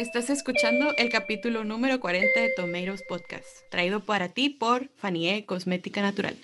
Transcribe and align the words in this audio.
Estás 0.00 0.30
escuchando 0.30 0.96
el 0.96 1.10
capítulo 1.10 1.62
número 1.62 2.00
40 2.00 2.40
de 2.40 2.48
Tomatoes 2.56 3.02
Podcast, 3.06 3.46
traído 3.70 4.00
para 4.00 4.30
ti 4.30 4.48
por 4.48 4.88
Fanie 4.96 5.44
Cosmética 5.44 6.00
Natural. 6.00 6.38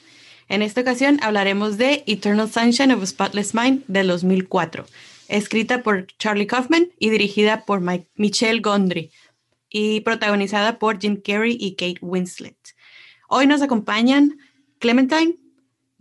En 0.50 0.60
esta 0.60 0.82
ocasión 0.82 1.18
hablaremos 1.22 1.78
de 1.78 2.04
Eternal 2.06 2.50
Sunshine 2.50 2.92
of 2.92 3.02
a 3.02 3.06
Spotless 3.06 3.54
Mind 3.54 3.82
del 3.86 4.08
2004, 4.08 4.84
escrita 5.28 5.82
por 5.82 6.06
Charlie 6.18 6.46
Kaufman 6.46 6.90
y 6.98 7.08
dirigida 7.08 7.64
por 7.64 7.80
Michelle 8.16 8.60
Gondry 8.60 9.10
y 9.70 10.02
protagonizada 10.02 10.78
por 10.78 11.00
Jim 11.00 11.18
Carrey 11.18 11.56
y 11.58 11.76
Kate 11.76 12.00
Winslet. 12.02 12.58
Hoy 13.30 13.46
nos 13.46 13.62
acompañan 13.62 14.36
Clementine, 14.80 15.36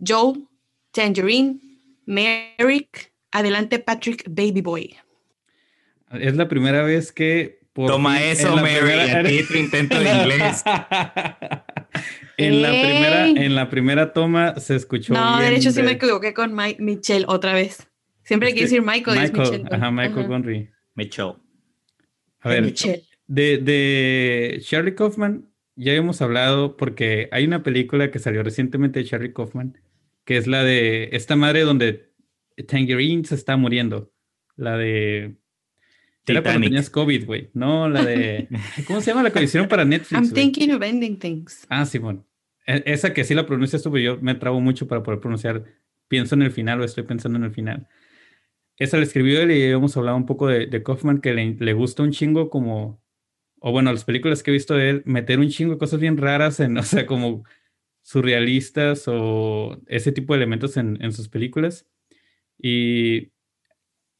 Joel, 0.06 0.46
Tangerine, 0.90 1.58
Merrick, 2.04 3.14
adelante 3.30 3.78
Patrick 3.78 4.24
Baby 4.28 4.60
Boy. 4.60 5.05
Es 6.12 6.36
la 6.36 6.48
primera 6.48 6.82
vez 6.82 7.12
que... 7.12 7.60
Toma 7.74 8.22
eso, 8.22 8.56
Mary, 8.56 9.44
tu 9.48 9.54
intento 9.54 10.00
de 10.00 10.10
inglés. 10.10 10.64
en, 12.38 12.62
la 12.62 12.70
primera, 12.70 13.26
en 13.28 13.54
la 13.54 13.68
primera 13.68 14.12
toma 14.14 14.58
se 14.58 14.76
escuchó 14.76 15.12
No, 15.12 15.38
de 15.38 15.54
hecho 15.54 15.70
sí 15.70 15.82
me 15.82 15.92
equivoqué 15.92 16.32
con 16.32 16.54
Mike, 16.54 16.82
Michelle 16.82 17.26
otra 17.28 17.52
vez. 17.52 17.86
Siempre 18.22 18.48
hay 18.48 18.54
que 18.54 18.62
decir 18.62 18.80
Michael, 18.80 19.18
Michael 19.18 19.42
es 19.42 19.50
Michelle. 19.50 19.68
Ajá, 19.70 19.90
Michael 19.90 20.26
Gonry. 20.26 20.70
Michelle. 20.94 21.34
A 22.40 22.48
ver, 22.48 22.72
De, 23.26 23.58
de 23.58 24.58
Charlie 24.62 24.94
Kaufman 24.94 25.46
ya 25.76 25.92
hemos 25.92 26.22
hablado 26.22 26.76
porque 26.76 27.28
hay 27.30 27.44
una 27.44 27.62
película 27.62 28.10
que 28.10 28.18
salió 28.18 28.42
recientemente 28.42 29.00
de 29.00 29.04
Charlie 29.04 29.32
Kaufman, 29.32 29.78
que 30.24 30.38
es 30.38 30.46
la 30.46 30.64
de 30.64 31.10
esta 31.12 31.36
madre 31.36 31.60
donde 31.60 32.10
Tangerine 32.66 33.24
se 33.24 33.34
está 33.34 33.56
muriendo. 33.56 34.10
La 34.56 34.78
de 34.78 35.36
era 36.32 36.42
cuando 36.42 36.62
tenías 36.62 36.90
COVID, 36.90 37.26
güey. 37.26 37.50
No, 37.54 37.88
la 37.88 38.04
de. 38.04 38.48
¿Cómo 38.86 39.00
se 39.00 39.10
llama 39.10 39.22
la 39.22 39.32
que 39.32 39.42
hicieron 39.42 39.68
para 39.68 39.84
Netflix? 39.84 40.12
I'm 40.12 40.32
thinking 40.32 40.72
of 40.72 40.82
ending 40.82 41.18
things. 41.18 41.66
Ah, 41.68 41.86
sí, 41.86 41.98
bueno. 41.98 42.26
Esa 42.66 43.14
que 43.14 43.22
sí 43.22 43.34
la 43.34 43.46
pronuncias 43.46 43.82
tú, 43.82 43.92
pero 43.92 44.02
yo 44.02 44.20
me 44.20 44.34
trabo 44.34 44.60
mucho 44.60 44.88
para 44.88 45.02
poder 45.02 45.20
pronunciar. 45.20 45.64
Pienso 46.08 46.34
en 46.34 46.42
el 46.42 46.50
final 46.50 46.80
o 46.80 46.84
estoy 46.84 47.04
pensando 47.04 47.38
en 47.38 47.44
el 47.44 47.52
final. 47.52 47.88
Esa 48.76 48.96
la 48.96 49.04
escribió 49.04 49.40
él 49.40 49.52
y 49.52 49.62
hemos 49.62 49.96
hablado 49.96 50.16
un 50.16 50.26
poco 50.26 50.48
de, 50.48 50.66
de 50.66 50.82
Kaufman, 50.82 51.20
que 51.20 51.32
le, 51.32 51.72
gusta 51.72 52.02
un 52.02 52.10
chingo 52.10 52.50
como. 52.50 53.00
O 53.60 53.72
bueno, 53.72 53.92
las 53.92 54.04
películas 54.04 54.42
que 54.42 54.50
he 54.50 54.52
visto 54.52 54.74
de 54.74 54.90
él, 54.90 55.02
meter 55.06 55.38
un 55.38 55.48
chingo 55.48 55.72
de 55.72 55.78
cosas 55.78 56.00
bien 56.00 56.16
raras 56.16 56.60
en, 56.60 56.76
o 56.78 56.82
sea, 56.82 57.06
como 57.06 57.44
surrealistas 58.02 59.04
o 59.06 59.80
ese 59.86 60.12
tipo 60.12 60.32
de 60.32 60.38
elementos 60.38 60.76
en, 60.76 60.98
en 61.02 61.12
sus 61.12 61.28
películas. 61.28 61.86
Y 62.58 63.32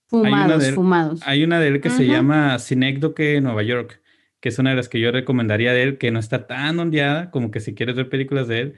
Fumados, 0.08 0.64
hay 0.64 0.72
fumados. 0.72 1.20
Hay 1.24 1.42
una 1.42 1.58
de 1.58 1.68
él 1.68 1.80
que 1.80 1.90
se 1.90 2.06
llama 2.06 2.58
Sinécdoque 2.58 3.40
Nueva 3.40 3.62
York, 3.62 4.00
que 4.40 4.50
es 4.50 4.58
una 4.58 4.70
de 4.70 4.76
las 4.76 4.88
que 4.88 5.00
yo 5.00 5.10
recomendaría 5.10 5.72
de 5.72 5.82
él, 5.82 5.98
que 5.98 6.12
no 6.12 6.20
está 6.20 6.46
tan 6.46 6.78
ondeada, 6.78 7.30
como 7.30 7.50
que 7.50 7.60
si 7.60 7.74
quieres 7.74 7.96
ver 7.96 8.08
películas 8.08 8.46
de 8.46 8.60
él, 8.60 8.74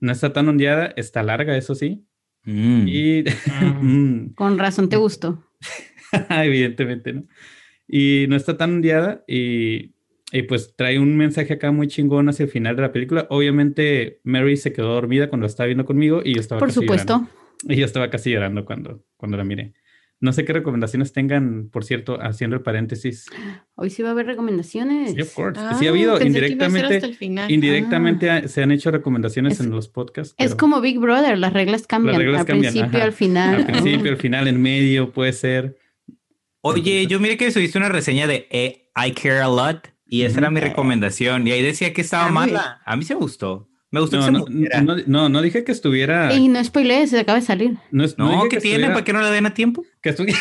no 0.00 0.12
está 0.12 0.32
tan 0.32 0.48
ondeada, 0.48 0.86
está 0.96 1.22
larga, 1.22 1.56
eso 1.56 1.74
sí. 1.74 2.06
Mm. 2.44 2.84
Y... 2.86 3.24
Mm. 3.80 4.34
Con 4.34 4.58
razón 4.58 4.88
te 4.88 4.96
gustó. 4.96 5.44
Evidentemente, 6.30 7.12
¿no? 7.12 7.24
Y 7.86 8.26
no 8.28 8.36
está 8.36 8.56
tan 8.56 8.76
ondeada 8.76 9.24
y, 9.26 9.94
y, 10.32 10.42
pues 10.48 10.74
trae 10.74 10.98
un 10.98 11.16
mensaje 11.16 11.52
acá 11.52 11.70
muy 11.70 11.86
chingón 11.86 12.28
hacia 12.28 12.44
el 12.44 12.50
final 12.50 12.76
de 12.76 12.82
la 12.82 12.92
película. 12.92 13.26
Obviamente 13.28 14.20
Mary 14.24 14.56
se 14.56 14.72
quedó 14.72 14.94
dormida 14.94 15.28
cuando 15.28 15.44
la 15.44 15.48
estaba 15.48 15.66
viendo 15.66 15.84
conmigo 15.84 16.22
y 16.24 16.34
yo 16.34 16.40
estaba 16.40 16.60
Por 16.60 16.72
supuesto. 16.72 17.28
Y 17.64 17.76
yo 17.76 17.84
estaba 17.84 18.08
casi 18.08 18.30
llorando 18.30 18.64
cuando, 18.64 19.04
cuando 19.16 19.36
la 19.36 19.44
miré. 19.44 19.74
No 20.20 20.32
sé 20.32 20.44
qué 20.44 20.52
recomendaciones 20.52 21.12
tengan, 21.12 21.68
por 21.70 21.84
cierto, 21.84 22.18
haciendo 22.20 22.56
el 22.56 22.62
paréntesis. 22.62 23.26
Hoy 23.74 23.90
sí 23.90 24.02
va 24.02 24.08
a 24.08 24.12
haber 24.12 24.26
recomendaciones. 24.26 25.12
Sí, 25.12 25.20
of 25.20 25.34
course. 25.34 25.60
sí 25.78 25.86
ha 25.86 25.90
habido 25.90 26.20
indirectamente. 26.22 27.16
Indirectamente 27.48 28.30
ah. 28.30 28.48
se 28.48 28.62
han 28.62 28.70
hecho 28.70 28.90
recomendaciones 28.90 29.60
en 29.60 29.70
los 29.70 29.88
podcasts. 29.88 30.34
Es 30.38 30.54
como 30.54 30.80
Big 30.80 30.98
Brother, 30.98 31.36
las 31.36 31.52
reglas 31.52 31.86
cambian. 31.86 32.20
al 32.34 32.46
principio, 32.46 33.02
al 33.02 33.12
final. 33.12 33.56
Al 33.56 33.66
principio, 33.66 34.12
al 34.12 34.16
final, 34.16 34.48
en 34.48 34.62
medio, 34.62 35.12
puede 35.12 35.32
ser. 35.32 35.76
Oye, 36.60 37.06
yo 37.06 37.20
mire 37.20 37.36
que 37.36 37.50
subiste 37.50 37.76
una 37.76 37.90
reseña 37.90 38.26
de 38.26 38.48
eh, 38.50 38.88
I 38.96 39.12
Care 39.12 39.40
a 39.40 39.48
Lot 39.48 39.92
y 40.06 40.22
esa 40.22 40.38
era 40.38 40.50
mi 40.50 40.60
recomendación. 40.60 41.46
Y 41.46 41.52
ahí 41.52 41.62
decía 41.62 41.92
que 41.92 42.00
estaba 42.00 42.30
mala. 42.30 42.80
A 42.86 42.96
mí 42.96 43.04
se 43.04 43.14
gustó. 43.14 43.68
Me 43.94 44.00
gustó 44.00 44.16
no, 44.28 44.44
que 44.44 45.04
no, 45.06 45.28
no, 45.28 45.40
dije 45.40 45.62
que 45.62 45.70
estuviera. 45.70 46.34
Y 46.34 46.48
no 46.48 46.62
spoilees, 46.64 47.10
se 47.10 47.20
acaba 47.20 47.38
de 47.38 47.46
salir. 47.46 47.76
No, 47.92 48.04
no, 48.18 48.48
¿qué 48.50 48.58
tiene? 48.58 48.88
¿Para 48.88 49.04
que 49.04 49.12
no 49.12 49.22
le 49.22 49.30
den 49.30 49.46
a 49.46 49.54
tiempo? 49.54 49.84
Que 50.02 50.08
estuviera. 50.08 50.36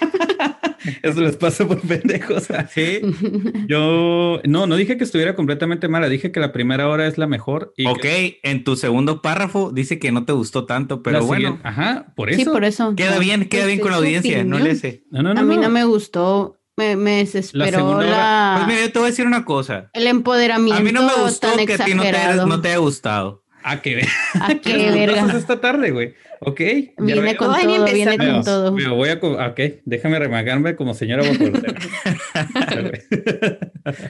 Eso 1.02 1.20
les 1.20 1.34
pasa 1.34 1.66
por 1.66 1.80
pendejos. 1.80 2.46
Sí. 2.70 3.00
Yo 3.66 4.40
no, 4.44 4.68
no 4.68 4.76
dije 4.76 4.96
que 4.96 5.02
estuviera 5.02 5.34
completamente 5.34 5.88
mala, 5.88 6.08
dije 6.08 6.30
que 6.30 6.38
la 6.38 6.52
primera 6.52 6.88
hora 6.88 7.08
es 7.08 7.18
la 7.18 7.26
mejor. 7.26 7.74
Y 7.76 7.88
ok, 7.88 8.04
en 8.44 8.62
tu 8.62 8.76
segundo 8.76 9.22
párrafo 9.22 9.72
dice 9.72 9.98
que 9.98 10.12
no 10.12 10.24
te 10.24 10.32
gustó 10.32 10.64
tanto, 10.64 11.02
pero 11.02 11.26
bueno. 11.26 11.58
ajá, 11.64 12.12
por 12.14 12.30
eso. 12.30 12.38
Sí, 12.38 12.44
por 12.44 12.64
eso. 12.64 12.94
Queda 12.94 13.18
bien, 13.18 13.48
queda 13.48 13.66
bien 13.66 13.80
con 13.80 13.90
la 13.90 13.96
audiencia, 13.96 14.44
no 14.44 14.60
le 14.60 14.76
sé. 14.76 15.02
No, 15.10 15.20
no, 15.20 15.34
no, 15.34 15.40
a 15.40 15.42
mí 15.42 15.56
no 15.56 15.68
me 15.68 15.82
gustó 15.82 16.60
me, 16.76 16.96
me 16.96 17.18
desesperó 17.18 18.02
la, 18.02 18.54
Pues 18.56 18.66
mira, 18.68 18.86
yo 18.86 18.92
te 18.92 18.98
voy 18.98 19.06
a 19.06 19.10
decir 19.10 19.26
una 19.26 19.44
cosa. 19.44 19.90
El 19.92 20.06
empoderamiento. 20.06 20.80
A 20.80 20.82
mí 20.82 20.92
no 20.92 21.02
me 21.02 21.14
gustó 21.22 21.48
que 21.66 21.74
a 21.74 21.84
ti 21.84 21.94
no 21.94 22.02
te, 22.02 22.12
no 22.46 22.60
te 22.60 22.68
haya 22.68 22.78
gustado. 22.78 23.44
¿A 23.66 23.80
qué, 23.80 24.06
¿A 24.40 24.54
qué 24.56 24.90
verga? 24.92 25.26
esta 25.38 25.58
tarde, 25.58 25.90
güey? 25.90 26.14
Ok. 26.40 26.60
Viene 26.98 27.34
con 27.36 27.58
todo, 27.58 27.84
viene 27.86 28.18
con 28.18 28.44
todo. 28.44 28.72
Me 28.72 28.86
voy 28.88 29.08
a... 29.08 29.14
Ok, 29.14 29.60
déjame 29.86 30.18
remagarme 30.18 30.76
como 30.76 30.92
señora 30.92 31.22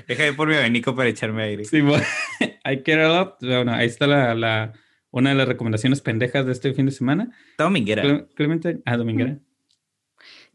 Déjame 0.09 0.33
por 0.33 0.49
mi 0.49 0.57
abanico 0.57 0.97
para 0.97 1.09
echarme 1.09 1.45
aire. 1.45 1.65
Sí, 1.65 1.83
bueno, 1.83 2.03
I 2.65 2.83
care 2.83 3.05
a 3.05 3.09
lot. 3.09 3.37
Bueno, 3.41 3.73
ahí 3.73 3.87
está 3.87 4.09
la, 4.09 4.35
la, 4.35 4.73
una 5.13 5.31
de 5.31 5.37
las 5.37 5.47
recomendaciones 5.47 6.01
pendejas 6.01 6.45
de 6.47 6.53
este 6.53 6.75
fin 6.75 6.87
de 6.87 6.93
semana. 6.93 7.31
Dominguera. 7.57 8.27
Clemente. 8.35 8.81
Ah, 8.85 8.97
Dominguera. 8.97 9.39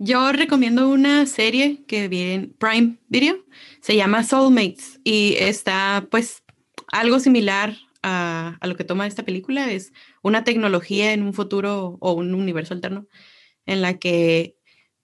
Yo 0.02 0.32
recomiendo 0.32 0.88
una 0.88 1.26
serie 1.26 1.84
que 1.86 2.08
viene 2.08 2.34
en 2.34 2.54
Prime 2.54 3.00
Video, 3.10 3.46
se 3.82 3.98
llama 3.98 4.24
Soulmates 4.24 5.02
y 5.04 5.36
está 5.38 6.08
pues 6.10 6.42
algo 6.88 7.20
similar 7.20 7.76
a, 8.02 8.58
lo 8.62 8.78
que 8.78 8.86
toma 8.86 9.08
esta 9.08 9.24
película, 9.24 9.70
es 9.70 9.92
una 10.22 10.46
tecnología 10.46 11.12
en 11.12 11.22
un 11.22 11.34
futuro 11.34 11.98
o 12.00 12.14
un 12.14 12.34
universo 12.34 12.74
alterno 12.74 13.08
en 13.66 13.82
la 13.82 13.98
que 13.98 14.56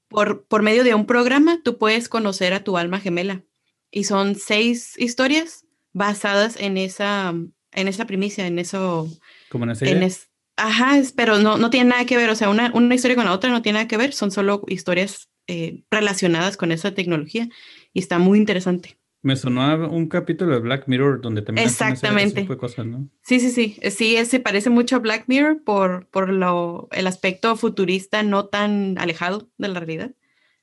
por, 0.08 0.46
por 0.46 0.62
medio 0.62 0.86
de 0.86 0.96
un 0.96 1.06
programa 1.06 1.60
tú 1.62 1.78
puedes 1.78 2.08
conocer 2.08 2.54
a 2.54 2.64
tu 2.64 2.78
alma 2.78 3.02
gemela 3.02 3.44
y 3.92 4.06
son 4.06 4.36
seis 4.36 4.98
historias 4.98 5.66
basadas 5.92 6.56
en 6.58 6.78
esa, 6.78 7.34
en 7.74 7.88
esa 7.90 8.06
primicia, 8.06 8.48
en 8.48 8.60
eso. 8.60 9.10
¿Como 9.50 9.66
una 9.66 9.76
serie? 9.76 10.10
Ajá, 10.58 11.02
pero 11.16 11.38
no, 11.40 11.58
no 11.58 11.70
tiene 11.70 11.90
nada 11.90 12.06
que 12.06 12.18
ver, 12.18 12.30
o 12.30 12.36
sea, 12.36 12.50
una, 12.50 12.72
una 12.74 12.96
historia 12.96 13.16
con 13.16 13.26
la 13.26 13.34
otra 13.34 13.50
no 13.50 13.62
tiene 13.62 13.78
nada 13.80 13.88
que 13.88 13.98
ver, 13.98 14.14
son 14.14 14.32
solo 14.32 14.64
historias 14.68 15.30
eh, 15.48 15.84
relacionadas 15.92 16.58
con 16.58 16.72
esa 16.72 16.94
tecnología 16.94 17.50
y 17.94 18.00
está 18.00 18.20
muy 18.20 18.40
interesante. 18.40 18.98
Me 19.22 19.36
sonó 19.36 19.64
a 19.64 19.76
un 19.88 20.08
capítulo 20.08 20.54
de 20.54 20.60
Black 20.60 20.88
Mirror 20.88 21.20
donde 21.20 21.42
también 21.42 21.68
Exactamente. 21.68 22.42
Ese 22.42 22.58
cosas, 22.58 22.86
¿no? 22.86 23.10
Sí, 23.24 23.40
sí, 23.40 23.50
sí. 23.50 23.76
Eh, 23.82 23.90
sí, 23.90 24.24
se 24.26 24.40
parece 24.40 24.70
mucho 24.70 24.96
a 24.96 25.00
Black 25.00 25.26
Mirror 25.28 25.64
por, 25.64 26.08
por 26.10 26.30
lo, 26.30 26.88
el 26.92 27.08
aspecto 27.08 27.56
futurista 27.56 28.22
no 28.22 28.46
tan 28.46 28.98
alejado 29.00 29.50
de 29.58 29.68
la 29.68 29.80
realidad. 29.80 30.16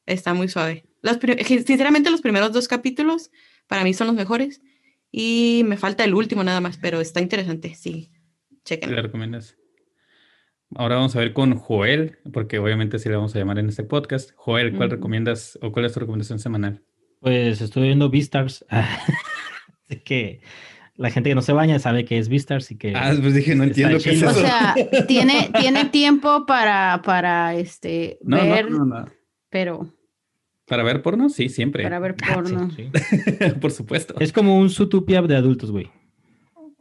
Está 0.06 0.32
muy 0.32 0.48
suave. 0.48 0.86
Los, 1.02 1.19
sinceramente, 1.66 2.11
los 2.11 2.20
primeros 2.20 2.52
dos 2.52 2.69
capítulos 2.69 3.31
para 3.66 3.82
mí 3.82 3.94
son 3.94 4.06
los 4.06 4.16
mejores 4.16 4.62
y 5.11 5.62
me 5.66 5.76
falta 5.76 6.05
el 6.05 6.14
último 6.14 6.44
nada 6.44 6.61
más, 6.61 6.78
pero 6.78 7.00
está 7.00 7.20
interesante. 7.20 7.75
Sí, 7.75 8.12
chequen. 8.64 8.94
¿Le 8.94 9.02
recomiendas? 9.02 9.56
Ahora 10.76 10.96
vamos 10.96 11.14
a 11.16 11.19
ver 11.19 11.32
con 11.32 11.56
Joel, 11.56 12.19
porque 12.32 12.58
obviamente 12.58 12.98
sí 12.98 13.08
le 13.08 13.16
vamos 13.16 13.34
a 13.34 13.38
llamar 13.38 13.58
en 13.58 13.69
este 13.69 13.84
podcast. 13.84 14.30
Joel, 14.36 14.74
¿cuál 14.76 14.90
recomiendas 14.90 15.58
o 15.60 15.72
cuál 15.72 15.84
es 15.84 15.92
tu 15.92 16.00
recomendación 16.00 16.38
semanal? 16.38 16.82
Pues 17.20 17.60
estoy 17.60 17.84
viendo 17.84 18.10
Beastars. 18.10 18.64
Así 18.70 20.00
que 20.00 20.40
la 20.96 21.10
gente 21.10 21.30
que 21.30 21.34
no 21.34 21.42
se 21.42 21.52
baña 21.52 21.78
sabe 21.78 22.04
que 22.04 22.19
es 22.19 22.28
Beastars 22.28 22.70
y 22.70 22.78
que. 22.78 22.94
Ah, 22.96 23.14
pues 23.20 23.34
dije, 23.34 23.54
no 23.54 23.64
entiendo 23.64 23.98
qué 24.02 24.10
es 24.10 24.22
eso. 24.22 24.30
O 24.30 24.34
sea, 24.34 24.74
tiene, 25.08 25.50
tiene 25.58 25.86
tiempo 25.86 26.46
para, 26.46 27.02
para 27.04 27.54
este, 27.54 28.18
ver. 28.22 28.70
No, 28.70 28.84
no, 28.84 29.06
pero. 29.50 29.92
¿Para 30.66 30.84
ver 30.84 31.02
porno? 31.02 31.28
Sí, 31.28 31.48
siempre. 31.48 31.82
Para 31.82 31.98
ver 31.98 32.16
ah, 32.22 32.34
porno. 32.34 32.70
Por 33.60 33.72
supuesto. 33.72 34.14
Es 34.20 34.32
como 34.32 34.58
un 34.58 34.70
Zootopia 34.70 35.20
de 35.22 35.36
adultos, 35.36 35.70
güey. 35.70 35.90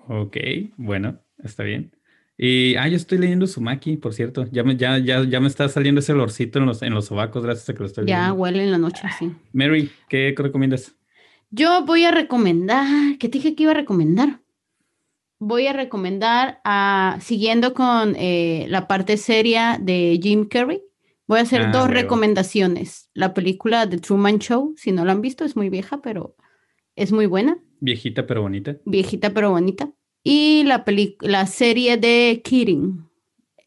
Ok, 0.08 0.38
bueno, 0.78 1.20
está 1.44 1.64
bien. 1.64 1.92
Y, 2.44 2.76
ah, 2.76 2.88
yo 2.88 2.96
estoy 2.96 3.20
leyendo 3.20 3.46
Sumaki, 3.46 3.98
por 3.98 4.16
cierto. 4.16 4.48
Ya 4.52 4.64
me, 4.64 4.76
ya, 4.76 4.98
ya, 4.98 5.24
ya 5.24 5.40
me 5.40 5.48
está 5.48 5.70
saliendo 5.70 6.00
ese 6.00 6.14
olorcito 6.14 6.58
en 6.58 6.66
los, 6.66 6.82
en 6.82 6.92
los 6.92 7.06
sobacos 7.06 7.44
gracias 7.44 7.70
a 7.70 7.74
que 7.74 7.80
lo 7.82 7.86
estoy 7.86 8.06
leyendo. 8.06 8.26
Ya 8.26 8.34
huele 8.34 8.64
en 8.64 8.72
la 8.72 8.80
noche, 8.80 9.04
sí. 9.20 9.32
Mary, 9.54 9.92
¿qué 10.10 10.34
recomiendas? 10.36 10.96
Yo 11.52 11.86
voy 11.86 12.04
a 12.06 12.10
recomendar, 12.10 12.88
¿qué 13.20 13.30
te 13.30 13.38
dije 13.38 13.54
que 13.54 13.62
iba 13.64 13.74
a 13.74 13.76
recomendar? 13.76 14.40
Voy 15.38 15.68
a 15.68 15.74
recomendar, 15.74 16.62
a, 16.64 17.20
siguiendo 17.22 17.76
con 17.76 18.16
eh, 18.18 18.66
la 18.70 18.88
parte 18.88 19.18
seria 19.18 19.78
de 19.80 20.20
Jim 20.22 20.48
Carrey, 20.48 20.82
Voy 21.28 21.40
a 21.40 21.44
hacer 21.44 21.62
Ah, 21.62 21.72
dos 21.72 21.84
huevo. 21.84 21.94
recomendaciones. 21.94 23.10
La 23.14 23.34
película 23.34 23.88
The 23.88 24.00
Truman 24.00 24.40
Show, 24.40 24.74
si 24.76 24.92
no 24.92 25.06
la 25.06 25.14
han 25.14 25.22
visto, 25.22 25.46
es 25.46 25.56
muy 25.56 25.70
vieja, 25.70 26.02
pero 26.02 26.36
es 26.98 27.14
muy 27.14 27.26
buena. 27.26 27.58
Viejita 27.80 28.28
pero 28.28 28.42
bonita. 28.42 28.76
Viejita 28.86 29.30
pero 29.30 29.52
bonita. 29.52 29.90
Y 30.24 30.64
la, 30.64 30.86
peli- 30.86 31.18
la 31.22 31.46
serie 31.48 31.98
de 31.98 32.42
Kidding. 32.44 33.08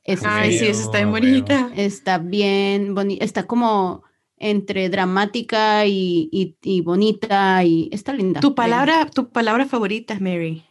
Esa 0.05 0.37
Ay, 0.37 0.53
sí, 0.53 0.59
serie 0.59 0.71
esa 0.73 0.83
está 0.83 0.99
bien 0.99 1.11
bonita. 1.11 1.71
Está 1.77 2.19
bien 2.19 2.95
bonita. 2.95 3.25
Está 3.25 3.47
como 3.47 4.03
entre 4.37 4.89
dramática 4.91 5.87
y, 5.87 6.29
y- 6.31 6.56
y 6.62 6.81
bonita 6.83 7.65
y 7.65 7.89
está 7.93 8.12
linda. 8.12 8.41
Tu 8.41 8.55
palabra, 8.55 9.06
tu 9.11 9.31
palabra 9.31 9.67
favorita, 9.67 10.19
Mary. 10.21 10.65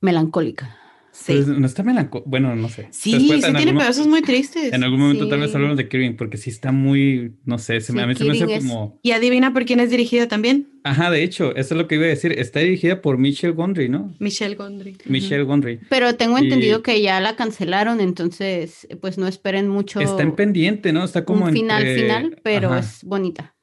Melancólica. 0.00 0.76
Sí. 1.18 1.42
No 1.46 1.66
está 1.66 1.82
melancólico. 1.82 2.28
Bueno, 2.28 2.54
no 2.54 2.68
sé. 2.68 2.88
sí, 2.90 3.12
Después, 3.12 3.40
sí 3.40 3.46
en 3.48 3.56
tiene 3.56 3.70
algún- 3.70 3.82
pedazos 3.82 4.06
muy 4.06 4.22
tristes. 4.22 4.72
En 4.72 4.84
algún 4.84 5.00
momento 5.00 5.26
tal 5.28 5.40
vez 5.40 5.54
hablamos 5.54 5.76
de 5.76 5.88
Kirin 5.88 6.14
porque 6.16 6.36
sí 6.36 6.50
está 6.50 6.72
muy, 6.72 7.32
no 7.44 7.58
sé, 7.58 7.80
se 7.80 7.92
me, 7.92 8.00
Sí, 8.00 8.04
a 8.04 8.06
mí 8.06 8.14
se 8.14 8.24
me 8.24 8.30
hace 8.32 8.40
Kirin 8.40 8.56
es- 8.56 8.62
como... 8.64 9.00
Y 9.02 9.10
adivina 9.12 9.52
por 9.52 9.64
quién 9.64 9.80
es 9.80 9.90
dirigida 9.90 10.28
también. 10.28 10.68
Ajá, 10.84 11.10
de 11.10 11.22
hecho, 11.24 11.56
eso 11.56 11.74
es 11.74 11.78
lo 11.78 11.88
que 11.88 11.96
iba 11.96 12.04
a 12.04 12.08
decir. 12.08 12.32
Está 12.38 12.60
dirigida 12.60 13.02
por 13.02 13.18
Michelle 13.18 13.54
Gondry, 13.54 13.88
¿no? 13.88 14.14
Michelle 14.20 14.54
Gondry. 14.54 14.96
Michelle 15.06 15.42
Gondry. 15.42 15.80
Pero 15.88 16.14
tengo 16.14 16.38
Y- 16.38 16.42
entendido 16.44 16.82
que 16.82 17.00
ya 17.02 17.20
la 17.20 17.34
cancelaron, 17.34 18.00
entonces 18.00 18.86
pues 19.00 19.18
no 19.18 19.26
esperen 19.26 19.68
mucho 19.68 20.00
Está 20.00 20.22
en 20.22 20.36
pendiente, 20.36 20.92
¿no? 20.92 21.02
Está 21.02 21.24
como 21.24 21.46
un 21.46 21.52
final 21.52 21.82
entre- 21.84 22.02
final, 22.02 22.40
pero 22.44 22.68
Ajá. 22.68 22.80
es 22.80 23.02
bonita. 23.02 23.54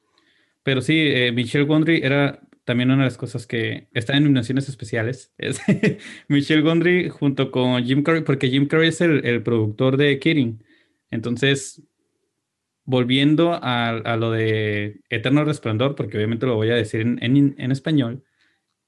Pero 0.64 0.82
sí, 0.82 0.94
eh, 0.98 1.32
Michelle 1.32 1.64
Gondry 1.66 2.00
era 2.02 2.40
también 2.64 2.90
una 2.90 3.04
de 3.04 3.08
las 3.10 3.18
cosas 3.18 3.46
que 3.46 3.88
está 3.92 4.16
en 4.16 4.24
nominaciones 4.24 4.68
especiales. 4.68 5.32
Es 5.38 5.60
Michelle 6.28 6.62
Gondry 6.62 7.08
junto 7.08 7.50
con 7.50 7.84
Jim 7.84 8.02
Carrey, 8.02 8.22
porque 8.22 8.48
Jim 8.48 8.66
Carrey 8.66 8.88
es 8.88 9.00
el, 9.00 9.42
productor 9.42 9.96
de 9.96 10.18
Kidding. 10.18 10.64
Entonces, 11.10 11.82
volviendo 12.84 13.52
a, 13.52 13.88
a 13.90 14.16
lo 14.16 14.30
de 14.30 15.00
Eterno 15.10 15.44
Resplandor, 15.44 15.94
porque 15.94 16.16
obviamente 16.16 16.46
lo 16.46 16.56
voy 16.56 16.70
a 16.70 16.74
decir 16.74 17.00
en- 17.02 17.54
en 17.58 17.72
español, 17.72 18.24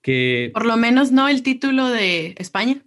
que... 0.02 0.50
Por 0.54 0.66
lo 0.66 0.76
menos 0.76 1.12
no 1.12 1.28
el 1.28 1.42
título 1.42 1.88
de 1.88 2.34
España. 2.38 2.82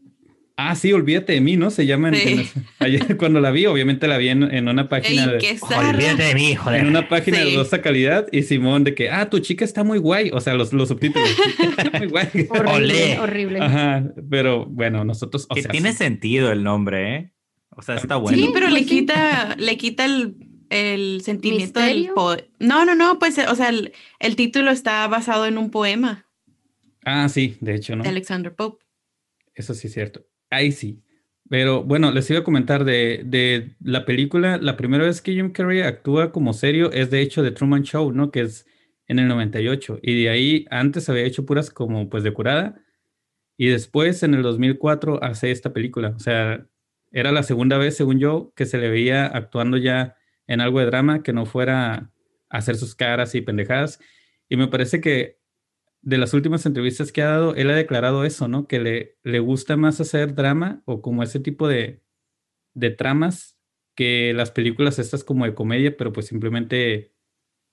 Ah, 0.62 0.76
sí, 0.76 0.92
olvídate 0.92 1.32
de 1.34 1.40
mí, 1.42 1.56
¿no? 1.56 1.70
Se 1.70 1.86
llama... 1.86 2.10
en- 2.10 2.16
Sí. 2.16 2.52
en- 2.54 2.66
ayer 2.80 3.16
cuando 3.18 3.40
la 3.40 3.50
vi, 3.50 3.66
obviamente 3.66 4.08
la 4.10 4.18
vi 4.18 4.28
en, 4.28 4.44
en 4.44 4.68
una 4.68 4.90
página 4.90 5.24
Ey, 5.24 5.30
de... 5.40 5.60
Olvídate 5.78 6.24
de 6.24 6.36
mí, 6.36 6.52
En 6.52 6.58
joder. 6.58 6.86
una 6.86 7.08
página 7.08 7.40
de 7.40 7.52
dudosa 7.54 7.82
calidad 7.82 8.28
y 8.34 8.44
Simón 8.44 8.84
de 8.84 8.94
que, 8.94 9.10
ah, 9.10 9.30
tu 9.30 9.40
chica 9.40 9.64
está 9.64 9.86
muy 9.86 10.00
guay. 10.00 10.32
O 10.34 10.42
sea, 10.42 10.56
los, 10.56 10.74
los 10.74 10.90
subtítulos. 10.90 11.30
está 11.78 11.98
muy 11.98 12.08
guay. 12.08 12.28
Horrible, 12.50 12.74
Olé. 12.74 13.20
horrible. 13.20 13.60
Ajá, 13.62 14.04
pero 14.30 14.66
bueno, 14.66 15.06
nosotros, 15.06 15.46
o 15.50 15.56
que 15.56 15.62
sea, 15.62 15.72
tiene 15.72 15.94
sí. 15.94 16.00
sentido 16.00 16.52
el 16.52 16.62
nombre, 16.64 17.16
¿eh? 17.16 17.32
O 17.78 17.82
sea, 17.82 17.96
está 17.96 18.18
bueno. 18.18 18.38
Sí, 18.38 18.50
pero 18.54 18.66
pues 18.68 18.74
le 18.82 18.86
quita, 18.86 19.56
le 19.58 19.78
quita 19.78 20.04
el, 20.04 20.36
el 20.70 21.22
sentimiento 21.24 21.80
del 21.80 22.10
poema. 22.14 22.44
No, 22.60 22.84
no, 22.84 22.96
no, 22.96 23.18
pues, 23.18 23.38
o 23.38 23.56
sea, 23.56 23.70
el, 23.70 23.94
el 24.20 24.36
título 24.36 24.72
está 24.72 25.08
basado 25.08 25.46
en 25.46 25.58
un 25.58 25.72
poema 25.72 26.26
Ah, 27.06 27.30
sí, 27.30 27.56
de 27.62 27.76
hecho, 27.76 27.96
¿no? 27.96 28.04
de 28.04 28.10
Alexander 28.10 28.54
Pope. 28.54 28.84
Eso 29.56 29.74
sí 29.74 29.88
es 29.88 29.94
cierto. 29.94 30.26
Ahí 30.50 30.72
sí. 30.72 31.04
Pero 31.50 31.84
bueno, 31.84 32.12
les 32.12 32.30
iba 32.30 32.40
a 32.40 32.44
comentar 32.44 32.86
de, 32.86 33.24
de 33.26 33.76
la 33.82 34.06
película, 34.06 34.58
la 34.58 34.78
primera 34.78 35.06
vez 35.06 35.22
que 35.22 35.34
Jim 35.34 35.52
Carrey 35.52 35.82
actúa 35.82 36.32
como 36.32 36.54
serio 36.54 36.92
es 36.92 37.10
de 37.10 37.22
hecho 37.22 37.42
de 37.42 37.52
Truman 37.52 37.84
Show, 37.84 38.12
¿no? 38.12 38.32
Que 38.32 38.42
es 38.42 38.68
en 39.08 39.20
el 39.20 39.28
98. 39.28 40.00
Y 40.02 40.24
de 40.24 40.30
ahí 40.30 40.66
antes 40.70 41.10
había 41.10 41.24
hecho 41.24 41.46
puras 41.46 41.72
como 41.72 42.10
pues 42.10 42.24
de 42.24 42.32
curada. 42.34 42.82
Y 43.58 43.68
después 43.68 44.24
en 44.24 44.36
el 44.36 44.44
2004 44.44 45.24
hace 45.24 45.52
esta 45.52 45.74
película. 45.74 46.14
O 46.16 46.20
sea, 46.20 46.66
era 47.12 47.32
la 47.32 47.44
segunda 47.44 47.78
vez, 47.78 47.98
según 47.98 48.20
yo, 48.20 48.54
que 48.56 48.66
se 48.66 48.78
le 48.78 48.90
veía 48.90 49.26
actuando 49.26 49.78
ya 49.78 50.16
en 50.48 50.62
algo 50.62 50.80
de 50.80 50.86
drama 50.86 51.24
que 51.24 51.34
no 51.34 51.46
fuera 51.46 52.12
hacer 52.50 52.78
sus 52.78 52.96
caras 52.96 53.36
y 53.36 53.42
pendejadas. 53.42 54.00
Y 54.48 54.58
me 54.58 54.68
parece 54.68 55.02
que 55.02 55.39
de 56.10 56.18
las 56.18 56.34
últimas 56.34 56.66
entrevistas 56.66 57.12
que 57.12 57.22
ha 57.22 57.28
dado, 57.30 57.56
él 57.56 57.70
ha 57.70 57.76
declarado 57.76 58.24
eso, 58.26 58.48
¿no? 58.48 58.68
Que 58.68 58.80
le, 58.80 59.18
le 59.24 59.40
gusta 59.40 59.78
más 59.78 60.02
hacer 60.02 60.34
drama 60.34 60.82
o 60.86 61.02
como 61.02 61.22
ese 61.24 61.40
tipo 61.40 61.68
de, 61.68 62.02
de 62.74 62.90
tramas 62.90 63.58
que 63.96 64.34
las 64.34 64.52
películas 64.52 64.98
estas 65.00 65.24
como 65.24 65.46
de 65.46 65.54
comedia, 65.54 65.96
pero 65.98 66.12
pues 66.12 66.26
simplemente 66.28 67.14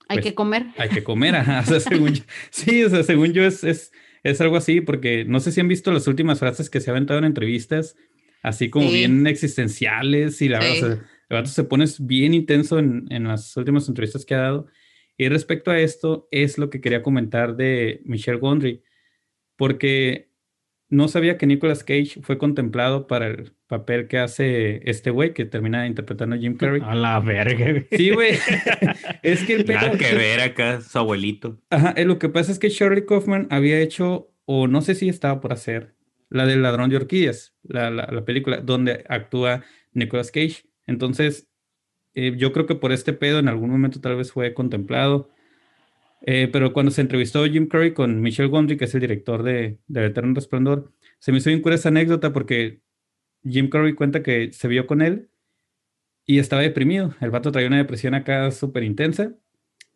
Hay 0.09 0.17
pues, 0.17 0.25
que 0.25 0.35
comer. 0.35 0.67
hay 0.77 0.89
que 0.89 1.03
comer, 1.03 1.35
ajá. 1.35 1.61
O 1.61 1.65
sea, 1.65 1.79
según 1.79 2.13
yo- 2.13 2.23
sí, 2.51 2.83
o 2.83 2.89
sea, 2.89 3.03
según 3.03 3.33
yo 3.33 3.43
es, 3.43 3.63
es, 3.63 3.91
es 4.23 4.39
algo 4.41 4.57
así, 4.57 4.81
porque 4.81 5.25
no 5.25 5.39
sé 5.39 5.51
si 5.51 5.59
han 5.61 5.67
visto 5.67 5.91
las 5.91 6.07
últimas 6.07 6.39
frases 6.39 6.69
que 6.69 6.79
se 6.79 6.89
ha 6.89 6.93
aventado 6.93 7.19
en 7.19 7.25
entrevistas, 7.25 7.95
así 8.43 8.69
como 8.69 8.89
Sí. 8.89 8.97
bien 8.97 9.25
existenciales 9.27 10.41
y 10.41 10.49
la 10.49 10.61
Sí. 10.61 10.67
verdad, 10.67 10.83
o 10.91 10.95
sea, 10.95 11.05
el 11.29 11.35
vato 11.37 11.49
se 11.49 11.63
pone 11.63 11.85
bien 11.99 12.33
intenso 12.33 12.77
en, 12.79 13.05
en 13.09 13.23
las 13.27 13.55
últimas 13.57 13.87
entrevistas 13.89 14.25
que 14.25 14.35
ha 14.35 14.39
dado. 14.41 14.67
Y 15.17 15.29
respecto 15.29 15.71
a 15.71 15.79
esto, 15.79 16.27
es 16.31 16.57
lo 16.57 16.69
que 16.69 16.79
quería 16.81 17.01
comentar 17.01 17.55
de 17.55 18.01
Michelle 18.05 18.37
Gondry, 18.39 18.83
porque 19.55 20.29
no 20.89 21.07
sabía 21.07 21.37
que 21.37 21.47
Nicolas 21.47 21.83
Cage 21.83 22.21
fue 22.21 22.37
contemplado 22.37 23.07
para 23.07 23.27
el 23.27 23.51
papel 23.67 24.07
que 24.07 24.19
hace 24.19 24.89
este 24.89 25.09
güey 25.09 25.33
que 25.33 25.43
termina 25.45 25.85
interpretando 25.87 26.35
a 26.35 26.39
Jim 26.39 26.55
Carrey. 26.55 26.81
A 26.85 26.95
la 26.95 27.19
verga. 27.19 27.83
Sí, 27.91 28.11
güey. 28.11 28.35
es 29.23 29.43
que 29.43 29.55
el 29.55 29.65
Nada 29.65 29.91
pedo- 29.91 29.97
que 29.97 30.15
ver 30.15 30.39
acá, 30.39 30.79
su 30.81 30.97
abuelito. 30.97 31.59
Ajá, 31.69 31.93
eh, 31.97 32.05
lo 32.05 32.19
que 32.19 32.29
pasa 32.29 32.51
es 32.51 32.59
que 32.59 32.69
Shirley 32.69 33.05
Kaufman 33.05 33.47
había 33.49 33.79
hecho, 33.81 34.31
o 34.45 34.67
no 34.67 34.81
sé 34.81 34.95
si 34.95 35.09
estaba 35.09 35.41
por 35.41 35.51
hacer, 35.51 35.95
la 36.29 36.45
del 36.45 36.61
ladrón 36.61 36.89
de 36.89 36.95
orquídeas, 36.97 37.55
la, 37.63 37.89
la, 37.89 38.07
la 38.11 38.23
película 38.23 38.57
donde 38.61 39.03
actúa 39.09 39.63
Nicolas 39.93 40.31
Cage. 40.31 40.63
Entonces, 40.85 41.49
eh, 42.19 42.33
yo 42.35 42.51
creo 42.51 42.65
que 42.65 42.73
por 42.73 42.91
este 42.91 43.13
pedo 43.13 43.37
en 43.37 43.47
algún 43.47 43.69
momento 43.69 44.01
tal 44.01 44.15
vez 44.15 44.31
fue 44.31 44.55
contemplado. 44.55 45.29
Eh, 46.25 46.49
pero 46.51 46.73
cuando 46.73 46.91
se 46.91 47.01
entrevistó 47.01 47.45
Jim 47.45 47.67
Carrey 47.67 47.93
con 47.93 48.21
Michelle 48.21 48.49
Gondry, 48.49 48.75
que 48.75 48.85
es 48.85 48.95
el 48.95 49.01
director 49.01 49.43
de, 49.43 49.77
de 49.87 50.05
Eterno 50.07 50.33
Resplandor, 50.33 50.91
se 51.19 51.31
me 51.31 51.37
hizo 51.37 51.51
bien 51.51 51.61
cura 51.61 51.75
esa 51.75 51.89
anécdota 51.89 52.33
porque 52.33 52.81
Jim 53.43 53.69
Carrey 53.69 53.93
cuenta 53.93 54.23
que 54.23 54.51
se 54.51 54.67
vio 54.67 54.87
con 54.87 55.03
él 55.03 55.29
y 56.25 56.39
estaba 56.39 56.63
deprimido. 56.63 57.13
El 57.21 57.29
vato 57.29 57.51
traía 57.51 57.67
una 57.67 57.77
depresión 57.77 58.15
acá 58.15 58.49
súper 58.49 58.81
intensa. 58.81 59.35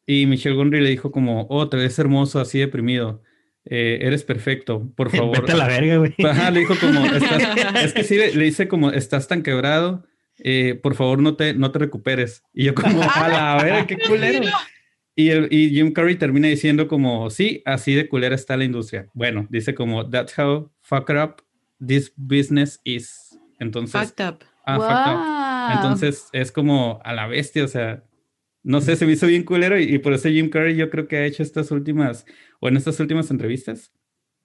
Y 0.06 0.28
Michelle 0.28 0.56
Gondry 0.56 0.80
le 0.80 0.92
dijo 0.92 1.12
como, 1.12 1.48
oh, 1.50 1.70
te 1.70 1.78
ves 1.78 1.98
hermoso 1.98 2.40
así 2.40 2.60
deprimido. 2.60 3.24
Eh, 3.66 3.98
eres 4.04 4.24
perfecto, 4.24 4.92
por 4.96 5.10
favor. 5.16 5.42
Vete 5.42 5.54
a 5.54 5.56
la 5.56 5.68
verga, 5.68 5.98
güey. 5.98 6.14
Ajá, 6.24 6.52
le 6.52 6.60
dijo 6.60 6.76
como, 6.80 7.04
"Estás-" 7.04 7.76
es 7.84 7.94
que 7.94 8.04
sí, 8.04 8.16
le, 8.16 8.36
le 8.36 8.46
dice 8.46 8.68
como, 8.68 8.92
estás 8.92 9.28
tan 9.28 9.42
quebrado, 9.42 10.06
eh, 10.44 10.80
por 10.82 10.96
favor 10.96 11.22
no 11.22 11.36
te, 11.36 11.54
no 11.54 11.72
te 11.72 11.80
recuperes. 11.80 12.44
Y 12.54 12.66
yo 12.66 12.76
como, 12.76 13.02
a 13.16 13.28
la 13.28 13.64
verga, 13.64 13.88
qué 13.88 13.98
culero. 13.98 14.50
Y, 15.16 15.30
el, 15.30 15.48
y 15.52 15.70
Jim 15.70 15.94
Carrey 15.94 16.16
termina 16.16 16.48
diciendo 16.48 16.88
como, 16.88 17.30
sí, 17.30 17.62
así 17.66 17.94
de 17.94 18.10
culera 18.10 18.36
está 18.36 18.58
la 18.58 18.64
industria. 18.64 19.08
Bueno, 19.14 19.48
dice 19.50 19.76
como, 19.76 20.10
that's 20.10 20.38
how 20.38 20.72
fucked 20.82 21.16
up 21.16 21.44
this 21.86 22.12
business 22.16 22.80
is. 22.84 23.38
Entonces, 23.60 24.00
Fucked 24.00 24.26
up. 24.28 24.44
ah, 24.66 24.78
fucked 24.78 25.14
up. 25.14 25.18
Wow. 25.18 25.78
Entonces 25.78 26.30
es 26.34 26.52
como 26.52 27.00
a 27.04 27.14
la 27.14 27.28
bestia, 27.28 27.64
o 27.64 27.68
sea, 27.68 28.04
no 28.64 28.82
sé, 28.82 28.96
se 28.96 29.06
me 29.06 29.14
hizo 29.14 29.28
bien 29.28 29.44
culero 29.44 29.80
y, 29.80 29.84
y 29.84 30.00
por 30.00 30.14
eso 30.14 30.30
Jim 30.30 30.50
Carrey 30.50 30.76
yo 30.76 30.90
creo 30.90 31.08
que 31.08 31.18
ha 31.18 31.26
hecho 31.26 31.44
estas 31.44 31.72
últimas, 31.72 32.26
o 32.60 32.68
en 32.68 32.78
estas 32.78 33.00
últimas 33.00 33.30
entrevistas, 33.32 33.92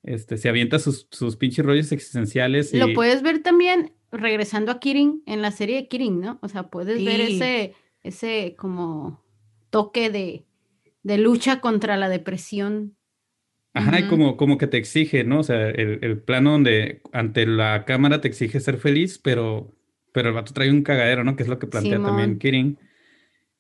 este, 0.03 0.37
se 0.37 0.49
avienta 0.49 0.79
sus, 0.79 1.09
sus 1.11 1.37
pinches 1.37 1.65
rollos 1.65 1.91
existenciales 1.93 2.73
y... 2.73 2.79
Lo 2.79 2.93
puedes 2.95 3.23
ver 3.23 3.43
también 3.43 3.93
regresando 4.17 4.73
a 4.73 4.81
Kirin 4.81 5.23
en 5.27 5.43
la 5.43 5.51
serie 5.51 5.77
de 5.77 5.89
Kirin, 5.89 6.21
¿no? 6.21 6.39
O 6.43 6.49
sea, 6.49 6.69
puedes 6.69 7.05
ver 7.05 7.21
ese, 7.21 7.75
ese 8.03 8.55
como 8.59 9.23
toque 9.71 10.11
de, 10.11 10.47
de 11.03 11.19
lucha 11.19 11.61
contra 11.61 11.97
la 11.97 12.09
depresión. 12.09 12.97
Ajá, 13.75 13.99
y 13.99 14.03
Ujú. 14.05 14.11
como, 14.11 14.37
como 14.37 14.59
que 14.59 14.67
te 14.67 14.79
exige, 14.79 15.23
¿no? 15.25 15.41
O 15.41 15.43
sea, 15.43 15.69
el, 15.69 15.99
el 16.03 16.19
plano 16.23 16.53
donde 16.53 17.03
ante 17.13 17.47
la 17.47 17.85
cámara 17.85 18.21
te 18.21 18.29
exige 18.29 18.59
ser 18.61 18.79
feliz, 18.79 19.19
pero, 19.19 19.75
pero 20.13 20.29
el 20.31 20.35
vato 20.35 20.53
trae 20.55 20.71
un 20.71 20.83
cagadero, 20.83 21.25
¿no? 21.25 21.37
Que 21.37 21.43
es 21.43 21.49
lo 21.49 21.59
que 21.59 21.67
plantea 21.67 22.03
también. 22.03 22.39
Kirin. 22.39 22.79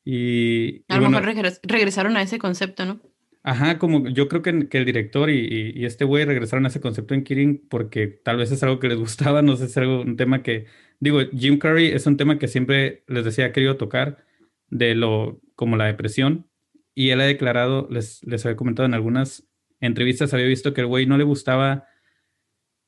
Y, 0.05 0.77
y 0.77 0.85
A 0.89 0.95
lo 0.97 1.03
bueno, 1.03 1.21
mejor 1.21 1.35
regres- 1.35 1.61
regresaron 1.63 2.17
a 2.17 2.23
ese 2.23 2.39
concepto, 2.39 2.85
¿no? 2.87 3.01
Ajá, 3.47 3.79
como 3.79 4.09
yo 4.09 4.27
creo 4.27 4.43
que, 4.43 4.51
el 4.51 4.85
director 4.85 5.31
y 5.31 5.85
este 5.85 6.05
güey 6.05 6.25
regresaron 6.25 6.65
a 6.65 6.69
ese 6.69 6.81
concepto 6.81 7.15
en 7.15 7.23
Kirin 7.23 7.65
porque 7.69 8.09
tal 8.09 8.39
vez 8.39 8.51
es 8.51 8.61
algo 8.65 8.81
que 8.81 8.89
les 8.89 8.99
gustaba, 8.99 9.41
no 9.41 9.55
sé, 9.55 9.67
es 9.67 9.77
algo, 9.77 10.01
un 10.01 10.17
tema 10.17 10.43
que, 10.43 10.67
digo, 10.99 11.21
Jim 11.33 11.57
Carrey 11.59 11.87
es 11.87 12.07
un 12.07 12.17
tema 12.17 12.41
que 12.41 12.49
siempre 12.49 13.05
les 13.07 13.25
decía 13.25 13.47
ha 13.47 13.53
querido 13.53 13.77
tocar, 13.77 14.25
de 14.69 14.97
lo, 14.97 15.41
como 15.55 15.77
la 15.77 15.85
depresión, 15.87 16.51
y 16.93 17.11
él 17.11 17.21
ha 17.21 17.25
declarado, 17.25 17.87
les, 17.89 18.25
les 18.25 18.45
había 18.45 18.57
comentado 18.57 18.85
en 18.87 18.95
algunas 18.95 19.47
entrevistas, 19.81 20.35
había 20.35 20.47
visto 20.47 20.75
que 20.75 20.81
el 20.81 20.89
güey 20.89 21.07
no 21.07 21.17
le 21.17 21.23
gustaba, 21.23 21.87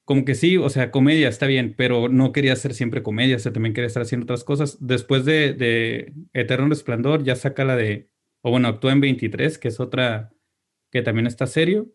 como 0.05 0.25
que 0.25 0.35
sí, 0.35 0.57
o 0.57 0.71
sea, 0.71 0.91
comedia 0.91 1.29
está 1.29 1.47
bien, 1.47 1.75
pero 1.77 2.09
no 2.09 2.33
quería 2.33 2.55
hacer 2.55 2.75
siempre 2.75 3.05
comedia, 3.05 3.37
o 3.37 3.39
sea, 3.39 3.53
también 3.53 3.75
quería 3.75 3.87
estar 3.87 4.03
haciendo 4.03 4.25
otras 4.25 4.43
cosas. 4.43 4.79
Después 4.81 5.25
de, 5.25 5.53
de 5.53 6.15
Eterno 6.33 6.69
Resplandor, 6.69 7.23
ya 7.23 7.37
saca 7.37 7.65
la 7.65 7.77
de, 7.77 8.11
o 8.43 8.51
bueno, 8.51 8.67
actúa 8.69 8.93
en 8.93 9.01
23, 9.01 9.59
que 9.59 9.69
es 9.69 9.79
otra 9.79 10.33
que 10.91 11.03
también 11.03 11.27
está 11.27 11.47
serio. 11.47 11.93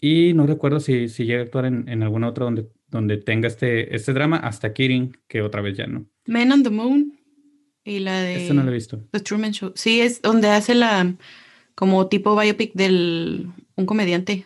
Y 0.00 0.34
no 0.34 0.46
recuerdo 0.46 0.80
si, 0.80 1.08
si 1.08 1.24
llega 1.24 1.40
a 1.40 1.44
actuar 1.44 1.64
en, 1.66 1.88
en 1.88 2.02
alguna 2.02 2.28
otra 2.28 2.44
donde, 2.44 2.68
donde 2.88 3.16
tenga 3.16 3.48
este, 3.48 3.94
este 3.96 4.12
drama, 4.12 4.36
hasta 4.36 4.72
Kirin, 4.74 5.16
que 5.26 5.40
otra 5.42 5.62
vez 5.62 5.76
ya 5.76 5.86
no. 5.86 6.06
Men 6.26 6.52
on 6.52 6.62
the 6.62 6.70
Moon. 6.70 7.18
Y 7.84 8.00
la 8.00 8.20
de 8.20 8.36
Esta 8.42 8.52
no 8.54 8.62
la 8.64 8.70
he 8.70 8.74
visto. 8.74 9.06
The 9.12 9.20
Truman 9.20 9.52
Show. 9.52 9.72
Sí, 9.74 10.00
es 10.00 10.20
donde 10.20 10.48
hace 10.48 10.74
la 10.74 11.14
como 11.74 12.08
tipo 12.08 12.38
biopic 12.38 12.72
del 12.74 13.46
un 13.76 13.86
comediante. 13.86 14.44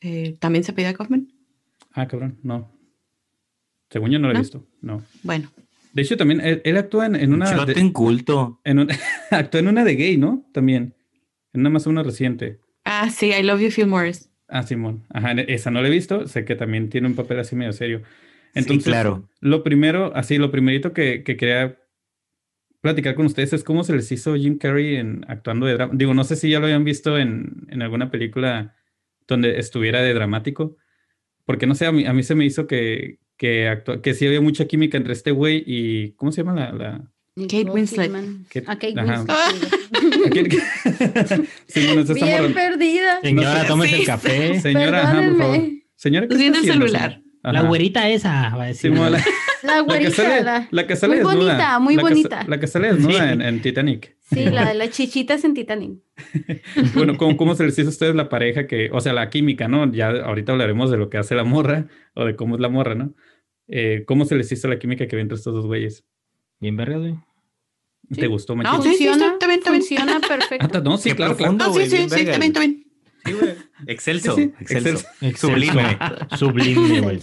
Eh, 0.00 0.36
También 0.38 0.62
se 0.64 0.72
pide 0.72 0.94
Kaufman. 0.94 1.28
Ah, 1.92 2.06
cabrón, 2.06 2.38
no. 2.42 2.70
Según 3.90 4.10
yo 4.12 4.18
no 4.20 4.28
la 4.28 4.32
he 4.32 4.34
¿No? 4.34 4.40
visto, 4.40 4.66
no. 4.80 5.02
Bueno, 5.24 5.50
De 5.92 6.02
hecho, 6.02 6.16
también 6.16 6.40
él, 6.40 6.62
él 6.64 6.76
actúa 6.76 7.06
en, 7.06 7.16
en 7.16 7.34
una. 7.34 7.64
De- 7.66 7.72
en 7.78 7.90
culto. 7.92 8.60
en 8.64 8.78
un- 8.78 8.88
actúa 9.30 9.60
en 9.60 9.68
una 9.68 9.84
de 9.84 9.96
gay, 9.96 10.16
¿no? 10.16 10.48
También. 10.52 10.94
En 11.52 11.62
una 11.62 11.70
más 11.70 11.86
una 11.88 12.02
reciente. 12.04 12.60
Ah, 13.02 13.10
sí, 13.10 13.32
I 13.32 13.42
Love 13.42 13.60
You, 13.62 13.70
Phil 13.70 13.86
Morris. 13.86 14.30
Ah, 14.48 14.62
Simón. 14.64 15.06
Ajá, 15.10 15.32
esa 15.32 15.70
no 15.70 15.80
la 15.80 15.88
he 15.88 15.90
visto. 15.90 16.26
Sé 16.26 16.44
que 16.44 16.56
también 16.56 16.88
tiene 16.88 17.06
un 17.06 17.14
papel 17.14 17.38
así 17.38 17.54
medio 17.56 17.72
serio. 17.72 18.02
Entonces, 18.54 18.84
sí, 18.84 18.90
claro. 18.90 19.28
lo 19.40 19.62
primero, 19.62 20.12
así, 20.16 20.38
lo 20.38 20.50
primerito 20.50 20.92
que, 20.92 21.22
que 21.22 21.36
quería 21.36 21.78
platicar 22.80 23.14
con 23.14 23.26
ustedes 23.26 23.52
es 23.52 23.62
cómo 23.64 23.84
se 23.84 23.94
les 23.94 24.10
hizo 24.10 24.34
Jim 24.36 24.58
Carrey 24.58 24.96
en 24.96 25.24
actuando 25.28 25.66
de 25.66 25.74
drama. 25.74 25.92
Digo, 25.94 26.14
no 26.14 26.24
sé 26.24 26.36
si 26.36 26.50
ya 26.50 26.58
lo 26.58 26.66
habían 26.66 26.84
visto 26.84 27.18
en, 27.18 27.66
en 27.68 27.82
alguna 27.82 28.10
película 28.10 28.74
donde 29.28 29.58
estuviera 29.58 30.02
de 30.02 30.14
dramático. 30.14 30.76
Porque 31.44 31.66
no 31.66 31.74
sé, 31.74 31.86
a 31.86 31.92
mí, 31.92 32.06
a 32.06 32.12
mí 32.12 32.22
se 32.22 32.34
me 32.34 32.44
hizo 32.44 32.66
que, 32.66 33.18
que, 33.36 33.68
actua- 33.68 34.00
que 34.02 34.14
sí 34.14 34.26
había 34.26 34.40
mucha 34.40 34.66
química 34.66 34.96
entre 34.98 35.12
este 35.12 35.30
güey 35.30 35.62
y. 35.66 36.12
¿Cómo 36.14 36.32
se 36.32 36.42
llama 36.42 36.54
la.? 36.54 36.72
la... 36.72 37.10
Kate 37.36 37.56
Nicole 37.58 37.72
Winslet. 37.74 38.10
Kate- 38.48 38.64
A 38.66 38.74
Kate 38.78 38.94
ajá. 39.00 39.24
Winslet. 39.52 40.26
¿A 40.26 40.30
quién- 40.30 41.46
Sí, 41.68 41.86
bueno, 41.86 42.00
es 42.02 42.10
esta 42.10 42.24
Bien 42.26 42.52
perdida. 42.54 43.20
Señora, 43.22 43.66
tómese 43.66 43.96
el 44.00 44.06
café. 44.06 44.60
Señora, 44.60 45.02
ajá, 45.02 45.22
por 45.28 45.38
favor. 45.38 45.58
Señora, 45.96 46.26
¿qué 46.26 46.34
Pues 46.34 46.40
está 46.40 46.58
el 46.58 46.64
haciendo, 46.64 46.86
celular. 46.86 47.22
La 47.42 47.62
güerita 47.62 48.08
esa, 48.10 48.54
va 48.56 48.64
a 48.64 48.66
decir. 48.66 48.90
La- 48.96 49.10
La 49.62 49.74
La 49.76 49.76
que 49.80 49.82
güerita. 49.84 50.10
sale, 50.10 50.42
la- 50.42 50.68
la 50.70 50.86
que 50.86 50.96
sale 50.96 51.16
muy 51.22 51.24
desnuda. 51.34 51.52
bonita, 51.52 51.78
muy 51.80 51.94
La 51.96 52.02
que 52.02 52.08
sa- 52.08 52.14
bonita. 52.14 52.44
la 52.48 52.60
que 52.60 52.66
sale 52.66 52.92
desnuda 52.94 53.26
Sí. 53.26 53.32
en, 53.34 53.42
en 53.42 53.60
Titanic. 53.62 54.16
Sí, 54.32 54.44
la 54.46 54.64
de 54.64 54.74
las 54.74 54.88
chichitas 54.90 55.44
en 55.44 55.52
Titanic. 55.52 55.98
Bueno, 56.94 57.18
¿cómo, 57.18 57.36
cómo 57.36 57.54
se 57.54 57.64
les 57.64 57.78
hizo 57.78 57.88
a 57.88 57.90
ustedes 57.90 58.14
la 58.14 58.30
pareja 58.30 58.66
que, 58.66 58.88
o 58.90 59.00
sea, 59.02 59.12
la 59.12 59.28
química, 59.28 59.68
¿no? 59.68 59.92
Ya 59.92 60.08
ahorita 60.08 60.52
hablaremos 60.52 60.90
de 60.90 60.96
lo 60.96 61.10
que 61.10 61.18
hace 61.18 61.34
la 61.34 61.44
morra 61.44 61.88
o 62.14 62.24
de 62.24 62.36
cómo 62.36 62.54
es 62.54 62.60
la 62.62 62.70
morra, 62.70 62.94
¿no? 62.94 63.14
Eh, 63.68 64.04
¿Cómo 64.06 64.24
se 64.24 64.34
les 64.34 64.50
hizo 64.50 64.66
la 64.66 64.78
química 64.78 65.06
que 65.06 65.14
había 65.16 65.22
entre 65.22 65.36
estos 65.36 65.52
dos 65.54 65.66
güeyes? 65.66 66.04
Bien 66.60 66.76
verga, 66.76 66.98
güey. 66.98 67.14
¿Te 68.14 68.26
gustó, 68.26 68.56
No, 68.56 68.82
sí, 68.82 68.94
sí, 68.96 69.06
Funciona, 69.06 69.32
está 69.34 69.46
bien, 69.46 69.58
está 69.60 69.70
bien. 69.70 69.82
funciona 69.82 70.16
Ah, 70.22 70.26
perfecto. 70.26 70.68
ta- 70.68 70.80
no, 70.80 70.96
sí, 70.98 71.10
Qué 71.10 71.16
claro, 71.16 71.36
claro. 71.36 71.52
No, 71.52 71.72
sí, 71.72 71.82
sí, 71.84 71.90
sí, 71.90 71.96
está 72.02 72.16
bien, 72.38 72.42
está 72.42 72.60
bien. 72.60 72.86
Sí, 73.24 73.32
güey. 73.32 73.54
Excelso. 73.86 74.34
Sí, 74.34 74.42
sí, 74.44 74.52
excelso. 74.60 75.06
excelso. 75.20 75.46
Sublime. 75.46 75.98
Sublime, 76.36 77.00
güey. 77.02 77.20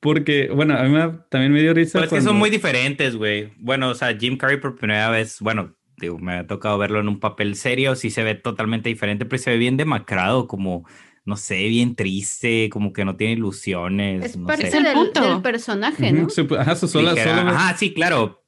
Porque, 0.00 0.50
bueno, 0.52 0.76
a 0.76 0.82
mí 0.82 0.90
me- 0.90 1.18
también 1.28 1.52
me 1.52 1.60
dio 1.62 1.72
risa. 1.72 1.92
Pero 2.00 2.06
es 2.06 2.12
que 2.12 2.20
son 2.22 2.36
muy 2.36 2.50
diferentes, 2.50 3.14
güey. 3.14 3.52
Bueno, 3.58 3.90
o 3.90 3.94
sea, 3.94 4.16
Jim 4.18 4.36
Carrey 4.36 4.58
por 4.58 4.74
primera 4.74 5.08
vez, 5.10 5.38
bueno, 5.40 5.76
digo, 5.98 6.18
me 6.18 6.34
ha 6.38 6.46
tocado 6.48 6.76
verlo 6.78 6.98
en 6.98 7.06
un 7.08 7.20
papel 7.20 7.54
serio, 7.54 7.94
sí 7.94 8.10
se 8.10 8.24
ve 8.24 8.34
totalmente 8.34 8.88
diferente, 8.88 9.24
pero 9.24 9.40
se 9.40 9.50
ve 9.50 9.58
bien 9.58 9.76
demacrado, 9.76 10.48
como, 10.48 10.84
no 11.24 11.36
sé, 11.36 11.68
bien 11.68 11.94
triste, 11.94 12.68
como 12.70 12.92
que 12.92 13.04
no 13.04 13.14
tiene 13.14 13.34
ilusiones, 13.34 14.24
Es 14.24 14.36
no 14.36 14.48
parte 14.48 14.68
sé. 14.72 14.78
el 14.78 14.82
del, 14.84 14.94
punto. 14.94 15.20
del 15.22 15.42
personaje, 15.42 16.10
¿no? 16.10 16.26
ajá, 16.58 16.74
su- 16.74 16.98
Ligera. 17.00 17.36
solo, 17.38 17.50
Ajá, 17.50 17.76
sí, 17.76 17.94
claro. 17.94 18.41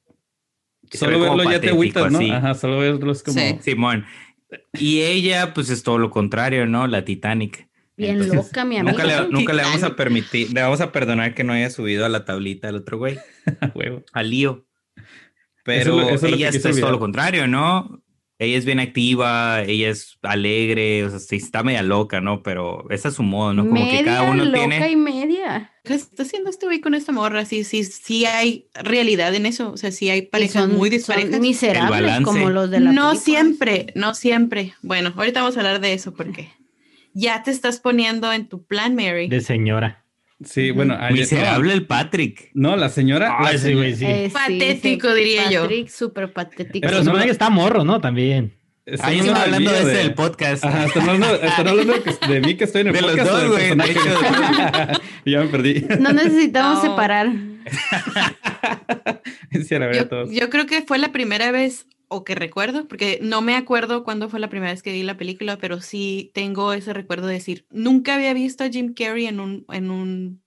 Solo 0.91 1.19
verlo 1.19 1.43
ya 1.51 1.59
te 1.59 1.69
agüitas, 1.69 2.11
¿no? 2.11 2.17
así. 2.19 2.29
Ajá, 2.31 2.53
solo 2.53 2.79
verlo 2.79 3.11
es 3.11 3.23
como... 3.23 3.39
Sí. 3.39 3.57
Simón. 3.61 4.05
Y 4.73 5.01
ella, 5.01 5.53
pues 5.53 5.69
es 5.69 5.83
todo 5.83 5.97
lo 5.97 6.09
contrario, 6.11 6.65
¿no? 6.65 6.87
La 6.87 7.03
Titanic. 7.03 7.67
Bien 7.97 8.11
Entonces, 8.21 8.35
loca, 8.35 8.65
mi 8.65 8.77
amiga. 8.77 8.91
Nunca 8.91 9.05
le, 9.05 9.29
nunca 9.29 9.53
le 9.53 9.63
vamos 9.63 9.83
a 9.83 9.95
permitir, 9.95 10.51
le 10.53 10.61
vamos 10.61 10.81
a 10.81 10.91
perdonar 10.91 11.33
que 11.33 11.43
no 11.45 11.53
haya 11.53 11.69
subido 11.69 12.05
a 12.05 12.09
la 12.09 12.25
tablita 12.25 12.67
al 12.67 12.75
otro 12.75 12.97
güey, 12.97 13.17
a 13.61 13.71
huevo. 13.73 14.03
al 14.11 14.29
lío. 14.29 14.65
Pero 15.63 15.79
es 15.79 15.87
lo- 15.87 16.01
eso 16.09 16.13
es 16.15 16.21
lo 16.23 16.29
que 16.29 16.35
ella 16.35 16.49
es 16.49 16.61
todo 16.61 16.91
lo 16.91 16.99
contrario, 16.99 17.47
¿no? 17.47 18.01
Ella 18.37 18.57
es 18.57 18.65
bien 18.65 18.81
activa, 18.81 19.61
ella 19.63 19.89
es 19.89 20.17
alegre, 20.21 21.05
o 21.05 21.09
sea, 21.09 21.19
sí 21.19 21.37
está 21.37 21.63
media 21.63 21.83
loca, 21.83 22.19
¿no? 22.19 22.43
Pero 22.43 22.85
ese 22.89 23.07
es 23.07 23.13
su 23.13 23.23
modo, 23.23 23.53
¿no? 23.53 23.63
Como 23.63 23.75
media 23.79 23.99
que 23.99 24.03
cada 24.05 24.23
uno 24.23 24.43
loca 24.43 24.57
tiene... 24.57 24.89
y 24.91 24.95
media. 24.97 25.71
¿Qué 25.85 25.93
está 25.93 26.23
haciendo 26.23 26.49
este 26.49 26.65
güey 26.65 26.81
con 26.81 26.95
esta 26.95 27.13
morra? 27.13 27.45
Sí, 27.45 27.63
sí, 27.63 27.85
sí 27.85 28.25
hay 28.25 28.67
realidad 28.73 29.33
en 29.35 29.45
eso. 29.45 29.71
O 29.71 29.77
sea, 29.77 29.91
sí 29.91 30.09
hay 30.09 30.23
parejas 30.23 30.63
son, 30.63 30.75
muy 30.75 30.89
son 30.89 30.97
disparejas. 30.97 31.39
miserables 31.39 32.01
balance. 32.01 32.23
como 32.25 32.49
los 32.49 32.69
de 32.69 32.81
la 32.81 32.91
No 32.91 33.11
película. 33.11 33.15
siempre, 33.23 33.87
no 33.95 34.13
siempre. 34.15 34.73
Bueno, 34.81 35.13
ahorita 35.15 35.41
vamos 35.41 35.55
a 35.55 35.61
hablar 35.61 35.79
de 35.79 35.93
eso 35.93 36.13
porque 36.13 36.49
ya 37.13 37.41
te 37.43 37.51
estás 37.51 37.79
poniendo 37.79 38.33
en 38.33 38.47
tu 38.49 38.65
plan, 38.65 38.95
Mary. 38.95 39.29
De 39.29 39.39
señora. 39.39 40.04
Sí, 40.43 40.71
bueno... 40.71 40.95
ayer- 40.99 41.19
Miserable 41.19 41.71
el 41.73 41.85
Patrick. 41.87 42.51
No, 42.53 42.71
no, 42.71 42.75
la 42.75 42.89
señora... 42.89 43.27
la 43.41 43.49
Ah, 43.49 43.57
sí, 43.57 43.73
güey, 43.73 43.95
sí. 43.95 44.05
Eh, 44.05 44.25
sí, 44.27 44.33
Patético, 44.33 45.09
sí, 45.09 45.15
diría 45.17 45.49
yo. 45.49 45.61
Patrick, 45.61 45.87
súper 45.89 46.33
patético. 46.33 46.85
Pero 46.87 46.99
no 46.99 47.05
supone 47.05 47.25
que 47.25 47.31
está 47.31 47.49
morro, 47.49 47.83
¿no? 47.85 48.01
También. 48.01 48.53
Ahí 49.01 49.19
del 49.21 49.35
hablando 49.35 49.71
de 49.71 49.79
ese 49.79 49.89
del 49.97 50.13
podcast. 50.13 50.63
Ajá, 50.63 50.85
están 50.85 51.09
hablando, 51.09 51.33
están 51.41 51.67
hablando 51.67 51.93
de, 51.93 52.01
que- 52.03 52.27
de 52.27 52.41
mí 52.41 52.55
que 52.55 52.65
estoy 52.65 52.81
en 52.81 52.87
el 52.87 52.93
De 52.93 53.01
los 53.01 53.11
podcast. 53.11 53.29
o 53.31 53.37
dos, 53.37 53.47
güey, 53.51 53.69
de 53.69 53.75
ya 55.31 55.39
me 55.39 55.47
perdí. 55.47 55.85
No 55.99 56.11
necesitamos 56.13 56.83
No. 56.83 56.91
separar. 56.91 57.29
Sí, 59.67 59.73
a 59.75 60.09
todos. 60.09 60.31
yo 60.31 60.49
creo 60.49 60.65
que 60.65 60.81
fue 60.81 60.97
la 60.99 61.11
primera 61.11 61.51
vez, 61.51 61.87
o 62.15 62.23
que 62.23 62.35
recuerdo, 62.35 62.87
porque 62.87 63.19
no 63.21 63.41
me 63.41 63.55
acuerdo 63.55 64.03
cuándo 64.03 64.29
fue 64.29 64.39
la 64.39 64.49
primera 64.49 64.71
vez 64.71 64.81
que 64.83 64.91
vi 64.91 65.03
la 65.03 65.17
película, 65.17 65.57
pero 65.57 65.81
sí 65.81 66.31
tengo 66.33 66.73
ese 66.73 66.93
recuerdo 66.93 67.27
de 67.27 67.33
decir, 67.35 67.65
nunca 67.69 68.15
había 68.15 68.33
visto 68.33 68.63
a 68.63 68.69
Jim 68.69 68.93
Carrey 68.93 69.25
en 69.27 69.39
un, 69.39 69.65
en 69.71 69.91
un 69.91 70.43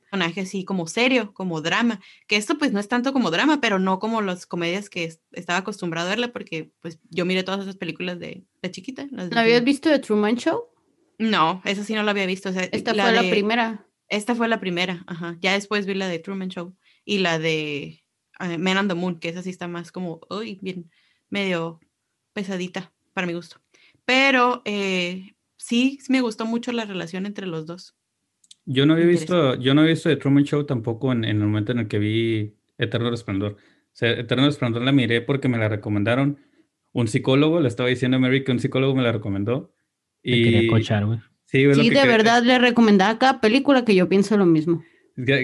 personaje 0.00 0.40
así 0.40 0.64
como 0.64 0.86
serio, 0.86 1.34
como 1.34 1.60
drama, 1.60 2.00
que 2.26 2.36
esto 2.36 2.56
pues 2.56 2.72
no 2.72 2.80
es 2.80 2.88
tanto 2.88 3.12
como 3.12 3.30
drama, 3.30 3.60
pero 3.60 3.78
no 3.78 3.98
como 3.98 4.22
las 4.22 4.46
comedias 4.46 4.88
que 4.88 5.04
es- 5.04 5.20
estaba 5.32 5.58
acostumbrado 5.58 6.06
a 6.06 6.10
verla, 6.10 6.32
porque 6.32 6.72
pues 6.80 6.98
yo 7.10 7.24
miré 7.26 7.42
todas 7.42 7.60
esas 7.60 7.76
películas 7.76 8.18
de, 8.18 8.44
de 8.62 8.70
chiquita. 8.70 9.06
las 9.10 9.28
de 9.28 9.34
¿No 9.34 9.40
habías 9.42 9.62
visto 9.64 9.90
The 9.90 9.98
Truman 9.98 10.36
Show? 10.36 10.62
No, 11.18 11.60
esa 11.64 11.84
sí 11.84 11.94
no 11.94 12.02
la 12.04 12.12
había 12.12 12.26
visto. 12.26 12.48
o 12.48 12.52
sea, 12.52 12.62
Esta 12.72 12.94
fue 12.94 13.12
la 13.12 13.28
primera. 13.28 13.86
Esta 14.08 14.34
fue 14.34 14.48
la 14.48 14.60
primera, 14.60 15.04
ajá. 15.06 15.36
Ya 15.42 15.52
después 15.52 15.84
vi 15.84 15.92
la 15.92 16.08
de 16.08 16.18
Truman 16.20 16.48
Show 16.48 16.74
y 17.04 17.18
la 17.18 17.38
de 17.38 18.02
eh, 18.40 18.58
Man 18.58 18.76
on 18.76 18.88
the 18.88 18.94
Moon, 18.94 19.18
que 19.18 19.28
esa 19.28 19.42
sí 19.42 19.50
está 19.50 19.68
más 19.68 19.92
como, 19.92 20.20
uy, 20.30 20.58
bien, 20.62 20.90
medio 21.30 21.80
pesadita 22.32 22.92
para 23.12 23.26
mi 23.26 23.34
gusto. 23.34 23.60
Pero 24.04 24.62
eh, 24.64 25.34
sí, 25.56 25.98
sí 26.00 26.12
me 26.12 26.20
gustó 26.20 26.46
mucho 26.46 26.72
la 26.72 26.84
relación 26.84 27.26
entre 27.26 27.46
los 27.46 27.66
dos. 27.66 27.94
Yo 28.64 28.84
no 28.86 28.94
había 28.94 29.06
visto, 29.06 29.54
yo 29.54 29.74
no 29.74 29.80
había 29.80 29.94
visto 29.94 30.08
The 30.08 30.16
Truman 30.16 30.44
Show 30.44 30.64
tampoco 30.64 31.12
en, 31.12 31.24
en 31.24 31.40
el 31.40 31.46
momento 31.46 31.72
en 31.72 31.78
el 31.80 31.88
que 31.88 31.98
vi 31.98 32.54
Eterno 32.76 33.10
Resplandor. 33.10 33.52
O 33.52 33.56
sea, 33.92 34.10
Eterno 34.10 34.46
Resplandor 34.46 34.82
la 34.82 34.92
miré 34.92 35.22
porque 35.22 35.48
me 35.48 35.58
la 35.58 35.68
recomendaron. 35.68 36.38
Un 36.92 37.08
psicólogo, 37.08 37.60
le 37.60 37.68
estaba 37.68 37.88
diciendo 37.88 38.16
a 38.16 38.20
Mary 38.20 38.44
que 38.44 38.52
un 38.52 38.60
psicólogo 38.60 38.94
me 38.94 39.02
la 39.02 39.12
recomendó. 39.12 39.72
Te 40.22 40.30
quería 40.30 40.62
Y 40.62 40.66
cochar, 40.68 41.06
güey. 41.06 41.18
sí, 41.46 41.66
Sí, 41.74 41.90
que 41.90 41.98
de 42.00 42.06
verdad 42.06 42.42
le 42.42 42.58
recomendaba 42.58 43.18
cada 43.18 43.40
película 43.40 43.84
que 43.84 43.94
yo 43.94 44.08
pienso 44.08 44.36
lo 44.36 44.46
mismo. 44.46 44.82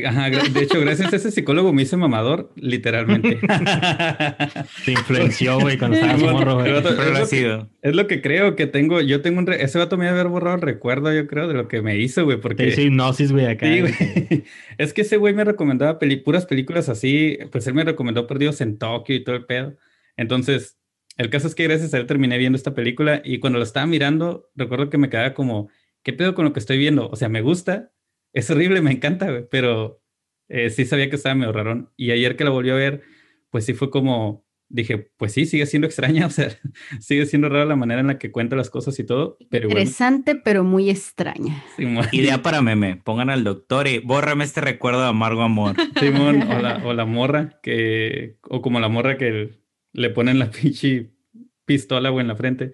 Ajá, 0.07 0.31
de 0.31 0.61
hecho, 0.63 0.81
gracias 0.81 1.13
a 1.13 1.17
ese 1.17 1.31
psicólogo 1.33 1.73
me 1.73 1.83
hice 1.83 1.97
mamador, 1.97 2.53
literalmente. 2.55 3.39
Te 4.85 4.93
influenció, 4.93 5.59
güey, 5.59 5.79
cuando 5.79 5.97
estabas 5.97 6.21
morro, 6.23 6.55
güey. 6.61 6.71
es 6.77 6.85
lo 6.85 6.97
que- 7.21 7.27
sido. 7.27 7.69
Es 7.83 7.95
lo 7.97 8.07
que 8.07 8.21
creo 8.23 8.55
que 8.57 8.67
tengo. 8.67 9.01
Yo 9.01 9.21
tengo 9.21 9.39
un. 9.41 9.47
re- 9.47 9.63
Ese 9.63 9.79
vato 9.79 9.97
me 9.97 10.05
debe 10.07 10.21
haber 10.21 10.31
borrado 10.31 10.57
el 10.57 10.63
recuerdo, 10.63 11.13
yo 11.13 11.27
creo, 11.27 11.49
de 11.49 11.55
lo 11.55 11.69
que 11.69 11.83
me 11.83 11.99
hizo, 11.99 12.25
güey. 12.25 12.37
Te 12.37 12.43
Porque. 12.43 12.69
hizo 12.69 12.81
hipnosis, 12.83 13.33
güey, 13.33 13.47
acá. 13.47 13.67
Sí, 13.67 13.81
güey. 13.81 13.93
güey. 13.99 14.45
Es 14.79 14.93
que 14.93 15.03
ese 15.03 15.17
güey 15.17 15.35
me 15.35 15.45
recomendaba 15.45 15.99
peli- 15.99 16.17
puras 16.17 16.47
películas 16.47 16.89
así. 16.89 17.39
Pues 17.51 17.67
él 17.67 17.75
me 17.75 17.85
recomendó 17.85 18.27
Perdidos 18.27 18.61
en 18.61 18.79
Tokio 18.79 19.15
y 19.17 19.25
todo 19.25 19.37
el 19.37 19.45
pedo. 19.47 19.77
Entonces, 20.17 20.79
el 21.17 21.31
caso 21.31 21.47
es 21.49 21.55
que 21.55 21.65
gracias 21.65 21.95
a 21.95 21.99
él 21.99 22.07
terminé 22.07 22.39
viendo 22.39 22.57
esta 22.57 22.75
película 22.75 23.23
y 23.25 23.39
cuando 23.39 23.59
la 23.59 23.65
estaba 23.65 23.87
mirando, 23.87 24.51
recuerdo 24.55 24.91
que 24.91 24.99
me 24.99 25.09
quedaba 25.11 25.35
como, 25.35 25.69
¿qué 26.03 26.13
pedo 26.13 26.35
con 26.35 26.45
lo 26.45 26.53
que 26.53 26.61
estoy 26.61 26.79
viendo? 26.79 27.09
O 27.09 27.17
sea, 27.17 27.29
me 27.29 27.41
gusta, 27.41 27.91
es 28.35 28.51
horrible, 28.51 28.83
me 28.83 28.93
encanta, 28.93 29.31
güey, 29.31 29.47
pero 29.51 30.03
eh, 30.49 30.69
sí 30.69 30.85
sabía 30.85 31.09
que 31.09 31.17
estaba 31.17 31.35
medio 31.35 31.53
rarón. 31.53 31.91
Y 31.97 32.11
ayer 32.11 32.37
que 32.37 32.45
la 32.45 32.51
volví 32.51 32.71
a 32.71 32.75
ver, 32.75 33.03
pues 33.51 33.65
sí 33.65 33.73
fue 33.73 33.91
como, 33.91 34.45
dije, 34.69 35.11
pues 35.17 35.33
sí, 35.33 35.47
sigue 35.47 35.67
siendo 35.67 35.87
extraña, 35.87 36.27
o 36.27 36.31
sea, 36.31 36.49
sigue 37.01 37.27
siendo 37.27 37.49
rara 37.49 37.65
la 37.65 37.77
manera 37.77 38.01
en 38.01 38.09
la 38.09 38.19
que 38.19 38.33
cuenta 38.33 38.57
las 38.57 38.71
cosas 38.71 38.99
y 38.99 39.05
todo, 39.05 39.39
pero. 39.51 39.69
Interesante, 39.69 40.35
pero 40.35 40.65
muy 40.65 40.91
extraña. 40.91 41.65
Simón, 41.77 42.07
Idea 42.11 42.43
para 42.43 42.61
meme. 42.61 42.97
Pongan 42.97 43.31
al 43.31 43.45
doctor 43.45 43.87
y 43.87 44.01
bórrame 44.01 44.45
este 44.45 44.61
recuerdo 44.61 45.03
de 45.03 45.09
amargo 45.09 45.43
amor. 45.43 45.77
Simón, 46.01 46.43
o 46.43 46.59
la, 46.61 46.85
o 46.85 46.93
la 46.93 47.07
morra 47.07 47.61
que, 47.63 48.37
o 48.43 48.61
como 48.61 48.81
la 48.81 48.89
morra 48.89 49.17
que 49.17 49.53
le 49.93 50.11
ponen 50.11 50.41
la 50.41 50.51
pinche 50.51 51.13
pistola, 51.65 52.11
güey, 52.11 52.23
en 52.23 52.29
la 52.29 52.37
frente. 52.37 52.73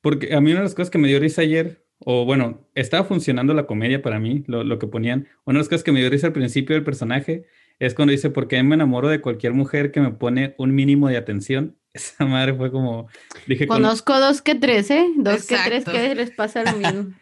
Porque 0.00 0.34
a 0.34 0.40
mí 0.40 0.50
una 0.50 0.60
de 0.60 0.64
las 0.64 0.74
cosas 0.74 0.90
que 0.90 0.98
me 0.98 1.08
dio 1.08 1.20
risa 1.20 1.42
ayer, 1.42 1.81
o 2.04 2.24
bueno, 2.24 2.66
estaba 2.74 3.04
funcionando 3.04 3.54
la 3.54 3.66
comedia 3.66 4.02
para 4.02 4.18
mí, 4.18 4.44
lo, 4.46 4.64
lo 4.64 4.78
que 4.78 4.86
ponían. 4.86 5.28
Una 5.44 5.58
de 5.58 5.60
las 5.60 5.68
cosas 5.68 5.84
que 5.84 5.92
me 5.92 6.00
dio 6.00 6.10
risa 6.10 6.28
al 6.28 6.32
principio 6.32 6.74
del 6.74 6.84
personaje 6.84 7.44
es 7.78 7.94
cuando 7.94 8.12
dice, 8.12 8.30
¿por 8.30 8.48
qué 8.48 8.62
me 8.62 8.74
enamoro 8.74 9.08
de 9.08 9.20
cualquier 9.20 9.52
mujer 9.54 9.90
que 9.92 10.00
me 10.00 10.10
pone 10.12 10.54
un 10.58 10.74
mínimo 10.74 11.08
de 11.08 11.16
atención? 11.16 11.76
Esa 11.94 12.24
madre 12.24 12.54
fue 12.54 12.70
como, 12.70 13.08
dije, 13.46 13.66
con- 13.66 13.78
Conozco 13.82 14.18
dos 14.18 14.40
que 14.42 14.54
tres, 14.54 14.90
¿eh? 14.90 15.06
Dos 15.16 15.46
que 15.46 15.56
tres 15.64 15.80
Exacto. 15.80 15.92
que 15.92 16.14
les 16.14 16.30
pasa 16.30 16.62
lo 16.64 16.72
mismo. 16.78 17.12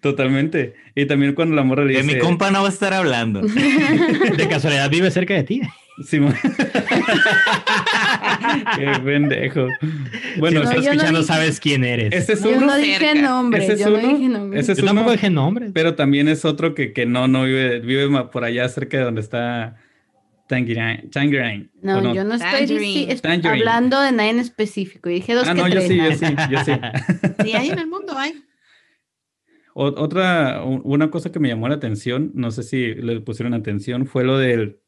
Totalmente. 0.00 0.74
Y 0.94 1.06
también 1.06 1.34
cuando 1.34 1.54
la 1.54 1.62
morra 1.62 1.84
le 1.84 1.94
De 1.94 2.02
mi 2.02 2.18
compa 2.18 2.50
no 2.50 2.62
va 2.62 2.68
a 2.68 2.70
estar 2.70 2.92
hablando. 2.94 3.40
De 4.36 4.48
casualidad 4.48 4.88
vive 4.90 5.10
cerca 5.10 5.34
de 5.34 5.42
ti. 5.44 5.60
Simón. 6.04 6.34
Qué 8.76 8.86
pendejo. 9.04 9.68
Bueno, 10.38 10.60
si 10.60 10.64
no, 10.66 10.70
estás 10.70 10.84
yo 10.84 10.90
no 10.90 10.92
escuchando, 10.92 11.20
dije- 11.20 11.26
sabes 11.32 11.60
quién 11.60 11.84
eres. 11.84 12.12
ese 12.12 12.34
es 12.34 12.42
Yo 12.42 12.50
uno, 12.50 12.66
no 12.66 12.76
dije 12.76 13.14
nombre, 13.14 13.62
ese 13.64 13.72
es 13.74 13.80
yo 13.80 13.90
no 13.90 13.96
dije 13.98 14.28
nombre. 14.28 14.60
ese 14.60 14.72
es 14.72 14.78
Yo 14.78 14.84
tampoco 14.84 15.06
uno, 15.08 15.12
dije 15.16 15.30
nombres. 15.30 15.70
pero 15.74 15.94
también 15.94 16.28
es 16.28 16.44
otro 16.44 16.74
que, 16.74 16.92
que 16.92 17.06
no, 17.06 17.28
no 17.28 17.44
vive, 17.44 17.80
vive 17.80 18.08
por 18.24 18.44
allá 18.44 18.68
cerca 18.68 18.98
de 18.98 19.04
donde 19.04 19.20
está 19.22 19.76
Tangerine. 20.48 21.04
Tangerine 21.10 21.68
No, 21.82 21.98
¿o 21.98 22.14
yo 22.14 22.24
no 22.24 22.34
estoy 22.34 22.50
Tangerine. 22.50 22.84
dici- 22.84 23.06
es- 23.10 23.22
Tangerine. 23.22 23.60
hablando 23.60 24.00
de 24.00 24.12
nadie 24.12 24.30
en 24.30 24.38
específico. 24.40 25.08
Dije 25.08 25.34
dos 25.34 25.48
Ah, 25.48 25.54
que 25.54 25.60
no, 25.62 25.68
yo 25.68 25.80
sí, 25.80 25.96
yo 25.96 26.12
sí, 26.12 26.26
yo 26.50 26.58
sí. 26.64 26.72
Sí, 27.44 27.52
hay 27.54 27.70
en 27.70 27.78
el 27.78 27.86
mundo, 27.86 28.12
hay. 28.16 28.34
Otra, 29.78 30.64
una 30.64 31.10
cosa 31.10 31.30
que 31.30 31.38
me 31.38 31.48
llamó 31.48 31.68
la 31.68 31.74
atención, 31.74 32.30
no 32.34 32.50
sé 32.50 32.62
si 32.62 32.94
le 32.94 33.20
pusieron 33.20 33.52
atención, 33.52 34.06
fue 34.06 34.24
lo 34.24 34.38
del, 34.38 34.80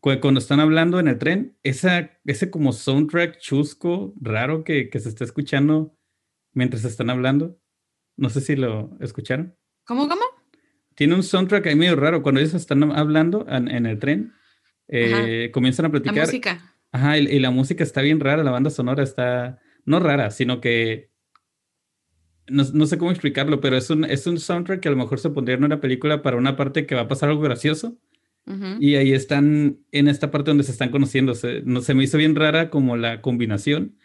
cu- 0.00 0.18
cuando 0.22 0.40
están 0.40 0.58
hablando 0.58 0.98
en 0.98 1.08
el 1.08 1.18
tren, 1.18 1.58
esa, 1.62 2.12
ese 2.24 2.50
como 2.50 2.72
soundtrack 2.72 3.38
chusco, 3.38 4.14
raro 4.18 4.64
que, 4.64 4.88
que 4.88 5.00
se 5.00 5.10
está 5.10 5.24
escuchando 5.24 5.94
mientras 6.54 6.84
están 6.86 7.10
hablando. 7.10 7.58
No 8.16 8.30
sé 8.30 8.40
si 8.40 8.56
lo 8.56 8.96
escucharon. 9.00 9.54
¿Cómo, 9.84 10.08
cómo? 10.08 10.22
Tiene 10.94 11.14
un 11.14 11.22
soundtrack 11.22 11.66
ahí 11.66 11.76
medio 11.76 11.94
raro. 11.96 12.22
Cuando 12.22 12.40
ellos 12.40 12.54
están 12.54 12.90
hablando 12.92 13.44
en, 13.50 13.68
en 13.68 13.84
el 13.84 13.98
tren, 13.98 14.32
eh, 14.88 15.50
comienzan 15.52 15.84
a 15.84 15.88
La 15.88 15.92
platicar. 15.92 16.24
música. 16.24 16.74
Ajá, 16.90 17.18
y, 17.18 17.26
y 17.26 17.38
la 17.38 17.50
música 17.50 17.84
está 17.84 18.00
bien 18.00 18.18
rara, 18.20 18.42
la 18.42 18.50
banda 18.50 18.70
sonora 18.70 19.02
está, 19.02 19.58
no 19.84 20.00
rara, 20.00 20.30
sino 20.30 20.62
que, 20.62 21.10
no, 22.48 22.64
no 22.72 22.86
sé 22.86 22.98
cómo 22.98 23.10
explicarlo, 23.10 23.60
pero 23.60 23.76
es 23.76 23.90
un, 23.90 24.04
es 24.04 24.26
un 24.26 24.38
soundtrack 24.38 24.80
que 24.80 24.88
a 24.88 24.90
lo 24.92 24.96
mejor 24.96 25.18
se 25.18 25.30
pondría 25.30 25.56
en 25.56 25.64
una 25.64 25.80
película 25.80 26.22
para 26.22 26.36
una 26.36 26.56
parte 26.56 26.86
que 26.86 26.94
va 26.94 27.02
a 27.02 27.08
pasar 27.08 27.28
algo 27.28 27.42
gracioso, 27.42 27.96
y 28.78 28.94
ahí 28.94 29.12
están, 29.12 29.78
en 29.90 30.06
esta 30.06 30.30
parte 30.30 30.52
donde 30.52 30.62
se 30.62 30.70
están 30.70 30.90
conociendo, 30.90 31.34
se, 31.34 31.62
no, 31.64 31.80
se 31.80 31.94
me 31.94 32.04
hizo 32.04 32.16
bien 32.16 32.36
rara 32.36 32.70
como 32.70 32.96
la 32.96 33.20
combinación, 33.20 33.96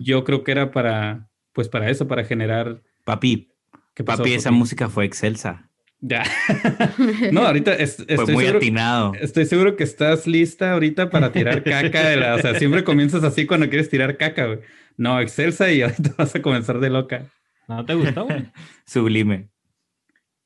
yo 0.00 0.24
creo 0.24 0.42
que 0.42 0.50
era 0.50 0.72
para, 0.72 1.28
pues 1.52 1.68
para 1.68 1.88
eso, 1.88 2.08
para 2.08 2.24
generar... 2.24 2.82
Papi, 3.04 3.52
¿qué 3.94 4.02
pasó, 4.02 4.24
papi, 4.24 4.32
esa 4.34 4.50
música 4.50 4.88
fue 4.88 5.04
excelsa. 5.04 5.70
Ya. 6.00 6.24
no, 7.32 7.42
ahorita 7.42 7.74
es- 7.74 7.96
Fue 7.96 8.06
estoy 8.14 8.34
muy 8.34 8.44
seguro- 8.44 8.58
atinado. 8.58 9.12
Estoy 9.20 9.46
seguro 9.46 9.76
que 9.76 9.84
estás 9.84 10.26
lista 10.26 10.72
ahorita 10.72 11.10
para 11.10 11.30
tirar 11.32 11.62
caca 11.62 12.08
de 12.08 12.16
la, 12.16 12.34
o 12.34 12.38
sea, 12.40 12.54
siempre 12.58 12.82
comienzas 12.82 13.22
así 13.22 13.46
cuando 13.46 13.68
quieres 13.68 13.88
tirar 13.88 14.16
caca, 14.16 14.46
güey. 14.46 14.58
No, 14.96 15.20
excelsa 15.20 15.70
y 15.70 15.82
ahorita 15.82 16.14
vas 16.18 16.34
a 16.34 16.42
comenzar 16.42 16.80
de 16.80 16.90
loca. 16.90 17.26
¿No 17.68 17.84
te 17.84 17.94
gustó? 17.94 18.26
Sublime. 18.86 19.50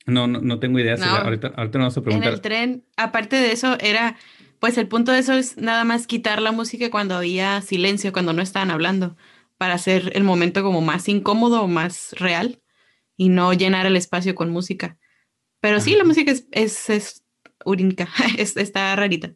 No, 0.06 0.26
no, 0.26 0.40
no 0.40 0.58
tengo 0.58 0.78
idea. 0.78 0.96
si 0.96 1.04
No. 1.04 1.12
la- 1.14 1.20
ahorita, 1.20 1.48
ahorita 1.56 1.78
nos 1.78 1.94
vamos 1.94 1.96
a 1.96 2.00
En 2.00 2.04
preguntar. 2.04 2.32
el 2.32 2.40
tren, 2.40 2.84
aparte 2.96 3.36
de 3.36 3.52
eso, 3.52 3.78
era, 3.80 4.16
pues 4.58 4.76
el 4.76 4.88
punto 4.88 5.12
de 5.12 5.20
eso 5.20 5.34
es 5.34 5.56
nada 5.56 5.84
más 5.84 6.06
quitar 6.06 6.42
la 6.42 6.50
música 6.52 6.90
cuando 6.90 7.14
había 7.16 7.60
silencio, 7.62 8.12
cuando 8.12 8.32
no 8.32 8.42
estaban 8.42 8.70
hablando, 8.72 9.16
para 9.58 9.74
hacer 9.74 10.10
el 10.16 10.24
momento 10.24 10.62
como 10.64 10.80
más 10.80 11.08
incómodo 11.08 11.62
o 11.62 11.68
más 11.68 12.12
real 12.18 12.60
y 13.16 13.28
no 13.28 13.52
llenar 13.52 13.86
el 13.86 13.96
espacio 13.96 14.34
con 14.34 14.50
música. 14.50 14.98
Pero 15.60 15.78
sí, 15.80 15.94
la 15.94 16.02
música 16.04 16.32
es, 16.32 16.48
es, 16.50 16.90
es- 16.90 17.24
está 18.56 18.96
rarita. 18.96 19.34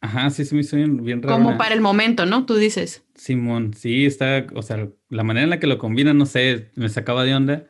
Ajá, 0.00 0.30
sí, 0.30 0.44
se 0.44 0.54
me 0.54 0.62
hizo 0.62 0.76
bien, 0.76 1.04
bien 1.04 1.22
raro. 1.22 1.36
Como 1.36 1.58
para 1.58 1.74
el 1.74 1.80
momento, 1.80 2.24
¿no? 2.24 2.46
Tú 2.46 2.56
dices. 2.56 3.04
Simón, 3.14 3.74
sí, 3.74 4.06
está, 4.06 4.46
o 4.54 4.62
sea, 4.62 4.88
la 5.10 5.24
manera 5.24 5.44
en 5.44 5.50
la 5.50 5.60
que 5.60 5.66
lo 5.66 5.78
combinan, 5.78 6.16
no 6.16 6.24
sé, 6.24 6.70
me 6.74 6.88
sacaba 6.88 7.24
de 7.24 7.34
onda. 7.34 7.68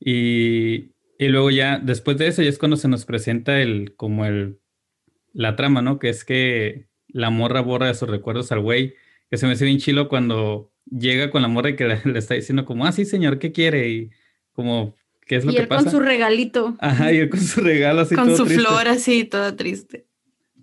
Y, 0.00 0.92
y 1.18 1.28
luego 1.28 1.50
ya, 1.50 1.78
después 1.78 2.16
de 2.16 2.28
eso, 2.28 2.42
ya 2.42 2.48
es 2.48 2.58
cuando 2.58 2.76
se 2.76 2.88
nos 2.88 3.04
presenta 3.04 3.60
el, 3.60 3.94
como 3.96 4.24
el, 4.24 4.60
la 5.34 5.54
trama, 5.54 5.82
¿no? 5.82 5.98
Que 5.98 6.08
es 6.08 6.24
que 6.24 6.86
la 7.08 7.28
morra 7.28 7.60
borra 7.60 7.88
de 7.88 7.94
sus 7.94 8.08
recuerdos 8.08 8.50
al 8.50 8.60
güey, 8.60 8.94
que 9.30 9.36
se 9.36 9.46
me 9.46 9.52
hace 9.52 9.66
bien 9.66 9.78
chilo 9.78 10.08
cuando 10.08 10.72
llega 10.90 11.30
con 11.30 11.42
la 11.42 11.48
morra 11.48 11.70
y 11.70 11.76
que 11.76 11.84
le, 11.84 12.00
le 12.04 12.18
está 12.18 12.34
diciendo 12.34 12.64
como, 12.64 12.86
ah, 12.86 12.92
sí, 12.92 13.04
señor, 13.04 13.38
¿qué 13.38 13.52
quiere? 13.52 13.90
Y 13.90 14.10
como, 14.52 14.96
¿qué 15.26 15.36
es 15.36 15.44
lo 15.44 15.52
y 15.52 15.56
que 15.56 15.62
él 15.62 15.68
pasa? 15.68 15.84
con 15.84 15.92
su 15.92 16.00
regalito. 16.00 16.76
Ajá, 16.80 17.12
y 17.12 17.18
él 17.18 17.28
con 17.28 17.40
su 17.40 17.60
regalo 17.60 18.00
así 18.00 18.14
con 18.14 18.28
todo 18.28 18.38
su 18.38 18.44
triste. 18.46 18.64
flor 18.64 18.88
así, 18.88 19.24
toda 19.24 19.54
triste. 19.54 20.06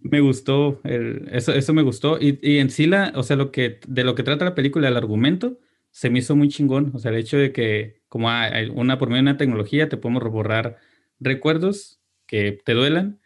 Me 0.02 0.20
gustó, 0.22 0.80
el- 0.84 1.28
eso, 1.32 1.54
eso 1.54 1.74
me 1.74 1.82
gustó. 1.82 2.18
Y, 2.20 2.40
y 2.42 2.58
en 2.60 2.70
sí, 2.70 2.88
la, 2.88 3.12
o 3.16 3.24
sea, 3.24 3.36
lo 3.36 3.52
que, 3.52 3.80
de 3.88 4.04
lo 4.04 4.16
que 4.16 4.24
trata 4.24 4.46
la 4.46 4.56
película, 4.56 4.88
el 4.88 4.98
argumento, 4.98 5.60
se 5.92 6.10
me 6.10 6.20
hizo 6.20 6.36
muy 6.36 6.48
chingón. 6.50 6.92
O 6.94 7.00
sea, 7.00 7.12
el 7.12 7.18
hecho 7.18 7.38
de 7.38 7.52
que, 7.52 8.02
como 8.08 8.30
hay 8.30 8.52
hay 8.54 8.70
una, 8.70 8.98
por 8.98 9.10
medio 9.10 9.24
de 9.24 9.30
una 9.32 9.38
tecnología, 9.38 9.90
te 9.90 9.98
podemos 9.98 10.24
borrar 10.32 10.78
recuerdos 11.20 12.00
que 12.28 12.60
te 12.64 12.74
duelan. 12.74 13.20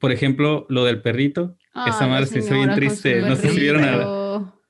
Por 0.00 0.12
ejemplo, 0.12 0.66
lo 0.68 0.84
del 0.84 1.00
perrito. 1.02 1.56
Esa 1.74 1.98
Ah, 1.98 1.98
la 2.02 2.06
madre 2.08 2.26
se 2.26 2.40
hizo 2.40 2.54
bien 2.54 2.74
triste. 2.74 3.22
No 3.22 3.34
sé 3.36 3.48
si 3.50 3.60
vieron 3.60 3.82
a- 3.84 3.86
perrito. 3.92 4.62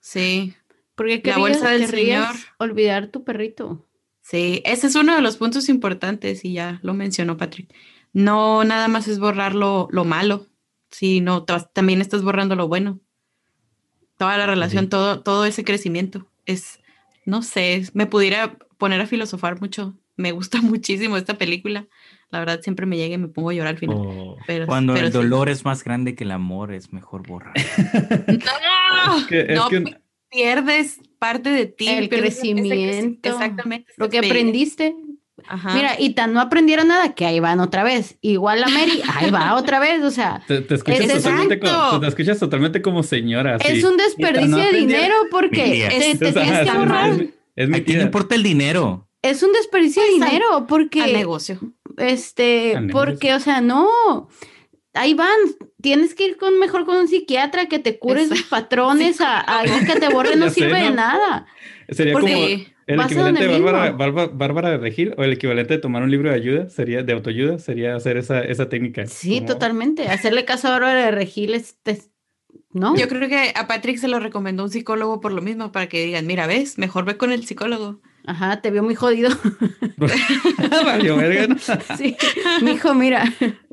Sí, 0.00 0.54
¿Por 0.94 1.06
qué 1.06 1.20
La 1.24 1.38
bolsa 1.38 1.70
del 1.70 1.86
señor. 1.86 2.28
olvidar 2.58 3.08
tu 3.08 3.24
perrito? 3.24 3.88
sí, 4.20 4.62
ese 4.64 4.86
es 4.86 4.94
uno 4.94 5.14
de 5.16 5.20
los 5.22 5.36
puntos 5.36 5.68
importantes 5.68 6.44
y 6.44 6.52
ya 6.54 6.78
lo 6.82 6.94
mencionó 6.94 7.36
Patrick. 7.36 7.72
No 8.12 8.64
nada 8.64 8.88
más 8.88 9.06
es 9.08 9.18
borrar 9.18 9.54
lo, 9.54 9.88
lo 9.90 10.04
malo, 10.04 10.46
sino 10.94 11.42
ta- 11.44 11.68
también 11.72 12.00
estás 12.00 12.22
borrando 12.22 12.54
lo 12.56 12.68
bueno. 12.68 13.00
Toda 14.16 14.38
la 14.38 14.46
relación, 14.46 14.84
Sí. 14.84 14.90
todo, 14.90 15.20
todo 15.22 15.44
ese 15.44 15.64
crecimiento. 15.64 16.26
Es, 16.46 16.78
no 17.26 17.42
sé, 17.42 17.82
me 17.94 18.06
pudiera 18.06 18.56
poner 18.78 19.00
a 19.00 19.06
filosofar 19.06 19.60
mucho. 19.60 19.94
Me 20.16 20.30
gusta 20.32 20.60
muchísimo 20.62 21.16
esta 21.16 21.34
película. 21.34 21.86
La 22.30 22.38
verdad, 22.38 22.60
siempre 22.62 22.86
me 22.86 22.96
llega 22.96 23.14
y 23.14 23.18
me 23.18 23.28
pongo 23.28 23.50
a 23.50 23.54
llorar 23.54 23.74
al 23.74 23.78
final. 23.78 23.98
Pero, 24.46 24.66
Cuando 24.66 24.94
pero 24.94 25.06
el 25.06 25.12
sí. 25.12 25.18
dolor 25.18 25.48
es 25.48 25.64
más 25.64 25.82
grande 25.84 26.14
que 26.14 26.24
el 26.24 26.30
amor, 26.32 26.72
es 26.72 26.92
mejor 26.92 27.26
borrar. 27.26 27.54
¡No! 28.28 29.18
Es 29.18 29.24
que- 29.26 29.40
es 29.40 29.54
No, 29.56 29.68
que- 29.68 29.98
pierdes 30.30 31.00
parte 31.18 31.50
de 31.50 31.66
ti. 31.66 31.88
El 31.88 32.08
creci- 32.10 32.18
crecimiento, 32.54 33.28
Exactamente. 33.28 33.92
Lo 33.96 34.08
que 34.08 34.18
aprendiste. 34.18 34.94
Ajá. 35.46 35.74
Mira, 35.74 35.96
y 35.98 36.14
tan 36.14 36.32
no 36.32 36.40
aprendieron 36.40 36.88
nada 36.88 37.14
que 37.14 37.26
ahí 37.26 37.38
van 37.40 37.60
otra 37.60 37.84
vez. 37.84 38.16
Igual 38.20 38.60
la 38.60 38.68
Mary, 38.68 39.02
ahí 39.14 39.30
va 39.30 39.54
otra 39.56 39.78
vez. 39.78 40.02
O 40.02 40.10
sea, 40.10 40.42
Te, 40.46 40.60
te 40.62 40.74
escuchas 40.74 41.00
Es 41.00 41.22
totalmente 41.22 41.60
como, 41.60 42.00
te 42.00 42.06
escuchas 42.08 42.38
totalmente 42.38 42.82
como 42.82 43.02
señora. 43.02 43.56
así. 43.56 43.68
es 43.78 43.84
un 43.84 43.96
desperdicio 43.96 44.48
no 44.48 44.56
de 44.58 44.72
dinero 44.72 45.14
porque 45.30 45.88
te, 45.88 46.16
te 46.18 46.28
O 46.28 46.32
sea, 46.32 46.42
tienes 46.42 46.60
que 46.60 46.68
es- 46.70 46.74
borrar. 46.76 47.10
Es, 47.10 47.28
es 47.56 47.68
mi 47.68 47.78
¿A 47.78 47.84
tía. 47.84 48.02
importa 48.02 48.34
el 48.34 48.42
dinero? 48.42 49.08
Es 49.22 49.42
un 49.42 49.52
desperdicio 49.52 50.02
de 50.02 50.08
Pues, 50.10 50.22
al- 50.22 50.28
dinero 50.28 50.56
al 50.56 50.66
porque, 50.66 51.12
negocio. 51.12 51.58
este, 51.96 52.76
Al 52.76 52.88
porque, 52.88 53.34
o 53.34 53.40
sea, 53.40 53.60
no. 53.60 54.28
Ahí 54.96 55.14
van, 55.14 55.28
tienes 55.80 56.14
que 56.14 56.24
ir 56.26 56.36
con 56.36 56.58
mejor 56.60 56.84
con 56.84 56.96
un 56.96 57.08
psiquiatra 57.08 57.66
que 57.66 57.78
te 57.80 57.98
cure 57.98 58.20
Exacto. 58.22 58.36
sus 58.40 58.46
patrones, 58.48 59.20
a, 59.20 59.38
a 59.40 59.60
alguien 59.60 59.84
que 59.86 59.98
te 59.98 60.08
borre 60.08 60.36
no 60.36 60.48
sé, 60.48 60.54
sirve 60.54 60.78
de 60.78 60.90
¿no? 60.90 60.96
nada. 60.96 61.46
Sería 61.88 62.12
Porque 62.12 62.32
como 62.32 62.46
Sí. 62.46 62.68
El 62.86 62.96
vas 62.98 63.06
equivalente 63.10 63.46
de 63.46 63.60
Bárbara. 63.60 63.92
Bárbara, 63.92 64.30
Bárbara 64.32 64.70
de 64.70 64.78
Regil 64.78 65.14
o 65.16 65.24
el 65.24 65.32
equivalente 65.32 65.74
de 65.74 65.80
tomar 65.80 66.02
un 66.02 66.10
libro 66.10 66.30
de 66.30 66.36
ayuda, 66.36 66.68
sería 66.68 67.02
de 67.02 67.12
autoayuda, 67.12 67.58
sería 67.58 67.96
hacer 67.96 68.16
esa, 68.16 68.40
esa 68.42 68.68
técnica. 68.68 69.06
Sí, 69.06 69.36
Como- 69.36 69.46
totalmente. 69.48 70.08
Hacerle 70.08 70.44
caso 70.44 70.68
a 70.68 70.72
Bárbara 70.72 71.04
de 71.06 71.10
Regil 71.10 71.54
es, 71.54 71.78
es- 71.84 72.10
¿no? 72.72 72.96
Yo 72.96 73.08
creo 73.08 73.28
que 73.28 73.52
a 73.54 73.66
Patrick 73.66 73.98
se 73.98 74.08
lo 74.08 74.20
recomendó 74.20 74.64
un 74.64 74.70
psicólogo 74.70 75.20
por 75.20 75.32
lo 75.32 75.42
mismo, 75.42 75.72
para 75.72 75.88
que 75.88 76.04
digan, 76.04 76.26
mira, 76.26 76.46
ves, 76.46 76.76
mejor 76.78 77.04
ve 77.04 77.16
con 77.16 77.32
el 77.32 77.46
psicólogo. 77.46 78.00
Ajá, 78.26 78.62
te 78.62 78.70
vio 78.70 78.82
muy 78.82 78.94
jodido. 78.94 79.28
Valió 80.84 81.16
verga, 81.16 81.46
¿no? 81.46 81.56
sí, 81.98 82.16
mijo, 82.62 82.94
mira, 82.94 83.24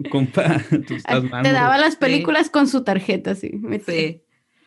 Compa, 0.10 0.62
tú 0.88 0.96
estás 0.96 1.24
mal. 1.24 1.44
te 1.44 1.52
daba 1.52 1.78
las 1.78 1.96
películas 1.96 2.50
con 2.50 2.68
su 2.68 2.84
tarjeta, 2.84 3.36
sí. 3.36 3.52
Sí. 3.86 4.22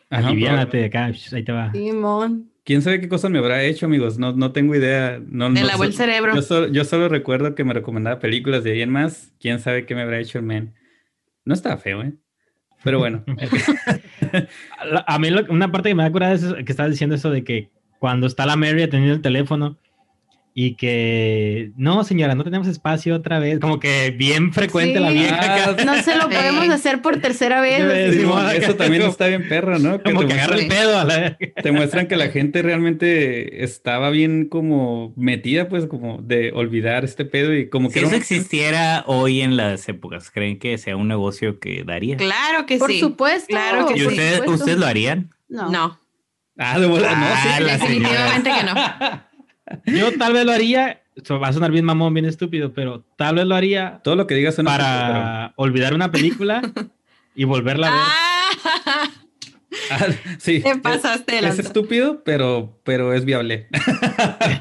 Aliviánate 0.09 0.85
acá, 0.85 1.05
ahí 1.31 1.43
te 1.43 1.51
va. 1.51 1.71
Simón. 1.71 2.51
¿Quién 2.65 2.81
sabe 2.81 2.99
qué 2.99 3.07
cosas 3.07 3.29
me 3.31 3.37
habrá 3.39 3.63
hecho, 3.63 3.85
amigos? 3.85 4.17
No, 4.17 4.33
no 4.33 4.51
tengo 4.51 4.75
idea. 4.75 5.21
No, 5.25 5.49
Le 5.49 5.61
no 5.61 5.67
lavó 5.67 5.83
el 5.85 5.91
sé. 5.91 5.99
cerebro. 5.99 6.33
Yo 6.35 6.41
solo, 6.41 6.67
yo 6.67 6.83
solo 6.83 7.07
recuerdo 7.07 7.53
que 7.55 7.63
me 7.63 7.73
recomendaba 7.73 8.19
películas 8.19 8.63
de 8.63 8.71
ahí 8.71 8.81
en 8.81 8.89
más. 8.89 9.31
¿Quién 9.39 9.59
sabe 9.59 9.85
qué 9.85 9.93
me 9.95 10.01
habrá 10.01 10.19
hecho 10.19 10.39
el 10.39 10.45
men? 10.45 10.73
No 11.45 11.53
estaba 11.53 11.77
feo, 11.77 12.01
¿eh? 12.01 12.13
Pero 12.83 12.97
bueno. 12.99 13.23
A 15.07 15.19
mí 15.19 15.29
lo- 15.29 15.45
una 15.49 15.71
parte 15.71 15.89
que 15.89 15.95
me 15.95 16.03
da 16.03 16.11
curada 16.11 16.33
es 16.33 16.43
eso- 16.43 16.55
que 16.55 16.71
estás 16.71 16.89
diciendo 16.89 17.15
eso 17.15 17.29
de 17.29 17.43
que 17.43 17.69
cuando 17.99 18.27
está 18.27 18.45
la 18.45 18.55
Mary 18.55 18.83
atendiendo 18.83 19.15
el 19.15 19.21
teléfono 19.21 19.77
y 20.57 20.75
que 20.75 21.71
no, 21.75 22.05
señora, 22.05 22.33
no 22.33 22.45
tenemos 22.45 22.67
espacio 22.69 23.13
otra 23.13 23.39
vez. 23.39 23.59
Como 23.59 23.77
que 23.77 24.11
bien 24.11 24.53
frecuente 24.53 25.01
la 25.01 25.09
vieja. 25.09 25.75
No 25.85 26.01
se 26.01 26.15
lo 26.15 26.29
Sí. 26.29 26.35
podemos 26.35 26.69
hacer 26.69 27.01
por 27.01 27.17
tercera 27.19 27.59
vez. 27.59 28.13
Sí, 28.15 28.21
eso 28.55 28.75
también 28.75 29.01
está 29.03 29.27
bien 29.27 29.49
perro, 29.49 29.77
¿no? 29.79 30.01
Que 30.01 30.11
Como 30.13 30.21
te 30.21 30.27
que 30.27 30.33
agarra 30.33 30.55
el 30.55 30.67
pedo 30.67 30.97
a 30.97 31.03
la 31.03 31.37
te 31.61 31.71
muestran 31.73 32.07
que 32.07 32.15
la 32.15 32.29
gente 32.29 32.61
realmente 32.61 33.65
estaba 33.65 34.09
bien 34.11 34.45
como 34.47 35.13
metida, 35.17 35.67
pues 35.67 35.87
como 35.87 36.19
de 36.21 36.51
olvidar 36.53 37.03
este 37.03 37.25
pedo 37.25 37.53
y 37.53 37.67
como 37.69 37.89
Si 37.89 37.95
que 37.95 37.99
era 37.99 38.07
eso 38.07 38.15
existiera 38.17 39.03
hoy 39.07 39.41
en 39.41 39.57
las 39.57 39.87
épocas, 39.89 40.31
¿creen 40.31 40.57
que 40.57 40.77
sea 40.77 40.95
un 40.95 41.09
negocio 41.09 41.59
que 41.59 41.83
daría? 41.85 42.15
Claro 42.15 42.65
que 42.65 42.77
Por 42.77 42.91
sí. 42.91 43.01
supuesto. 43.01 43.47
Claro 43.49 43.87
que 43.87 43.95
¿Y 43.95 43.97
sí. 43.97 44.03
por 44.05 44.13
ustedes, 44.13 44.41
ustedes 44.47 44.77
lo 44.77 44.85
harían? 44.85 45.31
No. 45.49 45.69
No, 45.69 45.99
Ah, 46.57 46.79
de 46.79 46.85
bola, 46.87 47.13
no, 47.13 47.25
Ah, 47.25 47.35
sí. 47.43 47.49
señora. 47.57 47.73
definitivamente 47.77 48.49
que 48.49 48.63
no. 48.63 48.73
Yo 49.85 50.17
tal 50.17 50.33
vez 50.33 50.45
lo 50.45 50.51
haría 50.51 51.01
eso 51.15 51.39
va 51.39 51.47
a 51.47 51.53
sonar 51.53 51.71
bien 51.71 51.85
mamón, 51.85 52.13
bien 52.13 52.25
estúpido, 52.25 52.73
pero 52.73 53.05
tal 53.15 53.35
vez 53.35 53.45
lo 53.45 53.55
haría 53.55 54.01
Todo 54.03 54.15
lo 54.15 54.27
que 54.27 54.35
digas 54.35 54.55
suena 54.55 54.71
estúpido, 54.71 54.97
para 54.97 55.53
olvidar 55.55 55.93
una 55.93 56.11
película 56.11 56.61
y 57.35 57.45
volverla 57.45 57.87
a 57.87 57.91
ver. 57.91 58.01
Ah, 58.03 59.09
Ah, 59.91 60.07
sí. 60.39 60.61
te 60.61 60.77
pasaste 60.77 61.39
Es, 61.39 61.45
es 61.45 61.59
estúpido, 61.59 62.23
pero, 62.23 62.79
pero 62.83 63.13
es 63.13 63.25
viable. 63.25 63.67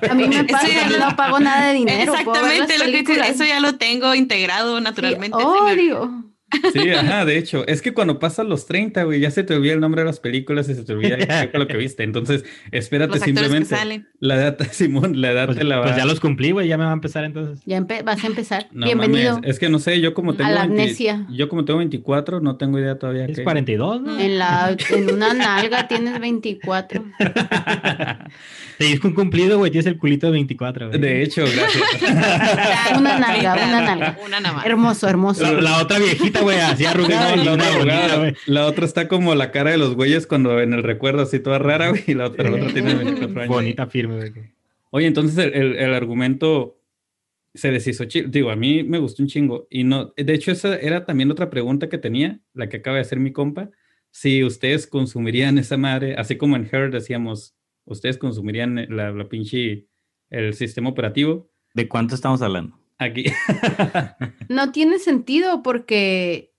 A 0.08 0.14
mí 0.14 0.28
me 0.28 0.44
pasa, 0.44 0.68
ya 0.68 0.88
no 0.98 1.16
pago 1.16 1.38
nada 1.40 1.68
de 1.68 1.74
dinero. 1.74 2.12
Exactamente 2.12 2.78
lo 2.78 2.84
que 2.84 3.20
eso 3.28 3.44
ya 3.44 3.60
lo 3.60 3.76
tengo 3.76 4.14
integrado 4.14 4.80
naturalmente. 4.80 5.38
Sí, 5.38 5.44
odio. 5.44 6.24
Sí, 6.72 6.90
ajá, 6.90 7.24
de 7.24 7.38
hecho, 7.38 7.66
es 7.66 7.82
que 7.82 7.92
cuando 7.94 8.18
pasan 8.18 8.48
los 8.48 8.66
30, 8.66 9.04
güey, 9.04 9.20
ya 9.20 9.30
se 9.30 9.42
te 9.44 9.54
olvida 9.54 9.72
el 9.74 9.80
nombre 9.80 10.02
de 10.02 10.06
las 10.06 10.20
películas 10.20 10.68
y 10.68 10.74
se 10.74 10.84
te 10.84 10.92
olvida 10.92 11.16
lo 11.52 11.66
que 11.66 11.76
viste. 11.76 12.02
Entonces, 12.02 12.44
espérate 12.72 13.14
Los 13.14 13.22
actores 13.22 13.34
que 13.34 13.40
simplemente. 13.40 13.68
salen. 13.76 14.08
La 14.20 14.34
edad, 14.36 14.58
Simón, 14.72 15.20
la 15.20 15.32
edad 15.32 15.46
Pues, 15.46 15.58
te 15.58 15.64
la 15.64 15.76
va. 15.78 15.84
pues 15.84 15.96
ya 15.96 16.04
los 16.04 16.20
cumplí, 16.20 16.50
güey, 16.52 16.68
ya 16.68 16.78
me 16.78 16.84
va 16.84 16.90
a 16.90 16.94
empezar 16.94 17.24
entonces. 17.24 17.62
Ya 17.66 17.78
empe- 17.78 18.02
vas 18.04 18.22
a 18.24 18.26
empezar. 18.26 18.66
No 18.72 18.86
Bienvenido. 18.86 19.34
mames, 19.34 19.50
Es 19.50 19.58
que 19.58 19.68
no 19.68 19.78
sé, 19.78 20.00
yo 20.00 20.14
como 20.14 20.34
tengo 20.34 20.50
la 20.50 20.66
20 20.66 20.82
amnesia. 20.82 21.26
yo 21.30 21.48
como 21.48 21.64
tengo 21.64 21.78
24, 21.78 22.40
no 22.40 22.56
tengo 22.56 22.78
idea 22.78 22.98
todavía. 22.98 23.26
Es 23.26 23.36
qué- 23.38 23.44
42, 23.44 24.02
¿no? 24.02 24.18
En, 24.18 24.38
la, 24.38 24.76
en 24.90 25.10
una 25.12 25.32
nalga 25.34 25.86
tienes 25.88 26.18
24. 26.20 27.04
Te 28.78 28.84
dices 28.84 29.04
un 29.04 29.12
cumplido, 29.14 29.58
güey, 29.58 29.70
tienes 29.70 29.86
el 29.86 29.98
culito 29.98 30.26
de 30.26 30.32
24, 30.32 30.88
güey. 30.88 31.00
De 31.00 31.22
hecho, 31.22 31.42
gracias. 31.42 31.84
Una 32.98 33.18
nalga, 33.18 33.54
una 33.54 33.80
nalga. 33.82 34.18
Una 34.24 34.40
nada 34.40 34.56
más. 34.56 34.66
Hermoso, 34.66 35.08
hermoso. 35.08 35.42
La, 35.42 35.60
la 35.60 35.82
otra 35.82 35.98
viejita, 35.98 36.40
güey, 36.40 36.58
así 36.58 36.84
arrugada 36.86 37.36
y 37.36 37.44
la, 37.44 38.16
güey. 38.16 38.34
la 38.46 38.66
otra 38.66 38.84
está 38.84 39.06
como 39.08 39.34
la 39.34 39.50
cara 39.50 39.70
de 39.70 39.78
los 39.78 39.94
güeyes 39.94 40.26
cuando 40.26 40.60
en 40.60 40.72
el 40.72 40.82
recuerdo 40.82 41.22
así 41.22 41.38
toda 41.40 41.58
rara, 41.58 41.90
güey, 41.90 42.02
y 42.06 42.14
la 42.14 42.26
otra, 42.26 42.50
la 42.50 42.56
otra 42.56 42.72
tiene 42.72 42.94
24 42.94 43.40
años. 43.42 43.48
Bonita 43.48 43.86
firme, 43.86 44.16
güey. 44.16 44.32
Oye, 44.90 45.06
entonces 45.06 45.38
el, 45.38 45.52
el- 45.54 45.76
el 45.76 45.94
argumento 45.94 46.78
se 47.54 47.70
deshizo. 47.70 48.04
chi- 48.04 48.24
Digo, 48.28 48.50
a 48.50 48.56
mí 48.56 48.82
me 48.82 48.98
gustó 48.98 49.22
un 49.22 49.28
chingo. 49.28 49.66
Y 49.70 49.84
no, 49.84 50.12
de 50.16 50.34
hecho, 50.34 50.50
esa 50.52 50.76
era 50.76 51.04
también 51.04 51.30
otra 51.30 51.50
pregunta 51.50 51.88
que 51.88 51.98
tenía, 51.98 52.40
la 52.52 52.68
que 52.68 52.78
acaba 52.78 52.96
de 52.96 53.02
hacer 53.02 53.20
mi 53.20 53.32
compa. 53.32 53.70
Si 54.10 54.42
ustedes 54.44 54.86
consumirían 54.86 55.58
esa 55.58 55.76
madre, 55.76 56.14
así 56.16 56.36
como 56.36 56.56
en 56.56 56.68
Her 56.70 56.90
decíamos, 56.90 57.54
ustedes 57.84 58.18
consumirían 58.18 58.86
la, 58.90 59.10
la 59.12 59.28
pinche, 59.28 59.86
el 60.30 60.54
sistema 60.54 60.88
operativo. 60.90 61.50
¿De 61.74 61.88
cuánto 61.88 62.14
estamos 62.14 62.40
hablando? 62.42 62.78
Aquí. 62.98 63.24
No 64.48 64.72
tiene 64.72 64.98
sentido 64.98 65.62
porque, 65.62 66.52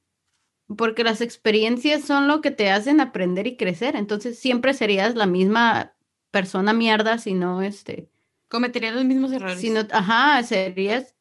porque 0.77 1.03
las 1.03 1.21
experiencias 1.21 2.03
son 2.03 2.27
lo 2.27 2.41
que 2.41 2.51
te 2.51 2.69
hacen 2.71 2.99
aprender 2.99 3.47
y 3.47 3.55
crecer. 3.57 3.95
Entonces 3.95 4.37
siempre 4.39 4.73
serías 4.73 5.15
la 5.15 5.25
misma 5.27 5.93
persona 6.31 6.73
mierda 6.73 7.17
si 7.17 7.33
no, 7.33 7.61
este, 7.61 8.09
Cometería 8.49 8.91
los 8.91 9.05
mismos 9.05 9.31
errores. 9.31 9.59
si 9.59 9.69
no, 9.69 9.81
ajá, 9.91 10.43
serías 10.43 11.15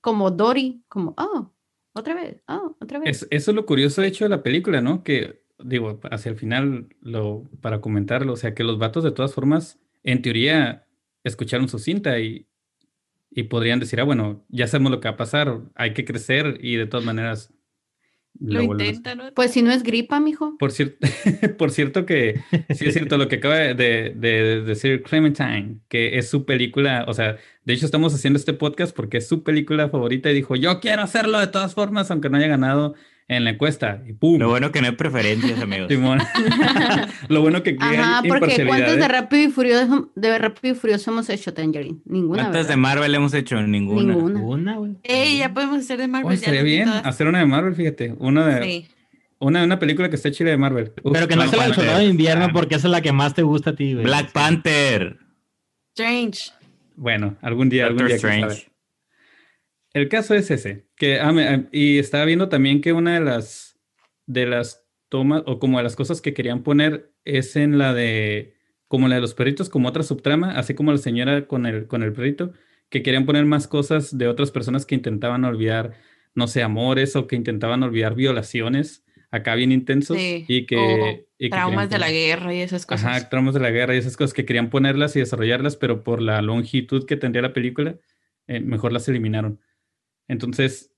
como 0.00 0.30
Dory, 0.30 0.82
como, 0.88 1.14
oh, 1.16 1.50
otra 1.94 2.14
vez, 2.14 2.42
oh, 2.48 2.76
otra 2.80 2.98
vez. 2.98 3.22
Es- 3.22 3.28
eso 3.30 3.50
es 3.50 3.54
lo 3.54 3.64
curioso, 3.66 4.02
de 4.02 4.08
hecho, 4.08 4.24
de 4.24 4.30
la 4.30 4.42
película, 4.42 4.80
¿no? 4.80 5.02
Que, 5.02 5.42
digo, 5.64 6.00
hacia 6.10 6.30
el 6.30 6.36
final, 6.36 6.88
lo, 7.00 7.44
para 7.60 7.80
comentarlo, 7.80 8.32
o 8.32 8.36
sea, 8.36 8.54
que 8.54 8.64
los 8.64 8.78
vatos, 8.78 9.04
de 9.04 9.12
todas 9.12 9.34
formas, 9.34 9.78
en 10.04 10.22
teoría, 10.22 10.86
escucharon 11.24 11.68
su 11.68 11.78
cinta 11.78 12.18
y, 12.20 12.46
y 13.30 13.44
podrían 13.44 13.80
decir, 13.80 14.00
ah, 14.00 14.04
bueno, 14.04 14.44
ya 14.48 14.66
sabemos 14.66 14.92
lo 14.92 15.00
que 15.00 15.08
va 15.08 15.14
a 15.14 15.18
pasar, 15.18 15.60
hay 15.74 15.92
que 15.94 16.04
crecer 16.04 16.58
y 16.62 16.76
de 16.76 16.86
todas 16.86 17.04
maneras 17.06 17.52
Lo 18.38 18.64
vuelven 18.64 18.86
a- 18.86 18.88
intenta, 18.90 19.14
¿no? 19.14 19.34
Pues 19.34 19.50
si 19.52 19.60
no 19.62 19.70
es 19.70 19.82
gripa, 19.82 20.18
mijo. 20.20 20.56
Por, 20.58 20.70
cier- 20.72 20.96
por 21.58 21.70
cierto 21.70 22.06
que 22.06 22.40
sí 22.74 22.86
es 22.86 22.94
cierto 22.94 23.18
lo 23.18 23.28
que 23.28 23.36
acaba 23.36 23.56
de, 23.56 23.74
de- 23.74 24.14
de 24.16 24.62
decir 24.62 25.02
Clementine, 25.02 25.78
que 25.88 26.16
es 26.18 26.28
su 26.30 26.44
película, 26.46 27.04
o 27.08 27.14
sea, 27.14 27.36
de 27.64 27.72
hecho 27.74 27.84
estamos 27.86 28.14
haciendo 28.14 28.38
este 28.38 28.52
podcast 28.54 28.94
porque 28.96 29.18
es 29.18 29.28
su 29.28 29.42
película 29.42 29.88
favorita 29.90 30.30
y 30.30 30.34
dijo, 30.34 30.56
yo 30.56 30.80
quiero 30.80 31.02
hacerlo 31.02 31.38
de 31.38 31.48
todas 31.48 31.74
formas, 31.74 32.10
aunque 32.10 32.30
no 32.30 32.38
haya 32.38 32.46
ganado 32.48 32.94
en 33.32 33.44
la 33.44 33.50
encuesta. 33.50 34.02
Y 34.06 34.12
¡pum! 34.12 34.38
Lo 34.38 34.48
bueno 34.48 34.72
que 34.72 34.80
no 34.80 34.88
hay 34.88 34.94
preferencias, 34.96 35.60
amigos. 35.62 35.86
Simón. 35.88 36.18
Lo 37.28 37.40
bueno 37.42 37.62
que 37.62 37.70
aquí 37.70 37.78
Ajá, 37.80 38.18
hay 38.20 38.28
porque 38.28 38.66
¿cuántos 38.66 38.96
de. 38.96 39.06
Rápido 39.08 39.42
y 39.48 39.50
Furioso, 39.52 40.10
de 40.16 40.38
Rápido 40.38 40.74
y 40.74 40.76
Furioso 40.76 41.10
hemos 41.12 41.30
hecho 41.30 41.54
Tangerine? 41.54 41.98
Ninguna, 42.04 42.42
¿Cuántas 42.44 42.66
de. 42.68 42.76
Marvel 42.76 43.14
hemos 43.14 43.32
hecho? 43.34 43.60
Ninguna. 43.62 44.14
Ninguna. 44.14 44.40
Una, 44.40 44.76
güey. 44.76 44.96
Ey, 45.04 45.38
ya 45.38 45.54
podemos 45.54 45.78
hacer 45.78 45.98
de 46.00 46.08
Marvel. 46.08 46.38
Oye, 46.38 46.62
vi 46.62 46.70
bien 46.70 46.86
todas. 46.86 47.06
hacer 47.06 47.26
una 47.28 47.38
de 47.38 47.46
Marvel, 47.46 47.74
fíjate. 47.76 48.14
Una 48.18 48.46
de 48.46 48.62
Sí. 48.64 48.88
una, 49.38 49.62
una 49.64 49.78
película 49.78 50.10
que 50.10 50.16
esté 50.16 50.32
chile 50.32 50.50
de 50.50 50.56
Marvel. 50.56 50.92
Uf, 51.02 51.12
Pero 51.12 51.28
que 51.28 51.36
no 51.36 51.42
sea 51.42 51.50
la 51.56 51.62
del 51.64 51.70
Panther. 51.70 51.74
soldado 51.76 51.98
de 52.00 52.06
invierno 52.06 52.44
Ah, 52.46 52.50
porque 52.52 52.74
esa 52.74 52.88
es 52.88 52.92
la 52.92 53.00
que 53.00 53.12
más 53.12 53.34
te 53.34 53.42
gusta 53.42 53.70
a 53.70 53.74
ti, 53.76 53.92
güey. 53.94 54.04
Black 54.04 54.32
Panther. 54.32 55.18
Strange. 55.96 56.50
Bueno, 56.96 57.36
algún 57.42 57.68
día, 57.68 57.86
algún 57.86 58.06
día. 58.06 58.16
Strange. 58.16 58.69
El 59.92 60.08
caso 60.08 60.34
es 60.34 60.50
ese, 60.50 60.86
que 60.96 61.20
ah, 61.20 61.32
me- 61.32 61.48
ah, 61.48 61.68
y 61.72 61.98
estaba 61.98 62.24
viendo 62.24 62.48
también 62.48 62.80
que 62.80 62.92
una 62.92 63.14
de 63.14 63.20
las 63.24 63.78
de 64.26 64.46
las 64.46 64.86
tomas 65.08 65.42
o 65.46 65.58
como 65.58 65.78
de 65.78 65.84
las 65.84 65.96
cosas 65.96 66.20
que 66.20 66.34
querían 66.34 66.62
poner 66.62 67.12
es 67.24 67.56
en 67.56 67.78
la 67.78 67.92
de 67.94 68.54
como 68.86 69.08
la 69.08 69.16
de 69.16 69.20
los 69.20 69.34
perritos 69.34 69.68
como 69.68 69.88
otra 69.88 70.02
subtrama, 70.04 70.52
así 70.56 70.74
como 70.74 70.92
la 70.92 70.98
señora 70.98 71.46
con 71.46 71.66
el 71.66 71.86
con 71.88 72.02
el 72.02 72.12
perrito, 72.12 72.52
que 72.88 73.02
querían 73.02 73.26
poner 73.26 73.44
más 73.44 73.66
cosas 73.66 74.16
de 74.16 74.28
otras 74.28 74.50
personas 74.52 74.86
que 74.86 74.94
intentaban 74.94 75.44
olvidar, 75.44 75.94
no 76.34 76.46
sé, 76.46 76.62
amores 76.62 77.16
o 77.16 77.26
que 77.26 77.36
intentaban 77.36 77.82
olvidar 77.82 78.14
violaciones 78.14 79.04
acá 79.32 79.54
bien 79.54 79.72
intensos 79.72 80.16
Sí, 80.16 80.44
y 80.48 80.66
que, 80.66 81.26
y 81.38 81.50
Traumas 81.50 81.88
de 81.88 81.98
la 81.98 82.10
guerra 82.10 82.54
y 82.54 82.60
esas 82.60 82.84
cosas. 82.86 83.06
Ajá, 83.06 83.28
traumas 83.28 83.54
de 83.54 83.60
la 83.60 83.70
guerra 83.70 83.94
y 83.94 83.98
esas 83.98 84.16
cosas 84.16 84.34
que 84.34 84.44
querían 84.44 84.70
ponerlas 84.70 85.14
y 85.16 85.20
desarrollarlas, 85.20 85.76
pero 85.76 86.02
por 86.02 86.20
la 86.20 86.42
longitud 86.42 87.06
que 87.06 87.16
tendría 87.16 87.42
la 87.42 87.52
película, 87.52 87.96
eh, 88.48 88.60
mejor 88.60 88.92
las 88.92 89.08
eliminaron. 89.08 89.60
Entonces, 90.30 90.92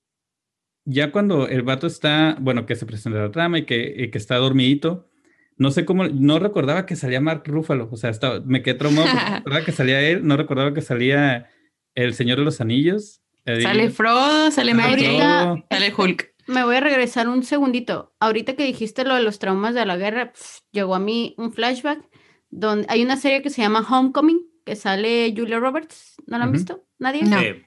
ya 0.85 1.11
cuando 1.11 1.47
el 1.47 1.63
vato 1.63 1.87
está, 1.87 2.37
bueno, 2.39 2.67
que 2.67 2.75
se 2.75 2.85
presenta 2.85 3.17
la 3.17 3.31
trama 3.31 3.57
y 3.57 3.65
que, 3.65 3.95
y 3.97 4.11
que 4.11 4.17
está 4.19 4.35
dormidito, 4.35 5.09
no 5.57 5.71
sé 5.71 5.85
cómo, 5.85 6.05
no 6.05 6.37
recordaba 6.37 6.85
que 6.85 6.95
salía 6.95 7.19
Mark 7.19 7.41
Ruffalo, 7.45 7.89
o 7.91 7.97
sea, 7.97 8.11
estaba, 8.11 8.41
me 8.41 8.61
quedé 8.61 8.75
traumado 8.75 9.07
no 9.07 9.13
recordaba 9.37 9.65
que 9.65 9.71
salía 9.71 10.01
él, 10.01 10.27
no 10.27 10.37
recordaba 10.37 10.73
que 10.73 10.81
salía 10.81 11.49
el 11.95 12.13
Señor 12.13 12.37
de 12.37 12.45
los 12.45 12.61
Anillos. 12.61 13.21
eh, 13.45 13.61
Sale 13.63 13.89
Frodo, 13.89 14.51
sale 14.51 14.75
Mary 14.75 15.17
sale 15.17 15.93
Hulk. 15.97 16.33
Me 16.45 16.63
voy 16.63 16.75
a 16.75 16.81
regresar 16.81 17.27
un 17.27 17.41
segundito. 17.43 18.13
Ahorita 18.19 18.55
que 18.55 18.65
dijiste 18.65 19.03
lo 19.03 19.15
de 19.15 19.23
los 19.23 19.39
traumas 19.39 19.73
de 19.73 19.85
la 19.85 19.97
guerra, 19.97 20.33
llegó 20.71 20.93
a 20.93 20.99
mí 20.99 21.33
un 21.37 21.53
flashback 21.53 22.03
donde 22.51 22.85
hay 22.89 23.01
una 23.01 23.17
serie 23.17 23.41
que 23.41 23.49
se 23.49 23.63
llama 23.63 23.85
Homecoming, 23.89 24.45
que 24.63 24.75
sale 24.75 25.33
Julia 25.35 25.59
Roberts. 25.59 26.15
¿No 26.27 26.37
la 26.37 26.43
han 26.43 26.51
visto? 26.51 26.85
¿Nadie? 26.99 27.23
No. 27.23 27.39
Sí, 27.39 27.63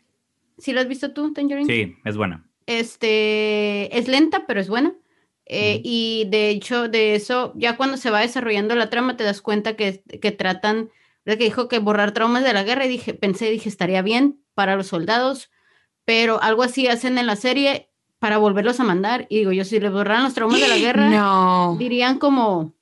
¿Sí 0.59 0.73
la 0.73 0.81
has 0.83 0.89
visto 0.89 1.13
tú, 1.13 1.33
Tangerine? 1.33 1.73
sí, 1.73 1.97
es 2.05 2.17
buena. 2.17 2.49
Este, 2.67 3.97
es 3.99 4.09
lenta, 4.09 4.47
pero 4.47 4.61
es 4.61 4.69
buena. 4.69 4.95
Eh. 5.47 5.81
Y 5.85 6.27
de 6.31 6.49
hecho, 6.51 6.89
de 6.89 7.15
eso, 7.15 7.53
ya 7.57 7.77
cuando 7.77 7.97
se 7.97 8.11
va 8.11 8.21
desarrollando 8.21 8.75
la 8.75 8.91
trama, 8.91 9.17
te 9.17 9.25
das 9.25 9.41
cuenta 9.43 9.77
que, 9.77 10.03
que 10.21 10.33
tratan, 10.33 10.91
que 11.25 11.37
dijo 11.37 11.69
que 11.69 11.79
borrar 11.79 12.13
traumas 12.13 12.43
de 12.43 12.53
la 12.53 12.65
guerra, 12.65 12.87
y 12.87 12.89
dije, 12.89 13.15
pensé, 13.15 13.51
dije, 13.51 13.69
estaría 13.69 14.03
bien 14.03 14.41
para 14.55 14.75
los 14.77 14.89
soldados, 14.89 15.51
pero 16.05 16.43
algo 16.43 16.63
así 16.65 16.89
hacen 16.89 17.19
en 17.19 17.27
la 17.27 17.37
serie 17.37 17.91
para 18.19 18.39
volverlos 18.39 18.81
a 18.81 18.85
mandar. 18.85 19.27
Y 19.29 19.39
digo, 19.39 19.53
yo, 19.53 19.65
si 19.65 19.79
les 19.79 19.93
borraran 19.93 20.25
los 20.25 20.35
traumas 20.35 20.61
de 20.61 20.69
la 20.69 20.77
guerra, 20.79 21.11
No. 21.11 21.77
dirían 21.79 22.19
como, 22.19 22.75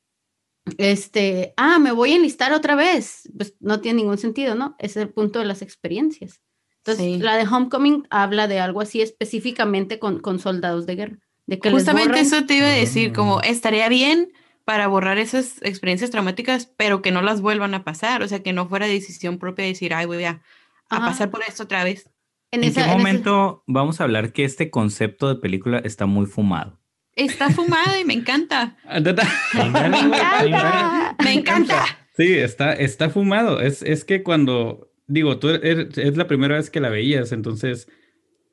este, 0.79 1.53
ah, 1.57 1.79
me 1.79 1.93
voy 1.93 2.13
a 2.13 2.17
enlistar 2.17 2.53
otra 2.53 2.75
vez. 2.77 3.31
Pues 3.37 3.55
no 3.61 3.81
tiene 3.81 3.99
ningún 3.99 4.19
sentido, 4.19 4.55
¿no? 4.55 4.75
Ese 4.79 5.01
es 5.01 5.07
el 5.07 5.13
punto 5.13 5.39
de 5.39 5.45
las 5.45 5.61
experiencias. 5.61 6.41
Entonces, 6.87 7.05
Sí. 7.17 7.19
la 7.19 7.37
de 7.37 7.45
Homecoming 7.49 8.07
habla 8.11 8.47
de 8.47 8.61
algo 8.61 8.81
así 8.83 9.01
específicamente 9.01 9.99
con, 9.99 10.21
con 10.21 10.39
soldados 10.39 10.85
de 10.87 10.97
guerra. 10.97 11.19
De 11.47 11.59
que 11.59 11.71
les 11.71 11.79
Justamente 11.81 12.19
borren- 12.19 12.23
eso 12.23 12.45
te 12.45 12.55
iba 12.57 12.67
a 12.67 12.71
decir, 12.71 13.13
como 13.13 13.39
Ah. 13.39 13.43
estaría 13.45 13.89
bien 13.89 14.29
para 14.65 14.87
borrar 14.87 15.19
esas 15.19 15.61
experiencias 15.63 16.11
traumáticas, 16.11 16.67
pero 16.77 17.03
que 17.03 17.11
no 17.11 17.21
las 17.23 17.41
vuelvan 17.41 17.75
a 17.75 17.85
pasar, 17.85 18.23
o 18.23 18.29
sea, 18.29 18.43
que 18.43 18.53
no 18.53 18.69
fuera 18.69 18.87
decisión 18.87 19.39
propia 19.39 19.65
de 19.65 19.71
decir, 19.73 19.93
ay, 19.95 20.07
voy 20.07 20.25
a, 20.25 20.43
a 20.91 21.01
pasar 21.01 21.31
por 21.31 21.43
esto 21.47 21.65
otra 21.65 21.85
vez. 21.85 22.11
¿En, 22.51 22.65
esa- 22.65 22.83
qué 22.83 22.87
ese- 22.89 22.97
momento 22.99 23.63
vamos 23.67 24.01
a 24.01 24.05
hablar 24.05 24.33
que 24.33 24.45
este 24.45 24.71
concepto 24.71 25.29
de 25.29 25.37
película 25.41 25.79
está 25.79 26.07
muy 26.07 26.27
fumado? 26.27 26.79
Está 27.17 27.49
fumada 27.51 27.99
y 28.01 28.05
me 28.05 28.13
encanta. 28.15 28.77
Ah, 28.87 29.01
¡Me 29.55 29.99
encanta! 30.01 31.17
Me 31.23 31.33
encanta. 31.33 31.85
Sí, 32.17 32.35
está, 32.35 32.73
está 32.75 33.11
fumado. 33.11 33.61
Es, 33.61 33.83
es 33.83 34.05
que 34.05 34.23
cuando, 34.23 34.89
digo, 35.07 35.39
tú 35.39 35.49
eres- 35.51 35.97
es 35.99 36.17
la 36.17 36.27
primera 36.27 36.57
vez 36.57 36.71
que 36.71 36.81
la 36.81 36.89
veías, 36.91 37.33
entonces 37.33 37.89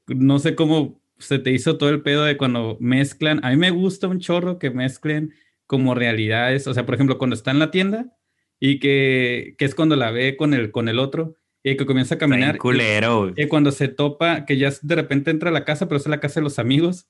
no 0.08 0.40
sé 0.40 0.56
cómo 0.56 1.02
se 1.18 1.40
te 1.40 1.52
hizo 1.52 1.78
todo 1.78 1.90
el 1.90 2.02
pedo 2.02 2.26
de 2.26 2.38
cuando 2.38 2.78
mezclan. 2.80 3.44
A 3.46 3.50
mí 3.52 3.56
me 3.58 3.70
gusta 3.72 4.08
un 4.08 4.20
chorro 4.20 4.58
que 4.60 4.72
mezclen 4.72 5.34
como 5.68 5.94
realidades. 5.96 6.68
O 6.68 6.74
sea, 6.74 6.86
por 6.86 6.96
ejemplo, 6.96 7.18
cuando 7.18 7.36
está 7.36 7.52
en 7.52 7.60
la 7.60 7.72
tienda 7.72 8.18
y 8.60 8.80
que, 8.80 9.56
que 9.58 9.66
es 9.66 9.76
cuando 9.76 9.96
la 9.96 10.12
ve 10.12 10.36
con 10.36 10.54
el, 10.54 10.72
con 10.72 10.90
el 10.90 11.00
otro 11.00 11.36
y 11.64 11.78
que 11.78 11.86
comienza 11.86 12.16
a 12.16 12.18
caminar. 12.18 12.56
y- 12.56 12.58
culero. 12.58 13.34
y 13.38 13.48
cuando 13.48 13.72
se 13.72 13.88
topa, 13.88 14.46
que 14.46 14.58
ya 14.58 14.72
de 14.82 14.96
repente 14.96 15.30
entra 15.32 15.50
a 15.50 15.54
la 15.54 15.64
casa, 15.64 15.88
pero 15.88 15.98
es 15.98 16.08
la 16.08 16.20
casa 16.20 16.40
de 16.40 16.44
los 16.44 16.58
amigos. 16.60 17.08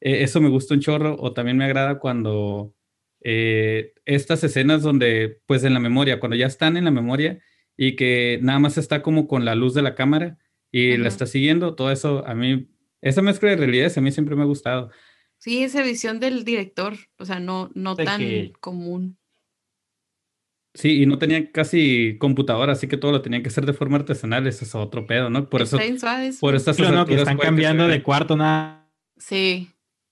eh, 0.00 0.22
eso 0.22 0.40
me 0.40 0.48
gusta 0.48 0.74
un 0.74 0.80
chorro. 0.80 1.16
O 1.18 1.32
también 1.32 1.56
me 1.56 1.64
agrada 1.64 1.98
cuando 1.98 2.72
eh, 3.22 3.92
estas 4.04 4.44
escenas 4.44 4.82
donde, 4.82 5.40
pues 5.46 5.64
en 5.64 5.74
la 5.74 5.80
memoria, 5.80 6.20
cuando 6.20 6.36
ya 6.36 6.46
están 6.46 6.76
en 6.76 6.84
la 6.84 6.92
memoria 6.92 7.40
y 7.78 7.96
que 7.96 8.38
nada 8.42 8.58
más 8.58 8.76
está 8.76 9.00
como 9.00 9.26
con 9.26 9.46
la 9.46 9.54
luz 9.54 9.72
de 9.72 9.80
la 9.80 9.94
cámara 9.94 10.36
y 10.70 10.90
la 10.98 11.04
Ujú. 11.04 11.08
está 11.08 11.26
siguiendo, 11.26 11.74
todo 11.74 11.90
eso 11.90 12.26
a 12.26 12.34
mí, 12.34 12.68
esa 13.00 13.22
mezcla 13.22 13.48
de 13.48 13.56
realidades 13.56 13.96
a 13.96 14.02
mí 14.02 14.12
siempre 14.12 14.36
me 14.36 14.42
ha 14.42 14.46
gustado. 14.46 14.90
Sí, 15.38 15.62
esa 15.62 15.82
visión 15.82 16.20
del 16.20 16.44
director, 16.44 16.94
o 17.16 17.24
sea, 17.24 17.38
no, 17.40 17.70
no 17.74 17.94
De 17.94 18.04
tan 18.04 18.20
que- 18.20 18.52
común. 18.60 19.16
Sí, 20.74 21.02
y 21.02 21.06
no 21.06 21.18
tenía 21.18 21.50
casi 21.50 22.18
computadora, 22.18 22.72
así 22.72 22.86
que 22.86 22.96
todo 22.96 23.10
lo 23.10 23.22
tenían 23.22 23.42
que 23.42 23.48
hacer 23.48 23.66
de 23.66 23.72
forma 23.72 23.96
artesanal, 23.96 24.46
ese 24.46 24.64
es 24.64 24.74
otro 24.74 25.06
pedo, 25.06 25.30
¿no? 25.30 25.48
Por 25.48 25.62
eso, 25.62 25.78
Está 25.78 26.24
eso. 26.24 26.38
por 26.40 26.54
estas 26.54 26.76
Sí, 26.76 26.82
o 26.82 26.92
no, 26.92 27.06
que 27.06 27.14
están 27.14 27.38
cambiando 27.38 27.86
se 27.86 27.90
de 27.92 28.02
cuarto 28.02 28.36
nada. 28.36 28.88
Sí, 29.16 29.70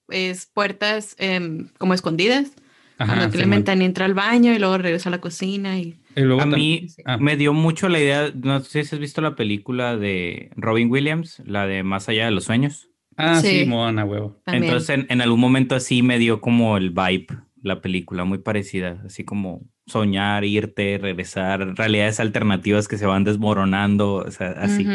es 0.08 0.46
puertas 0.46 1.14
em, 1.18 1.68
como 1.78 1.94
escondidas. 1.94 2.52
Ajá, 2.98 3.14
cuando. 3.16 3.36
Clementine 3.36 3.84
entra 3.84 4.06
al 4.06 4.14
baño 4.14 4.54
y 4.54 4.58
luego 4.58 4.78
regresa 4.78 5.10
a 5.10 5.12
la 5.12 5.20
cocina 5.20 5.78
Y 5.78 6.00
luego 6.22 6.42
A 6.42 6.46
mí 6.46 6.86
ah, 7.04 7.18
me 7.18 7.36
dio 7.36 7.52
mucho 7.52 7.88
la 7.88 7.98
idea, 7.98 8.30
no 8.34 8.60
sé 8.60 8.84
si 8.84 8.94
has 8.94 9.00
visto 9.00 9.20
la 9.20 9.34
película 9.36 9.96
de 9.96 10.50
Robin 10.56 10.90
Williams, 10.90 11.42
la 11.44 11.66
de 11.66 11.82
Más 11.82 12.08
allá 12.08 12.24
de 12.26 12.30
los 12.30 12.44
sueños. 12.44 12.88
ah, 13.16 13.40
sí, 13.40 13.60
Sí. 13.60 13.64
mona, 13.66 14.04
huevo. 14.04 14.40
también. 14.44 14.64
Entonces 14.64 14.90
en, 14.90 15.06
en 15.08 15.20
algún 15.20 15.40
momento 15.40 15.74
así 15.74 16.02
me 16.02 16.18
dio 16.18 16.40
como 16.40 16.76
el 16.76 16.90
vibe 16.90 17.26
la 17.62 17.80
película, 17.80 18.24
muy 18.24 18.38
parecida, 18.38 19.02
así 19.06 19.24
como 19.24 19.62
soñar, 19.86 20.44
irte, 20.44 20.98
regresar, 20.98 21.74
realidades 21.76 22.20
alternativas 22.20 22.86
que 22.88 22.96
se 22.98 23.06
van 23.06 23.24
desmoronando, 23.24 24.16
o 24.16 24.30
sea, 24.30 24.50
así. 24.52 24.86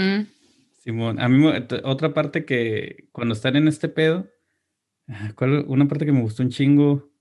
Simón, 0.80 1.20
a 1.20 1.28
mí 1.30 1.46
otra 1.84 2.14
parte 2.14 2.46
que 2.46 3.08
cuando 3.12 3.34
están 3.34 3.56
en 3.56 3.68
este 3.68 3.88
pedo, 3.90 4.28
ah, 5.08 5.32
¿cuál- 5.36 5.66
una 5.68 5.88
parte 5.88 6.06
que 6.06 6.12
me 6.12 6.22
gustó 6.22 6.44
un 6.44 6.50
chingo, 6.50 7.12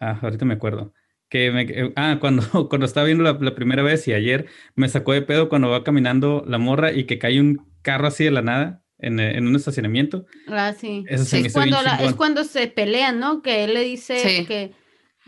ah, 0.00 0.18
ahorita 0.22 0.44
me 0.44 0.54
acuerdo, 0.54 0.92
que 1.34 1.50
me, 1.50 1.62
eh, 1.62 1.92
ah, 1.96 2.18
cuando, 2.20 2.42
cuando 2.68 2.86
estaba 2.86 3.06
viendo 3.06 3.24
la, 3.24 3.32
la 3.40 3.56
primera 3.56 3.82
vez 3.82 4.06
y 4.06 4.12
ayer 4.12 4.46
me 4.76 4.88
sacó 4.88 5.12
de 5.12 5.22
pedo 5.22 5.48
cuando 5.48 5.68
va 5.68 5.82
caminando 5.82 6.44
la 6.46 6.58
morra 6.58 6.92
y 6.92 7.06
que 7.06 7.18
cae 7.18 7.40
un 7.40 7.66
carro 7.82 8.06
así 8.06 8.22
de 8.22 8.30
la 8.30 8.40
nada 8.42 8.82
en, 8.98 9.18
eh, 9.18 9.36
en 9.36 9.48
un 9.48 9.56
estacionamiento. 9.56 10.26
Ah, 10.46 10.72
sí. 10.78 11.04
Eso 11.08 11.24
se 11.24 11.30
Sí, 11.36 11.42
me 11.42 11.46
Es 11.48 11.52
cuando, 11.52 11.82
la- 11.82 11.96
es 11.96 12.14
cuando 12.14 12.44
se 12.44 12.68
pelean, 12.68 13.18
¿no? 13.18 13.42
Que 13.42 13.64
él 13.64 13.74
le 13.74 13.80
dice 13.80 14.16
Sí. 14.16 14.46
que 14.46 14.70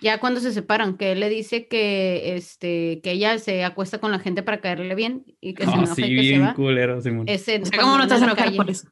ya 0.01 0.21
cuando 0.21 0.39
se 0.39 0.53
separan, 0.53 0.97
que 0.97 1.11
él 1.11 1.19
le 1.19 1.29
dice 1.29 1.67
que 1.67 2.37
este 2.37 3.01
que 3.03 3.11
ella 3.11 3.37
se 3.41 3.65
acuesta 3.65 3.99
con 3.99 4.13
la 4.13 4.21
gente 4.21 4.45
para 4.45 4.61
caerle 4.61 4.95
bien 4.95 5.25
y 5.41 5.55
que 5.55 5.65
se 5.65 5.71
Ah, 5.73 5.75
enoja 5.79 5.95
sí, 5.97 6.05
y 6.05 6.09
que 6.11 6.23
se 6.23 6.29
bien 6.29 6.43
va. 6.43 6.55
culero, 6.55 7.01
Simón. 7.01 7.25
Ese, 7.29 7.61
O 7.63 7.67
sea, 7.67 7.81
¿cómo 7.81 7.99
no 7.99 8.07
te 8.07 8.15
vas 8.15 8.23
a 8.23 8.27
enojar 8.27 8.55
por 8.55 8.71
eso? 8.71 8.87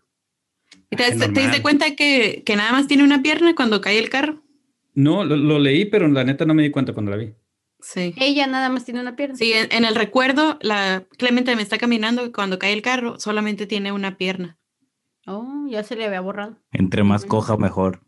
¿Y 0.90 0.96
te, 0.96 1.04
Ay, 1.04 1.16
te- 1.16 1.28
te 1.28 1.40
diste 1.42 1.62
cuenta 1.62 1.94
que, 1.94 2.42
que 2.44 2.56
nada 2.56 2.72
más 2.72 2.88
tiene 2.88 3.04
una 3.04 3.22
pierna 3.22 3.54
cuando 3.54 3.80
cae 3.80 4.00
el 4.00 4.10
carro? 4.10 4.42
No, 4.94 5.24
lo, 5.24 5.36
lo 5.36 5.58
leí, 5.58 5.84
pero 5.86 6.08
la 6.08 6.24
neta 6.24 6.44
no 6.44 6.54
me 6.54 6.62
di 6.62 6.70
cuenta 6.70 6.92
cuando 6.92 7.10
la 7.10 7.16
vi. 7.18 7.34
Sí. 7.80 8.14
Ella 8.16 8.46
nada 8.46 8.68
más 8.70 8.84
tiene 8.84 9.00
una 9.00 9.16
pierna. 9.16 9.36
Sí, 9.36 9.52
en, 9.52 9.68
en 9.70 9.84
el 9.84 9.94
recuerdo, 9.94 10.58
la 10.62 11.04
Clemente 11.18 11.54
me 11.56 11.62
está 11.62 11.76
caminando 11.78 12.24
y 12.24 12.32
cuando 12.32 12.58
cae 12.58 12.72
el 12.72 12.82
carro 12.82 13.18
solamente 13.18 13.66
tiene 13.66 13.92
una 13.92 14.16
pierna. 14.16 14.58
Oh, 15.26 15.66
ya 15.68 15.82
se 15.82 15.96
le 15.96 16.06
había 16.06 16.20
borrado. 16.20 16.56
Entre 16.72 17.02
más 17.02 17.24
coja, 17.26 17.56
mejor. 17.56 18.00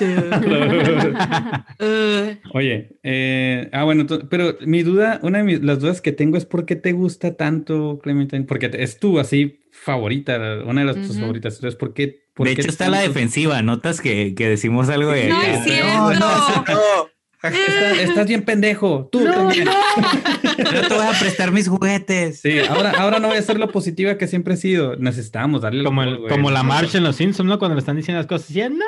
Uh, 0.00 0.04
Oye, 2.54 2.98
eh, 3.02 3.68
ah, 3.72 3.84
bueno, 3.84 4.06
pero 4.30 4.56
mi 4.62 4.82
duda, 4.82 5.20
una 5.22 5.38
de 5.38 5.44
mis- 5.44 5.62
las 5.62 5.80
dudas 5.80 6.00
que 6.00 6.12
tengo 6.12 6.36
es 6.36 6.46
por 6.46 6.64
qué 6.64 6.76
te 6.76 6.92
gusta 6.92 7.36
tanto 7.36 7.98
Clementine, 8.02 8.44
porque 8.44 8.70
es 8.72 8.98
tu 8.98 9.18
así 9.18 9.60
favorita, 9.72 10.36
una 10.64 10.80
de 10.82 10.86
las 10.86 10.96
tus 10.96 11.10
Ujú. 11.10 11.20
favoritas. 11.20 11.56
Entonces, 11.56 11.78
¿por 11.78 11.92
qué? 11.92 12.25
De 12.38 12.52
hecho 12.52 12.68
está 12.68 12.88
la 12.88 13.00
defensiva, 13.00 13.62
notas 13.62 14.00
que, 14.00 14.34
que 14.34 14.48
decimos 14.48 14.88
algo 14.88 15.10
de... 15.12 15.28
No 15.28 15.40
es 15.42 15.64
cierto. 15.64 15.88
No, 15.88 16.14
no, 16.14 16.64
no. 16.68 17.10
Estás, 17.42 17.98
estás 18.00 18.26
bien 18.26 18.42
pendejo, 18.44 19.08
tú 19.12 19.20
No, 19.20 19.32
también. 19.32 19.66
no. 19.66 19.72
No 19.72 20.88
te 20.88 20.94
voy 20.94 21.06
a 21.06 21.18
prestar 21.18 21.52
mis 21.52 21.68
juguetes. 21.68 22.40
Sí, 22.40 22.58
ahora, 22.60 22.92
ahora 22.98 23.18
no 23.20 23.28
voy 23.28 23.36
a 23.36 23.42
ser 23.42 23.58
lo 23.58 23.70
positiva 23.70 24.18
que 24.18 24.26
siempre 24.26 24.54
he 24.54 24.56
sido. 24.56 24.96
Necesitamos 24.96 25.60
darle 25.62 25.84
Como, 25.84 26.02
el, 26.02 26.18
como 26.28 26.50
la 26.50 26.62
marcha 26.62 26.98
en 26.98 27.04
los 27.04 27.16
Simpsons, 27.16 27.48
¿no? 27.48 27.58
Cuando 27.58 27.74
le 27.74 27.80
están 27.80 27.96
diciendo 27.96 28.18
las 28.18 28.26
cosas. 28.26 28.50
Y 28.50 28.60
no, 28.68 28.84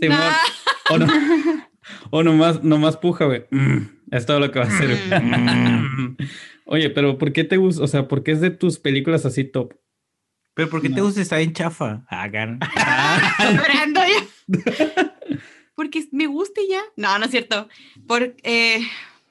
Simón. 0.00 0.18
nah. 0.18 0.34
O, 0.90 0.98
no, 0.98 1.06
o 2.10 2.22
nomás, 2.22 2.62
nomás 2.62 2.96
puja, 2.96 3.24
güey. 3.24 3.44
Mm, 3.50 3.78
es 4.12 4.26
todo 4.26 4.38
lo 4.40 4.50
que 4.50 4.58
va 4.60 4.66
a 4.66 4.68
hacer. 4.68 4.96
Mm. 5.22 6.16
Oye, 6.66 6.90
pero 6.90 7.18
¿por 7.18 7.32
qué 7.32 7.44
te 7.44 7.56
gusta? 7.56 7.82
O 7.82 7.86
sea, 7.88 8.08
¿por 8.08 8.22
qué 8.22 8.32
es 8.32 8.40
de 8.40 8.50
tus 8.50 8.78
películas 8.78 9.26
así 9.26 9.44
top? 9.44 9.74
Pero 10.54 10.70
¿por 10.70 10.80
qué 10.80 10.88
te 10.88 10.96
No. 10.96 11.04
gusta? 11.04 11.20
Está 11.20 11.36
bien 11.38 11.52
chafa. 11.52 12.04
Hagan. 12.08 12.60
Llorando 13.38 14.00
ya. 14.48 15.16
Porque 15.74 16.04
me 16.12 16.26
gusta 16.26 16.60
y 16.60 16.70
ya. 16.70 16.80
No, 16.96 17.18
no 17.18 17.24
es 17.24 17.30
cierto. 17.32 17.68
Por, 18.06 18.36
eh, 18.44 18.80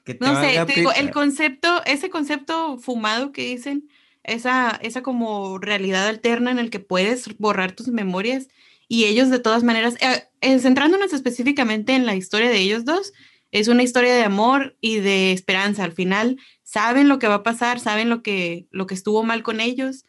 Que 0.04 0.14
te 0.14 0.24
no 0.24 0.38
sé, 0.40 0.62
te 0.66 0.80
digo, 0.80 0.92
el 0.92 1.10
concepto, 1.10 1.82
ese 1.86 2.10
concepto 2.10 2.76
fumado 2.76 3.32
que 3.32 3.46
dicen, 3.46 3.88
esa, 4.22 4.78
esa 4.82 5.02
como 5.02 5.58
realidad 5.58 6.06
alterna 6.06 6.50
en 6.50 6.58
el 6.58 6.68
que 6.70 6.80
puedes 6.80 7.38
borrar 7.38 7.72
tus 7.72 7.88
memorias 7.88 8.48
y 8.88 9.04
ellos 9.04 9.30
de 9.30 9.38
todas 9.38 9.64
maneras, 9.64 9.96
eh, 10.00 10.24
eh, 10.42 10.58
centrándonos 10.58 11.14
específicamente 11.14 11.94
en 11.94 12.04
la 12.04 12.14
historia 12.14 12.50
de 12.50 12.58
ellos 12.58 12.84
dos, 12.84 13.14
es 13.50 13.68
una 13.68 13.82
historia 13.82 14.14
de 14.14 14.24
amor 14.24 14.76
y 14.82 14.96
de 14.96 15.32
esperanza. 15.32 15.84
Al 15.84 15.92
final 15.92 16.36
saben 16.62 17.08
lo 17.08 17.18
que 17.18 17.28
va 17.28 17.36
a 17.36 17.42
pasar, 17.42 17.80
saben 17.80 18.10
lo 18.10 18.22
que, 18.22 18.66
lo 18.70 18.86
que 18.86 18.94
estuvo 18.94 19.22
mal 19.22 19.42
con 19.42 19.60
ellos 19.60 20.04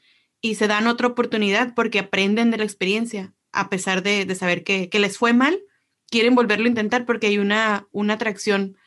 y 0.45 0.53
se 0.53 0.67
dan 0.67 0.85
otra 0.85 1.07
oportunidad 1.07 1.73
porque 1.73 1.97
aprenden 1.97 2.51
de 2.51 2.59
la 2.59 2.65
experiencia, 2.65 3.33
a 3.51 3.67
pesar 3.67 4.03
de, 4.03 4.25
de 4.25 4.35
saber 4.35 4.63
que, 4.63 4.89
que 4.89 4.99
les 4.99 5.17
fue 5.17 5.33
mal, 5.33 5.59
quieren 6.11 6.35
volverlo 6.35 6.65
a 6.65 6.69
intentar 6.69 7.03
porque 7.07 7.25
hay 7.25 7.39
una, 7.39 7.87
una 7.91 8.13
atracción 8.13 8.77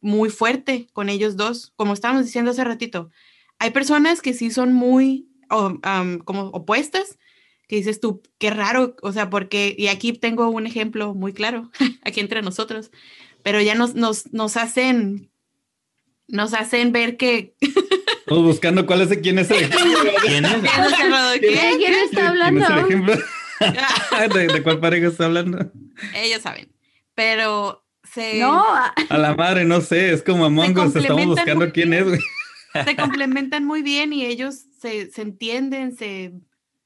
muy 0.00 0.28
fuerte 0.28 0.88
con 0.92 1.08
ellos 1.08 1.36
dos, 1.36 1.72
como 1.76 1.92
estábamos 1.92 2.24
diciendo 2.24 2.50
hace 2.50 2.64
ratito. 2.64 3.10
Hay 3.60 3.70
personas 3.70 4.22
que 4.22 4.34
sí 4.34 4.50
son 4.50 4.72
muy 4.72 5.28
am, 5.50 6.18
como 6.18 6.48
opuestas, 6.48 7.16
que 7.68 7.76
dices 7.76 8.00
tú, 8.00 8.20
qué 8.38 8.50
raro, 8.50 8.96
o 9.00 9.12
sea, 9.12 9.30
porque, 9.30 9.72
y 9.78 9.86
aquí 9.86 10.14
tengo 10.14 10.48
un 10.48 10.66
ejemplo 10.66 11.14
muy 11.14 11.32
claro, 11.32 11.70
aquí 12.02 12.18
entre 12.18 12.42
nosotros, 12.42 12.90
pero 13.44 13.60
ya 13.60 13.76
nos, 13.76 13.94
nos, 13.94 14.32
nos 14.32 14.56
hacen, 14.56 15.30
nos 16.26 16.54
hacen 16.54 16.90
ver 16.90 17.16
que... 17.16 17.54
Todos 18.26 18.42
buscando 18.42 18.86
cuál 18.86 19.02
es 19.02 19.18
quién 19.18 19.38
es 19.38 19.50
el 19.50 19.64
ejemplo. 19.64 20.10
¿Quién 20.26 20.44
es? 20.44 20.62
¿De 20.62 21.40
¿Qué? 21.40 21.74
quién 21.78 21.94
está 21.94 22.08
¿Quién 22.10 22.18
es 22.18 22.24
hablando? 22.24 22.66
el 22.66 22.78
ejemplo? 22.78 23.14
¿De, 24.34 24.46
de 24.48 24.62
cuál 24.62 24.80
pareja 24.80 25.08
está 25.08 25.26
hablando? 25.26 25.70
Ellos 26.14 26.42
saben, 26.42 26.72
pero 27.14 27.84
se... 28.02 28.40
No, 28.40 28.62
ah, 28.64 28.94
A 29.08 29.18
la 29.18 29.34
madre, 29.34 29.64
no 29.64 29.80
sé, 29.80 30.12
es 30.12 30.22
como 30.22 30.44
Among 30.44 30.78
Us, 30.78 30.96
estamos 30.96 31.26
buscando 31.26 31.70
quién 31.72 31.90
bien. 31.90 32.02
es, 32.02 32.08
güey. 32.08 32.20
se 32.84 32.96
complementan 32.96 33.64
muy 33.64 33.82
bien 33.82 34.12
y 34.12 34.24
ellos 34.24 34.64
se, 34.80 35.10
se 35.10 35.22
entienden, 35.22 35.96
se, 35.96 36.32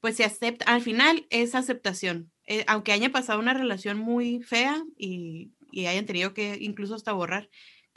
pues 0.01 0.15
se 0.17 0.23
aceptan. 0.25 0.73
Al 0.73 0.81
final 0.81 1.25
es 1.29 1.55
aceptación. 1.55 2.31
Eh, 2.45 2.63
aunque 2.67 2.91
haya 2.91 3.11
pasado 3.11 3.39
una 3.39 3.53
relación 3.53 3.97
muy 3.97 4.41
fea 4.41 4.81
y, 4.97 5.51
y 5.71 5.85
hayan 5.85 6.05
tenido 6.05 6.33
que 6.33 6.57
incluso 6.59 6.95
hasta 6.95 7.13
borrar, 7.13 7.49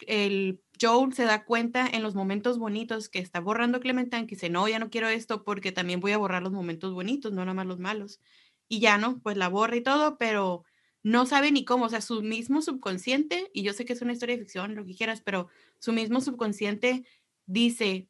el 0.07 0.61
Joel 0.83 1.13
se 1.15 1.25
da 1.25 1.45
cuenta 1.45 1.87
en 1.87 2.03
los 2.03 2.17
momentos 2.17 2.59
bonitos 2.59 3.09
que 3.09 3.21
está 3.21 3.39
borrando 3.39 3.79
Clementine, 3.81 4.27
que 4.27 4.35
dice, 4.35 4.51
no, 4.51 4.67
ya 4.69 4.81
no 4.81 4.91
quiero 4.91 5.09
esto 5.09 5.45
porque 5.45 5.71
también 5.71 6.01
voy 6.01 6.13
a 6.13 6.19
borrar 6.19 6.43
los 6.43 6.53
momentos 6.53 6.93
bonitos, 6.93 7.33
no 7.33 7.45
nada 7.45 7.55
más 7.55 7.67
los 7.67 7.79
malos. 7.79 8.21
Y 8.69 8.81
ya 8.81 8.99
no, 8.99 9.21
pues 9.21 9.37
la 9.37 9.49
borra 9.49 9.77
y 9.77 9.83
todo, 9.83 10.19
pero 10.19 10.65
no 11.03 11.27
sabe 11.27 11.53
ni 11.53 11.65
cómo, 11.65 11.87
o 11.87 11.89
sea, 11.89 12.01
su 12.01 12.23
mismo 12.23 12.63
subconsciente, 12.63 13.51
y 13.55 13.63
yo 13.63 13.73
sé 13.73 13.85
que 13.85 13.93
es 13.93 14.03
una 14.03 14.13
historia 14.13 14.37
de 14.37 14.43
ficción, 14.43 14.75
lo 14.75 14.85
que 14.85 14.95
quieras, 14.95 15.21
pero 15.21 15.49
su 15.79 15.93
mismo 15.93 16.21
subconsciente 16.21 17.05
dice, 17.47 18.09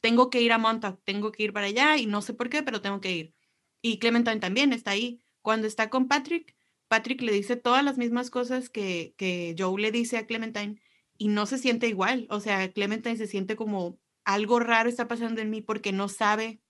tengo 0.00 0.30
que 0.30 0.40
ir 0.40 0.52
a 0.52 0.58
Montauk, 0.58 1.00
tengo 1.04 1.32
que 1.32 1.42
ir 1.42 1.52
para 1.52 1.66
allá 1.66 1.96
y 1.96 2.06
no 2.06 2.22
sé 2.22 2.34
por 2.34 2.48
qué, 2.48 2.62
pero 2.62 2.80
tengo 2.80 3.00
que 3.00 3.12
ir. 3.12 3.34
Y 3.82 3.98
Clementine 3.98 4.40
también 4.40 4.72
está 4.72 4.92
ahí. 4.92 5.20
Cuando 5.42 5.66
está 5.66 5.90
con 5.90 6.08
Patrick, 6.08 6.54
Patrick 6.88 7.20
le 7.22 7.32
dice 7.32 7.56
todas 7.56 7.84
las 7.84 7.98
mismas 7.98 8.30
cosas 8.30 8.70
que, 8.70 9.14
que 9.16 9.54
Joe 9.58 9.80
le 9.80 9.92
dice 9.92 10.18
a 10.18 10.26
Clementine 10.26 10.80
y 11.18 11.28
no 11.28 11.44
se 11.46 11.58
siente 11.58 11.88
igual. 11.88 12.26
O 12.30 12.40
sea, 12.40 12.72
Clementine 12.72 13.16
se 13.16 13.26
siente 13.26 13.56
como 13.56 13.98
algo 14.24 14.60
raro 14.60 14.88
está 14.88 15.08
pasando 15.08 15.40
en 15.40 15.50
mí 15.50 15.60
porque 15.60 15.92
no 15.92 16.08
sabe 16.08 16.60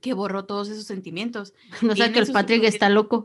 que 0.00 0.12
borró 0.12 0.44
todos 0.44 0.68
esos 0.68 0.84
sentimientos. 0.84 1.54
no 1.82 1.96
sé 1.96 2.12
que 2.12 2.18
el 2.18 2.26
Patrick 2.32 2.64
está 2.64 2.88
loco. 2.88 3.24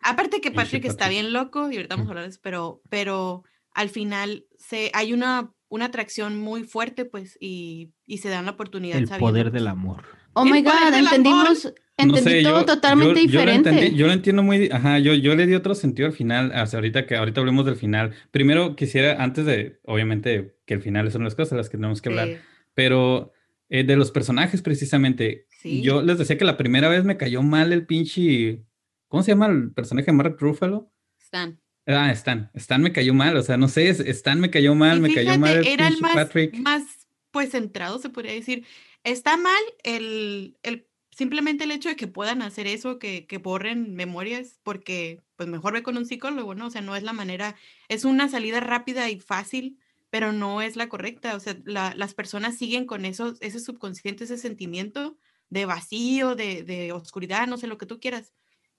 Aparte 0.00 0.40
que 0.40 0.50
Patrick 0.50 0.84
está 0.84 1.08
bien 1.08 1.32
loco, 1.32 1.70
y 1.70 1.76
ahorita 1.76 1.96
vamos 1.96 2.08
a 2.08 2.10
hablar 2.10 2.24
de 2.24 2.30
eso, 2.30 2.40
pero, 2.42 2.80
pero 2.88 3.44
al 3.72 3.90
final 3.90 4.46
se, 4.58 4.90
hay 4.94 5.12
una, 5.12 5.52
una 5.68 5.86
atracción 5.86 6.38
muy 6.38 6.64
fuerte, 6.64 7.04
pues, 7.04 7.36
y, 7.40 7.92
y 8.06 8.18
se 8.18 8.28
dan 8.28 8.46
la 8.46 8.52
oportunidad. 8.52 8.98
El 8.98 9.08
sabiendo, 9.08 9.26
poder 9.26 9.46
pues. 9.46 9.54
del 9.54 9.66
amor. 9.66 10.04
Oh 10.38 10.44
my 10.44 10.60
God, 10.62 10.94
entendimos, 10.94 11.72
entendí 11.96 12.42
todo 12.42 12.64
totalmente 12.66 13.22
yo- 13.26 13.30
yo 13.30 13.38
lo 13.46 13.52
diferente. 13.52 13.70
entendí- 13.70 13.96
yo 13.96 14.06
lo 14.06 14.12
entiendo 14.12 14.42
muy, 14.42 14.68
ajá, 14.70 14.98
yo, 14.98 15.14
yo 15.14 15.34
le 15.34 15.46
di 15.46 15.54
otro 15.54 15.74
sentido 15.74 16.06
al 16.08 16.12
final, 16.14 16.52
hasta 16.54 16.76
ahorita 16.76 17.06
que 17.06 17.16
ahorita 17.16 17.40
hablemos 17.40 17.64
del 17.64 17.76
final. 17.76 18.12
Primero 18.30 18.76
quisiera, 18.76 19.22
antes 19.22 19.46
de, 19.46 19.80
obviamente, 19.84 20.56
que 20.66 20.74
el 20.74 20.82
final 20.82 21.10
de 21.10 21.18
las 21.18 21.34
cosas 21.34 21.50
de 21.52 21.56
las 21.56 21.68
que 21.70 21.78
tenemos 21.78 22.02
que 22.02 22.10
hablar, 22.10 22.28
Sí, 22.28 22.36
pero 22.74 23.32
eh, 23.70 23.82
de 23.82 23.96
los 23.96 24.10
personajes 24.12 24.60
precisamente, 24.62 25.46
Sí. 25.48 25.80
yo 25.82 26.02
les 26.02 26.18
decía 26.18 26.36
que 26.38 26.44
la 26.44 26.56
primera 26.58 26.88
vez 26.88 27.04
me 27.04 27.16
cayó 27.16 27.42
mal 27.42 27.72
el 27.72 27.86
pinche, 27.86 28.62
¿cómo 29.08 29.22
se 29.22 29.32
llama 29.32 29.46
el 29.46 29.72
personaje 29.72 30.06
de 30.06 30.12
Mark 30.12 30.36
Ruffalo? 30.38 30.92
están. 31.20 31.58
Ah, 31.88 32.10
Stan, 32.12 32.50
Stan 32.54 32.82
me 32.82 32.92
cayó 32.92 33.14
mal, 33.14 33.36
o 33.36 33.42
sea, 33.42 33.56
no 33.56 33.68
sé, 33.68 33.88
es- 33.88 34.00
Stan 34.00 34.38
me 34.40 34.50
cayó 34.50 34.74
mal, 34.74 34.98
Y 34.98 35.00
me 35.00 35.14
cayó 35.14 35.38
mal 35.38 35.56
el 35.58 35.66
era 35.66 35.88
el 35.88 35.98
más, 36.00 36.14
Patrick. 36.14 36.54
más, 36.58 36.82
pues, 37.30 37.50
centrado, 37.50 37.98
se 37.98 38.08
podría 38.10 38.32
decir. 38.32 38.64
Está 39.06 39.36
mal 39.36 39.62
el, 39.84 40.58
el 40.64 40.88
simplemente 41.12 41.62
el 41.64 41.70
hecho 41.70 41.88
de 41.88 41.94
que 41.96 42.08
puedan 42.08 42.42
hacer 42.42 42.66
eso, 42.66 42.98
que, 42.98 43.26
que 43.28 43.38
borren 43.38 43.94
memorias, 43.94 44.58
porque 44.64 45.22
pues 45.36 45.48
mejor 45.48 45.74
ve 45.74 45.84
con 45.84 45.96
un 45.96 46.06
psicólogo, 46.06 46.56
¿no? 46.56 46.66
O 46.66 46.70
sea, 46.70 46.80
no 46.82 46.96
es 46.96 47.04
la 47.04 47.12
manera, 47.12 47.54
es 47.88 48.04
una 48.04 48.28
salida 48.28 48.58
rápida 48.60 49.08
y 49.10 49.20
fácil, 49.20 49.78
pero 50.10 50.32
no 50.32 50.60
es 50.60 50.74
la 50.76 50.88
correcta. 50.88 51.36
O 51.36 51.40
sea, 51.40 51.56
la- 51.64 51.94
las 51.94 52.14
personas 52.14 52.58
siguen 52.58 52.84
con 52.86 53.04
eso, 53.04 53.34
ese 53.40 53.60
subconsciente, 53.60 54.24
ese 54.24 54.38
sentimiento 54.38 55.16
de 55.50 55.66
vacío, 55.66 56.34
de, 56.34 56.64
de 56.64 56.90
oscuridad, 56.92 57.46
no 57.46 57.58
sé 57.58 57.68
lo 57.68 57.78
que 57.78 57.86
tú 57.86 58.00
quieras. 58.00 58.32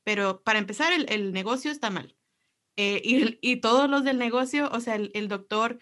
Pero 0.04 0.42
para 0.44 0.60
empezar, 0.60 0.92
el, 0.94 1.06
el 1.10 1.32
negocio 1.34 1.72
está 1.72 1.90
mal. 1.90 2.18
Eh, 2.78 3.02
y, 3.04 3.40
y 3.42 3.58
todos 3.58 3.90
los 3.90 4.04
del 4.04 4.18
negocio, 4.20 4.70
o 4.72 4.80
sea, 4.82 4.96
el, 4.96 5.12
el 5.16 5.28
doctor, 5.28 5.80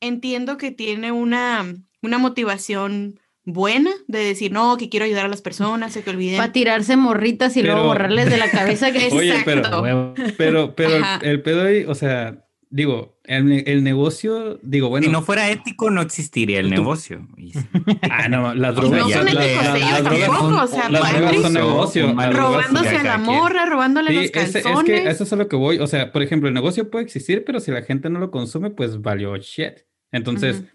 entiendo 0.00 0.56
que 0.56 0.70
tiene 0.70 1.12
una, 1.12 1.74
una 2.02 2.18
motivación 2.18 3.20
buena 3.52 3.90
de 4.06 4.18
decir, 4.18 4.52
no, 4.52 4.76
que 4.76 4.88
quiero 4.88 5.06
ayudar 5.06 5.24
a 5.24 5.28
las 5.28 5.42
personas, 5.42 5.96
a 5.96 6.02
que 6.02 6.10
olviden. 6.10 6.36
Para 6.38 6.52
tirarse 6.52 6.96
morritas 6.96 7.56
y 7.56 7.62
luego 7.62 7.78
Pero- 7.80 7.88
borrarles 7.88 8.30
de 8.30 8.36
la 8.36 8.50
cabeza 8.50 8.92
que 8.92 9.08
Oye, 9.12 9.34
pero- 9.44 9.58
Exacto. 9.60 10.14
Pero, 10.36 10.74
pero 10.74 10.96
el, 10.96 11.04
el 11.22 11.42
pedo 11.42 11.64
ahí, 11.64 11.84
o 11.86 11.94
sea, 11.94 12.44
digo, 12.70 13.18
el, 13.24 13.64
el 13.66 13.82
negocio, 13.82 14.58
digo, 14.62 14.88
bueno. 14.90 15.06
si 15.06 15.10
no 15.12 15.22
fuera 15.22 15.50
ético, 15.50 15.90
no 15.90 16.02
existiría 16.02 16.60
el 16.60 16.66
Tú- 16.68 16.74
negocio. 16.74 17.26
Ah, 18.10 18.28
no, 18.28 18.54
las 18.54 18.74
drogas 18.74 19.00
no 19.00 19.08
son 19.08 19.28
éticos 19.28 19.34
la- 19.34 19.76
ellos 19.76 19.90
las 19.90 20.02
drogas 20.04 20.20
tampoco, 20.20 20.40
son- 20.48 20.54
o 20.58 20.66
sea, 20.66 20.88
las 20.90 21.12
drogas 21.12 21.40
son 21.42 21.52
negocio. 21.54 22.06
robándose 22.32 22.96
a 22.96 23.02
la 23.02 23.18
morra, 23.18 23.66
robándole 23.66 24.10
Sí, 24.10 24.16
los 24.16 24.24
ese- 24.26 24.58
es 24.58 24.64
calzones. 24.64 24.84
que 25.02 25.08
eso 25.10 25.24
es 25.24 25.32
a 25.32 25.36
lo 25.36 25.48
que 25.48 25.56
voy. 25.56 25.78
O 25.78 25.86
sea, 25.86 26.12
por 26.12 26.22
ejemplo, 26.22 26.48
el 26.48 26.54
negocio 26.54 26.90
puede 26.90 27.04
existir, 27.04 27.44
pero 27.46 27.60
si 27.60 27.70
la 27.70 27.82
gente 27.82 28.10
no 28.10 28.18
lo 28.18 28.30
consume, 28.30 28.70
pues 28.70 29.00
valió 29.00 29.36
shit. 29.36 29.72
Entonces, 30.12 30.56
Ujú. 30.58 30.64
Ajá. 30.66 30.74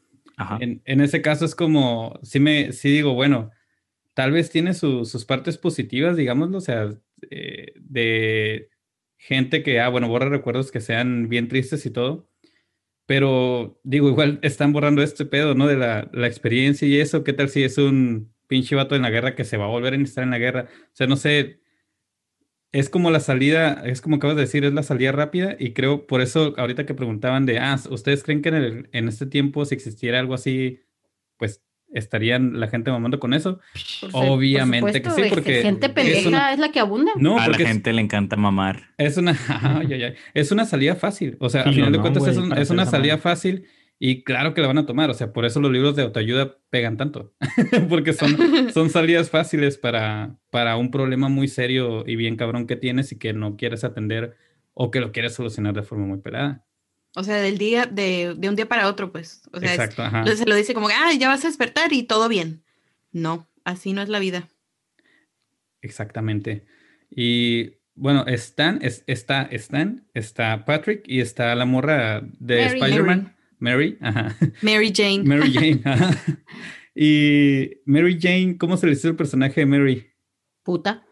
En, 0.59 0.81
en 0.85 1.01
ese 1.01 1.21
caso 1.21 1.45
es 1.45 1.55
como, 1.55 2.19
sí 2.23 2.39
me, 2.39 2.71
sí 2.73 2.89
digo, 2.91 3.13
bueno, 3.13 3.51
tal 4.15 4.31
vez 4.31 4.49
tiene 4.51 4.73
su- 4.75 5.05
sus 5.05 5.25
partes 5.25 5.57
positivas, 5.57 6.17
digámoslo, 6.17 6.57
o 6.59 6.61
sea, 6.61 6.89
eh, 7.31 7.73
de 7.77 8.69
gente 9.17 9.63
que, 9.63 9.79
ah, 9.81 9.89
bueno, 9.89 10.07
borra 10.09 10.29
recuerdos 10.29 10.71
que 10.71 10.81
sean 10.81 11.29
bien 11.29 11.47
tristes 11.49 11.85
y 11.85 11.91
todo, 11.91 12.29
pero 13.05 13.79
digo, 13.83 14.09
igual 14.09 14.39
están 14.43 14.73
borrando 14.73 15.01
este 15.03 15.25
pedo, 15.25 15.55
¿no? 15.55 15.67
De 15.67 15.77
la, 15.77 16.09
la 16.13 16.27
experiencia 16.27 16.87
y 16.87 16.99
eso, 16.99 17.23
¿qué 17.23 17.33
tal 17.33 17.49
si 17.49 17.63
es 17.63 17.77
un 17.77 18.33
pinche 18.47 18.75
vato 18.75 18.95
en 18.95 19.01
la 19.03 19.09
guerra 19.09 19.35
que 19.35 19.43
se 19.45 19.57
va 19.57 19.65
a 19.65 19.67
volver 19.69 19.93
a 19.93 19.97
estar 19.97 20.23
en 20.23 20.31
la 20.31 20.39
guerra? 20.39 20.67
O 20.71 20.95
sea, 20.95 21.07
no 21.07 21.17
sé, 21.17 21.61
es 22.73 22.89
como 22.89 23.09
la 23.11 23.19
salida, 23.21 23.81
es 23.85 24.01
como 24.01 24.17
acabas 24.17 24.35
de 24.35 24.41
decir, 24.41 24.65
es 24.65 24.73
la 24.73 24.83
salida 24.83 25.11
rápida 25.13 25.55
y 25.57 25.71
creo, 25.71 26.05
por 26.07 26.19
eso 26.21 26.53
ahorita 26.57 26.85
que 26.85 26.93
preguntaban 26.93 27.45
de, 27.45 27.59
ah, 27.59 27.79
¿ustedes 27.89 28.23
creen 28.23 28.41
que 28.41 28.49
en, 28.49 28.55
el- 28.55 28.89
en 28.91 29.07
este 29.07 29.25
tiempo 29.25 29.63
si 29.63 29.75
existiera 29.75 30.19
algo 30.19 30.33
así, 30.33 30.81
pues 31.37 31.61
estarían 31.93 32.59
la 32.59 32.67
gente 32.67 32.89
mamando 32.91 33.19
con 33.19 33.33
eso? 33.35 33.59
Por 33.73 33.81
su- 33.81 34.09
por 34.09 34.25
Obviamente 34.25 35.01
que 35.01 35.09
supuesto, 35.09 35.23
sí, 35.23 35.29
porque 35.29 35.61
gente 35.61 35.85
es 35.87 35.93
pendeja 35.93 36.27
una- 36.29 36.51
es 36.53 36.59
la 36.59 36.71
que 36.71 36.79
abunda. 36.79 37.11
No, 37.15 37.37
a 37.37 37.41
la 37.41 37.45
porque 37.45 37.63
es- 37.63 37.69
gente 37.69 37.93
le 37.93 38.01
encanta 38.01 38.35
mamar. 38.35 38.81
es 38.97 39.17
una, 39.17 39.31
ay, 39.61 39.93
ay, 39.93 40.03
ay, 40.03 40.13
es 40.33 40.51
una 40.51 40.65
salida 40.65 40.95
fácil. 40.95 41.37
O 41.39 41.49
sea, 41.49 41.63
Sí, 41.63 41.69
al 41.69 41.75
final 41.75 41.91
no, 41.91 41.97
de 41.97 42.01
cuentas 42.01 42.27
es, 42.27 42.37
un- 42.37 42.57
es 42.57 42.69
una 42.71 42.85
salida 42.87 43.17
fácil 43.19 43.65
y 44.05 44.25
claro 44.25 44.53
que 44.53 44.59
la 44.59 44.67
van 44.67 44.79
a 44.79 44.85
tomar. 44.85 45.09
O 45.09 45.13
sea, 45.13 45.31
por 45.31 45.45
eso 45.45 45.61
los 45.61 45.71
libros 45.71 45.95
de 45.95 46.01
autoayuda 46.01 46.57
pegan 46.69 46.97
tanto. 46.97 47.33
Porque 47.87 48.11
son, 48.11 48.35
son 48.73 48.89
salidas 48.89 49.29
fáciles 49.29 49.77
para, 49.77 50.35
para 50.49 50.75
un 50.75 50.91
problema 50.91 51.29
muy 51.29 51.47
serio 51.47 52.03
y 52.05 52.17
bien 52.17 52.35
cabrón 52.35 52.67
que 52.67 52.75
tienes 52.75 53.13
y 53.13 53.17
que 53.17 53.31
no 53.31 53.55
quieres 53.55 53.85
atender 53.85 54.35
o 54.73 54.91
que 54.91 54.99
lo 54.99 55.13
quieres 55.13 55.35
solucionar 55.35 55.73
de 55.73 55.83
forma 55.83 56.05
muy 56.05 56.17
pelada. 56.17 56.65
O 57.15 57.23
sea, 57.23 57.37
del 57.37 57.57
día, 57.57 57.85
de, 57.85 58.35
de 58.37 58.49
un 58.49 58.57
día 58.57 58.67
para 58.67 58.89
otro, 58.89 59.13
pues. 59.13 59.41
O 59.53 59.59
sea, 59.61 59.69
es- 59.73 59.79
Exacto, 59.79 60.03
ajá. 60.03 60.25
se 60.35 60.45
lo 60.45 60.55
dice 60.55 60.73
como, 60.73 60.89
ah, 60.89 61.13
ya 61.17 61.29
vas 61.29 61.45
a 61.45 61.47
despertar 61.47 61.93
y 61.93 62.03
todo 62.03 62.27
bien. 62.27 62.61
No, 63.13 63.47
así 63.63 63.93
no 63.93 64.01
es 64.01 64.09
la 64.09 64.19
vida. 64.19 64.49
Exactamente. 65.81 66.65
Y 67.09 67.75
bueno, 67.95 68.25
Stan, 68.27 68.79
es, 68.81 69.05
está 69.07 69.43
Stan, 69.43 70.05
está 70.13 70.65
Patrick 70.65 71.03
y 71.07 71.21
está 71.21 71.55
la 71.55 71.63
morra 71.65 72.21
de. 72.39 72.65
Spider-Man. 72.65 73.33
Mary, 73.63 73.97
ajá. 74.01 74.35
Mary 74.61 74.91
Jane. 74.93 75.23
Mary 75.23 75.53
Jane. 75.55 75.79
ajá. 75.85 76.11
Y 76.93 77.69
Mary 77.85 78.19
Jane, 78.21 78.57
¿cómo 78.57 78.75
se 78.77 78.85
le 78.87 78.91
hizo 78.93 79.07
el 79.07 79.15
personaje 79.15 79.61
de 79.61 79.65
Mary? 79.65 80.07
Puta. 80.63 81.05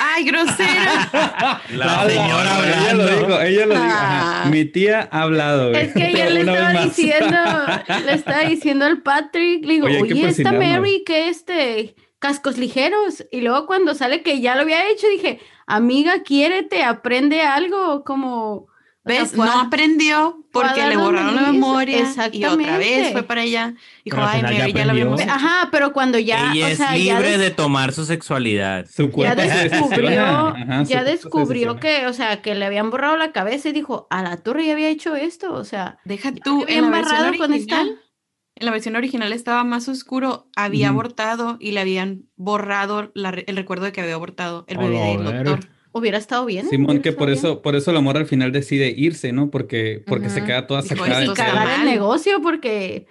¡Ay, 0.00 0.24
grosera! 0.24 1.10
La 1.74 2.08
señora 2.08 2.58
ella 2.68 2.94
lo 2.94 3.02
hablando. 3.02 3.26
dijo, 3.26 3.40
ella 3.42 3.66
lo 3.66 3.74
dijo. 3.74 3.84
ajá. 3.86 4.42
Ah. 4.44 4.48
Mi 4.50 4.64
tía 4.64 5.08
ha 5.10 5.22
hablado. 5.22 5.70
güey. 5.70 5.86
Es 5.86 5.92
que 5.94 6.08
ella 6.10 6.30
le 6.30 6.40
estaba 6.40 6.84
diciendo, 6.84 7.38
le 8.06 8.12
estaba 8.12 8.40
diciendo 8.42 8.84
al 8.84 9.02
Patrick, 9.02 9.64
le 9.64 9.74
digo, 9.74 9.86
Oye, 9.86 10.02
oye, 10.02 10.12
esta 10.14 10.50
persinarnos". 10.50 10.64
Mary 10.80 11.02
que 11.06 11.28
este 11.28 11.94
cascos 12.18 12.58
ligeros. 12.58 13.24
Y 13.32 13.40
luego 13.40 13.66
cuando 13.66 13.94
sale 13.94 14.22
que 14.22 14.40
ya 14.40 14.54
lo 14.56 14.62
había 14.62 14.88
hecho, 14.90 15.08
dije, 15.08 15.40
amiga, 15.66 16.22
quiérete, 16.22 16.82
aprende 16.84 17.42
algo, 17.42 18.04
como 18.04 18.68
¿Ves? 19.04 19.34
No 19.36 19.60
aprendió 19.60 20.44
porque 20.52 20.86
le 20.86 20.96
borraron 20.96 21.34
la 21.34 21.50
memoria 21.50 22.04
y 22.30 22.44
otra 22.44 22.78
vez 22.78 23.10
fue 23.12 23.24
para 23.24 23.40
allá. 23.40 23.74
Dijo, 24.04 24.16
Pero 24.16 24.28
ay, 24.28 24.40
final 24.40 24.72
ya 24.72 24.84
ya 24.84 24.92
hecho". 24.94 25.30
Ajá, 25.30 25.68
pero 25.72 25.92
cuando 25.92 26.18
ya, 26.18 26.52
Ella 26.52 26.66
o 26.66 26.68
es 26.68 26.76
sea, 26.78 26.96
ya 26.96 27.18
libre 27.18 27.38
de 27.38 27.50
tomar 27.50 27.92
su 27.92 28.04
sexualidad. 28.04 28.86
Su 28.88 29.06
ya 29.06 29.10
cuerpo 29.10 29.42
se 29.42 29.68
descubrió. 29.68 30.22
Ajá, 30.24 30.82
ya 30.84 31.02
descubrió 31.02 31.80
que, 31.80 32.06
o 32.06 32.12
sea, 32.12 32.42
que 32.42 32.54
le 32.54 32.64
habían 32.64 32.90
borrado 32.90 33.16
la 33.16 33.32
cabeza 33.32 33.70
y 33.70 33.72
dijo, 33.72 34.06
a 34.10 34.22
la 34.22 34.36
torre 34.36 34.66
ya 34.66 34.72
había 34.72 34.88
hecho 34.88 35.16
esto, 35.16 35.52
o 35.52 35.64
sea, 35.64 35.98
Deja 36.04 36.30
¿Ya 36.30 36.40
tú, 36.42 36.64
le 36.66 36.76
en 36.76 36.82
la 36.82 36.88
habían 36.88 37.02
versión 37.02 37.18
barrado 37.18 37.38
con 37.38 37.50
original. 37.52 37.88
Stan? 37.88 37.98
En 38.54 38.66
la 38.66 38.72
versión 38.72 38.96
original 38.96 39.32
estaba 39.32 39.64
más 39.64 39.88
oscuro, 39.88 40.46
había 40.54 40.90
abortado 40.90 41.56
y 41.58 41.72
le 41.72 41.80
habían 41.80 42.26
borrado 42.36 43.10
la 43.14 43.30
el 43.30 43.56
recuerdo 43.56 43.86
de 43.86 43.92
que 43.92 44.02
había 44.02 44.14
abortado 44.14 44.64
el 44.68 44.76
A 44.78 44.80
bebé 44.80 44.98
la 44.98 45.06
del 45.06 45.24
doctor. 45.24 45.71
Hubiera 45.92 46.18
estado 46.18 46.44
bien. 46.46 46.68
Simón, 46.68 47.00
que 47.00 47.12
por 47.12 47.26
bien. 47.28 47.38
eso, 47.38 47.62
por 47.62 47.76
eso 47.76 47.92
la 47.92 48.00
morra 48.00 48.20
al 48.20 48.26
final 48.26 48.52
decide 48.52 48.88
irse, 48.96 49.32
¿no? 49.32 49.50
Porque, 49.50 50.02
porque 50.06 50.28
se 50.30 50.38
Ujú. 50.38 50.46
queda 50.46 50.66
toda 50.66 50.82
sacada. 50.82 51.24
y 51.24 51.28
cagar 51.34 51.80
el 51.80 51.84
negocio 51.84 52.40
porque 52.42 53.06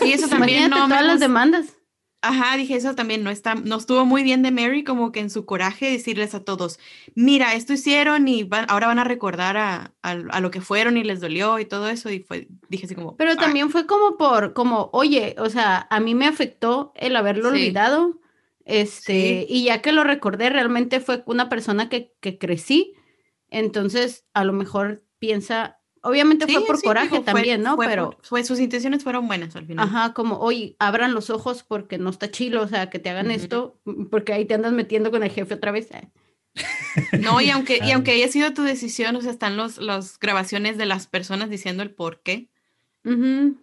Sí, 0.00 0.12
eso 0.12 0.28
también 0.28 0.70
no 0.70 0.76
todas 0.88 1.04
las 1.06 1.20
demandas. 1.20 1.76
Ajá, 2.26 2.56
dije 2.56 2.74
eso 2.76 2.94
también 2.94 3.22
no 3.22 3.28
está, 3.28 3.54
no 3.54 3.76
estuvo 3.76 4.06
muy 4.06 4.22
bien 4.22 4.42
de 4.42 4.50
Mary 4.50 4.82
como 4.82 5.12
que 5.12 5.20
en 5.20 5.28
su 5.28 5.44
coraje 5.44 5.90
decirles 5.90 6.34
a 6.34 6.40
todos, 6.42 6.78
mira, 7.14 7.52
esto 7.54 7.74
hicieron 7.74 8.28
y 8.28 8.44
van- 8.44 8.64
ahora 8.70 8.86
van 8.86 8.98
a 8.98 9.04
recordar 9.04 9.58
a, 9.58 9.92
a- 10.02 10.10
a 10.30 10.40
lo 10.40 10.50
que 10.50 10.62
fueron 10.62 10.96
y 10.96 11.04
les 11.04 11.20
dolió 11.20 11.58
y 11.58 11.66
todo 11.66 11.86
eso 11.90 12.08
y 12.10 12.20
fue, 12.20 12.48
dije 12.70 12.86
así 12.86 12.94
como, 12.94 13.14
Pero 13.18 13.32
"Ah". 13.32 13.36
también 13.36 13.68
fue 13.68 13.84
como 13.86 14.16
por, 14.16 14.54
como, 14.54 14.88
oye, 14.94 15.36
o 15.38 15.50
sea, 15.50 15.86
a 15.90 16.00
mí 16.00 16.14
me 16.14 16.26
afectó 16.26 16.92
el 16.96 17.14
haberlo 17.14 17.50
Sí. 17.50 17.56
olvidado. 17.56 18.18
Este, 18.64 19.12
Sí. 19.12 19.46
y 19.48 19.64
ya 19.64 19.82
que 19.82 19.92
lo 19.92 20.04
recordé, 20.04 20.48
realmente 20.50 21.00
fue 21.00 21.22
una 21.26 21.48
persona 21.48 21.88
que, 21.88 22.12
que 22.20 22.38
crecí. 22.38 22.94
Entonces, 23.50 24.24
a 24.32 24.44
lo 24.44 24.52
mejor 24.52 25.04
piensa, 25.18 25.78
obviamente 26.02 26.46
Sí, 26.46 26.52
fue 26.54 26.66
por 26.66 26.76
sí, 26.78 26.86
coraje 26.86 27.08
digo, 27.10 27.22
fue- 27.22 27.32
también, 27.34 27.62
¿no? 27.62 27.76
fue 27.76 27.86
Pero, 27.86 28.18
fue, 28.22 28.42
sus 28.44 28.58
intenciones 28.60 29.04
fueron 29.04 29.26
buenas 29.26 29.54
al 29.56 29.66
final. 29.66 29.86
ajá, 29.86 30.12
como, 30.14 30.38
oye, 30.38 30.76
abran 30.78 31.14
los 31.14 31.30
ojos 31.30 31.62
porque 31.62 31.98
no 31.98 32.10
está 32.10 32.30
chilo, 32.30 32.62
o 32.62 32.68
sea, 32.68 32.90
que 32.90 32.98
te 32.98 33.10
hagan 33.10 33.30
esto, 33.30 33.78
mm, 33.84 34.06
porque 34.06 34.32
ahí 34.32 34.44
te 34.44 34.54
andas 34.54 34.72
metiendo 34.72 35.10
con 35.10 35.22
el 35.22 35.30
jefe 35.30 35.54
otra 35.54 35.70
vez. 35.72 35.90
eh. 35.92 36.08
No, 37.32 37.40
y 37.40 37.50
aunque, 37.50 37.80
y 37.84 37.90
aunque 37.92 38.12
haya 38.12 38.28
sido 38.28 38.52
tu 38.54 38.62
decisión, 38.62 39.14
o 39.16 39.20
sea, 39.20 39.30
están 39.30 39.56
los, 39.56 39.78
las 39.78 40.18
grabaciones 40.18 40.78
de 40.78 40.86
las 40.86 41.06
personas 41.06 41.50
diciendo 41.50 41.82
el 41.82 41.90
por 41.90 42.22
qué. 42.22 42.48
Ujú. 43.04 43.56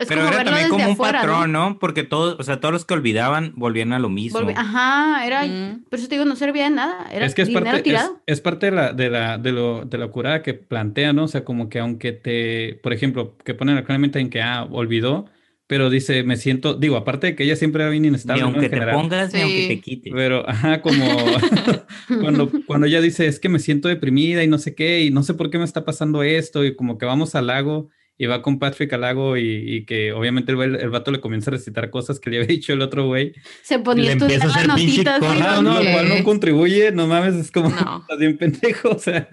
Es 0.00 0.08
Pero 0.08 0.22
como 0.22 0.28
era 0.32 0.38
verlo 0.38 0.50
también 0.52 0.64
desde 0.64 0.70
como 0.70 0.84
un 0.86 0.92
afuera, 0.92 1.22
¿no? 1.22 1.28
patrón, 1.32 1.52
¿no? 1.52 1.78
Porque 1.78 2.02
todos, 2.02 2.36
o 2.40 2.42
sea, 2.42 2.58
todos 2.58 2.72
los 2.72 2.84
que 2.84 2.94
olvidaban 2.94 3.52
volvían 3.54 3.92
a 3.92 3.98
lo 3.98 4.08
mismo. 4.08 4.40
Volvi- 4.40 4.54
Ajá, 4.56 5.24
era, 5.26 5.46
Mm. 5.46 5.84
por 5.90 5.98
eso 5.98 6.08
te 6.08 6.14
digo, 6.16 6.24
no 6.24 6.36
servía 6.36 6.64
de 6.64 6.70
nada, 6.70 7.06
era 7.12 7.26
es 7.26 7.34
que 7.34 7.42
es 7.42 7.48
dinero 7.48 7.66
parte, 7.66 7.78
es, 7.78 7.84
tirado. 7.84 8.22
es 8.26 8.40
parte 8.40 8.66
de 8.66 8.72
la, 8.72 8.92
de 8.92 9.10
la, 9.10 9.38
de 9.38 9.52
lo, 9.52 9.84
de 9.84 9.98
la 9.98 10.08
curada 10.08 10.42
que 10.42 10.54
plantea, 10.54 11.12
¿no? 11.12 11.24
O 11.24 11.28
sea, 11.28 11.44
como 11.44 11.68
que 11.68 11.78
aunque 11.78 12.12
te, 12.12 12.80
por 12.82 12.92
ejemplo, 12.92 13.36
que 13.44 13.54
ponen 13.54 13.76
claramente 13.84 14.18
en 14.18 14.30
que, 14.30 14.40
ah, 14.40 14.66
olvidó, 14.70 15.26
pero 15.66 15.88
dice, 15.90 16.24
me 16.24 16.36
siento, 16.36 16.74
digo, 16.74 16.96
aparte 16.96 17.28
de 17.28 17.36
que 17.36 17.44
ella 17.44 17.54
siempre 17.54 17.82
era 17.82 17.90
bien 17.90 18.02
Ni 18.02 18.08
inestable, 18.08 18.40
¿no? 18.40 18.48
aunque 18.48 18.64
En 18.64 18.70
te 18.70 18.76
general. 18.76 18.96
pongas, 18.96 19.32
ni 19.32 19.40
aunque 19.42 19.62
Sí. 19.62 19.68
te 19.68 19.80
quites. 19.80 20.12
Pero, 20.16 20.48
ajá, 20.48 20.80
como 20.82 21.04
cuando, 22.20 22.50
cuando 22.66 22.86
ella 22.86 23.00
dice, 23.00 23.26
es 23.26 23.38
que 23.40 23.48
me 23.48 23.58
siento 23.58 23.88
deprimida 23.88 24.42
y 24.42 24.48
no 24.48 24.58
sé 24.58 24.74
qué, 24.74 25.00
y 25.04 25.10
no 25.10 25.22
sé 25.22 25.34
por 25.34 25.50
qué 25.50 25.58
me 25.58 25.64
está 25.64 25.84
pasando 25.84 26.22
esto, 26.22 26.64
y 26.64 26.74
como 26.74 26.98
que 26.98 27.06
vamos 27.06 27.34
al 27.34 27.46
lago, 27.48 27.88
y 28.22 28.26
va 28.26 28.42
con 28.42 28.58
Patrick 28.58 28.92
al 28.92 29.00
lago, 29.00 29.38
y, 29.38 29.44
y 29.76 29.86
que 29.86 30.12
obviamente 30.12 30.52
el, 30.52 30.76
el 30.76 30.90
vato 30.90 31.10
le 31.10 31.20
comienza 31.22 31.50
a 31.50 31.52
recitar 31.52 31.88
cosas 31.88 32.20
que 32.20 32.28
le 32.28 32.36
había 32.36 32.48
dicho 32.54 32.74
el 32.74 32.82
otro 32.82 33.06
güey. 33.06 33.32
Se 33.62 33.78
ponía 33.78 34.14
Le 34.14 34.36
a 34.36 34.44
hacer 34.44 34.68
notitas. 34.68 35.20
no, 35.62 35.82
lo 35.82 35.90
cual 35.90 36.08
no 36.10 36.22
contribuye, 36.22 36.92
no 36.92 37.06
mames, 37.06 37.34
es 37.36 37.50
como, 37.50 37.70
No. 37.70 38.00
estás 38.02 38.18
bien 38.18 38.36
pendejo, 38.36 38.90
o 38.90 38.98
sea. 38.98 39.26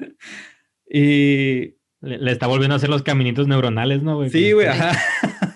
Y 0.90 1.76
Le, 2.00 2.18
le 2.20 2.32
está 2.32 2.48
volviendo 2.48 2.76
a 2.76 2.78
hacer 2.78 2.90
los 2.90 3.04
caminitos 3.04 3.48
neuronales, 3.48 4.04
¿no, 4.04 4.16
güey? 4.16 4.30
sí, 4.30 4.54
güey, 4.54 4.68
ajá. 4.68 4.98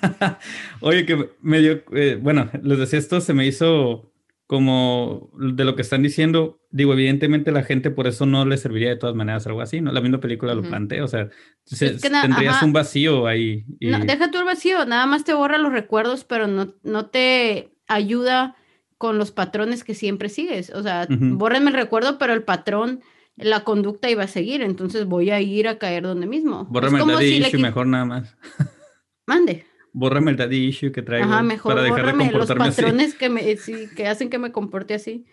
Oye, 0.81 1.05
que 1.05 1.29
me 1.41 1.59
dio, 1.59 1.83
eh, 1.93 2.17
bueno, 2.21 2.49
les 2.63 2.79
decía 2.79 2.99
esto, 2.99 3.21
se 3.21 3.33
me 3.33 3.45
hizo 3.47 4.11
como 4.45 5.31
de 5.39 5.63
lo 5.63 5.75
que 5.77 5.83
están 5.83 6.03
diciendo. 6.03 6.60
Digo, 6.73 6.93
evidentemente 6.93 7.51
la 7.51 7.63
gente 7.63 7.91
por 7.91 8.07
eso 8.07 8.25
no 8.25 8.45
le 8.45 8.57
serviría 8.57 8.89
de 8.89 8.95
todas 8.95 9.15
maneras 9.15 9.45
algo 9.45 9.61
así, 9.61 9.81
¿no? 9.81 9.91
La 9.91 9.99
misma 10.01 10.19
película 10.21 10.53
lo 10.55 10.61
plantea, 10.61 11.03
o 11.03 11.07
sea, 11.07 11.29
se- 11.65 11.87
Es 11.87 12.01
que 12.01 12.09
na- 12.09 12.21
tendrías 12.21 12.55
ajá. 12.57 12.65
un 12.65 12.73
vacío 12.73 13.27
ahí. 13.27 13.65
y- 13.79 13.87
No, 13.89 13.99
deja 13.99 14.31
tú 14.31 14.37
el 14.39 14.45
vacío, 14.45 14.85
nada 14.85 15.05
más 15.05 15.23
te 15.25 15.33
borra 15.33 15.57
los 15.57 15.71
recuerdos, 15.73 16.23
pero 16.23 16.47
no, 16.47 16.73
no 16.83 17.07
te 17.07 17.73
ayuda 17.87 18.55
con 18.97 19.17
los 19.17 19.31
patrones 19.31 19.83
que 19.83 19.93
siempre 19.95 20.29
sigues. 20.29 20.69
O 20.69 20.81
sea, 20.81 21.07
bórrenme 21.09 21.71
el 21.71 21.75
recuerdo, 21.75 22.17
pero 22.17 22.33
el 22.33 22.43
patrón, 22.43 23.01
la 23.35 23.63
conducta 23.63 24.09
iba 24.09 24.23
a 24.23 24.27
seguir, 24.27 24.61
entonces 24.61 25.05
voy 25.05 25.31
a 25.31 25.41
ir 25.41 25.67
a 25.67 25.77
caer 25.77 26.03
donde 26.03 26.27
mismo. 26.27 26.65
Bórrame 26.69 26.99
el 27.01 27.07
daddy 27.07 27.27
si 27.31 27.37
issue 27.47 27.59
mejor 27.59 27.87
nada 27.87 28.05
más. 28.05 28.37
Mande. 29.27 29.65
Bórrame 29.93 30.31
el 30.31 30.37
daddy 30.37 30.67
issue 30.67 30.91
que 30.91 31.01
traigo 31.01 31.25
Ajá, 31.25 31.43
mejor 31.43 31.73
para 31.73 31.83
dejar 31.83 32.05
de 32.05 32.11
los 32.13 32.17
comportarme 32.29 32.65
así. 32.65 32.81
patrones 32.81 33.13
que, 33.15 33.29
me, 33.29 33.57
sí, 33.57 33.87
que 33.95 34.07
hacen 34.07 34.29
que 34.29 34.39
me 34.39 34.51
comporte 34.51 34.93
así. 34.93 35.25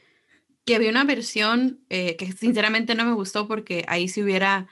Que 0.68 0.74
había 0.74 0.90
una 0.90 1.04
versión 1.04 1.80
eh, 1.88 2.16
que 2.16 2.30
sinceramente 2.32 2.94
no 2.94 3.06
me 3.06 3.14
gustó 3.14 3.48
porque 3.48 3.86
ahí 3.88 4.06
se 4.06 4.22
hubiera 4.22 4.68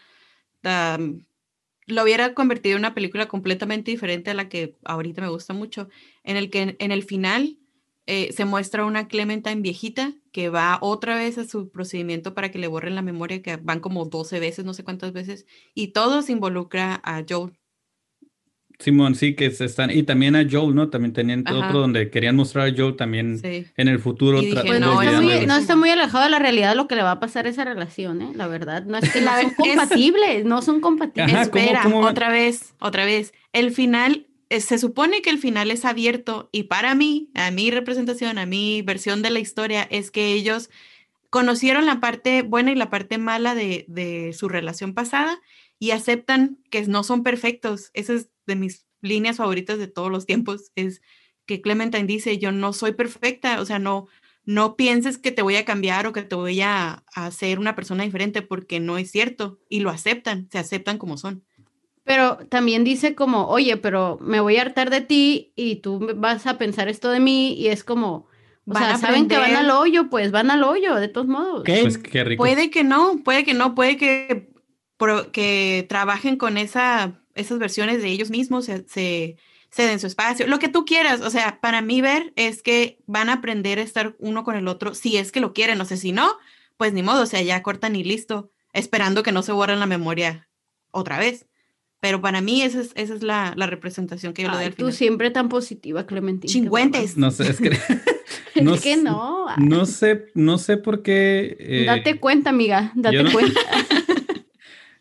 lo 1.86 2.02
hubiera 2.02 2.34
convertido 2.34 2.74
en 2.74 2.80
una 2.80 2.92
película 2.92 3.28
completamente 3.28 3.92
diferente 3.92 4.30
a 4.30 4.34
la 4.34 4.50
que 4.50 4.76
ahorita 4.84 5.22
me 5.22 5.30
gusta 5.30 5.54
mucho, 5.54 5.88
en 6.22 6.36
el 6.36 6.50
que 6.50 6.76
en, 6.78 6.92
el 6.92 7.02
final 7.02 7.56
eh, 8.04 8.30
se 8.34 8.44
muestra 8.44 8.84
una 8.84 9.08
Clementine 9.08 9.62
viejita 9.62 10.12
que 10.32 10.50
va 10.50 10.76
otra 10.82 11.16
vez 11.16 11.38
a 11.38 11.46
su 11.46 11.70
procedimiento 11.70 12.34
para 12.34 12.50
que 12.50 12.58
le 12.58 12.66
borren 12.66 12.94
la 12.94 13.00
memoria, 13.00 13.40
que 13.40 13.56
van 13.56 13.80
como 13.80 14.04
12 14.04 14.38
veces, 14.38 14.66
no 14.66 14.74
sé 14.74 14.84
cuántas 14.84 15.14
veces, 15.14 15.46
y 15.72 15.92
todo 15.92 16.20
se 16.20 16.32
involucra 16.32 17.00
a 17.04 17.24
Joel. 17.26 17.56
Simón, 18.78 19.14
sí, 19.14 19.34
que 19.34 19.50
se 19.50 19.64
están. 19.64 19.90
Y 19.90 20.02
también 20.02 20.36
a 20.36 20.46
Joel, 20.50 20.74
¿no? 20.74 20.90
También 20.90 21.12
tenían 21.14 21.44
Ajá. 21.46 21.56
otro 21.68 21.80
donde 21.80 22.10
querían 22.10 22.36
mostrar 22.36 22.68
a 22.68 22.74
Joel 22.76 22.96
también 22.96 23.38
Sí. 23.38 23.66
en 23.76 23.88
el 23.88 23.98
futuro. 23.98 24.40
Dije, 24.40 24.54
Pues 24.66 24.80
no, 24.80 24.94
no, 24.94 25.02
está 25.02 25.20
muy, 25.22 25.32
el- 25.32 25.46
no 25.46 25.56
está 25.56 25.76
muy 25.76 25.90
alejado 25.90 26.24
de 26.24 26.30
la 26.30 26.38
realidad 26.38 26.76
lo 26.76 26.86
que 26.86 26.94
le 26.96 27.02
va 27.02 27.12
a 27.12 27.20
pasar 27.20 27.46
a 27.46 27.48
esa 27.48 27.64
relación, 27.64 28.20
¿eh? 28.22 28.32
La 28.34 28.46
verdad, 28.48 28.84
no 28.84 28.98
es 28.98 29.10
que 29.10 29.20
no 29.20 29.26
La 29.30 29.40
son 29.42 29.50
ver- 29.58 29.66
es- 29.70 29.76
compatibles, 29.76 30.44
no 30.44 30.60
son 30.62 30.80
compatibles. 30.80 31.34
Ajá, 31.34 31.50
¿cómo- 31.50 31.62
Espera, 31.64 31.82
cómo- 31.82 32.00
otra 32.00 32.28
vez, 32.30 32.74
otra 32.78 33.04
vez. 33.06 33.32
El 33.54 33.70
final, 33.70 34.26
eh, 34.50 34.60
se 34.60 34.78
supone 34.78 35.22
que 35.22 35.30
el 35.30 35.38
final 35.38 35.70
es 35.70 35.84
abierto 35.86 36.50
y 36.52 36.64
para 36.64 36.94
mí, 36.94 37.30
a 37.34 37.50
mi 37.50 37.70
representación, 37.70 38.36
a 38.38 38.44
mi 38.46 38.82
versión 38.82 39.22
de 39.22 39.30
la 39.30 39.40
historia, 39.40 39.88
es 39.90 40.10
que 40.10 40.32
ellos 40.34 40.68
conocieron 41.30 41.86
la 41.86 42.00
parte 42.00 42.42
buena 42.42 42.72
y 42.72 42.74
la 42.76 42.90
parte 42.90 43.18
mala 43.18 43.54
de, 43.54 43.84
de 43.88 44.32
su 44.32 44.48
relación 44.48 44.94
pasada 44.94 45.40
y 45.78 45.90
aceptan 45.90 46.58
que 46.70 46.82
no 46.86 47.02
son 47.04 47.22
perfectos. 47.22 47.90
Esa 47.94 48.14
es 48.14 48.28
de 48.46 48.56
mis 48.56 48.86
líneas 49.02 49.36
favoritas 49.36 49.78
de 49.78 49.88
todos 49.88 50.10
los 50.10 50.26
tiempos, 50.26 50.70
es 50.74 51.02
que 51.46 51.60
Clementine 51.60 52.06
dice, 52.06 52.38
yo 52.38 52.50
no 52.52 52.72
soy 52.72 52.92
perfecta, 52.92 53.60
o 53.60 53.64
sea, 53.66 53.78
no, 53.78 54.08
no 54.44 54.76
pienses 54.76 55.18
que 55.18 55.32
te 55.32 55.42
voy 55.42 55.56
a 55.56 55.64
cambiar 55.64 56.06
o 56.06 56.12
que 56.12 56.22
te 56.22 56.34
voy 56.34 56.60
a, 56.60 57.04
a 57.14 57.26
hacer 57.26 57.58
una 57.58 57.76
persona 57.76 58.04
diferente 58.04 58.42
porque 58.42 58.80
no 58.80 58.98
es 58.98 59.10
cierto 59.10 59.58
y 59.68 59.80
lo 59.80 59.90
aceptan, 59.90 60.48
se 60.50 60.58
aceptan 60.58 60.98
como 60.98 61.18
son. 61.18 61.44
Pero 62.04 62.38
también 62.48 62.84
dice 62.84 63.14
como, 63.16 63.48
oye, 63.48 63.76
pero 63.76 64.18
me 64.20 64.38
voy 64.40 64.56
a 64.56 64.62
hartar 64.62 64.90
de 64.90 65.00
ti 65.00 65.52
y 65.56 65.76
tú 65.76 66.14
vas 66.16 66.46
a 66.46 66.56
pensar 66.56 66.88
esto 66.88 67.10
de 67.10 67.18
mí 67.20 67.54
y 67.54 67.66
es 67.68 67.82
como, 67.82 68.28
o 68.64 68.72
Van 68.72 68.82
sea, 68.84 68.98
saben 68.98 69.26
que 69.28 69.36
van 69.36 69.56
al 69.56 69.70
hoyo, 69.70 70.08
pues 70.08 70.30
van 70.30 70.50
al 70.52 70.62
hoyo, 70.62 70.94
de 70.96 71.08
todos 71.08 71.26
modos. 71.26 71.64
¿Qué? 71.64 71.80
Pues 71.82 71.98
qué 71.98 72.22
rico. 72.22 72.40
Puede 72.42 72.70
que 72.70 72.84
no, 72.84 73.20
puede 73.24 73.44
que 73.44 73.54
no, 73.54 73.74
puede 73.74 73.96
que, 73.96 74.48
pro- 74.96 75.32
que 75.32 75.84
trabajen 75.88 76.36
con 76.36 76.58
esa, 76.58 77.20
esas 77.36 77.58
versiones 77.58 78.02
de 78.02 78.08
ellos 78.08 78.30
mismos, 78.30 78.64
se, 78.64 78.84
se, 78.88 79.36
se 79.70 79.82
den 79.86 80.00
su 80.00 80.06
espacio, 80.06 80.46
lo 80.46 80.58
que 80.58 80.68
tú 80.68 80.84
quieras. 80.84 81.20
O 81.20 81.30
sea, 81.30 81.60
para 81.60 81.82
mí 81.82 82.00
ver 82.00 82.32
es 82.36 82.62
que 82.62 82.98
van 83.06 83.28
a 83.28 83.34
aprender 83.34 83.78
a 83.78 83.82
estar 83.82 84.16
uno 84.18 84.42
con 84.44 84.56
el 84.56 84.66
otro, 84.68 84.94
si 84.94 85.16
es 85.16 85.30
que 85.32 85.40
lo 85.40 85.52
quieren, 85.52 85.80
o 85.80 85.84
sea, 85.84 85.96
si 85.96 86.12
no, 86.12 86.28
pues 86.76 86.92
ni 86.92 87.02
modo, 87.02 87.22
o 87.22 87.26
sea, 87.26 87.42
ya 87.42 87.62
cortan 87.62 87.94
y 87.96 88.02
listo, 88.04 88.50
esperando 88.72 89.22
que 89.22 89.32
no 89.32 89.42
se 89.42 89.52
borren 89.52 89.80
la 89.80 89.86
memoria 89.86 90.48
otra 90.90 91.18
vez. 91.18 91.46
Pero 91.98 92.20
para 92.20 92.42
mí 92.42 92.60
esa 92.60 92.80
es, 92.82 92.92
esa 92.94 93.14
es 93.14 93.22
la, 93.22 93.54
la 93.56 93.66
representación 93.66 94.34
que 94.34 94.42
yo 94.42 94.50
le 94.50 94.56
doy 94.56 94.70
tú 94.70 94.92
siempre 94.92 95.30
tan 95.30 95.48
positiva, 95.48 96.06
Clementina. 96.06 96.52
Chingüentes. 96.52 97.16
No 97.16 97.30
sé, 97.30 97.48
es 97.50 97.58
que. 97.60 97.70
Es 98.54 98.62
no 98.64 98.72
que 98.72 98.78
sé- 98.96 99.02
no. 99.02 99.86
sé, 99.86 100.26
no 100.34 100.56
sé 100.56 100.78
por 100.78 101.02
qué. 101.02 101.56
eh, 101.60 101.84
Date 101.86 102.18
cuenta, 102.18 102.48
amiga, 102.50 102.90
date 102.94 103.22
no- 103.22 103.30
cuenta. 103.30 103.60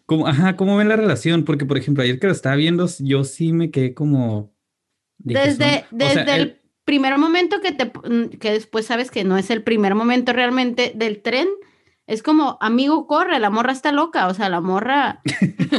cómo- 0.05 0.27
ajá, 0.27 0.55
¿cómo 0.55 0.77
ven 0.77 0.89
la 0.89 0.95
relación? 0.95 1.43
Porque, 1.45 1.65
por 1.65 1.77
ejemplo, 1.77 2.03
ayer 2.03 2.19
que 2.19 2.27
lo 2.27 2.33
estaba 2.33 2.55
viendo, 2.55 2.87
yo 2.99 3.23
sí 3.23 3.53
me 3.53 3.71
quedé 3.71 3.93
como. 3.93 4.53
Desde, 5.17 5.85
son- 5.89 6.01
o 6.01 6.09
sea, 6.11 6.23
desde 6.23 6.35
el 6.35 6.61
primer 6.83 7.17
momento 7.17 7.61
que 7.61 7.71
te 7.71 7.85
mm, 7.85 8.37
que 8.39 8.51
después 8.51 8.85
sabes 8.85 9.09
que 9.11 9.23
no 9.23 9.37
es 9.37 9.49
el 9.49 9.63
primer 9.63 9.95
momento 9.95 10.33
realmente 10.33 10.91
del 10.95 11.21
tren, 11.21 11.47
es 12.07 12.21
como, 12.21 12.59
amigo, 12.61 13.07
corre, 13.07 13.39
la 13.39 13.49
morra 13.49 13.71
está 13.71 13.91
loca, 13.91 14.27
o 14.27 14.33
sea, 14.35 14.47
la 14.49 14.61
morra, 14.61 15.21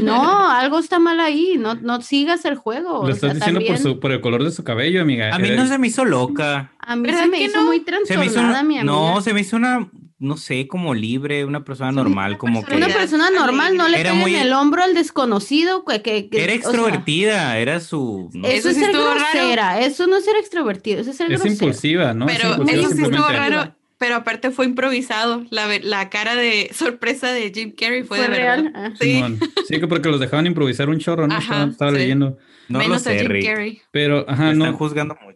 no, 0.02 0.50
algo 0.50 0.80
está 0.80 0.98
mal 0.98 1.20
ahí, 1.20 1.54
no, 1.56 1.76
no 1.76 2.02
sigas 2.02 2.44
el 2.44 2.56
juego. 2.56 3.06
Lo 3.06 3.12
o 3.12 3.14
sea, 3.14 3.30
estás 3.30 3.34
diciendo 3.34 3.60
por, 3.64 3.78
su, 3.78 4.00
por 4.00 4.10
el 4.10 4.20
color 4.20 4.42
de 4.42 4.50
su 4.50 4.64
cabello, 4.64 5.00
amiga. 5.02 5.32
A 5.32 5.38
mí 5.38 5.50
no 5.50 5.66
se 5.68 5.78
me 5.78 5.86
hizo 5.86 6.04
loca. 6.04 6.72
A 6.80 6.96
mí 6.96 7.02
¿Verdad 7.04 7.22
se 7.24 7.28
me 7.28 7.42
hizo 7.42 7.58
no? 7.60 7.66
muy 7.66 7.78
Se 8.04 8.16
me 8.18 8.24
hizo 8.24 8.34
trastornada, 8.34 8.62
mi 8.64 8.78
amiga. 8.78 8.92
no, 8.92 9.20
se 9.20 9.32
me 9.34 9.40
hizo 9.42 9.56
una, 9.56 9.88
no 10.18 10.36
sé, 10.38 10.66
como 10.66 10.94
libre, 10.94 11.44
una 11.44 11.62
persona 11.64 11.92
normal, 11.92 12.38
como 12.38 12.64
que 12.64 12.74
Una 12.74 12.88
persona 12.88 13.28
normal 13.30 13.76
no 13.76 13.86
le 13.88 14.00
Era 14.00 14.14
muy- 14.14 14.34
en 14.34 14.42
el 14.42 14.52
hombro 14.54 14.82
al 14.82 14.94
desconocido 14.94 15.84
que, 15.84 16.00
que- 16.02 16.28
que- 16.30 16.42
era 16.44 16.52
o 16.54 16.56
sea, 16.56 16.70
extrovertida, 16.70 17.58
era 17.58 17.80
su... 17.80 18.30
no 18.32 18.48
eso 18.48 18.56
Eso 18.56 18.62
sé. 18.62 18.68
es 18.70 18.74
sí 18.76 18.80
ser 18.80 18.90
estuvo 18.90 19.04
raro. 19.14 19.20
grosera, 19.32 19.80
eso 19.80 20.06
no 20.06 20.16
es 20.16 20.24
ser 20.24 20.36
extrovertido, 20.36 21.00
eso 21.00 21.10
es 21.10 21.16
ser 21.16 21.30
Es 21.32 21.44
impulsiva, 21.44 22.14
¿no? 22.14 22.26
Es 22.28 22.36
Pero 22.38 22.50
impulsiva 22.52 22.80
eso 22.82 22.90
sí 22.96 23.02
estuvo 23.02 23.28
raro. 23.28 23.74
Pero 23.98 24.14
aparte 24.16 24.50
fue 24.50 24.66
improvisado. 24.66 25.46
La, 25.50 25.66
la 25.82 26.10
cara 26.10 26.34
de 26.34 26.70
sorpresa 26.74 27.32
de 27.32 27.50
Jim 27.54 27.72
Carrey 27.74 28.02
fue, 28.02 28.18
Fue 28.18 28.28
de 28.28 28.34
real. 28.34 28.62
verdad. 28.64 28.92
ah. 28.92 28.96
Sí. 29.00 29.22
Sí, 29.68 29.80
que 29.80 29.86
porque 29.88 30.10
los 30.10 30.20
dejaban 30.20 30.46
improvisar 30.46 30.88
un 30.90 30.98
chorro, 30.98 31.26
¿no? 31.26 31.34
Ajá, 31.34 31.42
estaba 31.42 31.70
estaba 31.70 31.90
sí. 31.92 31.96
leyendo. 31.98 32.36
No 32.68 32.78
lo 32.78 32.84
Menos 32.84 33.06
a 33.06 33.14
Jim 33.14 33.26
Rick. 33.28 33.46
Carrey. 33.46 33.80
Pero, 33.92 34.24
ajá, 34.28 34.44
Me 34.48 34.54
no. 34.54 34.64
están 34.64 34.76
juzgando 34.78 35.16
mucho. 35.24 35.35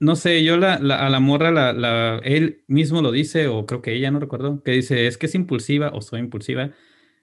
No 0.00 0.14
sé, 0.14 0.44
yo 0.44 0.56
la, 0.56 0.74
a 0.74 1.10
la 1.10 1.18
morra, 1.20 1.50
la- 1.72 2.20
él 2.24 2.62
mismo 2.68 3.02
lo 3.02 3.10
dice, 3.10 3.48
o 3.48 3.66
creo 3.66 3.82
que 3.82 3.94
ella, 3.94 4.10
no 4.12 4.20
recuerdo, 4.20 4.62
que 4.62 4.70
dice, 4.72 5.06
es 5.08 5.18
que 5.18 5.26
es 5.26 5.34
impulsiva 5.34 5.90
o 5.92 6.02
soy 6.02 6.20
impulsiva. 6.20 6.70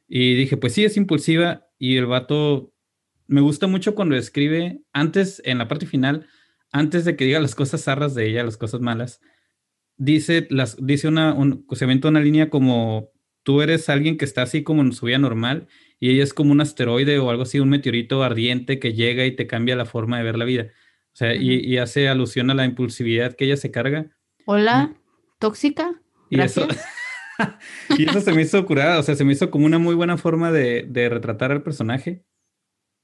Y 0.08 0.36
dije, 0.36 0.58
pues 0.58 0.74
sí, 0.74 0.86
es 0.86 0.98
impulsiva. 0.98 1.68
Y 1.80 1.98
el 1.98 2.06
vato, 2.08 2.74
me 3.28 3.42
gusta 3.42 3.68
mucho 3.68 3.96
cuando 3.96 4.16
escribe, 4.16 4.82
antes, 4.94 5.42
en 5.46 5.58
la 5.60 5.68
parte 5.70 5.86
final, 5.88 6.28
antes 6.74 7.06
de 7.06 7.16
que 7.16 7.26
diga 7.26 7.40
las 7.42 7.56
cosas 7.56 7.84
zarras 7.86 8.16
de 8.16 8.28
ella, 8.30 8.44
las 8.44 8.58
cosas 8.58 8.82
malas, 8.82 9.22
dice, 9.98 10.48
las, 10.50 10.78
dice 10.86 11.08
una, 11.08 11.34
un, 11.34 11.66
se 11.74 11.86
aventa 11.86 12.10
una 12.10 12.20
línea 12.22 12.50
como, 12.50 13.12
tú 13.44 13.62
eres 13.62 13.90
alguien 13.90 14.18
que 14.18 14.26
está 14.26 14.44
así 14.44 14.64
como 14.64 14.82
en 14.82 14.94
su 14.94 15.06
vida 15.08 15.18
normal, 15.20 15.68
y 16.00 16.12
ella 16.12 16.24
es 16.24 16.34
como 16.34 16.52
un 16.52 16.62
asteroide 16.62 17.20
o 17.20 17.30
algo 17.30 17.44
así, 17.44 17.60
un 17.60 17.70
meteorito 17.70 18.24
ardiente 18.24 18.80
que 18.80 18.94
llega 18.94 19.26
y 19.26 19.36
te 19.36 19.48
cambia 19.48 19.76
la 19.76 19.86
forma 19.86 20.18
de 20.18 20.24
ver 20.24 20.38
la 20.38 20.46
vida. 20.46 20.68
O 21.16 21.18
sea, 21.18 21.34
y, 21.34 21.61
y 21.61 21.78
hace 21.78 22.09
alusión 22.09 22.49
a 22.49 22.53
la 22.53 22.66
impulsividad 22.66 23.38
que 23.38 23.45
ella 23.45 23.55
se 23.55 23.72
carga. 23.72 24.07
Hola, 24.45 24.93
tóxica. 25.39 26.01
Y 26.30 26.41
eso, 26.41 26.68
y 27.97 28.09
eso 28.09 28.20
se 28.20 28.34
me 28.34 28.41
hizo 28.41 28.66
curada, 28.66 28.99
o 28.99 29.03
sea, 29.03 29.16
se 29.16 29.24
me 29.24 29.32
hizo 29.32 29.49
como 29.49 29.66
una 29.66 29.80
muy 29.80 29.95
buena 29.95 30.18
forma 30.18 30.51
de, 30.51 30.86
de 30.89 31.07
retratar 31.07 31.53
al 31.53 31.63
personaje. 31.63 32.26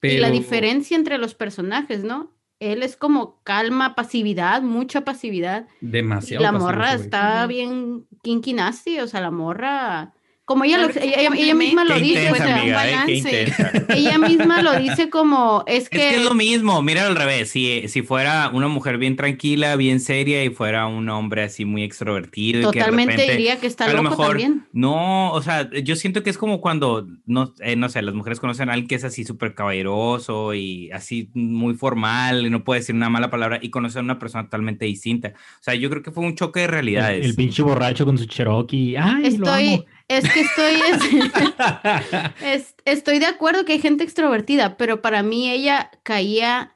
Y 0.01 0.18
la 0.18 0.28
pero- 0.28 0.39
diferencia 0.39 0.97
entre 0.97 1.18
los 1.18 1.36
personajes, 1.36 2.03
¿no? 2.03 2.36
Él 2.59 2.84
es 2.84 2.97
como 2.97 3.41
calma, 3.43 3.95
pasividad, 3.95 4.62
mucha 4.62 5.05
pasividad. 5.05 5.68
Y 5.80 5.88
Demasiado. 5.88 6.43
la 6.43 6.51
pasivo 6.51 6.66
morra 6.68 6.93
está 6.93 7.47
bien 7.47 8.07
kinky 8.24 8.51
nasty, 8.53 8.99
o 8.99 9.07
sea, 9.07 9.22
la 9.22 9.32
morra... 9.32 10.14
Como 10.44 10.66
ella, 10.66 10.80
lo- 10.80 10.89
que 10.89 11.00
ella, 11.04 11.30
ella 11.38 11.56
misma 11.56 11.86
lo 11.86 11.96
Qué 11.96 12.02
dice, 12.02 12.24
intensa, 12.26 12.46
un 12.46 12.52
amiga, 12.52 12.66
eh, 12.66 12.89
qué 12.89 12.92
balance. 12.92 13.14
intensa. 13.14 13.72
ella 13.96 14.18
misma 14.18 14.62
lo 14.62 14.78
dice 14.80 15.10
como, 15.10 15.64
es 15.68 15.84
Es 15.84 15.89
que... 15.89 15.98
que 15.98 16.16
es 16.18 16.24
lo 16.26 16.34
mismo, 16.34 16.82
mira 16.82 17.06
al 17.08 17.16
revés, 17.16 17.50
si, 17.52 17.88
si 17.88 18.02
fuera 18.02 18.50
una 18.54 18.68
mujer 18.68 18.98
bien 18.98 19.16
tranquila, 19.16 19.76
bien 19.78 20.00
seria 20.02 20.44
y 20.44 20.50
fuera 20.50 20.88
un 20.88 21.08
hombre 21.10 21.44
así 21.44 21.64
muy 21.64 21.84
extrovertido 21.84 22.60
y 22.60 22.74
que 22.74 22.80
de 22.80 22.84
Totalmente 22.86 23.14
repente, 23.14 23.32
diría 23.38 23.60
que 23.62 23.68
está 23.68 23.86
a 23.86 23.89
lo 23.94 23.98
loco 24.04 24.10
mejor 24.10 24.28
también. 24.30 24.66
no, 24.74 25.32
o 25.32 25.42
sea, 25.42 25.70
yo 25.84 25.96
siento 25.96 26.22
que 26.24 26.30
es 26.32 26.38
como 26.38 26.60
cuando, 26.60 27.08
no, 27.26 27.54
eh, 27.62 27.76
no 27.78 27.88
sé, 27.88 28.02
las 28.02 28.16
mujeres 28.16 28.39
conocen 28.42 28.70
a 28.70 28.74
alguien 28.74 28.88
que 28.89 28.96
es 28.96 29.04
así 29.06 29.24
súper 29.24 29.54
caballeroso 29.56 30.54
y 30.54 30.92
así 30.92 31.30
muy 31.34 31.76
formal 31.76 32.46
y 32.46 32.50
no 32.50 32.64
puede 32.64 32.82
decir 32.82 32.96
una 32.96 33.10
mala 33.10 33.30
palabra 33.30 33.60
y 33.62 33.70
conocen 33.70 34.00
a 34.02 34.04
una 34.04 34.20
persona 34.20 34.44
totalmente 34.46 34.86
distinta. 34.86 35.30
O 35.36 35.64
sea, 35.64 35.76
yo 35.76 35.89
creo 35.89 36.02
que 36.02 36.12
fue 36.12 36.24
un 36.26 36.36
choque 36.36 36.60
de 36.62 36.66
El, 36.66 36.72
realidades. 36.72 37.26
el 37.26 37.36
pinche 37.36 37.62
borracho 37.64 38.06
con 38.06 38.18
su 38.18 38.26
Cherokee. 38.26 38.96
Ay, 38.98 39.22
lo 39.38 39.46
Estoy, 39.46 39.74
amo. 39.76 39.86
Es 40.08 40.30
que 40.32 40.41
estoy, 40.41 40.74
es- 40.91 42.34
es- 42.43 42.76
estoy 42.86 43.20
de 43.20 43.26
acuerdo 43.28 43.66
que 43.66 43.74
hay 43.74 43.80
gente 43.80 44.04
extrovertida, 44.04 44.78
pero 44.78 45.02
para 45.02 45.24
mí 45.24 45.49
ella 45.49 45.91
caía 46.04 46.74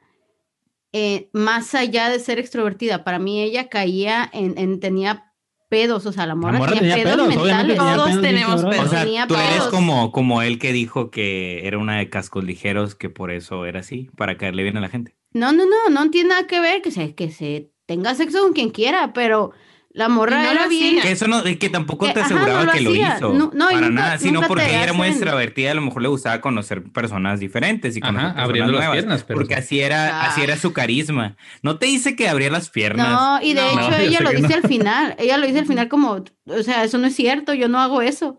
eh, 0.92 1.28
más 1.32 1.74
allá 1.74 2.08
de 2.08 2.18
ser 2.18 2.38
extrovertida. 2.38 3.04
Para 3.04 3.18
mí 3.18 3.42
ella 3.42 3.68
caía 3.68 4.28
en, 4.32 4.56
en- 4.58 4.80
tenía 4.80 5.32
pedos, 5.68 6.06
o 6.06 6.12
sea, 6.12 6.26
la 6.26 6.34
morra, 6.36 6.58
morra 6.58 6.72
tenía, 6.74 6.94
tenía 6.94 7.04
pedos, 7.12 7.28
pedos, 7.28 7.44
mentales. 7.44 7.76
tenía 7.76 7.94
Todos 7.96 8.06
pedos 8.08 8.22
tenemos 8.22 8.54
cabrones. 8.62 8.80
o 8.80 8.88
sea, 8.88 9.04
tenía 9.04 9.26
tú 9.26 9.34
eres 9.34 9.50
pedos. 9.50 9.68
como, 9.68 10.12
como 10.12 10.42
él 10.42 10.58
que 10.58 10.72
dijo 10.72 11.10
que 11.10 11.66
era 11.66 11.78
una 11.78 11.98
de 11.98 12.08
cascos 12.08 12.44
ligeros, 12.44 12.94
que 12.94 13.10
por 13.10 13.30
eso 13.32 13.66
era 13.66 13.80
así, 13.80 14.08
para 14.16 14.36
caerle 14.38 14.62
bien 14.62 14.76
a 14.76 14.80
la 14.80 14.88
gente. 14.88 15.16
No, 15.32 15.52
no, 15.52 15.64
no, 15.66 15.90
no 15.90 16.10
tiene 16.10 16.30
nada 16.30 16.46
que 16.46 16.60
ver 16.60 16.82
que 16.82 16.90
se, 16.92 17.14
que 17.14 17.30
se 17.30 17.72
tenga 17.84 18.14
sexo 18.14 18.40
con 18.42 18.52
quien 18.52 18.70
quiera, 18.70 19.12
pero 19.12 19.52
La 19.96 20.08
morra 20.10 20.42
no 20.42 20.50
era 20.50 20.62
lo 20.64 20.68
bien. 20.68 21.00
Que 21.00 21.10
eso 21.10 21.26
no, 21.26 21.42
que 21.42 21.70
tampoco 21.70 22.04
Que, 22.06 22.12
te 22.12 22.20
ajá, 22.20 22.26
aseguraba 22.26 22.60
no 22.60 22.66
lo 22.66 22.72
que 22.72 22.80
lo 22.82 22.94
hizo. 22.94 23.32
No, 23.32 23.50
no, 23.54 23.66
para 23.68 23.80
nunca- 23.88 23.90
nada, 23.90 24.18
sino 24.18 24.42
porque 24.42 24.66
ella 24.68 24.82
era 24.82 24.92
muy 24.92 25.08
extrovertida, 25.08 25.70
a 25.70 25.74
lo 25.74 25.80
mejor 25.80 26.02
le 26.02 26.08
gustaba 26.08 26.40
conocer 26.42 26.82
personas 26.92 27.40
diferentes 27.40 27.96
y 27.96 28.00
Ajá, 28.00 28.08
conocer 28.08 28.26
personas 28.28 28.44
abriendo 28.44 28.72
las 28.74 28.90
piernas, 28.90 29.24
pero- 29.24 29.38
Porque 29.40 29.54
así 29.54 29.80
era, 29.80 30.20
Ah. 30.20 30.26
así 30.26 30.42
era 30.42 30.56
su 30.58 30.72
carisma. 30.74 31.36
No 31.62 31.78
te 31.78 31.86
dice 31.86 32.14
que 32.14 32.28
abría 32.28 32.50
las 32.50 32.68
piernas. 32.68 33.08
No, 33.10 33.40
y 33.42 33.54
de 33.54 33.62
No, 33.62 33.70
hecho 33.70 33.96
ella 33.96 34.20
lo 34.20 34.30
dice 34.30 34.48
no. 34.48 34.54
al 34.56 34.62
final. 34.68 35.14
Ella 35.18 35.38
lo 35.38 35.46
dice 35.46 35.60
al 35.60 35.66
final 35.66 35.88
como, 35.88 36.22
o 36.46 36.62
sea, 36.62 36.84
eso 36.84 36.98
no 36.98 37.06
es 37.06 37.16
cierto, 37.16 37.54
yo 37.54 37.68
no 37.68 37.80
hago 37.80 38.02
eso. 38.02 38.38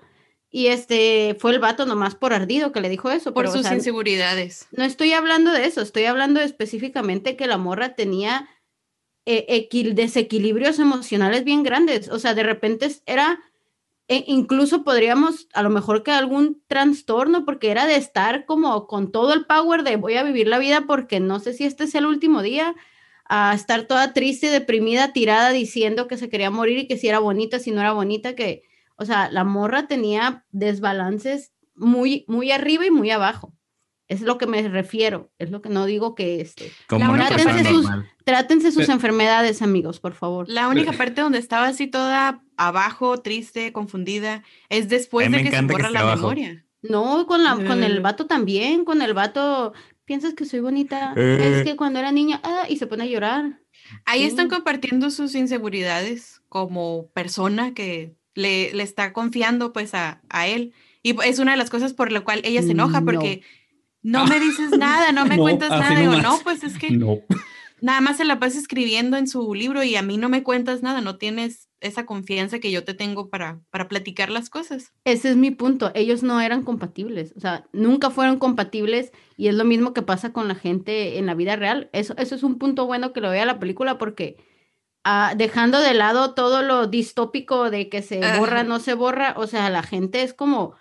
Y 0.52 0.68
este 0.68 1.36
fue 1.40 1.52
el 1.54 1.60
vato 1.60 1.86
nomás 1.86 2.14
por 2.16 2.34
ardido 2.34 2.72
que 2.72 2.82
le 2.82 2.90
dijo 2.90 3.10
eso. 3.12 3.34
Por 3.34 3.46
pero, 3.46 3.50
o 3.54 3.58
sus 3.58 3.66
sea, 3.66 3.76
inseguridades. 3.76 4.68
no 4.72 4.84
estoy 4.86 5.12
hablando 5.14 5.52
de 5.52 5.66
eso, 5.66 5.82
estoy 5.82 6.06
hablando 6.06 6.40
específicamente 6.40 7.36
que 7.36 7.48
la 7.48 7.58
morra 7.58 7.96
tenía 7.96 8.48
equil- 9.50 9.94
desequilibrios 9.96 10.80
emocionales 10.80 11.44
bien 11.44 11.64
grandes. 11.64 12.10
O 12.10 12.20
sea, 12.20 12.34
de 12.34 12.44
repente 12.44 12.90
era, 13.06 13.40
e- 14.08 14.24
incluso 14.28 14.84
podríamos, 14.84 15.48
a 15.54 15.64
lo 15.64 15.70
mejor 15.70 16.04
que 16.04 16.12
algún 16.12 16.62
trastorno, 16.68 17.46
porque 17.46 17.72
era 17.72 17.86
de 17.86 17.96
estar 17.98 18.46
como 18.46 18.88
con 18.88 19.12
todo 19.12 19.34
el 19.34 19.46
power 19.46 19.84
de 19.84 19.98
voy 19.98 20.16
a 20.16 20.24
vivir 20.24 20.48
la 20.48 20.60
vida 20.60 20.86
porque 20.88 21.20
no 21.20 21.40
sé 21.40 21.54
si 21.54 21.66
este 21.66 21.86
es 21.86 21.96
el 21.96 22.06
último 22.06 22.42
día, 22.42 22.76
a 23.26 23.54
estar 23.54 23.84
toda 23.88 24.14
triste, 24.14 24.48
deprimida, 24.50 25.14
tirada, 25.14 25.52
diciendo 25.52 26.08
que 26.08 26.18
se 26.18 26.30
quería 26.30 26.52
morir 26.52 26.78
y 26.80 26.88
que 26.88 26.98
si 26.98 27.10
era 27.10 27.20
bonita, 27.20 27.60
si 27.60 27.72
no 27.72 27.82
era 27.82 27.92
bonita, 27.94 28.36
que, 28.36 28.64
o 28.98 29.06
sea, 29.06 29.30
la 29.32 29.44
morra 29.44 29.88
tenía 29.88 30.46
desbalances 30.52 31.52
muy, 31.76 32.24
muy 32.28 32.52
arriba 32.52 32.86
y 32.86 32.92
muy 32.92 33.12
abajo. 33.12 33.54
Es 34.08 34.22
lo 34.22 34.38
que 34.38 34.48
me 34.48 34.66
refiero, 34.70 35.30
es 35.38 35.52
lo 35.52 35.62
que 35.62 35.70
no 35.70 35.86
digo 35.86 36.16
que 36.16 36.40
este. 36.40 36.72
La 36.90 37.28
que 37.28 37.64
sus-. 37.66 37.88
Trátense 38.24 38.72
sus 38.72 38.84
Pero- 38.84 38.94
enfermedades, 38.94 39.62
amigos, 39.62 40.00
por 40.00 40.14
favor. 40.14 40.48
La 40.48 40.68
única 40.70 40.92
parte 40.94 41.22
donde 41.22 41.40
estaba 41.40 41.68
así 41.68 41.88
toda 41.88 42.42
abajo, 42.56 43.20
triste, 43.20 43.72
confundida, 43.74 44.44
es 44.70 44.88
después 44.90 45.30
de 45.32 45.40
que 45.44 45.52
se 45.52 45.58
que 45.58 45.62
borra 45.62 45.88
esté 45.88 45.94
la 45.94 46.00
abajo. 46.02 46.18
memoria. 46.22 46.64
No, 46.82 47.26
con, 47.28 47.44
la, 47.44 47.56
con 47.56 47.84
el 47.84 48.00
vato 48.02 48.28
también, 48.28 48.86
con 48.86 49.02
el 49.02 49.14
vato, 49.14 49.74
piensas 50.06 50.34
que 50.36 50.46
soy 50.46 50.62
bonita, 50.62 51.14
Eh. 51.18 51.58
es 51.58 51.64
que 51.66 51.76
cuando 51.76 52.00
era 52.00 52.12
niña, 52.14 52.40
ah, 52.44 52.64
y 52.70 52.78
se 52.78 52.88
pone 52.88 53.04
a 53.04 53.08
llorar. 53.08 53.60
Ahí 54.06 54.22
Sí. 54.22 54.28
están 54.28 54.48
compartiendo 54.48 55.10
sus 55.12 55.36
inseguridades 55.36 56.42
como 56.50 57.10
persona 57.14 57.74
que 57.74 58.16
le, 58.36 58.74
le 58.74 58.84
está 58.84 59.12
confiando 59.12 59.74
pues 59.74 59.94
a, 59.94 60.22
a 60.30 60.48
él. 60.48 60.74
Y 61.04 61.16
es 61.24 61.40
una 61.40 61.52
de 61.52 61.58
las 61.58 61.70
cosas 61.70 61.94
por 61.94 62.12
la 62.12 62.22
cual 62.22 62.42
ella 62.44 62.62
se 62.62 62.72
enoja 62.72 63.00
No. 63.00 63.06
porque 63.06 63.42
no 63.42 63.48
me 64.26 64.40
dices 64.40 64.72
nada, 64.78 65.12
no 65.12 65.26
me 65.26 65.38
No, 65.38 65.44
cuentas 65.44 65.70
nada. 65.70 66.00
Digo, 66.00 66.18
no, 66.18 66.40
pues 66.44 66.64
es 66.64 66.78
que 66.78 66.92
No. 66.92 67.20
nada 67.82 68.02
más 68.02 68.18
se 68.18 68.26
la 68.26 68.40
pasa 68.40 68.58
escribiendo 68.58 69.18
en 69.18 69.28
su 69.28 69.54
libro 69.54 69.84
y 69.84 69.96
a 69.96 70.02
mí 70.02 70.18
no 70.18 70.30
me 70.30 70.44
cuentas 70.44 70.82
nada, 70.82 71.02
no 71.02 71.18
tienes 71.18 71.70
esa 71.80 72.06
confianza 72.06 72.60
que 72.60 72.72
yo 72.72 72.84
te 72.84 72.96
tengo 72.96 73.30
para, 73.30 73.60
para 73.70 73.88
platicar 73.88 74.32
las 74.32 74.50
cosas. 74.50 74.94
Ese 75.06 75.30
es 75.30 75.36
mi 75.36 75.52
punto, 75.52 75.92
ellos 75.94 76.24
no 76.24 76.42
eran 76.42 76.64
compatibles, 76.64 77.34
o 77.38 77.40
sea, 77.40 77.68
nunca 77.74 78.10
fueron 78.10 78.40
compatibles 78.40 79.12
y 79.36 79.48
es 79.48 79.56
lo 79.56 79.64
mismo 79.64 79.94
que 79.94 80.02
pasa 80.02 80.34
con 80.34 80.48
la 80.48 80.56
gente 80.56 81.20
en 81.20 81.28
la 81.28 81.36
vida 81.36 81.56
real. 81.56 81.90
Eso, 81.94 82.16
eso 82.18 82.36
es 82.36 82.44
un 82.44 82.58
punto 82.58 82.88
bueno 82.88 83.14
que 83.14 83.22
lo 83.22 83.30
vea 83.30 83.46
la 83.46 83.60
película 83.60 83.98
porque 84.00 84.38
ah, 85.04 85.34
dejando 85.38 85.80
de 85.80 85.94
lado 85.94 86.34
todo 86.34 86.64
lo 86.64 86.88
distópico 86.88 87.70
de 87.70 87.90
que 87.90 88.02
se 88.02 88.24
Ajá. 88.24 88.40
borra, 88.40 88.64
no 88.64 88.80
se 88.80 88.96
borra, 88.96 89.36
o 89.38 89.46
sea, 89.46 89.70
la 89.70 89.84
gente 89.84 90.24
es 90.24 90.34
como, 90.34 90.74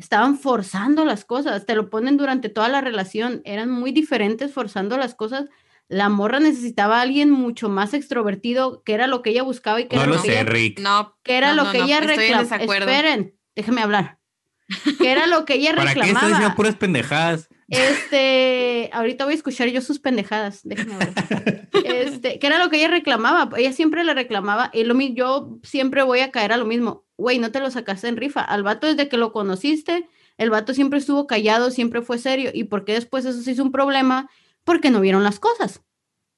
estaban 0.00 0.38
forzando 0.38 1.04
las 1.04 1.24
cosas, 1.24 1.66
te 1.66 1.74
lo 1.74 1.90
ponen 1.90 2.16
durante 2.16 2.48
toda 2.48 2.68
la 2.68 2.80
relación, 2.80 3.42
eran 3.44 3.70
muy 3.70 3.92
diferentes 3.92 4.52
forzando 4.52 4.96
las 4.96 5.14
cosas. 5.14 5.46
La 5.88 6.08
morra 6.08 6.40
necesitaba 6.40 6.98
a 6.98 7.02
alguien 7.02 7.30
mucho 7.30 7.68
más 7.68 7.94
extrovertido, 7.94 8.82
que 8.84 8.94
era 8.94 9.06
lo 9.08 9.22
que 9.22 9.30
ella 9.30 9.42
buscaba 9.42 9.80
y 9.80 9.88
que 9.88 9.96
No 9.96 10.02
era 10.02 10.10
lo 10.10 10.16
lo 10.16 10.22
que 10.22 10.28
sé, 10.28 10.40
ella 10.40 10.50
Rick. 10.50 10.80
No, 10.80 11.16
que 11.22 11.36
era 11.36 11.50
no, 11.50 11.56
lo 11.56 11.64
no, 11.64 11.72
que 11.72 11.78
no, 11.78 11.84
ella 11.84 11.98
estoy 11.98 12.10
en 12.12 12.18
reclamaba. 12.20 12.42
desacuerdo. 12.58 12.88
Esperen, 12.90 13.34
déjeme 13.56 13.82
hablar. 13.82 14.18
Que 15.00 15.10
era 15.10 15.26
lo 15.26 15.44
que 15.44 15.54
ella 15.54 15.74
¿Para 15.74 15.82
qué 15.94 16.00
estás 16.00 16.06
diciendo 16.06 16.26
reclamaba. 16.28 16.54
puras 16.54 16.76
pendejadas? 16.76 17.48
Este, 17.70 18.90
ahorita 18.92 19.24
voy 19.24 19.32
a 19.32 19.36
escuchar 19.36 19.68
yo 19.68 19.80
sus 19.80 20.00
pendejadas, 20.00 20.60
déjeme 20.64 20.94
hablar. 20.94 21.68
Este, 21.84 22.38
que 22.38 22.46
era 22.46 22.58
lo 22.58 22.68
que 22.68 22.78
ella 22.78 22.88
reclamaba. 22.88 23.48
Ella 23.56 23.72
siempre 23.72 24.04
le 24.04 24.12
reclamaba, 24.12 24.70
y 24.72 24.84
lo 24.84 24.98
yo 25.00 25.58
siempre 25.62 26.02
voy 26.02 26.20
a 26.20 26.30
caer 26.30 26.52
a 26.52 26.56
lo 26.56 26.66
mismo. 26.66 27.04
Güey, 27.16 27.38
no 27.38 27.52
te 27.52 27.60
lo 27.60 27.70
sacaste 27.70 28.08
en 28.08 28.16
rifa. 28.16 28.40
Al 28.40 28.62
vato 28.62 28.86
desde 28.86 29.08
que 29.08 29.16
lo 29.16 29.32
conociste, 29.32 30.08
el 30.36 30.50
vato 30.50 30.74
siempre 30.74 30.98
estuvo 30.98 31.26
callado, 31.26 31.70
siempre 31.70 32.02
fue 32.02 32.18
serio. 32.18 32.50
¿Y 32.52 32.64
por 32.64 32.84
qué 32.84 32.94
después 32.94 33.24
eso 33.24 33.40
se 33.40 33.52
hizo 33.52 33.62
un 33.62 33.72
problema? 33.72 34.28
Porque 34.64 34.90
no 34.90 35.00
vieron 35.00 35.22
las 35.22 35.38
cosas. 35.38 35.82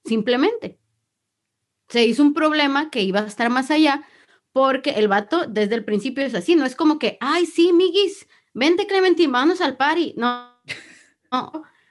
Simplemente. 0.05 0.79
Se 1.89 2.05
hizo 2.05 2.23
un 2.23 2.35
problema 2.35 2.91
que 2.91 3.03
iba 3.03 3.21
a 3.21 3.27
estar 3.27 3.51
más 3.51 3.71
allá 3.71 4.03
porque 4.53 4.91
el 4.91 5.09
vato 5.09 5.47
desde 5.47 5.75
el 5.75 5.85
principio 5.85 6.25
es 6.25 6.35
así, 6.35 6.57
no 6.57 6.67
es 6.67 6.77
como 6.77 6.99
que, 6.99 7.17
ay, 7.21 7.47
sí, 7.47 7.73
miguis, 7.73 8.29
vente 8.53 8.87
Clementine, 8.87 9.33
vámonos 9.33 9.61
al 9.61 9.77
party. 9.77 10.15
No, 10.17 10.52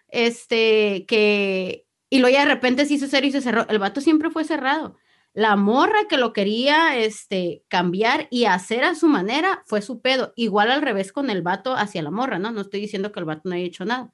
este, 0.08 1.06
que, 1.08 1.86
y 2.10 2.20
luego 2.20 2.34
ya 2.34 2.46
de 2.46 2.54
repente 2.54 2.86
se 2.86 2.96
hizo 2.96 3.08
serio 3.08 3.30
y 3.30 3.32
se 3.32 3.42
cerró. 3.42 3.68
El 3.70 3.80
vato 3.80 4.02
siempre 4.02 4.30
fue 4.30 4.44
cerrado. 4.44 4.98
La 5.34 5.56
morra 5.56 6.08
que 6.10 6.18
lo 6.18 6.34
quería 6.34 6.98
este, 6.98 7.64
cambiar 7.70 8.28
y 8.30 8.46
hacer 8.46 8.84
a 8.84 8.96
su 8.96 9.08
manera 9.08 9.64
fue 9.66 9.82
su 9.82 10.02
pedo. 10.02 10.34
Igual 10.36 10.72
al 10.72 10.82
revés 10.82 11.14
con 11.14 11.30
el 11.30 11.42
vato 11.42 11.74
hacia 11.74 12.02
la 12.02 12.12
morra, 12.12 12.38
¿no? 12.38 12.52
No 12.52 12.62
estoy 12.62 12.82
diciendo 12.82 13.12
que 13.12 13.20
el 13.22 13.26
vato 13.26 13.44
no 13.46 13.56
haya 13.56 13.64
hecho 13.64 13.86
nada. 13.86 14.12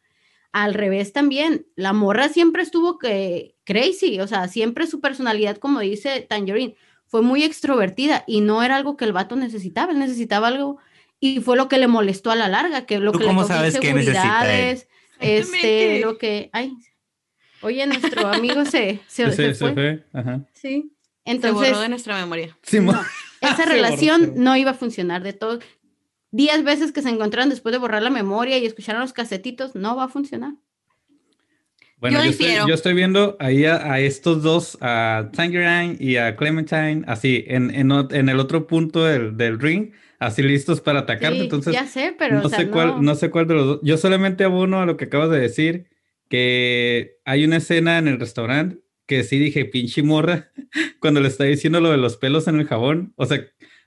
Al 0.52 0.76
revés 0.76 1.14
también, 1.14 1.66
la 1.76 1.94
morra 1.94 2.30
siempre 2.30 2.62
estuvo 2.62 3.00
que 3.00 3.56
crazy, 3.64 4.20
o 4.20 4.28
sea, 4.28 4.48
siempre 4.48 4.88
su 4.88 5.02
personalidad, 5.02 5.58
como 5.58 5.80
dice 5.82 6.22
Tangerine, 6.22 6.76
fue 7.06 7.22
muy 7.22 7.44
extrovertida 7.44 8.24
y 8.28 8.42
no 8.42 8.64
era 8.64 8.76
algo 8.76 8.96
que 8.96 9.06
el 9.06 9.14
vato 9.14 9.36
necesitaba, 9.36 9.92
él 9.92 10.00
necesitaba 10.00 10.48
algo 10.48 10.78
y 11.20 11.40
fue 11.42 11.58
lo 11.58 11.68
que 11.68 11.78
le 11.78 11.88
molestó 11.88 12.32
a 12.32 12.36
la 12.36 12.48
larga, 12.48 12.86
que 12.86 13.00
lo 13.00 13.12
¿Tú 13.12 13.20
que 13.20 13.26
le 13.26 13.30
cómo 13.30 13.42
causó 13.42 13.56
sabes 13.56 13.80
qué 13.80 13.94
necesita 13.94 14.56
él? 14.56 14.80
Este, 15.20 16.00
lo 16.02 16.18
que, 16.18 16.50
ay, 16.54 16.74
oye, 17.62 17.86
nuestro 17.88 18.28
amigo 18.28 18.66
se, 18.66 19.00
se, 19.08 19.26
Se, 19.26 19.32
se 19.32 19.54
se 19.54 19.56
fue. 19.56 19.74
fue. 19.74 20.06
Ajá. 20.14 20.42
Sí. 20.54 20.92
se 21.26 21.32
Entonces, 21.32 21.70
borró 21.72 21.82
de 21.82 21.90
nuestra 21.90 22.20
memoria. 22.20 22.58
No, 22.82 22.92
esa 23.42 23.56
Se 23.56 23.64
borró, 23.64 23.72
relación 23.72 24.22
se 24.22 24.28
borró. 24.28 24.42
no 24.42 24.58
iba 24.58 24.72
a 24.72 24.76
funcionar 24.76 25.24
de 25.24 25.34
todo. 25.34 25.60
Diez 26.32 26.64
veces 26.64 26.92
que 26.92 27.02
se 27.02 27.10
encontraron 27.10 27.50
después 27.50 27.72
de 27.72 27.80
borrar 27.80 28.04
la 28.04 28.10
memoria 28.10 28.58
y 28.58 28.66
escucharon 28.66 29.02
los 29.02 29.14
casetitos, 29.14 29.76
no 29.76 29.96
va 29.96 30.06
a 30.06 30.10
funcionar. 30.10 30.54
Bueno, 32.00 32.20
Yo 32.20 32.26
yo, 32.26 32.30
estoy, 32.30 32.48
yo 32.68 32.74
estoy 32.76 32.94
viendo 32.94 33.38
ahí 33.40 33.66
a, 33.66 33.92
a 33.92 34.00
estos 34.00 34.44
dos, 34.44 34.78
a 34.82 35.30
Tangerine 35.34 35.96
y 36.00 36.18
a 36.18 36.36
Clementine, 36.36 37.04
así, 37.08 37.44
en, 37.48 37.74
en, 37.74 37.92
en 37.92 38.30
el 38.30 38.40
otro 38.40 38.68
punto 38.68 39.04
del, 39.06 39.36
del 39.36 39.60
ring, 39.60 39.94
así 40.20 40.42
listos 40.44 40.82
para 40.82 41.00
atacarte. 41.00 41.38
Sí, 41.38 41.44
Entonces, 41.44 41.74
ya 41.74 41.86
sé, 41.86 42.16
pero 42.18 42.40
no, 42.40 42.46
o 42.46 42.50
sea, 42.50 42.60
sé 42.60 42.70
cuál, 42.70 42.88
no. 42.88 43.02
no 43.02 43.16
sé 43.16 43.30
cuál 43.30 43.48
de 43.48 43.54
los 43.54 43.66
dos. 43.66 43.80
Yo 43.84 43.98
solamente 43.98 44.44
abono 44.44 44.82
a 44.82 44.86
lo 44.86 44.98
que 44.98 45.06
acabas 45.06 45.30
de 45.30 45.40
decir, 45.40 45.88
que 46.30 47.18
hay 47.26 47.46
una 47.46 47.58
escena 47.58 47.98
en 47.98 48.08
el 48.08 48.20
restaurante 48.20 48.80
que 49.06 49.24
sí 49.24 49.40
dije, 49.40 49.66
pinche 49.66 50.04
morra, 50.04 50.52
cuando 51.00 51.22
le 51.22 51.30
está 51.30 51.46
diciendo 51.46 51.80
lo 51.80 51.92
de 51.92 51.98
los 51.98 52.18
pelos 52.18 52.48
en 52.48 52.60
el 52.60 52.68
jabón. 52.68 53.14
O 53.16 53.26
sea, 53.26 53.42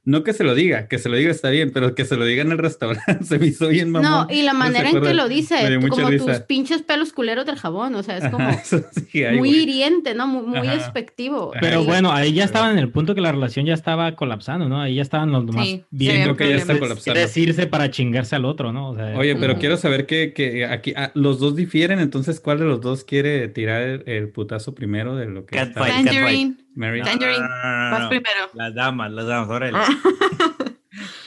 no 0.05 0.25
que 0.25 0.33
se 0.33 0.45
lo 0.45 0.55
diga, 0.55 0.89
que 0.89 0.99
se 0.99 1.09
lo 1.09 1.17
diga 1.17 1.31
está 1.31 1.51
bien, 1.51 1.71
pero 1.73 1.95
que 1.95 2.05
se 2.05 2.17
lo 2.17 2.25
diga 2.25 2.43
en 2.43 2.53
el 2.53 2.59
restaurante 2.59 3.19
se 3.25 3.39
me 3.39 3.47
hizo 3.49 3.69
bien 3.69 3.91
mamón. 3.91 4.11
No, 4.11 4.27
y 4.35 4.43
la 4.43 4.55
manera 4.55 4.89
en 4.89 5.01
que 5.01 5.15
lo 5.15 5.29
dice, 5.29 5.57
como 5.89 6.11
tus 6.11 6.41
pinches 6.41 6.83
pelos 6.83 7.13
culeros 7.13 7.45
del 7.45 7.57
jabón, 7.57 7.95
o 7.95 8.03
sea, 8.03 8.17
es 8.17 8.29
como 8.31 8.51
sí, 8.65 9.25
muy 9.25 9.39
güey. 9.39 9.57
hiriente, 9.63 10.15
¿no? 10.15 10.27
Muy, 10.27 10.47
muy 10.47 10.69
despectivo. 10.69 11.53
Pero 11.61 11.85
bueno, 11.85 12.13
ahí 12.13 12.33
ya 12.33 12.45
estaban 12.45 12.73
en 12.73 12.79
el 12.79 12.91
punto 12.91 13.15
que 13.15 13.21
la 13.21 13.33
relación 13.33 13.67
ya 13.67 13.75
estaba 13.75 14.17
colapsando, 14.17 14.69
¿no? 14.69 14.81
Ahí 14.81 14.95
ya 14.95 15.03
estaban 15.03 15.33
los 15.33 15.47
demás 15.47 15.67
Sí, 15.67 15.85
viendo 15.91 16.35
que 16.37 16.49
ya 16.49 16.57
está 16.57 16.79
colapsando. 16.79 17.21
decirse 17.21 17.67
para 17.67 17.91
chingarse 17.91 18.37
al 18.37 18.47
otro, 18.47 18.73
¿no? 18.73 18.91
O 18.91 18.97
sea, 18.97 19.17
Oye, 19.19 19.37
pero 19.37 19.59
quiero 19.59 19.77
saber 19.77 20.07
que, 20.07 20.33
que 20.33 20.65
aquí 20.65 20.95
ah, 20.97 21.13
los 21.15 21.39
dos 21.39 21.57
difieren, 21.57 21.99
entonces 21.99 22.41
¿cuál 22.41 22.59
de 22.59 22.65
los 22.65 22.81
dos 22.81 23.05
quiere 23.05 23.49
tirar 23.49 23.83
el, 23.83 24.03
el 24.07 24.29
putazo 24.31 24.75
primero 24.75 25.17
de 25.17 25.27
lo 25.27 25.45
que 25.45 25.59
está 25.59 25.75
Catfight. 25.75 26.59
Mary? 26.75 27.03
Tangerine, 27.03 27.41
no, 27.41 27.91
vas 27.91 28.01
no. 28.03 28.09
primero. 28.09 28.51
Las 28.55 28.75
damas, 28.75 29.11
las 29.13 29.27
damas, 29.27 29.49
órale. 29.51 29.79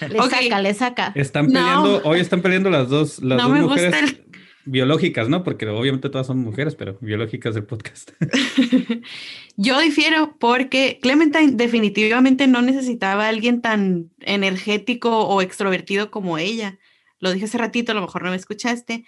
Le 0.09 0.19
Ok. 0.19 0.29
saca, 0.31 0.61
le 0.61 0.73
saca. 0.73 1.11
Están 1.15 1.47
No. 1.47 1.53
peleando, 1.53 2.01
hoy 2.03 2.19
están 2.19 2.41
peleando 2.41 2.69
las 2.69 2.89
dos, 2.89 3.19
las 3.23 3.37
No 3.37 3.47
dos 3.47 3.51
me 3.57 3.61
gusta 3.63 3.81
mujeres 3.87 4.09
el- 4.11 4.25
biológicas, 4.65 5.29
¿no? 5.29 5.43
Porque 5.43 5.65
obviamente 5.67 6.09
todas 6.09 6.27
son 6.27 6.39
mujeres, 6.39 6.75
pero 6.75 6.97
biológicas 7.01 7.55
del 7.55 7.63
podcast. 7.65 8.11
Yo 9.55 9.79
difiero 9.79 10.35
porque 10.39 10.99
Clementine 11.01 11.51
definitivamente 11.53 12.47
no 12.47 12.61
necesitaba 12.61 13.25
a 13.25 13.29
alguien 13.29 13.61
tan 13.61 14.09
energético 14.19 15.25
o 15.27 15.41
extrovertido 15.41 16.11
como 16.11 16.37
ella. 16.37 16.79
Lo 17.19 17.31
dije 17.31 17.45
hace 17.45 17.57
ratito, 17.57 17.91
a 17.93 17.95
lo 17.95 18.01
mejor 18.01 18.23
no 18.23 18.31
me 18.31 18.35
escuchaste. 18.35 19.05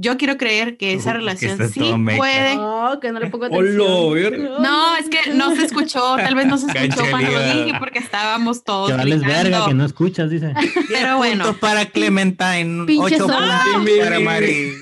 Yo 0.00 0.16
quiero 0.16 0.36
creer 0.36 0.76
que 0.76 0.92
esa 0.92 1.10
que 1.12 1.18
relación 1.18 1.52
estás 1.52 1.72
sí 1.72 1.92
puede. 2.16 2.54
No, 2.54 3.00
que 3.00 3.10
no 3.10 3.18
le 3.18 3.26
pongo 3.30 3.46
Hola, 3.46 4.20
atención. 4.20 4.62
No, 4.62 4.96
es 4.96 5.08
que 5.08 5.34
no 5.34 5.56
se 5.56 5.64
escuchó, 5.64 6.16
tal 6.16 6.36
vez 6.36 6.46
no 6.46 6.56
se 6.56 6.66
escuchó 6.66 7.02
cuando 7.10 7.32
lo 7.32 7.42
dije 7.42 7.72
porque 7.80 7.98
estábamos 7.98 8.62
todos 8.62 8.90
que 8.90 8.96
vales 8.96 9.22
verga, 9.22 9.66
que 9.66 9.74
no 9.74 9.84
escuchas, 9.84 10.30
dice. 10.30 10.54
Pero 10.88 11.16
bueno. 11.16 11.44
Puntos 11.44 11.60
para 11.60 11.86
Clementine, 11.86 12.86
Pinche 12.86 13.16
ocho 13.16 13.26
zorra. 13.26 13.62
puntos 13.64 13.84
Bing, 13.84 13.98
para 13.98 14.20
Mari. 14.20 14.72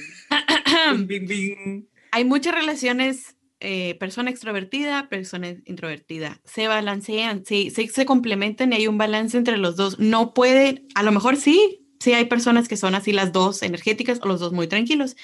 Bing, 0.93 1.07
bing, 1.07 1.27
bing. 1.27 1.89
Hay 2.13 2.25
muchas 2.25 2.55
relaciones 2.55 3.37
eh, 3.61 3.97
persona 3.99 4.31
extrovertida, 4.31 5.09
persona 5.09 5.49
introvertida. 5.65 6.43
Se 6.45 6.69
balancean, 6.69 7.47
sí, 7.47 7.73
sí, 7.75 7.89
se 7.89 8.05
complementan 8.05 8.73
y 8.73 8.77
hay 8.77 8.87
un 8.87 8.99
balance 8.99 9.39
entre 9.39 9.57
los 9.57 9.77
dos. 9.77 9.99
No 9.99 10.35
puede, 10.35 10.85
a 10.95 11.03
lo 11.03 11.11
mejor 11.11 11.37
sí, 11.37 11.86
sí 12.01 12.13
hay 12.13 12.27
personas 12.27 12.69
que 12.69 12.77
son 12.77 12.95
así 12.95 13.13
las 13.13 13.33
dos 13.33 13.63
energéticas 13.63 14.21
o 14.23 14.29
los 14.29 14.41
dos 14.41 14.53
muy 14.53 14.69
tranquilos, 14.69 15.17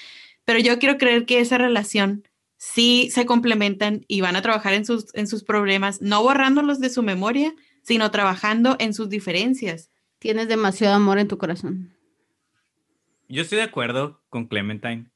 pero 0.45 0.59
yo 0.59 0.79
quiero 0.79 0.97
creer 0.97 1.25
que 1.25 1.39
esa 1.39 1.57
relación 1.57 2.27
sí 2.57 3.09
se 3.11 3.25
complementan 3.25 4.05
y 4.07 4.21
van 4.21 4.35
a 4.35 4.41
trabajar 4.41 4.73
en 4.73 4.85
sus, 4.85 5.13
en 5.15 5.27
sus 5.27 5.43
problemas, 5.43 6.01
no 6.01 6.23
borrándolos 6.23 6.79
de 6.79 6.89
su 6.89 7.03
memoria, 7.03 7.53
sino 7.81 8.09
trabajando 8.11 8.75
en 8.79 8.93
sus 8.93 9.09
diferencias. 9.09 9.91
Tienes 10.19 10.47
demasiado 10.47 10.95
amor 10.95 11.19
en 11.19 11.27
tu 11.27 11.37
corazón. 11.37 11.93
Yo 13.27 13.41
estoy 13.41 13.57
de 13.57 13.65
acuerdo 13.65 14.21
con 14.29 14.47
Clementine. 14.47 15.12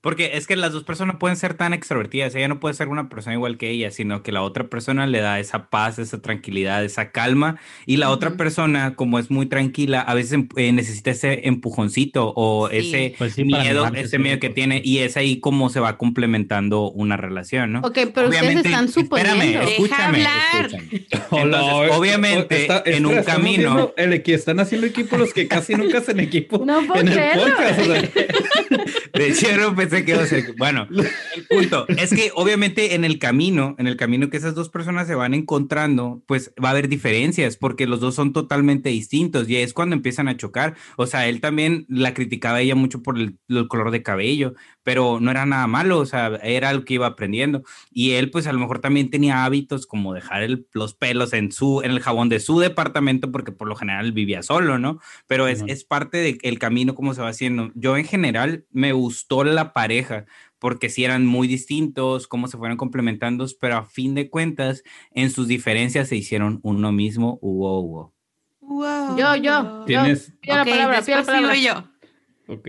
Porque 0.00 0.30
es 0.34 0.46
que 0.46 0.54
las 0.54 0.72
dos 0.72 0.84
personas 0.84 1.16
pueden 1.16 1.36
ser 1.36 1.54
tan 1.54 1.74
extrovertidas. 1.74 2.32
Ella 2.36 2.46
no 2.46 2.60
puede 2.60 2.74
ser 2.74 2.86
una 2.86 3.08
persona 3.08 3.34
igual 3.34 3.58
que 3.58 3.68
ella, 3.70 3.90
sino 3.90 4.22
que 4.22 4.30
la 4.30 4.42
otra 4.42 4.68
persona 4.68 5.08
le 5.08 5.18
da 5.20 5.40
esa 5.40 5.70
paz, 5.70 5.98
esa 5.98 6.22
tranquilidad, 6.22 6.84
esa 6.84 7.10
calma. 7.10 7.58
Y 7.84 7.96
la 7.96 8.10
otra 8.10 8.28
Ujú. 8.28 8.38
persona, 8.38 8.94
como 8.94 9.18
es 9.18 9.28
muy 9.28 9.46
tranquila, 9.46 10.00
a 10.00 10.14
veces 10.14 10.38
eh, 10.56 10.70
necesita 10.70 11.10
ese 11.10 11.48
empujoncito 11.48 12.32
o 12.36 12.68
Sí. 12.70 12.76
ese 12.78 13.14
Pues 13.18 13.32
sí, 13.34 13.42
miedo, 13.44 13.58
animarse, 13.82 14.00
ese 14.00 14.16
sí, 14.16 14.22
miedo 14.22 14.38
que 14.38 14.50
pues. 14.50 14.54
tiene. 14.54 14.80
Y 14.84 14.98
es 14.98 15.16
ahí 15.16 15.40
como 15.40 15.68
se 15.68 15.80
va 15.80 15.98
complementando 15.98 16.90
una 16.92 17.16
relación, 17.16 17.72
¿no? 17.72 17.80
Ok, 17.80 17.98
pero 18.14 18.28
ustedes 18.28 18.42
Obviamente- 18.42 18.68
están 18.68 18.88
suponiendo. 18.88 19.34
Espérame, 19.34 19.58
Deja 19.66 19.70
escúchame. 19.72 20.04
hablar. 20.26 20.66
escúchame. 20.66 21.06
Hola, 21.30 21.58
Entonces, 21.60 21.96
obviamente, 21.96 22.62
está- 22.62 22.82
en 22.86 23.04
un 23.04 23.22
camino. 23.24 23.92
El 23.96 24.12
equi- 24.12 24.34
están 24.34 24.60
haciendo 24.60 24.86
equipo 24.86 25.16
los 25.16 25.34
que 25.34 25.48
casi 25.48 25.74
nunca 25.74 25.98
hacen 25.98 26.20
equipo 26.20 26.62
No 26.64 26.78
en 26.94 27.08
el 27.08 27.30
podcast. 27.34 27.80
o 27.80 27.84
sea, 27.84 28.02
De 29.12 29.74
pensé 29.76 30.04
que. 30.04 30.52
Bueno, 30.56 30.86
el 30.90 31.46
punto 31.48 31.86
es 31.88 32.10
que 32.10 32.30
obviamente 32.34 32.94
en 32.94 33.04
el 33.04 33.18
camino, 33.18 33.74
en 33.78 33.86
el 33.86 33.96
camino 33.96 34.30
que 34.30 34.36
esas 34.36 34.54
dos 34.54 34.68
personas 34.68 35.06
se 35.06 35.14
van 35.14 35.34
encontrando, 35.34 36.22
pues 36.26 36.52
va 36.62 36.68
a 36.68 36.72
haber 36.72 36.88
diferencias 36.88 37.56
porque 37.56 37.86
los 37.86 38.00
dos 38.00 38.14
son 38.14 38.32
totalmente 38.32 38.88
distintos 38.90 39.48
y 39.48 39.56
es 39.56 39.72
cuando 39.72 39.96
empiezan 39.96 40.28
a 40.28 40.36
chocar. 40.36 40.76
O 40.96 41.06
sea, 41.06 41.28
él 41.28 41.40
también 41.40 41.86
la 41.88 42.14
criticaba 42.14 42.58
a 42.58 42.60
ella 42.60 42.74
mucho 42.74 43.02
por 43.02 43.18
el 43.18 43.38
color 43.68 43.90
de 43.90 44.02
cabello, 44.02 44.54
pero 44.88 45.18
no 45.20 45.30
era 45.30 45.44
nada 45.44 45.66
malo, 45.66 45.98
o 45.98 46.06
sea, 46.06 46.36
era 46.42 46.70
algo 46.70 46.86
que 46.86 46.94
iba 46.94 47.06
aprendiendo. 47.06 47.62
Y 47.92 48.12
él, 48.12 48.30
pues 48.30 48.46
a 48.46 48.54
lo 48.54 48.58
mejor 48.58 48.78
también 48.78 49.10
tenía 49.10 49.44
hábitos 49.44 49.86
como 49.86 50.14
dejar 50.14 50.42
el- 50.42 50.66
los 50.72 50.94
pelos 50.94 51.34
en 51.34 51.52
su, 51.52 51.82
en 51.82 51.90
el 51.90 52.00
jabón 52.00 52.30
de 52.30 52.40
su 52.40 52.58
departamento 52.58 53.30
porque 53.30 53.52
por 53.52 53.68
lo 53.68 53.76
general 53.76 54.12
vivía 54.12 54.42
solo, 54.42 54.78
¿no? 54.78 54.98
Pero 55.26 55.46
es, 55.46 55.62
es 55.66 55.84
parte 55.84 56.38
del 56.42 56.58
camino 56.58 56.94
como 56.94 57.12
se 57.12 57.20
va 57.20 57.28
haciendo. 57.28 57.70
Yo 57.74 57.98
en 57.98 58.06
general 58.06 58.64
me 58.70 58.92
gustó 58.94 59.44
la 59.44 59.74
pareja 59.74 60.24
porque 60.58 60.88
sí 60.88 61.04
eran 61.04 61.26
muy 61.26 61.48
distintos, 61.48 62.26
cómo 62.26 62.48
se 62.48 62.56
fueron 62.56 62.78
complementando, 62.78 63.44
pero 63.60 63.76
a 63.76 63.84
fin 63.84 64.14
de 64.14 64.30
cuentas, 64.30 64.84
en 65.12 65.28
sus 65.30 65.48
diferencias 65.48 66.08
se 66.08 66.16
hicieron 66.16 66.60
uno 66.62 66.92
mismo, 66.92 67.38
hubo, 67.42 67.78
hubo. 67.80 68.14
Wow. 68.62 69.18
Yo, 69.18 69.36
yo. 69.36 69.84
Tienes. 69.84 70.32
Pido 70.40 70.56
la 70.56 70.64
palabra, 70.64 71.02
pido 71.02 71.16
la 71.16 71.16
después 71.18 71.26
palabra. 71.26 71.54
sigo 71.54 71.74
yo. 71.74 71.97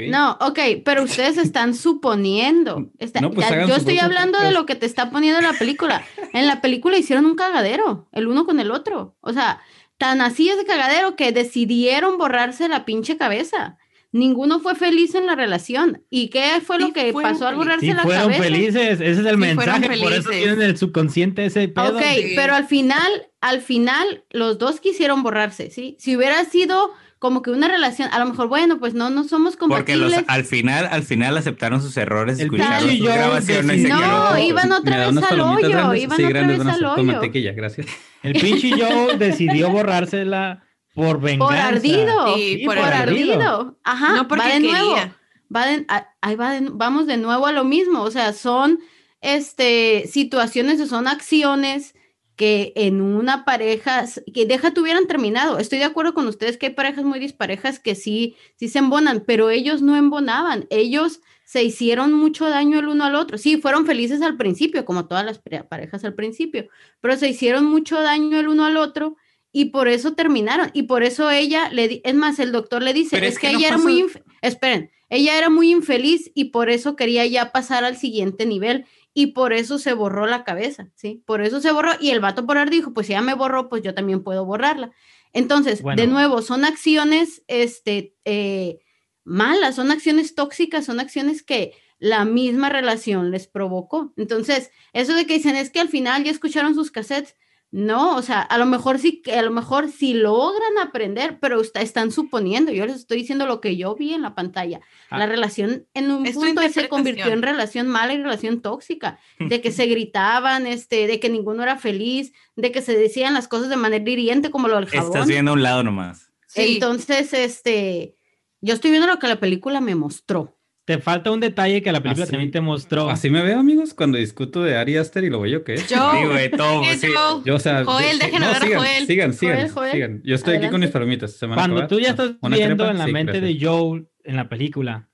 No, 0.10 0.38
ok, 0.42 0.60
pero 0.84 1.04
ustedes 1.04 1.38
están 1.38 1.74
suponiendo. 1.74 2.90
Está- 3.00 3.22
No, 3.22 3.32
pues 3.32 3.48
ya- 3.48 3.56
hagan 3.56 3.70
yo 3.70 3.76
estoy 3.76 4.00
hablando 4.00 4.40
de 4.40 4.52
lo 4.52 4.66
que 4.66 4.76
te 4.76 4.86
está 4.86 5.10
poniendo 5.12 5.40
la 5.42 5.54
película. 5.54 6.04
En 6.34 6.48
la 6.48 6.62
película 6.62 6.98
hicieron 6.98 7.26
un 7.26 7.36
cagadero, 7.36 8.08
el 8.12 8.28
uno 8.28 8.46
con 8.46 8.60
el 8.60 8.72
otro. 8.72 9.16
O 9.22 9.32
sea, 9.34 9.62
tan 9.98 10.22
así 10.22 10.50
es 10.50 10.58
de 10.58 10.66
cagadero 10.66 11.16
que 11.16 11.32
decidieron 11.32 12.18
borrarse 12.18 12.68
la 12.68 12.86
pinche 12.86 13.18
cabeza. 13.18 13.78
Ninguno 14.12 14.60
fue 14.60 14.74
feliz 14.76 15.14
en 15.14 15.28
la 15.28 15.36
relación. 15.36 16.04
¿Y 16.10 16.30
qué 16.30 16.62
fue 16.66 16.80
lo 16.80 16.88
Sí 16.88 16.94
que 16.94 17.12
fueron 17.12 17.32
pasó 17.34 17.48
al 17.48 17.56
borrarse 17.56 17.86
Sí, 17.86 17.94
la 17.94 18.02
fueron 18.02 18.24
cabeza? 18.24 18.44
felices, 18.44 18.76
ese 19.02 19.12
es 19.12 19.18
el 19.20 19.24
fueron 19.26 19.40
mensaje, 19.40 19.88
por 20.02 20.14
eso 20.14 20.30
tienen 20.32 20.62
el 20.64 20.78
subconsciente 20.78 21.46
ese 21.46 21.68
pedo. 21.68 21.96
Ok, 21.96 22.02
Sí. 22.16 22.34
pero 22.36 22.56
al 22.56 22.66
final, 22.66 23.28
al 23.40 23.62
final, 23.62 24.24
los 24.32 24.58
dos 24.58 24.80
quisieron 24.80 25.22
borrarse, 25.22 25.70
¿sí? 25.70 25.96
Si 26.00 26.18
hubiera 26.18 26.44
sido 26.46 26.92
como 27.20 27.42
que 27.42 27.52
una 27.52 27.68
relación, 27.68 28.10
a 28.14 28.20
lo 28.20 28.26
mejor, 28.26 28.48
bueno, 28.48 28.80
pues 28.80 28.94
no, 28.94 29.10
no 29.10 29.26
somos 29.26 29.58
Porque 29.58 29.96
los, 29.98 30.14
compatibles. 30.14 30.26
al 30.30 30.46
final, 30.46 30.88
al 30.90 31.04
final 31.04 31.38
aceptaron 31.38 31.82
sus 31.82 31.96
errores, 31.98 32.40
El 32.40 32.46
escucharon 32.46 32.90
sus 32.90 33.02
grabaciones 33.04 33.78
y 33.78 33.82
se 33.84 33.90
No, 33.90 34.38
iban 34.38 34.72
otra 34.72 34.92
¿Me 34.96 34.98
da 35.02 35.12
vez 35.12 35.32
al 35.32 35.40
hoyo, 35.42 35.70
grandes? 35.70 36.02
iban 36.04 36.18
Sí, 36.18 36.24
otra 36.24 36.40
grandes, 36.40 36.58
vez 36.66 36.68
al 36.76 36.86
hoyo. 36.86 37.54
gracias. 37.56 37.88
El 38.24 38.34
pinche 38.40 38.72
Joe 38.72 39.18
decidió 39.20 39.70
borrársela 39.70 40.64
por 40.96 41.20
venganza. 41.22 41.48
Por 41.54 41.58
ardido, 41.76 42.36
Sí, 42.36 42.62
por, 42.66 42.76
por 42.78 42.86
ardido. 42.86 43.78
Ajá, 43.84 44.14
no 44.14 44.28
porque 44.28 44.48
va 44.48 44.54
de 44.54 44.60
nuevo. 44.62 44.96
quería. 44.96 45.16
Va 45.56 45.66
de- 45.66 45.86
ahí 46.22 46.36
va 46.36 46.52
de- 46.52 46.70
vamos 46.72 47.06
de 47.06 47.18
nuevo 47.18 47.46
a 47.48 47.52
lo 47.52 47.64
mismo. 47.64 48.02
O 48.02 48.12
sea, 48.12 48.34
son 48.34 48.80
este, 49.22 50.08
situaciones 50.08 50.80
o 50.82 50.88
son 50.88 51.08
acciones 51.08 51.96
que 52.40 52.72
en 52.78 53.02
una 53.02 53.44
pareja, 53.44 54.06
que 54.34 54.46
deja 54.46 54.74
tuvieran 54.74 55.08
terminado. 55.08 55.60
Estoy 55.60 55.80
de 55.80 55.84
acuerdo 55.84 56.14
con 56.14 56.26
ustedes 56.26 56.56
que 56.58 56.68
hay 56.68 56.74
parejas 56.74 57.04
muy 57.04 57.20
disparejas 57.20 57.80
que 57.80 57.96
sí, 57.96 58.38
sí 58.56 58.70
se 58.70 58.80
embonan, 58.80 59.26
pero 59.28 59.50
ellos 59.50 59.82
no 59.82 59.98
embonaban. 59.98 60.66
Ellos 60.70 61.20
se 61.44 61.66
hicieron 61.66 62.14
mucho 62.14 62.48
daño 62.48 62.80
el 62.80 62.88
uno 62.88 63.04
al 63.04 63.16
otro. 63.16 63.38
Sí, 63.38 63.58
fueron 63.58 63.86
felices 63.86 64.22
al 64.22 64.38
principio, 64.38 64.86
como 64.86 65.06
todas 65.06 65.26
las 65.26 65.40
pare- 65.40 65.66
parejas 65.66 66.06
al 66.06 66.14
principio, 66.14 66.70
pero 67.02 67.18
se 67.18 67.28
hicieron 67.28 67.66
mucho 67.66 68.02
daño 68.02 68.40
el 68.40 68.48
uno 68.48 68.64
al 68.64 68.78
otro 68.78 69.18
y 69.52 69.66
por 69.66 69.90
eso 69.90 70.14
terminaron. 70.14 70.70
Y 70.74 70.84
por 70.84 71.04
eso 71.04 71.30
ella 71.30 71.68
le 71.74 71.90
di- 71.90 72.02
es 72.06 72.16
más, 72.16 72.40
el 72.40 72.54
doctor 72.54 72.82
le 72.82 72.94
dice, 72.94 73.18
es, 73.18 73.34
es 73.34 73.40
que, 73.40 73.48
que 73.48 73.54
no 73.54 73.60
ella 73.60 73.68
era 73.68 73.78
muy, 73.78 74.06
esperen, 74.42 74.92
ella 75.10 75.38
era 75.38 75.50
muy 75.50 75.72
infeliz 75.72 76.32
y 76.36 76.46
por 76.52 76.70
eso 76.70 76.96
quería 76.96 77.26
ya 77.26 77.52
pasar 77.52 77.84
al 77.84 77.98
siguiente 77.98 78.46
nivel 78.46 78.86
y 79.14 79.28
por 79.28 79.54
eso 79.54 79.80
se 79.80 79.94
borró 79.94 80.28
la 80.28 80.44
cabeza, 80.44 80.90
¿sí? 80.96 81.24
Por 81.26 81.42
eso 81.42 81.62
se 81.62 81.72
borró 81.72 81.92
y 82.00 82.12
el 82.12 82.20
vato 82.20 82.46
por 82.46 82.58
ahí 82.58 82.70
dijo, 82.70 82.94
pues 82.94 83.08
si 83.08 83.14
ya 83.14 83.22
me 83.22 83.34
borró, 83.34 83.70
pues 83.70 83.82
yo 83.82 83.94
también 83.94 84.24
puedo 84.24 84.46
borrarla. 84.46 84.92
Entonces, 85.34 85.84
de 85.96 86.08
nuevo, 86.08 86.42
son 86.42 86.66
acciones, 86.66 87.44
este, 87.48 88.16
eh, 88.26 88.80
malas, 89.24 89.76
son 89.76 89.92
acciones 89.92 90.36
tóxicas, 90.36 90.86
son 90.86 91.00
acciones 91.00 91.44
que 91.44 91.74
la 92.00 92.26
misma 92.26 92.70
relación 92.70 93.30
les 93.30 93.48
provocó. 93.48 94.14
Entonces, 94.18 94.72
eso 94.94 95.14
de 95.14 95.26
que 95.28 95.36
dicen 95.36 95.56
es 95.56 95.70
que 95.70 95.80
al 95.80 95.90
final 95.90 96.24
ya 96.24 96.32
escucharon 96.32 96.74
sus 96.74 96.92
cassettes, 96.92 97.36
no, 97.72 98.16
o 98.16 98.22
sea, 98.24 98.42
a 98.42 98.58
lo 98.58 98.66
mejor 98.66 98.98
sí, 98.98 99.22
que 99.22 99.34
a 99.38 99.44
lo 99.44 99.52
mejor 99.52 99.92
sí 99.92 100.16
logran 100.16 100.80
aprender, 100.82 101.38
pero 101.40 101.62
está- 101.62 101.82
están 101.82 102.12
suponiendo, 102.12 102.72
yo 102.72 102.86
les 102.88 102.96
estoy 102.96 103.18
diciendo 103.18 103.46
lo 103.46 103.62
que 103.62 103.78
yo 103.78 103.96
vi 103.96 104.14
en 104.14 104.24
la 104.24 104.34
pantalla. 104.34 104.82
Ah. 105.12 105.20
La 105.20 105.28
relación 105.28 105.86
en 105.94 106.10
un 106.10 106.24
punto 106.24 106.68
se 106.70 106.90
convirtió 106.90 107.28
en 107.28 107.44
relación 107.44 107.88
mala 107.88 108.14
y 108.14 108.18
relación 108.18 108.62
tóxica, 108.62 109.20
de 109.40 109.62
que 109.62 109.72
se 109.72 109.86
gritaban, 109.86 110.66
este, 110.66 111.06
de 111.06 111.20
que 111.20 111.30
ninguno 111.30 111.62
era 111.62 111.78
feliz, 111.78 112.34
de 112.56 112.72
que 112.72 112.82
se 112.82 112.98
decían 112.98 113.36
las 113.36 113.48
cosas 113.48 113.70
de 113.70 113.78
manera 113.78 114.10
hiriente 114.10 114.50
como 114.50 114.68
lo 114.68 114.76
del 114.76 114.88
jabón. 114.88 115.08
Estás 115.08 115.28
viendo 115.28 115.52
a 115.52 115.54
un 115.54 115.64
lado 115.64 115.84
nomás. 115.84 116.32
Sí. 116.48 116.74
Entonces, 116.74 117.34
este, 117.34 118.16
yo 118.62 118.74
estoy 118.74 118.90
viendo 118.90 119.08
lo 119.08 119.20
que 119.20 119.28
la 119.28 119.40
película 119.40 119.80
me 119.80 119.94
mostró. 119.94 120.59
Te 120.90 120.98
falta 120.98 121.30
un 121.30 121.40
detalle 121.40 121.84
que 121.84 121.92
la 121.92 122.02
película 122.02 122.24
Así- 122.24 122.32
también 122.32 122.50
te 122.50 122.62
mostró. 122.62 123.12
Así 123.12 123.30
me 123.30 123.44
veo, 123.44 123.60
amigos, 123.60 123.94
cuando 123.94 124.18
discuto 124.18 124.64
de 124.64 124.76
Ari 124.76 124.98
Aster 124.98 125.24
y 125.24 125.30
lo 125.30 125.40
bello 125.40 125.64
que 125.64 125.76
es. 125.76 125.88
Yo, 125.88 126.12
Sí, 126.18 126.26
güey, 126.26 126.50
todo. 126.50 126.82
¿qué 126.84 126.98
sí. 126.98 127.08
yo? 127.14 127.44
Yo, 127.46 127.56
o 127.56 127.60
sea, 127.60 127.86
Joel, 127.86 128.18
de- 128.18 128.26
dejen 128.26 128.42
hablar 128.44 128.64
a 128.64 128.66
sigan, 128.66 128.80
Joel. 128.80 129.06
Sigan, 129.06 129.34
sigan, 129.34 129.56
Joel, 129.58 129.70
Joel, 129.72 129.92
sigan. 129.92 130.22
Yo 130.24 130.34
estoy 130.34 130.54
aquí 130.56 130.62
con 130.62 130.68
adelante. 130.82 130.86
mis 130.88 130.92
palomitas. 130.94 131.32
¿se 131.34 131.48
Cuando 131.48 131.86
tú 131.88 132.00
ya 132.00 132.10
estás 132.10 132.32
¿Una 132.42 132.56
viendo 132.58 132.78
crepa? 132.86 132.92
en 132.92 132.98
la 132.98 133.06
Sí, 133.06 133.12
mente 133.14 133.40
gracias. 133.40 133.60
de 133.60 133.66
Joel 133.68 134.08
en 134.24 134.36
la 134.36 134.50
película, 134.50 135.10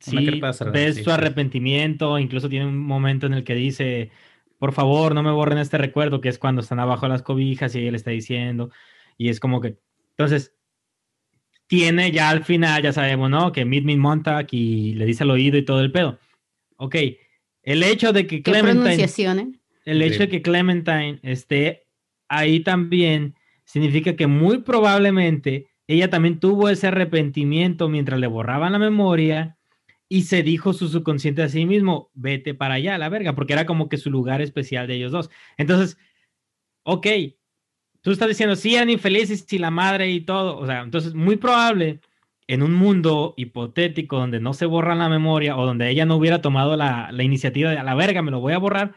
sí, 0.00 0.16
de 0.16 0.40
ves 0.72 0.94
sí, 0.96 1.02
su 1.04 1.10
sí. 1.10 1.14
arrepentimiento, 1.14 2.18
incluso 2.18 2.48
tiene 2.48 2.64
un 2.66 2.78
momento 2.78 3.26
en 3.26 3.34
el 3.34 3.44
que 3.44 3.54
dice, 3.54 4.10
por 4.58 4.72
favor, 4.72 5.14
no 5.14 5.22
me 5.22 5.30
borren 5.30 5.58
este 5.58 5.76
recuerdo, 5.76 6.22
que 6.22 6.30
es 6.30 6.38
cuando 6.38 6.62
están 6.62 6.80
abajo 6.80 7.04
de 7.04 7.10
las 7.10 7.22
cobijas 7.22 7.74
y 7.74 7.80
ella 7.80 7.90
le 7.90 7.96
está 7.98 8.10
diciendo, 8.12 8.70
y 9.18 9.28
es 9.28 9.40
como 9.40 9.60
que, 9.60 9.76
entonces, 10.16 10.54
tiene 11.68 12.10
ya 12.10 12.30
al 12.30 12.44
final, 12.44 12.82
ya 12.82 12.92
sabemos, 12.92 13.30
¿no? 13.30 13.52
Que 13.52 13.64
Meet 13.64 13.84
Me 13.84 13.92
in 13.92 14.00
Montauk 14.00 14.52
y 14.52 14.94
le 14.94 15.06
dice 15.06 15.22
al 15.22 15.30
oído 15.30 15.56
y 15.56 15.64
todo 15.64 15.80
el 15.80 15.92
pedo. 15.92 16.18
Ok, 16.76 16.96
el 17.62 17.82
hecho 17.82 18.12
de 18.12 18.26
que 18.26 18.42
¿Qué 18.42 18.50
Clementine 18.50 19.04
eh? 19.04 19.52
el 19.84 20.02
hecho 20.02 20.20
de 20.20 20.28
que 20.28 20.42
Clementine 20.42 21.20
esté 21.22 21.86
ahí 22.28 22.60
también 22.60 23.34
significa 23.64 24.16
que 24.16 24.26
muy 24.26 24.58
probablemente 24.58 25.68
ella 25.86 26.10
también 26.10 26.40
tuvo 26.40 26.68
ese 26.68 26.86
arrepentimiento 26.86 27.88
mientras 27.88 28.18
le 28.18 28.26
borraban 28.26 28.72
la 28.72 28.78
memoria 28.78 29.58
y 30.08 30.22
se 30.22 30.42
dijo 30.42 30.72
su 30.72 30.88
subconsciente 30.88 31.42
a 31.42 31.48
sí 31.48 31.66
mismo, 31.66 32.10
vete 32.14 32.54
para 32.54 32.74
allá, 32.74 32.96
la 32.96 33.10
verga, 33.10 33.34
porque 33.34 33.52
era 33.52 33.66
como 33.66 33.90
que 33.90 33.98
su 33.98 34.10
lugar 34.10 34.40
especial 34.40 34.86
de 34.86 34.94
ellos 34.94 35.12
dos. 35.12 35.30
Entonces, 35.58 35.98
ok, 36.84 37.06
tú 38.08 38.12
estás 38.12 38.28
diciendo, 38.28 38.56
sí, 38.56 38.74
eran 38.74 38.88
infelices 38.88 39.44
y 39.52 39.58
la 39.58 39.70
madre 39.70 40.10
y 40.10 40.22
todo, 40.22 40.56
o 40.56 40.64
sea, 40.64 40.80
entonces 40.80 41.12
muy 41.12 41.36
probable 41.36 42.00
en 42.46 42.62
un 42.62 42.72
mundo 42.72 43.34
hipotético 43.36 44.16
donde 44.16 44.40
no 44.40 44.54
se 44.54 44.64
borra 44.64 44.94
la 44.94 45.10
memoria 45.10 45.58
o 45.58 45.66
donde 45.66 45.90
ella 45.90 46.06
no 46.06 46.16
hubiera 46.16 46.40
tomado 46.40 46.74
la, 46.74 47.10
la 47.12 47.22
iniciativa 47.22 47.70
de 47.70 47.76
a 47.76 47.82
la 47.82 47.94
verga, 47.94 48.22
me 48.22 48.30
lo 48.30 48.40
voy 48.40 48.54
a 48.54 48.58
borrar, 48.58 48.94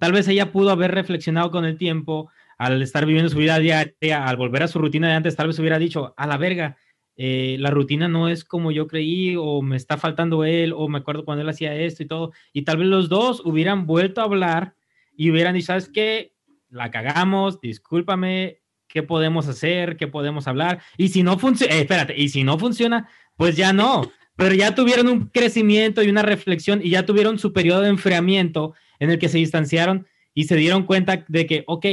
tal 0.00 0.10
vez 0.10 0.26
ella 0.26 0.50
pudo 0.50 0.70
haber 0.70 0.90
reflexionado 0.90 1.52
con 1.52 1.64
el 1.64 1.78
tiempo 1.78 2.32
al 2.58 2.82
estar 2.82 3.06
viviendo 3.06 3.30
su 3.30 3.38
vida 3.38 3.60
diaria, 3.60 4.26
al 4.26 4.36
volver 4.36 4.64
a 4.64 4.68
su 4.68 4.80
rutina 4.80 5.06
de 5.06 5.14
antes, 5.14 5.36
tal 5.36 5.46
vez 5.46 5.58
hubiera 5.60 5.78
dicho, 5.78 6.12
a 6.16 6.26
la 6.26 6.36
verga, 6.36 6.78
eh, 7.14 7.58
la 7.60 7.70
rutina 7.70 8.08
no 8.08 8.28
es 8.28 8.42
como 8.42 8.72
yo 8.72 8.88
creí, 8.88 9.36
o 9.38 9.62
me 9.62 9.76
está 9.76 9.98
faltando 9.98 10.44
él, 10.44 10.72
o 10.76 10.88
me 10.88 10.98
acuerdo 10.98 11.24
cuando 11.24 11.42
él 11.42 11.48
hacía 11.48 11.76
esto 11.76 12.02
y 12.02 12.06
todo, 12.06 12.32
y 12.52 12.62
tal 12.62 12.78
vez 12.78 12.88
los 12.88 13.08
dos 13.08 13.40
hubieran 13.44 13.86
vuelto 13.86 14.20
a 14.20 14.24
hablar 14.24 14.74
y 15.16 15.30
hubieran 15.30 15.54
dicho, 15.54 15.66
¿sabes 15.66 15.88
qué? 15.88 16.32
La 16.70 16.90
cagamos, 16.90 17.60
discúlpame, 17.60 18.60
¿qué 18.88 19.02
podemos 19.02 19.46
hacer? 19.48 19.96
¿Qué 19.96 20.06
podemos 20.06 20.46
hablar? 20.48 20.80
Y 20.96 21.08
si 21.08 21.22
no 21.22 21.38
funciona, 21.38 21.74
eh, 21.74 21.80
espérate, 21.80 22.14
y 22.16 22.28
si 22.28 22.44
no 22.44 22.58
funciona, 22.58 23.08
pues 23.36 23.56
ya 23.56 23.72
no. 23.72 24.02
Pero 24.36 24.54
ya 24.54 24.74
tuvieron 24.74 25.08
un 25.08 25.26
crecimiento 25.28 26.02
y 26.02 26.08
una 26.08 26.22
reflexión 26.22 26.80
y 26.82 26.90
ya 26.90 27.04
tuvieron 27.04 27.38
su 27.38 27.52
periodo 27.52 27.80
de 27.80 27.88
enfriamiento 27.88 28.74
en 29.00 29.10
el 29.10 29.18
que 29.18 29.28
se 29.28 29.38
distanciaron 29.38 30.06
y 30.34 30.44
se 30.44 30.56
dieron 30.56 30.84
cuenta 30.84 31.24
de 31.26 31.46
que, 31.46 31.64
ok, 31.66 31.86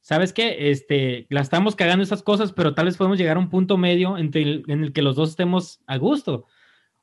¿sabes 0.00 0.32
qué? 0.32 0.70
Este, 0.70 1.26
la 1.30 1.42
estamos 1.42 1.76
cagando 1.76 2.02
esas 2.02 2.22
cosas, 2.22 2.52
pero 2.52 2.74
tal 2.74 2.86
vez 2.86 2.96
podemos 2.96 3.18
llegar 3.18 3.36
a 3.36 3.40
un 3.40 3.50
punto 3.50 3.76
medio 3.76 4.18
entre 4.18 4.62
en 4.66 4.82
el 4.84 4.92
que 4.92 5.02
los 5.02 5.14
dos 5.14 5.30
estemos 5.30 5.80
a 5.86 5.96
gusto. 5.96 6.46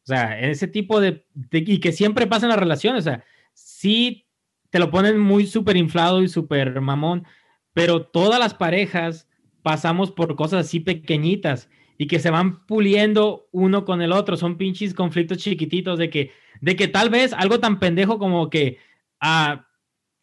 O 0.03 0.05
sea, 0.07 0.39
ese 0.39 0.67
tipo 0.67 0.99
de, 0.99 1.25
de- 1.33 1.63
y 1.65 1.79
que 1.79 1.91
siempre 1.93 2.27
pasa 2.27 2.45
en 2.45 2.49
las 2.49 2.59
relaciones, 2.59 3.01
o 3.01 3.09
sea, 3.09 3.23
sí 3.53 4.26
te 4.69 4.79
lo 4.79 4.89
ponen 4.91 5.19
muy 5.19 5.45
súper 5.47 5.77
inflado 5.77 6.21
y 6.21 6.27
súper 6.27 6.81
mamón, 6.81 7.25
pero 7.73 8.03
todas 8.03 8.39
las 8.39 8.53
parejas 8.53 9.27
pasamos 9.63 10.11
por 10.11 10.35
cosas 10.35 10.65
así 10.65 10.79
pequeñitas 10.79 11.69
y 11.97 12.07
que 12.07 12.19
se 12.19 12.29
van 12.29 12.65
puliendo 12.65 13.47
uno 13.51 13.85
con 13.85 14.01
el 14.01 14.11
otro, 14.11 14.37
son 14.37 14.57
pinches 14.57 14.93
conflictos 14.93 15.39
chiquititos 15.39 15.97
de 15.97 16.09
que, 16.09 16.31
de 16.61 16.75
que 16.75 16.87
tal 16.87 17.09
vez 17.09 17.33
algo 17.33 17.59
tan 17.59 17.79
pendejo 17.79 18.19
como 18.19 18.49
que, 18.49 18.77
ah, 19.19 19.65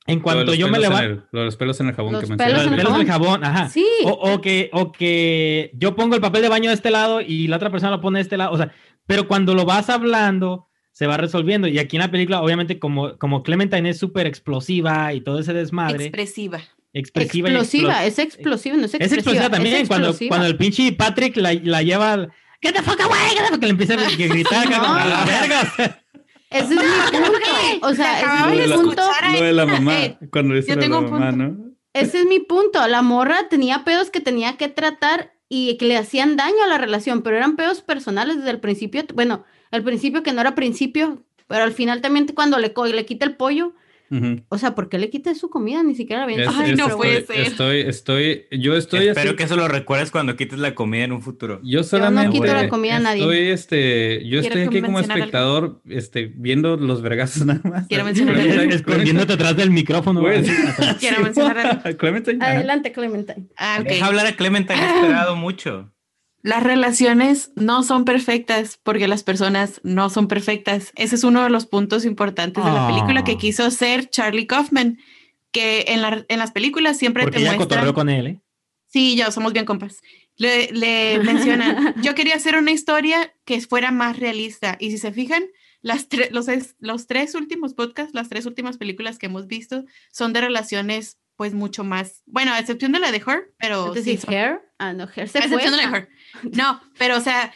en 0.06 0.20
cuanto 0.20 0.54
yo 0.54 0.66
me 0.68 0.78
pelos 0.78 0.88
levanto... 0.88 1.26
lo 1.32 1.40
de 1.40 1.46
los 1.46 1.56
pelos 1.56 1.80
en 1.80 1.88
el 1.88 1.94
jabón 1.94 2.12
Los 2.12 2.22
que 2.22 2.36
pelos 2.36 2.52
Los 2.52 2.70
mencionaste. 2.70 2.82
en 2.82 3.00
el 3.00 3.06
pelos 3.06 3.08
jabón, 3.08 3.44
ajá. 3.44 3.68
Sí. 3.68 3.86
O, 4.04 4.10
o 4.10 4.40
que, 4.40 4.70
o 4.72 4.92
que 4.92 5.70
yo 5.74 5.96
pongo 5.96 6.14
el 6.14 6.20
papel 6.20 6.42
de 6.42 6.48
baño 6.50 6.68
de 6.68 6.74
este 6.74 6.90
lado 6.90 7.20
y 7.20 7.48
la 7.48 7.56
otra 7.56 7.70
persona 7.70 7.90
lo 7.90 8.00
pone 8.00 8.18
de 8.18 8.22
este 8.22 8.36
lado. 8.36 8.52
O 8.52 8.56
sea, 8.56 8.70
pero 9.06 9.26
cuando 9.26 9.54
lo 9.54 9.64
vas 9.64 9.88
hablando, 9.90 10.68
se 10.94 11.06
va 11.06 11.16
resolviendo. 11.18 11.68
Y 11.68 11.78
aquí 11.78 11.96
en 11.96 12.00
la 12.02 12.10
película, 12.10 12.40
obviamente, 12.40 12.78
como, 12.78 13.18
como 13.18 13.42
Clementine 13.42 13.90
es 13.90 13.98
súper 13.98 14.26
explosiva 14.26 15.12
y 15.12 15.20
todo 15.20 15.38
ese 15.40 15.52
desmadre, 15.52 16.04
Expresiva. 16.06 16.60
expresiva. 16.94 17.48
y 17.50 17.52
explosiva, 17.52 17.94
explo- 18.00 18.06
es 18.06 18.18
explosiva, 18.20 18.76
no 18.76 18.84
es 18.86 18.94
Es 18.94 19.00
expresiva. 19.00 19.18
explosiva 19.20 19.50
también. 19.50 19.74
es 19.82 19.88
cuando, 19.88 20.06
explosiva. 20.08 20.28
cuando 20.30 20.46
el 20.46 20.56
pinche 20.56 20.92
Patrick 20.92 21.36
la, 21.36 21.52
la 21.52 21.82
lleva 21.82 22.12
al. 22.14 22.32
¡Get 22.62 22.72
the 22.74 22.82
fuck 22.82 22.98
away! 23.00 23.18
get 23.34 23.40
the 23.40 23.50
fuck", 23.50 23.58
Que 23.60 23.66
le 23.66 23.70
empieza 23.72 23.94
a 23.94 23.96
gritar. 24.16 24.70
No. 24.70 24.94
a 24.94 25.04
la 25.04 25.24
verga. 25.24 26.00
Ese 26.50 26.74
es 26.74 26.80
mi 26.80 27.18
punto. 27.18 27.86
O 27.88 27.94
sea, 27.94 28.20
ese 28.20 28.62
es 28.62 28.68
mi 28.70 28.76
punto. 28.76 29.02
Lo 29.32 29.44
de 29.44 29.52
la 29.52 29.66
mamá, 29.66 29.92
cuando 30.30 30.54
dice 30.54 30.68
yo 30.70 30.78
tengo 30.78 31.00
la 31.00 31.06
un 31.06 31.10
mamá, 31.10 31.30
punto. 31.30 31.44
¿no? 31.48 31.74
Ese 31.92 32.20
es 32.20 32.26
mi 32.26 32.38
punto. 32.38 32.86
La 32.86 33.02
morra 33.02 33.48
tenía 33.50 33.84
pedos 33.84 34.10
que 34.10 34.20
tenía 34.20 34.56
que 34.56 34.68
tratar 34.68 35.32
y 35.48 35.76
que 35.78 35.86
le 35.86 35.96
hacían 35.96 36.36
daño 36.36 36.62
a 36.64 36.68
la 36.68 36.78
relación, 36.78 37.22
pero 37.22 37.36
eran 37.36 37.56
pedos 37.56 37.82
personales 37.82 38.36
desde 38.38 38.50
el 38.50 38.60
principio. 38.60 39.04
Bueno, 39.14 39.44
al 39.74 39.82
principio 39.84 40.22
que 40.22 40.32
no 40.32 40.40
era 40.40 40.54
principio, 40.54 41.22
pero 41.46 41.64
al 41.64 41.72
final 41.72 42.00
también 42.00 42.26
cuando 42.34 42.58
le, 42.58 42.72
le 42.92 43.04
quita 43.06 43.24
el 43.26 43.36
pollo. 43.36 43.74
Ujú. 44.10 44.42
O 44.50 44.58
sea, 44.58 44.74
¿por 44.74 44.90
qué 44.90 44.98
le 44.98 45.08
quita 45.08 45.34
su 45.34 45.48
comida? 45.48 45.82
Ni 45.82 45.94
siquiera 45.96 46.26
Es- 46.30 46.46
Ay, 46.46 46.72
es- 46.72 46.78
no 46.78 46.84
estoy, 46.84 46.96
puede 46.96 47.24
ser. 47.26 47.40
Estoy, 47.40 47.80
estoy, 47.80 48.44
yo 48.52 48.76
estoy 48.76 49.08
Espero 49.08 49.30
así- 49.30 49.36
que 49.36 49.42
eso 49.44 49.56
lo 49.56 49.66
recuerdes 49.66 50.10
cuando 50.10 50.36
quites 50.36 50.58
la 50.58 50.74
comida 50.74 51.04
en 51.04 51.12
un 51.12 51.22
futuro. 51.22 51.58
Yo 51.64 51.82
solamente 51.82 52.30
quito 52.30 52.44
la 52.52 52.68
comida 52.68 52.96
a 52.96 52.98
nadie. 53.00 53.22
estoy, 53.22 53.38
este, 53.48 54.22
yo 54.28 54.40
Quiero 54.40 54.56
estoy 54.60 54.62
aquí 54.68 54.82
como 54.82 54.98
algo. 54.98 55.10
espectador, 55.10 55.80
este, 55.88 56.30
viendo 56.36 56.76
los 56.76 57.00
vergazos 57.02 57.46
nada 57.46 57.60
más. 57.64 57.88
Quiero 57.88 58.04
mencionar 58.04 58.36
Escondiéndote 58.36 59.32
atrás 59.32 59.56
del 59.56 59.70
micrófono. 59.70 60.20
Atrás. 60.24 60.46
Quiero 61.00 61.22
mencionar 61.22 61.58
algo. 61.58 61.98
Clementine. 61.98 62.44
Adelante, 62.44 62.92
Clementine. 62.92 63.48
Ah, 63.56 63.78
ok. 63.80 63.88
Deja 63.88 64.06
hablar 64.06 64.26
a 64.26 64.36
Clementine, 64.36 64.78
he 64.80 64.96
esperado 64.96 65.34
mucho. 65.34 65.90
Las 66.44 66.62
relaciones 66.62 67.52
no 67.56 67.82
son 67.82 68.04
perfectas 68.04 68.78
porque 68.82 69.08
las 69.08 69.22
personas 69.22 69.80
no 69.82 70.10
son 70.10 70.28
perfectas. 70.28 70.92
Ese 70.94 71.14
es 71.14 71.24
uno 71.24 71.42
de 71.42 71.48
los 71.48 71.64
puntos 71.64 72.04
importantes 72.04 72.62
de 72.62 72.70
la 72.70 72.86
película 72.86 73.24
que 73.24 73.32
Ah. 73.32 73.38
quiso 73.38 73.70
ser 73.70 74.10
Charlie 74.10 74.46
Kaufman, 74.46 74.98
que 75.52 75.86
en, 75.88 76.02
la- 76.02 76.26
en 76.28 76.38
las 76.38 76.52
películas 76.52 76.98
siempre 76.98 77.22
Porque 77.22 77.36
te 77.38 77.42
ella 77.44 77.52
muestran... 77.54 77.68
cotorreó 77.80 77.94
con 77.94 78.10
él, 78.10 78.26
¿eh? 78.26 78.40
Sí, 78.88 79.16
yo 79.16 79.30
somos 79.32 79.54
bien 79.54 79.64
compas. 79.64 80.02
Le, 80.36 80.70
le 80.72 81.18
mencionan, 81.24 81.94
yo 82.02 82.14
quería 82.14 82.34
hacer 82.36 82.56
una 82.56 82.72
historia 82.72 83.32
que 83.46 83.60
fuera 83.62 83.90
más 83.90 84.18
realista. 84.18 84.76
Y 84.78 84.90
si 84.90 84.98
se 84.98 85.12
fijan, 85.12 85.44
las 85.80 86.10
tre- 86.10 86.28
los, 86.30 86.46
los 86.78 87.06
tres 87.06 87.34
últimos 87.34 87.72
podcasts, 87.72 88.12
las 88.14 88.28
tres 88.28 88.44
últimas 88.44 88.76
películas 88.76 89.18
que 89.18 89.26
hemos 89.26 89.46
visto 89.46 89.84
son 90.12 90.34
de 90.34 90.42
relaciones 90.42 91.18
pues 91.36 91.52
mucho 91.54 91.82
más, 91.82 92.22
bueno, 92.26 92.52
a 92.52 92.60
excepción 92.60 92.92
de 92.92 93.00
la 93.00 93.10
de 93.10 93.16
Her, 93.18 93.52
pero 93.58 93.78
Entonces, 93.88 94.04
sí, 94.04 94.10
¿es 94.12 94.20
son- 94.20 94.34
Hair? 94.34 94.60
Ah, 94.78 94.92
no, 94.92 95.08
Hair 95.16 95.28
se 95.28 95.38
a 95.38 95.42
fue. 95.42 95.50
excepción 95.56 95.72
de 95.72 95.82
la 95.82 95.90
de 95.90 95.96
Her. 95.98 96.08
No, 96.52 96.80
pero 96.98 97.16
o 97.16 97.20
sea, 97.20 97.52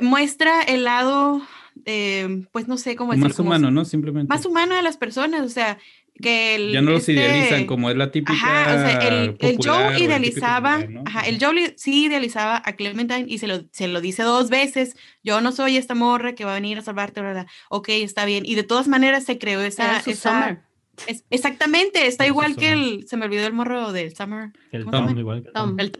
muestra 0.00 0.62
el 0.62 0.84
lado, 0.84 1.42
eh, 1.84 2.44
pues 2.52 2.68
no 2.68 2.76
sé 2.76 2.96
cómo 2.96 3.12
decirlo. 3.12 3.28
más 3.28 3.36
como 3.36 3.48
humano, 3.50 3.70
¿no? 3.70 3.84
Simplemente. 3.84 4.28
Más 4.32 4.44
humano 4.46 4.74
de 4.74 4.82
las 4.82 4.96
personas, 4.96 5.42
o 5.42 5.48
sea, 5.48 5.78
que 6.20 6.54
el, 6.54 6.72
ya 6.72 6.82
no 6.82 6.90
los 6.92 7.00
este- 7.00 7.14
idealizan 7.14 7.66
como 7.66 7.90
es 7.90 7.96
la 7.96 8.10
típica 8.10 8.32
Ajá, 8.34 8.74
o 8.74 8.78
sea, 8.78 9.08
el, 9.08 9.36
el 9.40 9.56
Joe 9.64 9.96
el 9.96 10.02
idealizaba, 10.02 10.74
popular, 10.80 10.90
¿no? 10.90 11.02
ajá, 11.06 11.20
el 11.22 11.38
Joe 11.42 11.74
sí 11.76 12.04
idealizaba 12.04 12.62
a 12.64 12.72
Clementine 12.74 13.24
y 13.26 13.38
se 13.38 13.46
lo, 13.48 13.62
se 13.72 13.88
lo 13.88 14.00
dice 14.00 14.22
dos 14.22 14.50
veces, 14.50 14.94
yo 15.24 15.40
no 15.40 15.52
soy 15.52 15.76
esta 15.78 15.94
morra 15.94 16.34
que 16.34 16.44
va 16.44 16.52
a 16.52 16.54
venir 16.54 16.78
a 16.78 16.82
salvarte, 16.82 17.22
¿verdad? 17.22 17.46
Ok, 17.70 17.88
está 17.90 18.24
bien. 18.26 18.44
Y 18.46 18.54
de 18.54 18.62
todas 18.62 18.88
maneras 18.88 19.24
se 19.24 19.38
creó 19.38 19.62
esa... 19.62 19.98
Esa- 20.00 20.14
Summer. 20.14 20.60
es- 21.06 21.24
exactamente, 21.30 22.06
está 22.06 22.26
igual 22.26 22.56
que 22.56 22.72
el, 22.72 23.08
se 23.08 23.16
me 23.16 23.24
olvidó 23.24 23.46
el 23.46 23.54
morro 23.54 23.90
del 23.92 24.14
Summer. 24.14 24.50
El 24.70 24.84
¿Cómo 24.84 24.98
se 24.98 25.06
Tom, 25.08 25.18
igual 25.18 25.42
que 25.42 25.50
Tom. 25.50 25.80
El, 25.80 25.92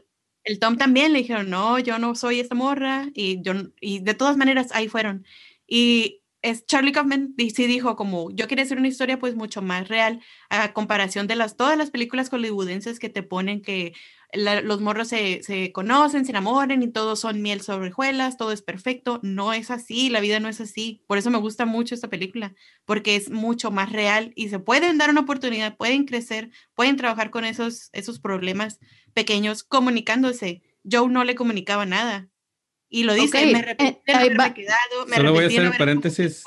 el 0.44 0.58
Tom 0.58 0.76
también 0.76 1.12
le 1.12 1.20
dijeron, 1.20 1.50
no, 1.50 1.78
yo 1.78 1.98
no 1.98 2.14
soy 2.14 2.40
esta 2.40 2.54
morra, 2.54 3.08
y 3.14 3.42
yo, 3.42 3.52
y 3.80 4.00
de 4.00 4.14
todas 4.14 4.36
maneras 4.36 4.68
ahí 4.72 4.88
fueron. 4.88 5.24
Y 5.66 6.22
es, 6.42 6.66
Charlie 6.66 6.92
Kaufman 6.92 7.34
sí 7.54 7.66
dijo 7.66 7.96
como, 7.96 8.30
yo 8.32 8.48
quería 8.48 8.64
hacer 8.64 8.78
una 8.78 8.88
historia 8.88 9.18
pues 9.18 9.36
mucho 9.36 9.62
más 9.62 9.88
real, 9.88 10.20
a 10.50 10.72
comparación 10.72 11.26
de 11.28 11.36
las, 11.36 11.56
todas 11.56 11.78
las 11.78 11.90
películas 11.90 12.28
hollywoodenses 12.30 12.98
que 12.98 13.08
te 13.08 13.22
ponen 13.22 13.62
que 13.62 13.94
la- 14.32 14.60
los 14.62 14.80
morros 14.80 15.08
se, 15.08 15.42
se 15.42 15.72
conocen, 15.72 16.24
se 16.24 16.32
enamoran 16.32 16.82
y 16.82 16.88
todos 16.90 17.20
son 17.20 17.42
miel 17.42 17.60
sobre 17.60 17.90
hojuelas, 17.90 18.36
todo 18.36 18.52
es 18.52 18.62
perfecto. 18.62 19.20
No 19.22 19.52
es 19.52 19.70
así, 19.70 20.08
la 20.08 20.20
vida 20.20 20.40
no 20.40 20.48
es 20.48 20.60
así. 20.60 21.02
Por 21.06 21.18
eso 21.18 21.30
me 21.30 21.38
gusta 21.38 21.66
mucho 21.66 21.94
esta 21.94 22.08
película, 22.08 22.54
porque 22.84 23.16
es 23.16 23.30
mucho 23.30 23.70
más 23.70 23.92
real 23.92 24.32
y 24.34 24.48
se 24.48 24.58
pueden 24.58 24.98
dar 24.98 25.10
una 25.10 25.20
oportunidad, 25.20 25.76
pueden 25.76 26.04
crecer, 26.04 26.50
pueden 26.74 26.96
trabajar 26.96 27.30
con 27.30 27.44
esos, 27.44 27.90
esos 27.92 28.18
problemas 28.20 28.78
pequeños 29.14 29.62
comunicándose. 29.64 30.62
Joe 30.90 31.08
no 31.08 31.24
le 31.24 31.34
comunicaba 31.34 31.86
nada. 31.86 32.28
Y 32.88 33.04
lo 33.04 33.14
dice, 33.14 33.38
Ok, 33.38 33.44
me 33.46 33.52
eh, 33.52 33.56
arrepentí 33.62 34.12
haberme 34.12 34.36
va. 34.38 34.54
quedado, 34.54 35.06
me 35.08 35.16
Solo 35.16 35.32
voy 35.32 35.44
a 35.44 35.48
no 35.48 35.68
hacer 35.68 35.78
paréntesis. 35.78 36.42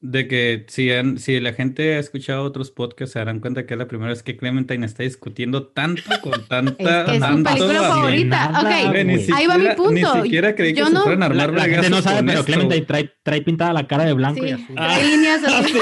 Cosas". 0.00 0.12
De 0.12 0.26
que 0.28 0.64
si, 0.68 0.90
han- 0.90 1.18
si 1.18 1.38
la 1.40 1.52
gente 1.52 1.96
ha 1.96 1.98
escuchado 1.98 2.42
otros 2.42 2.70
podcasts, 2.70 3.12
se 3.12 3.18
darán 3.18 3.40
cuenta 3.40 3.66
que 3.66 3.74
es 3.74 3.78
la 3.78 3.86
primera 3.86 4.08
vez 4.10 4.22
que 4.22 4.34
Clementine 4.36 4.86
está 4.86 5.02
discutiendo 5.02 5.66
tanto 5.66 6.02
con 6.22 6.46
tanta. 6.48 7.02
Es 7.02 7.04
que 7.04 7.10
es 7.10 7.14
su 7.16 7.20
tanto 7.20 7.50
película 7.52 7.82
favorita. 7.82 8.48
nada, 8.50 8.60
Ok, 8.60 8.66
ahí 9.34 9.46
va 9.46 9.58
mi 9.58 9.68
punto. 9.76 9.92
Ni 10.16 10.22
siquiera 10.22 10.54
creí 10.54 10.72
que 10.72 10.80
Yo 10.80 10.86
se 10.86 10.92
no- 10.94 11.02
fueran 11.02 11.22
a 11.24 11.28
La, 11.28 11.44
armar 11.44 11.58
la 11.58 11.62
gente 11.64 11.90
vergazos 11.90 11.92
no 11.96 12.02
sabe, 12.02 12.16
con 12.16 12.26
pero 12.28 12.40
esto. 12.40 12.46
Clementine 12.52 12.86
trae, 12.86 13.12
trae 13.22 13.42
pintada 13.42 13.72
la 13.74 13.86
cara 13.86 14.04
de 14.06 14.12
blanco 14.14 14.46
y 14.46 14.50
azul. 14.52 14.74
trae 14.74 15.04
líneas 15.06 15.42
así. 15.44 15.74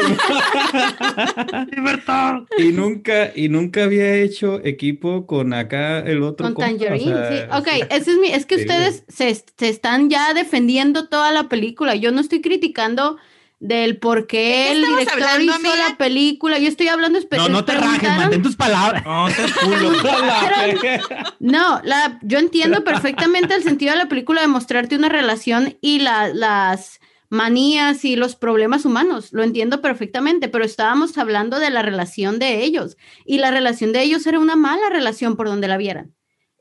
Y 2.59 2.73
nunca, 2.73 3.31
y 3.35 3.49
nunca 3.49 3.85
había 3.85 4.15
hecho 4.17 4.61
equipo 4.65 5.27
con 5.27 5.53
acá 5.53 6.01
el 6.01 6.23
otro. 6.23 6.47
Con 6.47 6.55
compa, 6.55 6.71
o 6.73 6.79
Tangerine, 6.79 7.15
sea, 7.15 7.31
sí. 7.53 7.59
Ok, 7.59 7.87
ese 7.91 8.11
es 8.13 8.19
mi, 8.19 8.29
es 8.29 8.47
que 8.47 8.57
sí, 8.57 8.61
ustedes 8.63 9.05
se, 9.09 9.35
se 9.35 9.69
están 9.69 10.11
ya 10.11 10.35
defendiendo 10.35 11.09
toda 11.09 11.33
la 11.33 11.49
película. 11.49 11.95
Yo 11.95 12.13
no 12.13 12.21
estoy 12.21 12.41
criticando 12.41 13.17
del 13.61 13.99
por 13.99 14.23
¿De 14.23 14.27
qué 14.29 14.39
qué 14.39 14.73
el 14.73 14.83
director 14.87 15.23
hablando, 15.23 15.43
hizo 15.45 15.55
amiga? 15.55 15.89
la 15.89 15.97
película. 15.97 16.59
Yo 16.59 16.69
estoy 16.69 16.89
hablando 16.89 17.19
No, 17.37 17.49
no 17.49 17.65
te 17.65 17.75
rajes, 17.75 18.09
mantén 18.17 18.43
tus 18.43 18.57
palabras. 18.57 19.05
No, 19.05 19.27
te 19.29 19.43
culo. 19.65 19.93
No, 21.41 21.81
la, 21.85 22.19
yo 22.23 22.39
entiendo 22.39 22.85
perfectamente 22.85 23.55
el 23.55 23.63
sentido 23.63 23.93
de 23.93 23.99
la 23.99 24.09
película 24.09 24.41
de 24.41 24.47
mostrarte 24.49 24.97
una 24.97 25.09
relación 25.09 25.77
y 25.81 25.99
la- 26.01 26.29
las 26.29 27.01
manías 27.31 28.05
y 28.05 28.17
los 28.17 28.37
problemas 28.37 28.85
humanos. 28.85 29.29
Lo 29.33 29.43
entiendo 29.43 29.81
perfectamente, 29.81 30.49
pero 30.49 30.65
estábamos 30.65 31.19
hablando 31.19 31.59
de 31.59 31.71
la 31.71 31.83
relación 31.83 32.39
de 32.39 32.63
ellos 32.65 32.97
y 33.27 33.39
la 33.39 33.51
relación 33.51 33.93
de 33.93 34.03
ellos 34.03 34.27
era 34.27 34.39
una 34.39 34.57
mala 34.57 34.89
relación 34.91 35.37
por 35.37 35.47
donde 35.49 35.69
la 35.69 35.77
vieran. 35.77 36.15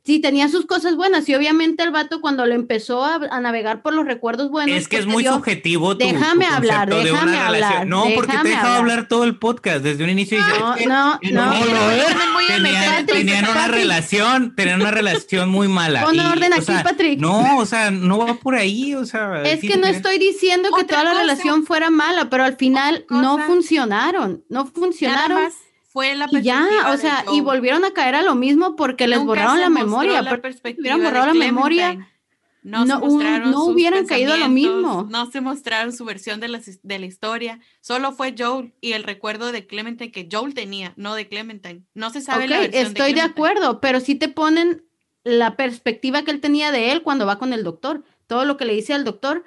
Sí, 0.08 0.20
tenía 0.20 0.48
sus 0.48 0.66
cosas 0.66 0.96
buenas 0.96 1.28
y 1.28 1.36
obviamente 1.36 1.84
el 1.84 1.92
vato 1.92 2.22
cuando 2.22 2.46
le 2.46 2.56
empezó 2.56 3.04
a, 3.04 3.16
a 3.30 3.42
navegar 3.42 3.82
por 3.82 3.94
los 3.94 4.06
recuerdos 4.06 4.50
buenos. 4.50 4.74
Es 4.76 4.88
que 4.88 4.96
es 4.96 5.02
porque 5.04 5.14
muy 5.14 5.24
vio- 5.24 5.34
subjetivo 5.34 5.98
tu, 5.98 6.08
tu 6.08 6.14
Déjame 6.14 6.46
hablar, 6.46 6.90
concepto 6.90 7.04
de 7.04 7.12
una 7.12 7.22
déjame 7.26 7.32
relación. 7.52 7.72
hablar, 7.74 7.88
No, 7.88 8.04
porque 8.16 8.22
te 8.22 8.32
déjame 8.32 8.50
he 8.50 8.52
dejado 8.54 8.68
hablar. 8.78 8.92
hablar 8.94 9.08
todo 9.10 9.24
el 9.26 9.38
podcast 9.38 9.84
desde 9.84 10.04
un 10.06 10.10
inicio. 10.10 10.38
y 10.38 10.42
No, 10.42 10.74
es 10.76 10.82
que 10.82 10.88
no, 10.88 11.20
no. 11.34 11.66
lo 11.66 11.92
es. 11.92 12.08
Andan 12.10 12.32
muy 12.34 12.46
Tenían, 12.48 13.44
una 13.44 13.54
Patrick. 13.54 13.76
relación, 13.76 14.56
tenían 14.56 14.80
una 14.82 14.92
relación 14.92 15.50
muy 15.50 15.68
mala. 15.68 16.04
Pon 16.06 16.18
orden 16.18 16.54
o 16.54 16.56
aquí, 16.56 16.66
sea, 16.66 16.84
Patrick. 16.84 17.20
No, 17.20 17.58
o 17.58 17.66
sea, 17.66 17.92
no 17.92 18.18
va 18.18 18.36
por 18.36 18.56
ahí, 18.56 18.96
o 18.96 19.06
sea. 19.06 19.44
Es 19.44 19.60
que 19.60 19.76
no 19.76 19.88
estoy 19.88 20.20
diciendo 20.20 20.70
que 20.78 20.86
toda 20.86 21.04
la 21.04 21.16
relación 21.16 21.66
fuera 21.66 21.90
mala, 21.90 22.30
pero 22.30 22.46
al 22.46 22.56
final 22.56 23.06
no 23.10 23.40
funcionaron, 23.40 24.44
no 24.48 24.64
Nada 24.64 24.72
funcionaron. 24.74 25.52
Fue 25.98 26.14
la 26.14 26.28
Y 26.32 26.44
ya, 26.44 26.60
perspectiva 26.60 26.90
o 26.90 26.92
de 26.92 26.98
sea, 27.00 27.26
y 27.34 27.42
volvieron 27.42 27.84
a 27.84 27.92
caer 27.92 28.14
a 28.14 28.22
lo 28.22 28.36
mismo 28.36 28.76
porque 28.76 29.08
les 29.08 29.20
borraron 29.24 29.60
la 29.60 29.70
memoria. 29.72 30.22
la 30.22 30.38
perspectiva 30.40 30.96
hubieran 30.96 31.00
de 31.00 31.06
borrado 31.08 31.26
la 31.28 31.34
memoria. 31.34 32.14
No, 32.62 32.86
No, 32.86 33.00
un- 33.00 33.56
hubieran 33.56 34.06
caído 34.06 34.34
a 34.34 34.38
lo 34.38 34.48
mismo. 34.50 35.08
No 35.10 35.32
se 35.32 35.42
mostraron 35.42 35.92
su 35.94 36.06
versión 36.06 36.40
de 36.40 36.50
la, 36.50 36.62
de 36.84 37.00
la 37.00 37.06
historia. 37.08 37.60
Solo 37.82 38.12
fue 38.12 38.36
Joel 38.38 38.74
y 38.80 38.92
el 38.92 39.04
recuerdo 39.04 39.52
de 39.52 39.66
Clementine 39.66 40.12
que 40.12 40.28
Joel 40.32 40.54
tenía, 40.54 40.94
no 40.98 41.16
de 41.16 41.28
Clementine. 41.28 41.82
No 41.96 42.12
se 42.12 42.22
sabe 42.22 42.48
la 42.48 42.58
Ok, 42.58 42.62
versión 42.64 42.86
estoy 42.88 43.14
de, 43.14 43.14
Clementine. 43.14 43.32
acuerdo, 43.32 43.80
pero 43.82 44.00
sí 44.00 44.14
te 44.16 44.28
ponen 44.28 44.84
la 45.24 45.56
perspectiva 45.56 46.22
que 46.24 46.30
él 46.32 46.42
tenía 46.42 46.72
de 46.72 46.92
él 46.92 47.02
cuando 47.02 47.26
va 47.26 47.40
con 47.40 47.54
el 47.54 47.64
doctor. 47.64 48.04
Todo 48.28 48.46
lo 48.46 48.58
que 48.58 48.66
le 48.66 48.74
dice 48.76 48.94
al 48.94 49.04
doctor 49.04 49.44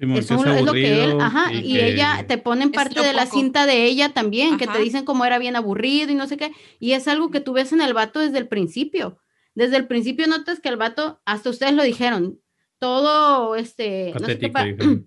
Es, 0.00 0.30
es 0.30 0.62
lo 0.62 0.72
que 0.72 1.04
él, 1.04 1.20
ajá, 1.20 1.52
y, 1.52 1.72
que- 1.74 1.88
ella 1.88 2.24
te 2.28 2.38
ponen 2.38 2.68
Es 2.68 2.74
parte 2.74 3.02
de 3.02 3.12
la 3.12 3.26
cinta 3.26 3.66
de 3.66 3.84
ella 3.84 4.10
también, 4.10 4.56
que 4.56 4.66
te 4.68 4.78
dicen 4.78 5.04
cómo 5.04 5.24
era 5.24 5.38
bien 5.38 5.56
aburrido 5.56 6.12
y 6.12 6.14
no 6.14 6.26
sé 6.28 6.36
qué, 6.36 6.52
y 6.78 6.92
es 6.92 7.08
algo 7.08 7.30
que 7.32 7.40
tú 7.40 7.52
ves 7.52 7.72
en 7.72 7.80
el 7.80 7.94
vato 7.94 8.20
desde 8.20 8.38
el 8.38 8.46
principio. 8.48 9.18
Desde 9.54 9.76
el 9.76 9.88
principio 9.88 10.28
notas 10.28 10.60
que 10.60 10.68
el 10.68 10.76
vato, 10.76 11.20
hasta 11.24 11.50
ustedes 11.50 11.72
lo 11.72 11.82
dijeron, 11.82 12.38
todo 12.78 13.56
este, 13.56 14.12
no 14.20 14.24
sé 14.26 14.38
qué. 14.38 14.52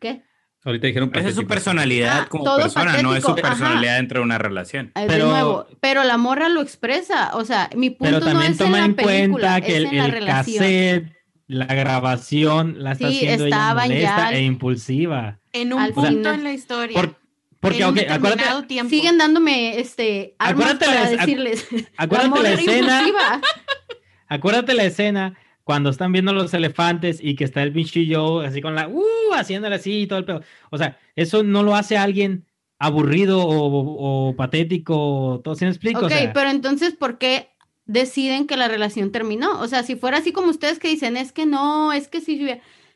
¿qué? 0.00 0.22
Ahorita 0.66 0.86
dijeron 0.86 1.10
Esa 1.14 1.28
es 1.28 1.34
su 1.34 1.46
personalidad 1.46 2.20
Ah, 2.22 2.26
como 2.28 2.44
todo 2.44 2.56
persona, 2.58 3.02
no 3.02 3.14
es 3.14 3.22
su 3.22 3.28
patético, 3.30 3.48
ajá. 3.48 3.56
personalidad 3.58 3.96
dentro 3.96 4.20
de 4.20 4.24
una 4.24 4.38
relación. 4.38 4.86
Eh, 4.94 5.04
Pero- 5.08 5.26
de 5.26 5.30
nuevo, 5.32 5.66
pero 5.80 6.04
la 6.04 6.16
morra 6.16 6.48
lo 6.48 6.62
expresa, 6.62 7.32
o 7.34 7.44
sea, 7.44 7.68
mi 7.76 7.90
punto 7.90 8.04
Pero 8.04 8.20
no 8.20 8.26
también 8.26 8.52
es 8.52 8.60
en 8.60 8.64
toma 8.66 8.78
la 8.78 8.84
en 8.84 8.94
película, 8.94 9.48
cuenta 9.50 9.60
que 9.66 9.72
es 9.72 9.78
el, 9.78 9.86
en 9.86 9.96
la 9.98 10.04
el 10.06 10.12
relación. 10.12 10.58
cassette, 10.58 11.12
la 11.46 11.66
grabación, 11.66 12.76
la 12.82 12.92
está 12.92 13.08
Sí, 13.08 13.16
haciendo 13.16 13.46
ella 13.46 13.58
ya 13.58 13.74
molesta 13.74 14.32
e 14.32 14.42
impulsiva. 14.44 15.38
En 15.52 15.72
un 15.72 15.80
Al 15.80 15.92
punto 15.92 16.10
final. 16.10 16.34
en 16.36 16.44
la 16.44 16.52
historia. 16.52 16.94
Por- 17.00 17.16
porque, 17.60 17.78
en 17.82 17.88
un 17.88 17.98
ok, 17.98 18.04
acuérdate, 18.10 18.66
tiempo. 18.66 18.90
Siguen 18.90 19.16
dándome 19.18 19.78
este 19.78 20.34
armas 20.38 20.72
Acuérdate 20.74 20.86
para 20.86 21.04
la- 21.04 21.10
decirles. 21.10 21.66
acuérdate 21.96 22.42
la 22.42 22.52
escena, 22.52 22.98
impulsiva. 22.98 23.40
acuérdate 24.28 24.74
la 24.74 24.84
escena 24.84 25.38
cuando 25.62 25.88
están 25.90 26.12
viendo 26.12 26.32
los 26.32 26.52
elefantes 26.52 27.20
y 27.22 27.36
que 27.36 27.44
está 27.44 27.62
el 27.62 27.72
pinche 27.72 28.06
Joe 28.12 28.46
así 28.46 28.60
con 28.60 28.74
la, 28.74 28.88
uh, 28.88 29.02
haciéndole 29.34 29.76
así 29.76 30.02
y 30.02 30.06
todo 30.06 30.18
el 30.18 30.24
pedo. 30.26 30.42
O 30.70 30.76
sea, 30.78 30.98
eso 31.16 31.42
no 31.42 31.62
lo 31.62 31.74
hace 31.74 31.96
alguien 31.96 32.44
aburrido 32.78 33.40
o, 33.46 34.28
o 34.28 34.36
patético, 34.36 35.40
todo, 35.42 35.54
¿sí 35.54 35.64
me 35.64 35.70
explico? 35.70 36.00
Ok, 36.00 36.04
O 36.06 36.08
sea, 36.10 36.32
pero 36.34 36.50
entonces, 36.50 36.94
¿por 36.94 37.16
qué 37.18 37.48
deciden 37.86 38.46
que 38.46 38.56
la 38.56 38.68
relación 38.68 39.12
terminó? 39.12 39.60
O 39.60 39.68
sea, 39.68 39.82
si 39.82 39.96
fuera 39.96 40.18
así 40.18 40.32
como 40.32 40.50
ustedes 40.50 40.78
que 40.78 40.88
dicen, 40.88 41.16
es 41.16 41.32
que 41.32 41.46
no, 41.46 41.92
es 41.92 42.08
que 42.08 42.20
si 42.20 42.46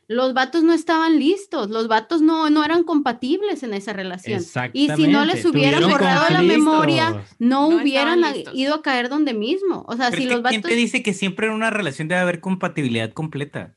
los 0.07 0.33
vatos 0.33 0.63
no 0.63 0.73
estaban 0.73 1.19
listos, 1.19 1.69
los 1.69 1.87
vatos 1.87 2.21
no, 2.21 2.49
no 2.49 2.65
eran 2.65 2.83
compatibles 2.83 3.61
en 3.61 3.75
esa 3.75 3.93
relación. 3.93 4.43
Y 4.73 4.89
si 4.89 5.07
no 5.07 5.23
les 5.23 5.45
hubieran 5.45 5.87
borrado 5.87 6.25
la 6.31 6.41
memoria, 6.41 7.23
no, 7.37 7.69
No 7.69 7.77
hubieran 7.77 8.19
ido 8.53 8.75
a 8.75 8.81
caer 8.81 9.09
donde 9.09 9.33
mismo. 9.33 9.85
O 9.87 9.95
sea, 9.95 10.09
Pero 10.09 10.21
si 10.21 10.27
los 10.27 10.41
¿Quién 10.41 10.61
vatos... 10.61 10.71
te 10.71 10.75
dice 10.75 11.03
que 11.03 11.13
siempre 11.13 11.47
en 11.47 11.53
una 11.53 11.69
relación 11.69 12.07
debe 12.07 12.21
haber 12.21 12.39
compatibilidad 12.39 13.13
completa? 13.13 13.75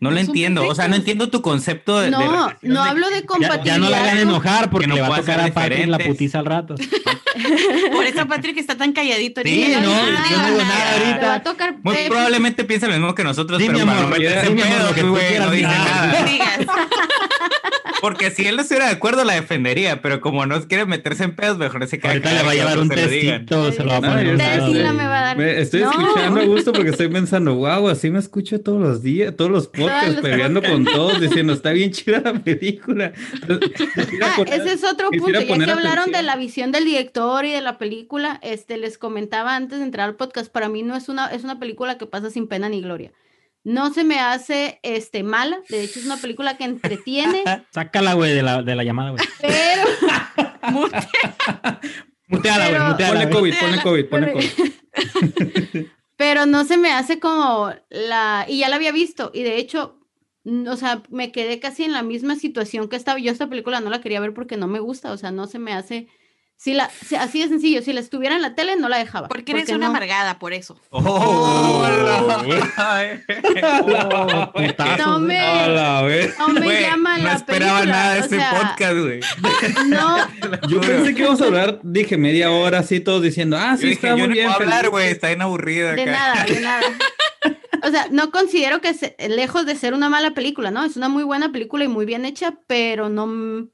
No 0.00 0.10
lo 0.10 0.14
No 0.14 0.20
entiendo. 0.20 0.66
O 0.66 0.74
sea, 0.76 0.86
no 0.86 0.94
entiendo 0.94 1.28
tu 1.28 1.42
concepto 1.42 1.98
de. 1.98 2.10
No, 2.10 2.52
no 2.62 2.84
hablo 2.84 3.10
de 3.10 3.20
Ya, 3.20 3.26
compatibilidad. 3.26 3.64
ya 3.64 3.78
no 3.78 3.90
la 3.90 4.00
hagan 4.00 4.18
enojar 4.18 4.70
porque 4.70 4.84
Que 4.84 4.88
no 4.88 4.94
le 4.94 5.00
va 5.02 5.16
a 5.16 5.18
tocar 5.20 5.40
a 5.40 5.48
Patrick 5.52 5.88
la 5.88 5.98
putiza 5.98 6.38
al 6.38 6.46
rato. 6.46 6.74
Por 7.92 8.04
eso 8.04 8.26
Patrick 8.28 8.56
está 8.58 8.76
tan 8.76 8.92
calladito. 8.92 9.40
Sí, 9.42 9.62
ahorita. 9.74 9.80
no, 9.80 9.90
diga 9.90 10.24
yo 10.30 10.36
no 10.38 10.46
digo 10.48 10.58
nada 10.62 10.92
ahorita. 10.92 11.26
va 11.26 11.34
a 11.34 11.42
tocar... 11.42 11.74
Muy 11.82 11.96
probablemente 12.08 12.64
piensa 12.64 12.86
lo 12.86 12.92
mismo 12.94 13.14
que 13.14 13.24
nosotros, 13.24 13.60
Sí, 13.60 13.66
pero 13.66 13.78
mi 13.80 13.84
para 13.86 13.98
amor, 13.98 14.10
no 14.10 14.16
meterse 14.18 14.46
en 14.46 14.94
que 14.94 15.00
tú 15.02 15.14
quieras, 15.14 15.46
no 15.46 15.52
dice. 15.52 15.66
No 15.66 15.72
nada. 15.72 16.88
Porque 18.00 18.30
si 18.30 18.46
él 18.46 18.56
no 18.56 18.62
estuviera 18.62 18.86
de 18.86 18.92
acuerdo, 18.92 19.24
la 19.24 19.34
defendería, 19.34 20.00
pero 20.02 20.20
como 20.20 20.46
no 20.46 20.60
quiere 20.68 20.86
meterse 20.86 21.24
en 21.24 21.34
pedos, 21.34 21.58
mejor 21.58 21.86
se 21.86 21.98
queda 21.98 22.10
Ahorita 22.12 22.32
le 22.32 22.42
va 22.42 22.50
a 22.50 22.54
llevar 22.54 22.78
un 22.78 22.88
testito, 22.88 23.72
se 23.72 23.82
lo 23.82 23.90
va 23.90 23.96
a 23.96 24.00
No, 24.00 24.08
poner. 24.08 24.36
Tesla 24.38 24.92
me 24.92 25.06
va 25.06 25.18
a 25.18 25.22
dar. 25.22 25.36
Me 25.36 25.60
estoy 25.60 25.80
No. 25.82 25.90
escuchando 25.90 26.40
a 26.40 26.44
gusto 26.46 26.72
porque 26.72 26.90
estoy 26.90 27.08
pensando, 27.08 27.54
wow, 27.56 27.88
así 27.88 28.10
me 28.10 28.18
escucho 28.18 28.60
todos 28.60 28.80
los 28.80 29.02
días, 29.02 29.34
todos 29.36 29.50
los 29.50 29.66
podcasts, 29.66 30.12
los 30.14 30.20
peleando 30.22 30.62
con 30.62 30.84
todos, 30.84 31.20
diciendo, 31.20 31.52
está 31.52 31.70
bien 31.72 31.90
chida 31.90 32.20
la 32.20 32.34
película. 32.34 33.12
Ah, 34.22 34.32
poner- 34.36 34.54
ese 34.60 34.72
es 34.74 34.84
otro 34.84 35.10
punto. 35.10 35.40
Ya 35.40 35.46
que 35.46 35.70
hablaron 35.70 36.10
de 36.12 36.22
la 36.22 36.36
visión 36.36 36.72
del 36.72 36.84
director 36.84 37.44
y 37.44 37.52
de 37.52 37.60
la 37.60 37.78
película, 37.78 38.38
este, 38.42 38.76
les 38.76 38.98
comentaba 38.98 39.56
antes 39.56 39.78
de 39.78 39.84
entrar 39.84 40.08
al 40.08 40.14
podcast, 40.16 40.50
para 40.50 40.68
mí 40.68 40.82
no 40.82 40.96
es 40.96 41.08
una, 41.08 41.26
es 41.28 41.44
una 41.44 41.58
película 41.58 41.98
que 41.98 42.06
pasa 42.06 42.30
sin 42.30 42.46
pena 42.48 42.68
ni 42.68 42.80
gloria. 42.80 43.10
No 43.68 43.92
se 43.92 44.02
me 44.02 44.18
hace 44.18 44.80
este, 44.82 45.22
mala, 45.22 45.60
de 45.68 45.84
hecho 45.84 46.00
es 46.00 46.06
una 46.06 46.16
película 46.16 46.56
que 46.56 46.64
entretiene, 46.64 47.44
Sácala, 47.70 48.14
güey, 48.14 48.32
de 48.32 48.42
la, 48.42 48.62
de 48.62 48.74
la 48.74 48.82
llamada, 48.82 49.10
güey. 49.10 49.22
pero... 49.42 49.82
Muteala, 52.28 52.70
güey, 52.70 52.80
muteala. 52.80 53.20
Ponle. 53.20 53.30
COVID, 53.30 53.54
ponle 53.60 53.82
COVID, 53.82 54.06
ponle 54.06 54.32
COVID. 54.32 55.86
pero 56.16 56.46
no 56.46 56.64
se 56.64 56.78
me 56.78 56.92
hace 56.92 57.18
como 57.20 57.70
la... 57.90 58.46
Y 58.48 58.60
ya 58.60 58.70
la 58.70 58.76
había 58.76 58.90
visto, 58.90 59.30
y 59.34 59.42
de 59.42 59.58
hecho, 59.58 60.00
o 60.46 60.76
sea, 60.76 61.02
me 61.10 61.30
quedé 61.30 61.60
casi 61.60 61.84
en 61.84 61.92
la 61.92 62.02
misma 62.02 62.36
situación 62.36 62.88
que 62.88 62.96
estaba. 62.96 63.18
Yo 63.18 63.30
esta 63.30 63.50
película 63.50 63.82
no 63.82 63.90
la 63.90 64.00
quería 64.00 64.20
ver 64.20 64.32
porque 64.32 64.56
no 64.56 64.66
me 64.66 64.80
gusta, 64.80 65.12
o 65.12 65.18
sea, 65.18 65.30
no 65.30 65.46
se 65.46 65.58
me 65.58 65.74
hace... 65.74 66.08
Si 66.60 66.74
la, 66.74 66.90
si- 66.90 67.14
así 67.14 67.40
de 67.40 67.46
sencillo, 67.48 67.82
si 67.82 67.92
la 67.92 68.00
estuviera 68.00 68.34
en 68.34 68.42
la 68.42 68.56
tele 68.56 68.74
no 68.76 68.88
la 68.88 68.98
dejaba. 68.98 69.28
Porque 69.28 69.52
eres 69.52 69.68
una 69.68 69.78
no. 69.78 69.86
amargada, 69.86 70.40
por 70.40 70.52
eso. 70.52 70.76
Oh, 70.90 71.84
Oh, 73.40 74.52
putazo, 74.52 75.06
No 75.06 75.18
me-. 75.20 75.68
No 76.38 76.48
me 76.48 76.60
Güey, 76.64 76.82
llama 76.82 77.18
no 77.18 77.24
la 77.24 77.32
esperaba 77.34 77.78
película, 77.80 77.96
nada 77.96 78.14
de 78.14 78.20
este 78.20 78.36
sea, 78.36 78.50
podcast, 78.50 78.98
güey. 78.98 79.20
No, 79.88 80.16
Yo 80.68 80.80
pensé 80.80 81.14
que 81.14 81.20
íbamos 81.22 81.40
a 81.40 81.44
hablar, 81.44 81.80
dije 81.82 82.16
media 82.16 82.50
hora 82.50 82.80
así, 82.80 83.00
todos 83.00 83.22
diciendo, 83.22 83.56
ah, 83.56 83.72
Yo 83.72 83.76
sí, 83.78 83.86
dije, 83.90 83.94
está 83.94 84.08
yo 84.10 84.16
muy 84.18 84.28
no 84.28 84.34
bien. 84.34 84.46
puedo 84.48 84.60
hablar, 84.60 84.90
güey, 84.90 85.08
está 85.10 85.28
bien 85.28 85.42
aburrida 85.42 85.92
de 85.92 86.02
acá. 86.02 86.10
nada, 86.10 86.44
de 86.44 86.60
nada. 86.60 86.82
O 87.86 87.90
sea, 87.90 88.06
no 88.10 88.30
considero 88.30 88.80
que 88.80 88.94
se- 88.94 89.14
lejos 89.28 89.64
de 89.66 89.76
ser 89.76 89.94
una 89.94 90.08
mala 90.08 90.32
película, 90.32 90.70
¿no? 90.70 90.84
Es 90.84 90.96
una 90.96 91.08
muy 91.08 91.22
buena 91.22 91.52
película 91.52 91.84
y 91.84 91.88
muy 91.88 92.04
bien 92.06 92.24
hecha, 92.24 92.54
pero 92.66 93.08
no... 93.08 93.68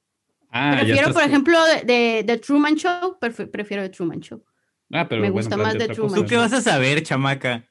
Ah, 0.56 0.76
prefiero, 0.80 1.12
por 1.12 1.22
ejemplo, 1.24 1.58
de, 1.66 1.82
de, 1.82 2.22
de 2.24 2.38
Truman 2.38 2.76
Show, 2.76 3.18
prefi- 3.20 3.50
prefiero 3.50 3.82
de 3.82 3.88
Truman 3.88 4.20
Show. 4.20 4.44
Ah, 4.92 5.08
pero 5.08 5.20
me 5.20 5.30
bueno, 5.30 5.42
gusta 5.48 5.56
más 5.56 5.74
de 5.74 5.88
Truman. 5.88 6.10
cosa. 6.12 6.22
¿Tú 6.22 6.28
qué 6.28 6.36
vas 6.36 6.52
a 6.52 6.60
saber, 6.60 7.02
chamaca? 7.02 7.64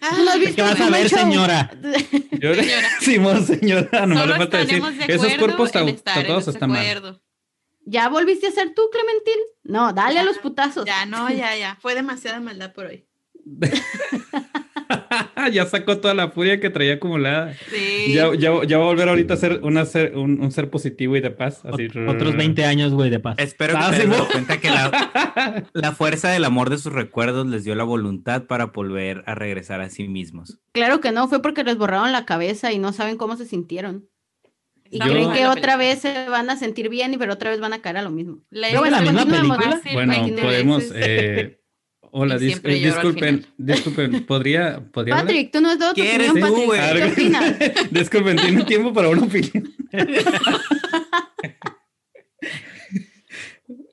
¿Tú 0.00 0.24
no 0.24 0.30
has 0.32 0.54
¿Qué 0.54 0.60
vas 0.62 0.80
a 0.80 0.90
ver, 0.90 1.08
Show? 1.08 1.18
señora? 1.20 1.70
Yo- 2.40 2.54
Señora. 2.54 2.88
Simón, 3.00 3.46
señora, 3.46 4.06
nomás 4.06 4.18
Solo 4.24 4.32
le 4.32 4.38
falta 4.38 4.58
decir, 4.58 4.82
de 4.82 5.14
esos 5.14 5.34
cuerpos 5.34 5.70
tatuados 5.70 6.48
están 6.48 6.70
mal. 6.70 7.20
¿Ya 7.84 8.08
volviste 8.08 8.48
a 8.48 8.50
ser 8.50 8.74
tú, 8.74 8.82
Clementil? 8.90 9.38
No, 9.62 9.92
dale 9.92 10.18
a 10.18 10.24
los 10.24 10.38
putazos. 10.38 10.84
Ya, 10.84 11.06
no, 11.06 11.30
ya, 11.30 11.54
ya. 11.56 11.76
Fue 11.80 11.94
demasiada 11.94 12.40
maldad 12.40 12.72
por 12.72 12.86
hoy. 12.86 13.06
ya 15.52 15.66
sacó 15.66 15.98
toda 15.98 16.14
la 16.14 16.30
furia 16.30 16.60
que 16.60 16.70
traía 16.70 16.94
acumulada. 16.94 17.54
Sí. 17.70 18.12
Ya, 18.14 18.34
ya, 18.34 18.64
ya 18.66 18.78
va 18.78 18.84
a 18.84 18.86
volver 18.88 19.08
ahorita 19.08 19.34
a 19.34 19.36
ser, 19.36 19.60
una 19.62 19.84
ser 19.86 20.16
un, 20.16 20.40
un 20.40 20.52
ser 20.52 20.70
positivo 20.70 21.16
y 21.16 21.20
de 21.20 21.30
paz. 21.30 21.64
Así. 21.64 21.88
Ot- 21.88 22.14
Otros 22.14 22.36
20 22.36 22.64
años, 22.64 22.92
güey, 22.92 23.10
de 23.10 23.20
paz. 23.20 23.36
Espero 23.38 23.74
que 23.74 23.78
Ah, 23.84 23.90
dado 23.92 24.08
mo- 24.08 24.28
cuenta 24.30 24.58
que 24.60 24.70
la, 24.70 25.64
la 25.72 25.92
fuerza 25.92 26.30
del 26.30 26.44
amor 26.44 26.70
de 26.70 26.78
sus 26.78 26.92
recuerdos 26.92 27.46
les 27.46 27.64
dio 27.64 27.74
la 27.74 27.84
voluntad 27.84 28.44
para 28.44 28.66
volver 28.66 29.22
a 29.26 29.34
regresar 29.34 29.80
a 29.80 29.90
sí 29.90 30.08
mismos. 30.08 30.58
Claro 30.72 31.00
que 31.00 31.12
no, 31.12 31.28
fue 31.28 31.42
porque 31.42 31.64
les 31.64 31.76
borraron 31.76 32.12
la 32.12 32.24
cabeza 32.24 32.72
y 32.72 32.78
no 32.78 32.92
saben 32.92 33.16
cómo 33.16 33.36
se 33.36 33.46
sintieron. 33.46 34.08
Y 34.88 35.00
Yo- 35.00 35.06
creen 35.06 35.32
que 35.32 35.46
otra 35.48 35.76
vez 35.76 35.98
se 36.00 36.28
van 36.28 36.48
a 36.48 36.56
sentir 36.56 36.88
bien, 36.88 37.12
y 37.12 37.18
pero 37.18 37.32
otra 37.32 37.50
vez 37.50 37.58
van 37.58 37.72
a 37.72 37.80
caer 37.82 37.96
a 37.96 38.02
lo 38.02 38.10
mismo. 38.10 38.38
La 38.50 38.68
bueno, 38.78 38.96
la 39.00 39.02
misma 39.02 39.24
película? 39.26 39.80
Bueno, 39.92 40.12
20 40.12 40.42
podemos. 40.42 40.84
eh, 40.94 41.58
hola, 42.18 42.38
dis- 42.38 42.60
eh, 42.64 42.74
disculpen, 42.84 43.46
disculpen, 43.58 44.24
¿podría, 44.24 44.80
podría 44.92 45.14
hablar? 45.14 45.26
Patrick, 45.26 45.50
tú 45.52 45.60
no 45.60 45.70
has 45.70 45.78
dado 45.78 45.94
tu 45.94 46.00
¿Quieres 46.00 46.30
opinión, 46.30 46.54
tú, 46.54 46.66
Patrick. 46.66 46.66
güey? 46.66 47.02
¿Qué 47.02 47.12
opinas? 47.12 47.54
Disculpen, 47.90 48.36
¿tienen 48.36 48.64
tiempo 48.66 48.92
para 48.92 49.08
una 49.08 49.22
opinión? 49.22 49.72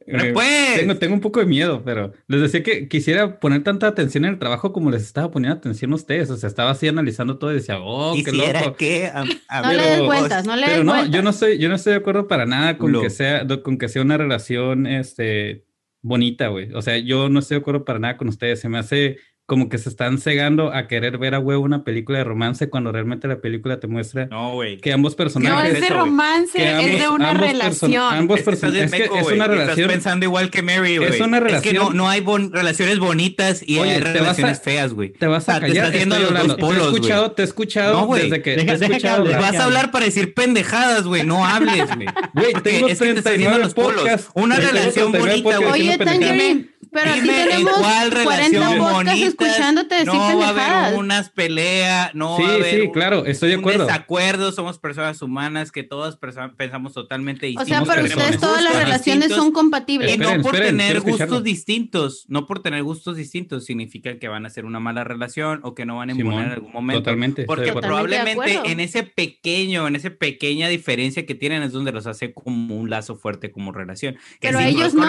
Pero 0.06 0.24
Eh, 0.26 0.34
pues, 0.34 0.76
Tengo, 0.82 0.98
tengo 0.98 1.14
un 1.16 1.22
poco 1.22 1.40
de 1.40 1.46
miedo, 1.46 1.82
pero 1.86 2.12
les 2.28 2.42
decía 2.42 2.62
que 2.62 2.88
quisiera 2.90 3.40
poner 3.40 3.64
tanta 3.64 3.88
atención 3.88 4.26
en 4.26 4.32
el 4.34 4.40
trabajo 4.40 4.74
como 4.74 4.92
les 4.92 5.02
estaba 5.02 5.32
poniendo 5.32 5.58
atención 5.58 5.92
a 5.94 5.96
ustedes. 5.96 6.30
O 6.30 6.36
sea, 6.38 6.50
estaba 6.50 6.72
así 6.72 6.88
analizando 6.90 7.38
todo 7.38 7.52
y 7.52 7.56
decía, 7.56 7.80
oh, 7.80 8.14
qué 8.14 8.24
quisiera 8.26 8.62
loco. 8.66 8.76
que... 8.76 9.06
a- 9.08 9.24
a 9.48 9.62
No 9.62 9.68
ver, 9.70 9.78
le 9.78 9.84
des 9.84 9.92
Pero- 9.94 10.06
vueltas, 10.06 10.46
no 10.46 10.56
le 10.56 10.62
des 10.64 10.72
Pero 10.72 10.84
no, 10.84 10.92
vueltas. 10.94 11.12
yo 11.16 11.22
no 11.22 11.30
estoy, 11.30 11.58
yo 11.58 11.70
no 11.70 11.76
estoy 11.76 11.94
de 11.94 12.00
acuerdo 12.00 12.28
para 12.28 12.46
nada 12.46 12.78
con 12.78 12.92
que 13.02 13.10
sea, 13.10 13.48
con 13.64 13.78
que 13.78 13.88
sea 13.88 14.02
una 14.02 14.18
relación, 14.18 14.88
este, 14.88 15.64
bonita, 16.04 16.50
güey. 16.50 16.72
O 16.74 16.82
sea, 16.84 16.98
yo 17.00 17.30
no 17.30 17.40
estoy 17.40 17.56
de 17.58 17.62
acuerdo 17.62 17.86
para 17.86 17.98
nada 18.00 18.18
con 18.18 18.28
ustedes. 18.28 18.60
Se 18.60 18.70
me 18.70 18.78
hace 18.78 19.18
como 19.46 19.68
que 19.68 19.78
se 19.78 19.90
están 19.90 20.20
cegando 20.20 20.74
a 20.74 20.88
querer 20.88 21.18
ver 21.18 21.36
a 21.36 21.40
huevo 21.40 21.62
una 21.64 21.84
película 21.84 22.18
de 22.20 22.24
romance 22.24 22.70
cuando 22.70 22.94
realmente 22.94 23.28
la 23.28 23.42
película 23.42 23.78
te 23.80 23.88
muestra 23.88 24.28
No, 24.28 24.60
que 24.82 24.94
ambos 24.94 25.14
No 25.14 25.18
personajes 25.18 25.74
es 25.74 25.80
de 25.82 25.86
eso, 25.88 25.94
romance, 25.96 26.58
que 26.58 26.94
es 26.94 27.00
de 27.02 27.10
una 27.10 27.30
ambos 27.32 27.44
perso- 27.48 27.52
relación. 27.52 28.14
ambos 28.14 28.40
Es 28.40 28.46
que 28.46 28.52
estás 28.54 28.74
es 28.74 28.92
que 28.92 29.04
es 29.04 29.12
una 29.12 29.22
Estás 29.44 29.48
relación, 29.50 29.88
pensando 29.90 30.26
igual 30.26 30.50
que 30.50 30.62
Mary, 30.62 30.98
güey. 30.98 31.10
Es 31.10 31.20
una 31.20 31.40
Es 31.40 31.62
que 31.62 31.74
no, 31.74 31.80
relación- 31.82 31.98
no 31.98 32.10
hay 32.10 32.22
bon- 32.22 32.54
relaciones 32.54 33.00
bonitas 33.00 33.62
y 33.68 33.80
Oye, 33.80 33.92
hay 33.92 33.98
te 33.98 34.04
vas 34.04 34.10
a- 34.12 34.20
relaciones 34.20 34.62
feas, 34.62 34.94
güey. 34.94 35.10
te 35.12 35.28
vas 35.28 35.50
a 35.50 35.56
te 35.60 35.68
callar, 35.68 35.86
estás 35.88 36.02
estoy 36.02 36.18
a 36.24 36.30
los 36.30 36.48
dos 36.48 36.58
polos, 36.58 36.78
te 36.78 36.84
he 36.84 36.94
escuchado, 36.94 37.32
te 37.34 37.42
he 37.42 37.46
escuchado 37.46 38.08
No, 38.08 38.16
desde 38.16 38.42
que 38.42 38.56
Deja- 38.56 38.78
te 38.78 38.86
he 38.86 38.88
escuchado. 38.88 39.26
Vas 39.26 39.56
a 39.58 39.66
hablar 39.66 39.92
para 39.92 40.06
decir 40.06 40.34
pendejadas, 40.34 41.04
güey. 41.04 41.24
No 41.26 41.46
hables, 41.46 41.94
güey. 41.96 42.08
Güey, 42.34 42.54
tengo 42.64 42.88
es 42.88 42.98
que 42.98 43.14
te 43.14 43.20
estás 43.20 43.34
yendo 43.38 43.50
a 43.50 43.60
39 43.60 43.60
los 43.60 43.74
polos. 43.74 44.30
Una 44.36 44.56
relación 44.56 45.12
39 45.12 45.42
bonita, 45.42 45.58
güey. 45.58 45.82
Oye. 45.90 45.98
Tangerine, 45.98 46.70
pero 46.92 47.12
aquí 47.12 47.22
dime 47.22 47.42
en 47.44 47.50
tenemos 47.50 47.74
cuál 47.80 48.10
40 48.12 48.32
relación 48.36 48.64
podcasts 48.78 48.94
bonita 48.94 49.33
escuchándote 49.40 49.96
decir 49.96 50.14
no 50.14 50.38
va 50.38 50.48
a 50.48 50.86
haber 50.88 50.98
unas 51.00 51.30
peleas, 51.30 52.14
no 52.16 52.38
Sí, 52.38 52.44
va 52.44 52.50
a 52.50 52.54
haber 52.56 52.76
sí, 52.76 52.82
un- 52.82 52.92
claro, 52.92 53.26
estoy 53.26 53.50
de 53.50 53.56
un 53.56 53.62
acuerdo. 53.62 53.86
desacuerdo, 53.86 54.52
somos 54.52 54.80
personas 54.80 55.22
humanas 55.22 55.72
que 55.72 55.84
todas 55.84 56.18
pensamos 56.58 56.94
totalmente 56.94 57.46
O 57.46 57.50
distintos. 57.50 57.68
sea, 57.68 57.78
Hicimos 57.78 57.88
para 57.96 58.04
ustedes 58.04 58.40
todas 58.40 58.64
las 58.64 58.76
relaciones 58.76 59.30
distintos, 59.30 59.38
son 59.38 59.52
compatibles. 59.54 60.12
Esperen, 60.12 60.38
no 60.38 60.44
por 60.44 60.56
esperen, 60.56 60.78
tener 60.78 61.02
gustos 61.02 61.44
distintos, 61.44 62.26
no 62.28 62.46
por 62.46 62.62
tener 62.62 62.84
gustos 62.84 63.16
distintos 63.18 63.66
significa 63.66 64.18
que 64.20 64.28
van 64.28 64.46
a 64.46 64.50
ser 64.50 64.66
una 64.66 64.80
mala 64.80 65.04
relación 65.04 65.60
o 65.64 65.76
que 65.76 65.86
no 65.86 65.98
van 65.98 66.10
a 66.10 66.12
embonar 66.14 66.46
en 66.48 66.52
algún 66.54 66.72
momento. 66.72 67.02
Totalmente. 67.02 67.44
Porque. 67.46 67.72
Totalmente 67.72 68.34
probablemente 68.36 68.72
en 68.72 68.80
ese 68.80 69.04
pequeño, 69.04 69.88
en 69.88 69.96
esa 69.96 70.10
pequeña 70.12 70.68
diferencia 70.68 71.26
que 71.26 71.36
tienen 71.36 71.64
es 71.64 71.72
donde 71.72 71.92
los 71.92 72.08
hace 72.08 72.34
como 72.34 72.76
un 72.78 72.90
lazo 72.90 73.16
fuerte 73.16 73.52
como 73.52 73.72
relación. 73.72 74.16
Que 74.40 74.50
Pero 74.50 74.60
ellos 74.60 74.94
no. 74.94 75.04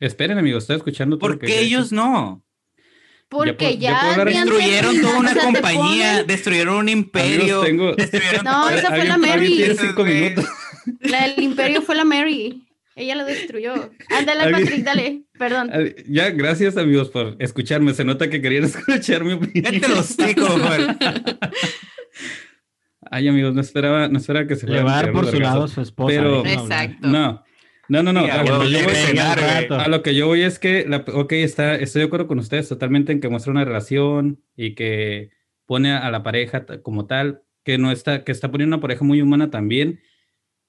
Esperen, 0.00 0.38
amigos, 0.38 0.64
estoy 0.64 0.76
escuchando 0.76 1.18
todo 1.18 1.28
lo 1.28 1.34
¿Por 1.34 1.40
que 1.40 1.46
qué 1.46 1.58
he 1.60 1.62
ellos 1.64 1.92
no? 1.92 2.42
Porque 3.30 3.76
ya 3.78 4.14
ya, 4.16 4.24
Destruyeron 4.24 5.00
toda 5.02 5.18
una 5.18 5.30
o 5.30 5.32
sea, 5.34 5.40
te 5.42 5.46
compañía, 5.46 6.14
ponen- 6.22 6.26
destruyeron 6.26 6.76
un 6.76 6.88
imperio. 6.88 7.60
Amigos, 7.60 7.66
tengo- 7.66 7.94
destruyeron 7.94 8.44
No, 8.44 8.70
esa 8.70 8.88
fue 8.88 9.04
la 9.04 9.14
¿Alguien- 9.14 9.32
alguien 9.32 9.56
tiene 9.56 9.74
Mary. 9.74 9.86
cinco 9.88 10.04
minutos. 10.04 10.44
La 11.00 11.26
del 11.26 11.44
imperio 11.44 11.82
fue 11.82 11.94
la 11.96 12.04
Mary. 12.04 12.64
Ella 12.96 13.14
lo 13.14 13.24
destruyó. 13.26 13.90
Ándale, 14.10 14.42
Alguien- 14.42 14.62
Patrick, 14.64 14.84
dale. 14.84 15.22
Perdón. 15.38 15.70
Ya, 16.08 16.30
gracias 16.30 16.76
amigos 16.76 17.10
por 17.10 17.36
escucharme. 17.38 17.94
Se 17.94 18.04
nota 18.04 18.28
que 18.30 18.40
querían 18.40 18.64
escuchar 18.64 19.22
mi 19.24 19.34
opinión. 19.34 19.62
Cállate 19.64 19.88
los 19.88 19.98
hocico, 20.18 20.46
Juan. 20.46 20.98
Ay, 23.10 23.28
amigos, 23.28 23.54
no 23.54 23.60
esperaba, 23.60 24.08
no 24.08 24.18
esperaba 24.18 24.46
que 24.46 24.56
se 24.56 24.66
a 24.66 24.82
dar 24.82 25.00
tirar 25.00 25.12
por 25.12 25.22
los 25.24 25.30
su 25.32 25.38
lado 25.40 25.54
vergazos. 25.60 25.72
su 25.74 25.80
esposa. 25.82 26.08
Pero-. 26.14 26.44
Exacto. 26.44 27.08
No, 27.08 27.42
no, 27.88 28.02
no, 28.02 28.12
no. 28.12 28.20
A 28.20 28.40
a, 28.40 28.44
lo 28.44 28.58
voy, 28.58 28.74
a 28.76 29.88
lo 29.88 30.02
que 30.02 30.14
yo 30.14 30.26
voy 30.26 30.42
es 30.42 30.58
que, 30.58 30.86
la, 30.86 31.04
ok, 31.12 31.32
está, 31.32 31.74
estoy 31.74 32.00
de 32.00 32.06
acuerdo 32.06 32.26
con 32.26 32.38
ustedes 32.38 32.68
totalmente 32.68 33.12
en 33.12 33.20
que 33.20 33.28
muestra 33.28 33.52
una 33.52 33.64
relación 33.64 34.42
y 34.56 34.74
que 34.74 35.30
pone 35.66 35.92
a 35.92 36.10
la 36.10 36.22
pareja 36.22 36.66
como 36.82 37.06
tal, 37.06 37.42
que 37.64 37.78
no 37.78 37.90
está, 37.90 38.24
que 38.24 38.32
está 38.32 38.50
poniendo 38.50 38.76
una 38.76 38.82
pareja 38.82 39.04
muy 39.04 39.20
humana 39.20 39.50
también 39.50 40.00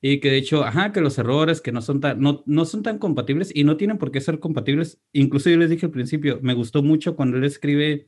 y 0.02 0.20
que 0.20 0.32
de 0.32 0.38
hecho, 0.38 0.64
ajá, 0.64 0.92
que 0.94 1.02
los 1.02 1.18
errores 1.18 1.62
que 1.62 1.72
no 1.72 1.82
son 1.82 2.00
tan, 2.00 2.22
no, 2.22 2.44
no 2.46 2.66
son 2.66 2.84
tan 2.84 3.00
compatibles 3.00 3.52
y 3.54 3.64
no 3.66 3.76
tienen 3.76 3.98
por 3.98 4.12
qué 4.12 4.22
ser 4.22 4.40
compatibles. 4.40 5.02
Incluso 5.12 5.50
yo 5.50 5.58
les 5.58 5.70
dije 5.70 5.86
al 5.86 5.92
principio, 5.92 6.40
me 6.42 6.54
gustó 6.54 6.84
mucho 6.84 7.16
cuando 7.16 7.38
él 7.38 7.44
escribe 7.44 8.08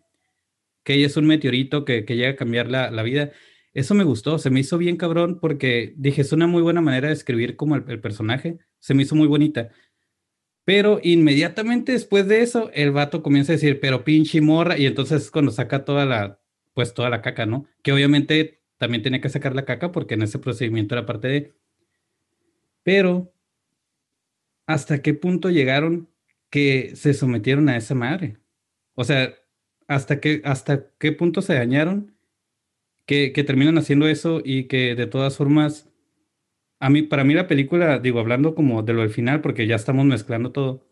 que 0.84 0.94
ella 0.94 1.08
es 1.08 1.18
un 1.18 1.28
meteorito 1.28 1.84
que, 1.84 2.06
que 2.06 2.16
llega 2.16 2.30
a 2.32 2.36
cambiar 2.36 2.70
la, 2.72 2.92
la 2.92 3.04
vida. 3.04 3.32
Eso 3.74 3.94
me 3.94 4.04
gustó, 4.04 4.38
se 4.38 4.50
me 4.50 4.60
hizo 4.60 4.78
bien 4.78 4.98
cabrón 4.98 5.40
porque 5.40 5.94
dije, 5.96 6.22
es 6.22 6.34
una 6.34 6.46
muy 6.46 6.62
buena 6.62 6.82
manera 6.82 7.08
de 7.08 7.14
escribir 7.14 7.56
como 7.56 7.76
el, 7.76 8.02
personaje, 8.02 8.60
se 8.80 8.94
me 8.94 9.04
hizo 9.04 9.16
muy 9.16 9.28
bonita. 9.28 9.70
Pero 10.66 11.00
inmediatamente 11.04 11.94
después 11.94 12.28
de 12.28 12.42
eso, 12.42 12.70
el 12.74 12.92
vato 12.92 13.24
comienza 13.24 13.54
a 13.54 13.56
decir, 13.56 13.80
pero 13.80 14.04
pinche 14.04 14.42
morra, 14.42 14.78
y 14.78 14.86
entonces 14.86 15.24
es 15.24 15.32
cuando 15.32 15.52
saca 15.52 15.86
toda 15.86 16.06
la, 16.06 16.42
pues 16.74 16.94
toda 16.94 17.10
la 17.10 17.22
caca, 17.22 17.46
¿no? 17.46 17.66
Que 17.82 17.94
obviamente 17.94 18.62
también 18.78 19.04
tenía 19.04 19.22
que 19.22 19.30
sacar 19.30 19.56
la 19.56 19.66
caca 19.66 19.92
porque 19.92 20.16
en 20.16 20.24
ese 20.24 20.40
procedimiento 20.40 20.96
era 20.96 21.06
parte 21.06 21.28
de... 21.28 21.54
Pero, 22.84 23.34
¿hasta 24.66 25.02
qué 25.02 25.14
punto 25.14 25.50
llegaron 25.50 26.10
que 26.50 26.96
se 26.96 27.14
sometieron 27.14 27.70
a 27.70 27.78
esa 27.78 27.96
madre? 27.96 28.38
O 28.96 29.04
sea, 29.04 29.34
¿hasta 29.88 30.20
qué, 30.20 30.42
hasta 30.44 30.90
qué 30.98 31.12
punto 31.12 31.42
se 31.42 31.54
dañaron 31.54 32.16
que, 33.06 33.34
que 33.34 33.44
terminan 33.44 33.78
haciendo 33.78 34.08
eso 34.08 34.42
y 34.44 34.66
que 34.66 34.96
de 34.96 35.08
todas 35.08 35.38
formas, 35.38 35.90
a 36.80 36.90
mí, 36.90 37.02
para 37.02 37.24
mí 37.24 37.34
la 37.34 37.48
película, 37.48 38.00
digo, 38.00 38.20
hablando 38.20 38.56
como 38.56 38.84
de 38.84 38.94
lo 38.94 39.02
del 39.02 39.10
final, 39.10 39.42
porque 39.42 39.68
ya 39.68 39.76
estamos 39.76 40.06
mezclando 40.06 40.52
todo, 40.52 40.88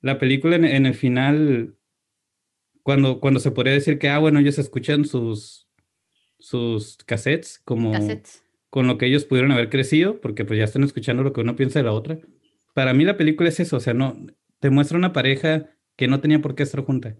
la 0.00 0.18
película 0.18 0.56
en, 0.56 0.64
en 0.64 0.86
el 0.86 0.94
final, 0.94 1.76
cuando, 2.82 3.20
cuando 3.20 3.40
se 3.40 3.50
podría 3.50 3.74
decir 3.74 3.98
que, 3.98 4.08
ah, 4.08 4.18
bueno, 4.18 4.40
ellos 4.40 4.58
escuchan 4.58 5.04
sus, 5.04 5.68
sus 6.38 6.96
cassettes 7.06 7.60
como 7.64 7.92
Cassettes. 7.92 8.42
con 8.68 8.86
lo 8.86 8.98
que 8.98 9.06
ellos 9.06 9.24
pudieron 9.24 9.52
haber 9.52 9.70
crecido, 9.70 10.20
porque 10.20 10.44
pues 10.44 10.58
ya 10.58 10.64
están 10.64 10.82
escuchando 10.82 11.22
lo 11.22 11.32
que 11.32 11.40
uno 11.40 11.56
piensa 11.56 11.78
de 11.78 11.84
la 11.84 11.92
otra. 11.92 12.18
Para 12.74 12.94
mí 12.94 13.04
la 13.04 13.16
película 13.16 13.48
es 13.48 13.60
eso, 13.60 13.76
o 13.76 13.80
sea, 13.80 13.94
no, 13.94 14.16
te 14.58 14.70
muestra 14.70 14.98
una 14.98 15.12
pareja 15.12 15.70
que 15.96 16.08
no 16.08 16.20
tenía 16.20 16.40
por 16.40 16.54
qué 16.54 16.62
estar 16.64 16.84
junta. 16.84 17.16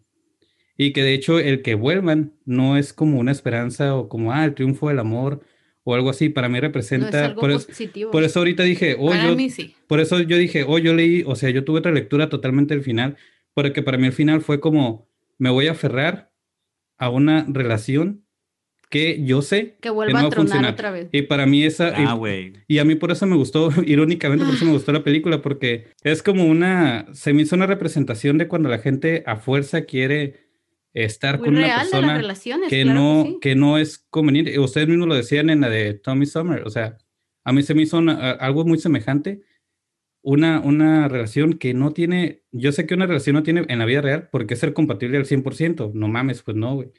Y 0.76 0.92
que 0.92 1.02
de 1.02 1.14
hecho 1.14 1.38
el 1.38 1.62
que 1.62 1.74
vuelvan 1.74 2.32
no 2.44 2.76
es 2.76 2.92
como 2.92 3.18
una 3.20 3.30
esperanza 3.32 3.94
o 3.94 4.08
como, 4.08 4.32
ah, 4.32 4.44
el 4.44 4.54
triunfo 4.54 4.88
del 4.88 4.98
amor 4.98 5.40
o 5.84 5.94
algo 5.94 6.10
así. 6.10 6.28
Para 6.28 6.48
mí 6.48 6.52
No 6.52 6.56
es 6.58 6.62
representa, 6.62 7.24
algo 7.26 7.40
por, 7.40 7.50
eso, 7.50 7.66
positivo. 7.66 8.10
por 8.10 8.24
eso 8.24 8.38
ahorita 8.40 8.62
dije, 8.62 8.96
oh, 8.98 9.08
Para 9.10 9.28
yo, 9.28 9.36
mí 9.36 9.50
sí. 9.50 9.74
por 9.86 10.00
eso 10.00 10.20
yo 10.20 10.36
dije, 10.36 10.64
oh, 10.66 10.78
yo 10.78 10.94
leí, 10.94 11.22
o 11.26 11.34
sea, 11.36 11.50
yo 11.50 11.64
tuve 11.64 11.80
otra 11.80 11.92
lectura 11.92 12.28
totalmente 12.28 12.74
del 12.74 12.82
final, 12.82 13.16
porque 13.54 13.82
para 13.82 13.98
mí 13.98 14.06
el 14.06 14.12
final 14.12 14.40
fue 14.40 14.60
como, 14.60 15.08
me 15.38 15.50
voy 15.50 15.66
a 15.66 15.72
aferrar 15.72 16.30
a 16.98 17.10
una 17.10 17.44
relación 17.48 18.24
que 18.88 19.24
yo 19.24 19.40
sé 19.40 19.70
que 19.74 19.76
que 19.80 19.90
vuelva 19.90 20.12
no 20.20 20.24
va 20.24 20.26
a 20.26 20.30
tronar 20.30 20.48
funcionar. 20.48 20.72
otra 20.74 20.90
vez. 20.90 21.08
Y 21.12 21.22
para 21.22 21.46
mí 21.46 21.64
esa, 21.64 21.88
y- 21.90 22.04
Ah, 22.06 22.12
güey. 22.14 22.52
y 22.68 22.78
a 22.78 22.84
mí 22.84 22.94
por 22.94 23.10
eso 23.10 23.26
me 23.26 23.36
gustó, 23.36 23.70
irónicamente 23.86 24.44
por 24.44 24.54
eso 24.54 24.64
me 24.66 24.72
gustó 24.72 24.92
la 24.92 25.02
película, 25.04 25.40
porque 25.42 25.86
es 26.02 26.22
como 26.22 26.44
una, 26.46 27.06
se 27.12 27.32
me 27.32 27.42
hizo 27.42 27.56
una 27.56 27.66
representación 27.66 28.38
de 28.38 28.48
cuando 28.48 28.68
la 28.68 28.78
gente 28.78 29.22
a 29.26 29.36
fuerza 29.36 29.82
quiere 29.82 30.51
estar 30.94 31.38
Muy 31.38 31.46
con 31.46 31.56
una 31.56 31.66
real 31.66 31.78
de 31.78 31.82
las 31.84 31.90
persona 31.90 32.16
relaciones. 32.18 32.68
que 32.68 32.82
claro 32.82 33.00
no, 33.00 33.24
que 33.24 33.30
sí. 33.30 33.38
que 33.40 33.54
no 33.54 33.78
es 33.78 33.98
conveniente. 34.10 34.58
Ustedes 34.58 34.88
mismos 34.88 35.08
lo 35.08 35.14
decían 35.14 35.50
en 35.50 35.60
la 35.62 35.68
de 35.70 35.94
Tommy 35.94 36.26
Summer, 36.26 36.62
o 36.66 36.70
sea, 36.70 36.98
a 37.44 37.52
mí 37.52 37.62
se 37.62 37.74
me 37.74 37.82
hizo 37.82 37.98
una- 37.98 38.30
algo 38.32 38.64
muy 38.64 38.78
semejante, 38.78 39.42
una, 40.22 40.60
una 40.60 41.08
relación 41.08 41.54
que 41.54 41.74
no 41.74 41.92
tiene, 41.92 42.42
yo 42.52 42.70
sé 42.72 42.86
que 42.86 42.94
una 42.94 43.06
relación 43.06 43.34
no 43.34 43.42
tiene 43.42 43.64
en 43.68 43.78
la 43.78 43.84
vida 43.86 44.00
real 44.02 44.28
por 44.30 44.46
qué 44.46 44.54
ser 44.54 44.72
compatible 44.74 45.16
al 45.18 45.24
100%, 45.26 45.90
no 45.94 46.08
mames, 46.08 46.42
pues 46.42 46.56
no, 46.56 46.74
güey. 46.76 46.92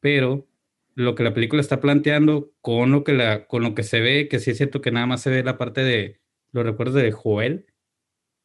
Pero 0.00 0.46
lo 0.94 1.14
que 1.14 1.24
la 1.24 1.34
película 1.34 1.60
está 1.60 1.80
planteando 1.80 2.52
con 2.62 2.90
lo 2.92 3.04
que, 3.04 3.12
la, 3.12 3.46
con 3.46 3.62
lo 3.62 3.74
que 3.74 3.82
se 3.82 4.00
ve, 4.00 4.28
que 4.28 4.38
sí 4.38 4.52
es 4.52 4.56
cierto 4.56 4.80
que 4.80 4.92
nada 4.92 5.06
más 5.06 5.20
se 5.22 5.28
ve 5.30 5.42
la 5.42 5.58
parte 5.58 5.82
de 5.82 6.20
los 6.52 6.64
recuerdos 6.64 6.94
de 6.94 7.10
Joel, 7.12 7.66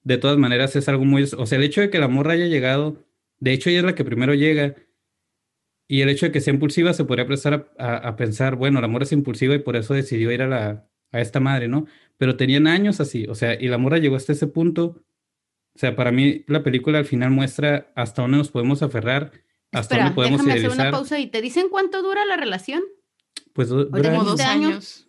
de 0.04 0.18
todas 0.18 0.38
maneras 0.38 0.76
es 0.76 0.90
algo 0.90 1.06
muy, 1.06 1.24
o 1.38 1.46
sea, 1.46 1.58
el 1.58 1.64
hecho 1.64 1.80
de 1.82 1.90
que 1.90 2.00
la 2.00 2.08
morra 2.08 2.34
haya 2.34 2.48
llegado, 2.48 3.06
de 3.40 3.54
hecho 3.54 3.70
ella 3.70 3.80
es 3.80 3.86
la 3.86 3.96
que 3.96 4.04
primero 4.06 4.34
llega, 4.34 4.76
y 5.88 6.02
el 6.02 6.10
hecho 6.10 6.28
de 6.28 6.32
que 6.32 6.42
sea 6.42 6.54
impulsiva 6.54 6.94
se 6.94 7.06
podría 7.06 7.26
prestar 7.26 7.74
a, 7.78 7.84
a- 7.84 7.98
a 8.10 8.16
pensar, 8.16 8.56
bueno, 8.56 8.80
la 8.82 8.88
morra 8.88 9.04
es 9.06 9.12
impulsiva 9.12 9.56
y 9.56 9.60
por 9.60 9.76
eso 9.76 9.94
decidió 9.94 10.32
ir 10.32 10.42
a, 10.44 10.48
la, 10.48 10.88
a 11.12 11.22
esta 11.22 11.40
madre, 11.40 11.68
¿no? 11.68 11.86
Pero 12.18 12.38
tenían 12.38 12.68
años 12.68 13.00
así, 13.00 13.26
o 13.28 13.34
sea, 13.36 13.60
y 13.60 13.68
la 13.70 13.78
morra 13.80 13.98
llegó 13.98 14.16
hasta 14.16 14.34
ese 14.34 14.48
punto. 14.48 15.04
O 15.76 15.80
sea, 15.80 15.96
para 15.96 16.12
mí 16.12 16.44
la 16.48 16.62
película 16.62 17.00
al 17.00 17.06
final 17.06 17.32
muestra 17.32 17.92
hasta 17.96 18.22
dónde 18.22 18.38
nos 18.38 18.52
podemos 18.52 18.84
aferrar, 18.84 19.32
hasta 19.72 19.80
Espera, 19.96 20.04
dónde 20.04 20.16
podemos 20.16 20.42
déjame 20.46 20.60
hacer 20.60 20.70
una 20.80 20.92
pausa 20.92 21.20
y 21.20 21.28
te 21.28 21.42
dicen 21.42 21.68
cuánto 21.72 22.02
dura 22.04 22.26
la 22.26 22.38
relación. 22.38 22.84
Pues 23.54 23.70
du- 23.70 23.86
dura 23.86 24.12
Como 24.12 24.26
dos 24.26 24.40
años. 24.42 25.08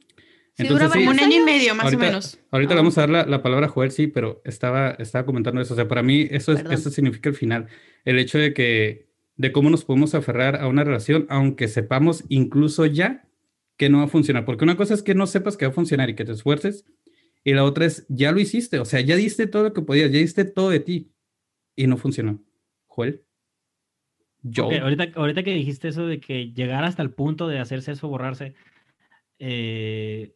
Entonces, 0.62 0.88
dura 0.88 1.00
sí. 1.00 1.06
Un 1.06 1.20
año 1.20 1.36
y 1.36 1.44
medio, 1.44 1.74
más 1.74 1.86
ahorita, 1.86 2.02
o 2.02 2.06
menos. 2.06 2.38
Ahorita 2.50 2.72
Ah. 2.72 2.74
le 2.74 2.80
vamos 2.80 2.98
a 2.98 3.00
dar 3.02 3.10
la, 3.10 3.26
la 3.26 3.42
palabra 3.42 3.66
a 3.66 3.68
Joel, 3.68 3.90
sí, 3.90 4.06
pero 4.06 4.40
estaba, 4.44 4.90
estaba 4.92 5.26
comentando 5.26 5.60
eso. 5.60 5.74
O 5.74 5.76
sea, 5.76 5.88
para 5.88 6.02
mí 6.02 6.26
eso, 6.30 6.52
es, 6.52 6.64
eso 6.70 6.90
significa 6.90 7.28
el 7.28 7.34
final. 7.34 7.66
El 8.04 8.18
hecho 8.18 8.38
de 8.38 8.54
que, 8.54 9.08
de 9.36 9.52
cómo 9.52 9.70
nos 9.70 9.84
podemos 9.84 10.14
aferrar 10.14 10.56
a 10.56 10.68
una 10.68 10.84
relación, 10.84 11.26
aunque 11.28 11.68
sepamos 11.68 12.24
incluso 12.28 12.86
ya 12.86 13.26
que 13.76 13.88
no 13.88 13.98
va 13.98 14.04
a 14.04 14.08
funcionar. 14.08 14.44
Porque 14.44 14.64
una 14.64 14.76
cosa 14.76 14.94
es 14.94 15.02
que 15.02 15.14
no 15.14 15.26
sepas 15.26 15.56
que 15.56 15.66
va 15.66 15.70
a 15.70 15.74
funcionar 15.74 16.10
y 16.10 16.14
que 16.14 16.24
te 16.24 16.32
esfuerces, 16.32 16.84
y 17.42 17.54
la 17.54 17.64
otra 17.64 17.86
es, 17.86 18.04
ya 18.08 18.32
lo 18.32 18.40
hiciste, 18.40 18.78
o 18.78 18.84
sea, 18.84 19.00
ya 19.00 19.16
diste 19.16 19.46
todo 19.46 19.62
lo 19.62 19.72
que 19.72 19.80
podías, 19.80 20.10
ya 20.12 20.18
diste 20.18 20.44
todo 20.44 20.68
de 20.68 20.80
ti, 20.80 21.12
y 21.74 21.86
no 21.86 21.96
funcionó. 21.96 22.42
Joel. 22.86 23.22
Yo. 24.42 24.70
Ahorita, 24.70 25.08
ahorita 25.14 25.42
que 25.42 25.54
dijiste 25.54 25.88
eso 25.88 26.06
de 26.06 26.20
que 26.20 26.52
llegar 26.52 26.84
hasta 26.84 27.02
el 27.02 27.12
punto 27.12 27.48
de 27.48 27.58
hacerse 27.58 27.92
eso, 27.92 28.08
borrarse, 28.08 28.54
eh, 29.38 30.34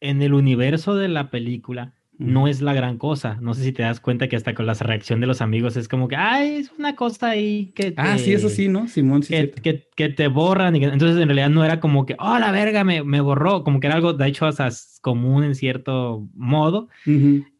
en 0.00 0.22
el 0.22 0.34
universo 0.34 0.94
de 0.96 1.08
la 1.08 1.30
película 1.30 1.94
no 2.18 2.48
es 2.48 2.60
la 2.60 2.74
gran 2.74 2.98
cosa. 2.98 3.38
No 3.40 3.54
sé 3.54 3.64
si 3.64 3.72
te 3.72 3.82
das 3.82 3.98
cuenta 3.98 4.28
que 4.28 4.36
hasta 4.36 4.54
con 4.54 4.66
la 4.66 4.74
reacción 4.74 5.20
de 5.22 5.26
los 5.26 5.40
amigos 5.40 5.76
es 5.78 5.88
como 5.88 6.06
que, 6.06 6.16
ay, 6.16 6.56
es 6.56 6.70
una 6.78 6.94
cosa 6.94 7.30
ahí 7.30 7.72
que 7.74 7.94
Ah, 7.96 8.18
sí, 8.18 8.34
eso 8.34 8.48
te- 8.48 8.54
sí, 8.56 8.68
¿no? 8.68 8.88
Simón, 8.88 9.22
sí. 9.22 9.32
que, 9.32 9.50
que- 9.52 9.88
que 9.96 10.08
te 10.10 10.28
borran. 10.28 10.76
y 10.76 10.80
que- 10.80 10.86
entonces, 10.86 11.16
en 11.18 11.28
realidad 11.28 11.48
no 11.48 11.64
era 11.64 11.80
como 11.80 12.04
que, 12.04 12.16
oh, 12.18 12.38
la 12.38 12.52
verga, 12.52 12.84
me, 12.84 13.02
me 13.04 13.22
borró. 13.22 13.64
Como 13.64 13.80
que 13.80 13.86
era 13.86 13.96
algo, 13.96 14.12
de 14.12 14.28
hecho, 14.28 14.44
hasta 14.44 14.68
común 15.00 15.44
en 15.44 15.54
cierto 15.54 16.28
modo. 16.34 16.88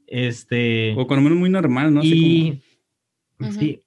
Este. 0.06 0.94
O 0.98 1.06
con 1.06 1.16
lo 1.16 1.22
menos 1.22 1.38
muy 1.38 1.48
normal, 1.48 1.94
¿no? 1.94 2.02
Y. 2.02 2.60
Sí. 3.58 3.80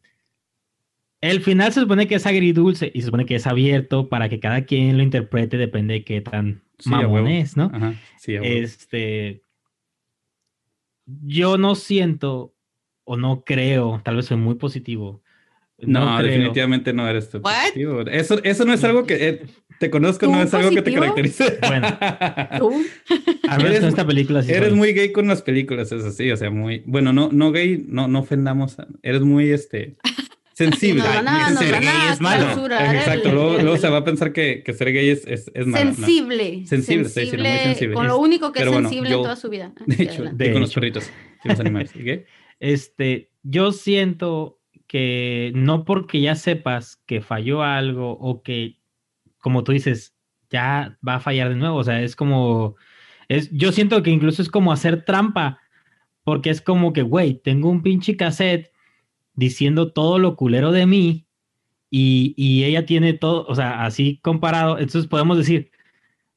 El 1.24 1.40
final 1.42 1.72
se 1.72 1.80
supone 1.80 2.06
que 2.06 2.16
es 2.16 2.26
agridulce 2.26 2.92
y 2.94 3.00
se 3.00 3.06
supone 3.06 3.26
que 3.26 3.36
es 3.36 3.48
abierto 3.48 4.10
para 4.10 4.28
que 4.28 4.42
cada 4.42 4.66
quien 4.66 4.98
lo 4.98 5.04
interprete, 5.04 5.56
depende 5.58 5.94
de 5.94 6.04
qué 6.04 6.20
tan 6.20 6.64
Sí, 6.80 6.90
a 6.94 6.98
mamón 6.98 7.28
es, 7.28 7.56
¿no? 7.56 7.72
Ajá, 7.74 7.94
sí, 8.18 8.36
a. 8.36 8.42
Este. 8.42 9.42
Yo 11.06 11.58
no 11.58 11.76
siento 11.76 12.54
o 13.06 13.18
no 13.18 13.44
creo, 13.46 14.02
tal 14.04 14.18
vez 14.18 14.26
soy 14.26 14.38
muy 14.38 14.56
positivo. 14.56 15.22
No, 15.80 16.18
creo- 16.18 16.32
definitivamente 16.32 16.94
no 16.94 17.08
eres 17.08 17.30
tú. 17.30 17.42
Positivo. 17.42 18.02
Eso, 18.02 18.42
eso 18.44 18.64
no 18.66 18.74
es 18.74 18.84
algo 18.84 19.06
que 19.06 19.28
eh, 19.30 19.42
te 19.80 19.90
conozco, 19.90 20.26
no 20.28 20.34
¿Tú 20.34 20.40
es 20.44 20.54
algo 20.54 20.70
que 20.70 20.82
te 20.82 20.92
positivo? 20.92 21.02
caracterice. 21.02 21.58
Bueno. 21.68 21.88
¿Tú? 22.60 22.72
Al 23.50 23.58
menos 23.60 23.72
Eres 23.78 23.84
esta 23.86 24.06
película 24.08 24.42
sí 24.44 24.52
eres 24.52 24.74
muy 24.74 24.94
gay 24.94 25.12
con 25.12 25.28
las 25.28 25.42
películas, 25.42 25.92
es 25.92 26.04
así, 26.06 26.32
o 26.32 26.38
sea, 26.38 26.50
muy, 26.52 26.84
bueno, 26.86 27.12
no, 27.12 27.30
no 27.32 27.52
gay, 27.52 27.84
no, 27.88 28.08
no 28.08 28.20
ofendamos, 28.20 28.80
a- 28.80 28.88
eres 29.02 29.22
muy, 29.22 29.50
este, 29.52 29.96
sensible. 30.54 31.04
Nos 31.04 31.16
van 31.16 31.28
a, 31.28 31.49
nos 31.49 31.60
ser 31.60 31.72
van 31.74 31.84
a 31.88 31.91
gay 31.91 32.12
es 32.14 32.22
malo. 32.22 32.45
Exacto, 32.80 33.30
el- 33.30 33.36
luego, 33.36 33.58
luego 33.62 33.78
se 33.78 33.89
va 33.89 33.97
a 33.97 34.04
pensar 34.04 34.34
que, 34.34 34.64
que 34.64 34.74
ser 34.74 34.91
gay 34.93 35.10
es, 35.10 35.26
es, 35.28 35.51
es 35.54 35.68
malo. 35.68 35.86
¿no? 35.86 35.93
sensible. 35.95 36.66
Sensible, 36.66 37.06
estoy 37.08 37.24
diciendo, 37.26 37.49
muy 37.49 37.58
sensible. 37.60 37.95
Con 37.95 38.08
lo 38.08 38.18
único 38.18 38.51
que 38.51 38.60
Pero 38.60 38.72
es 38.72 38.76
bueno, 38.76 38.89
sensible 38.89 39.10
yo- 39.12 39.18
en 39.18 39.24
toda 39.24 39.36
su 39.36 39.49
vida. 39.49 39.74
De 39.86 39.95
Sí, 39.95 40.04
hecho, 40.04 40.24
De 40.32 40.51
con 40.51 40.62
los 40.62 40.70
hecho. 40.72 40.80
perritos 40.80 41.12
y 41.43 41.49
los 41.49 41.60
animales. 41.60 41.91
¿Y 41.95 42.04
qué? 42.04 42.26
Este, 42.60 43.30
yo 43.43 43.74
siento 43.74 44.62
que 44.88 45.51
no 45.56 45.84
porque 45.84 46.22
ya 46.22 46.36
sepas 46.36 46.95
que 47.06 47.20
falló 47.20 47.62
algo 47.62 48.12
o 48.12 48.41
que, 48.41 48.80
como 49.39 49.64
tú 49.66 49.74
dices, 49.74 50.16
ya 50.49 50.97
va 51.06 51.16
a 51.16 51.20
fallar 51.20 51.49
de 51.49 51.56
nuevo. 51.56 51.76
O 51.78 51.84
sea, 51.84 52.01
es 52.01 52.16
como, 52.16 52.76
es, 53.28 53.49
yo 53.51 53.72
siento 53.74 54.01
que 54.01 54.12
incluso 54.12 54.41
es 54.41 54.47
como 54.49 54.72
hacer 54.72 55.04
trampa, 55.04 55.60
porque 56.24 56.51
es 56.51 56.62
como 56.62 56.93
que, 56.93 57.01
güey, 57.01 57.34
tengo 57.34 57.70
un 57.70 57.82
pinche 57.82 58.16
cassette 58.16 58.72
diciendo 59.36 59.92
todo 59.92 60.20
lo 60.20 60.36
culero 60.36 60.72
de 60.72 60.86
mí 60.86 61.26
y, 61.90 62.34
y 62.38 62.64
ella 62.66 62.86
tiene 62.86 63.14
todo, 63.14 63.46
o 63.48 63.56
sea, 63.56 63.86
así 63.86 64.20
comparado. 64.24 64.78
Entonces 64.80 65.08
podemos 65.08 65.38
decir, 65.38 65.72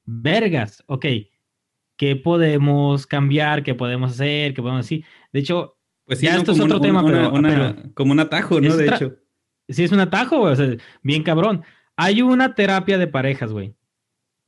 vergas, 0.04 0.82
ok, 0.86 1.06
¿qué 1.96 2.16
podemos 2.16 3.06
cambiar? 3.06 3.62
¿Qué 3.62 3.74
podemos 3.74 4.12
hacer? 4.12 4.54
¿Qué 4.54 4.62
podemos 4.62 4.84
decir? 4.84 5.04
De 5.32 5.40
hecho, 5.40 5.72
Pues 6.04 6.20
Ya, 6.20 6.34
¿no? 6.34 6.38
esto 6.38 6.52
es 6.52 6.60
otro 6.60 6.76
una- 6.76 6.86
tema, 6.86 7.02
una- 7.02 7.12
pero- 7.12 7.32
una- 7.34 7.48
pero- 7.74 7.94
como 7.94 8.12
un 8.12 8.20
atajo, 8.20 8.60
¿no? 8.60 8.76
De 8.76 8.86
hecho. 8.86 9.16
Sí, 9.68 9.82
es 9.82 9.90
un 9.90 9.98
atajo, 9.98 10.38
güey. 10.38 10.52
O 10.52 10.56
sea, 10.56 10.76
bien 11.02 11.24
cabrón. 11.24 11.64
Hay 11.96 12.22
una 12.22 12.54
terapia 12.54 12.96
de 12.98 13.08
parejas, 13.08 13.50
güey, 13.52 13.74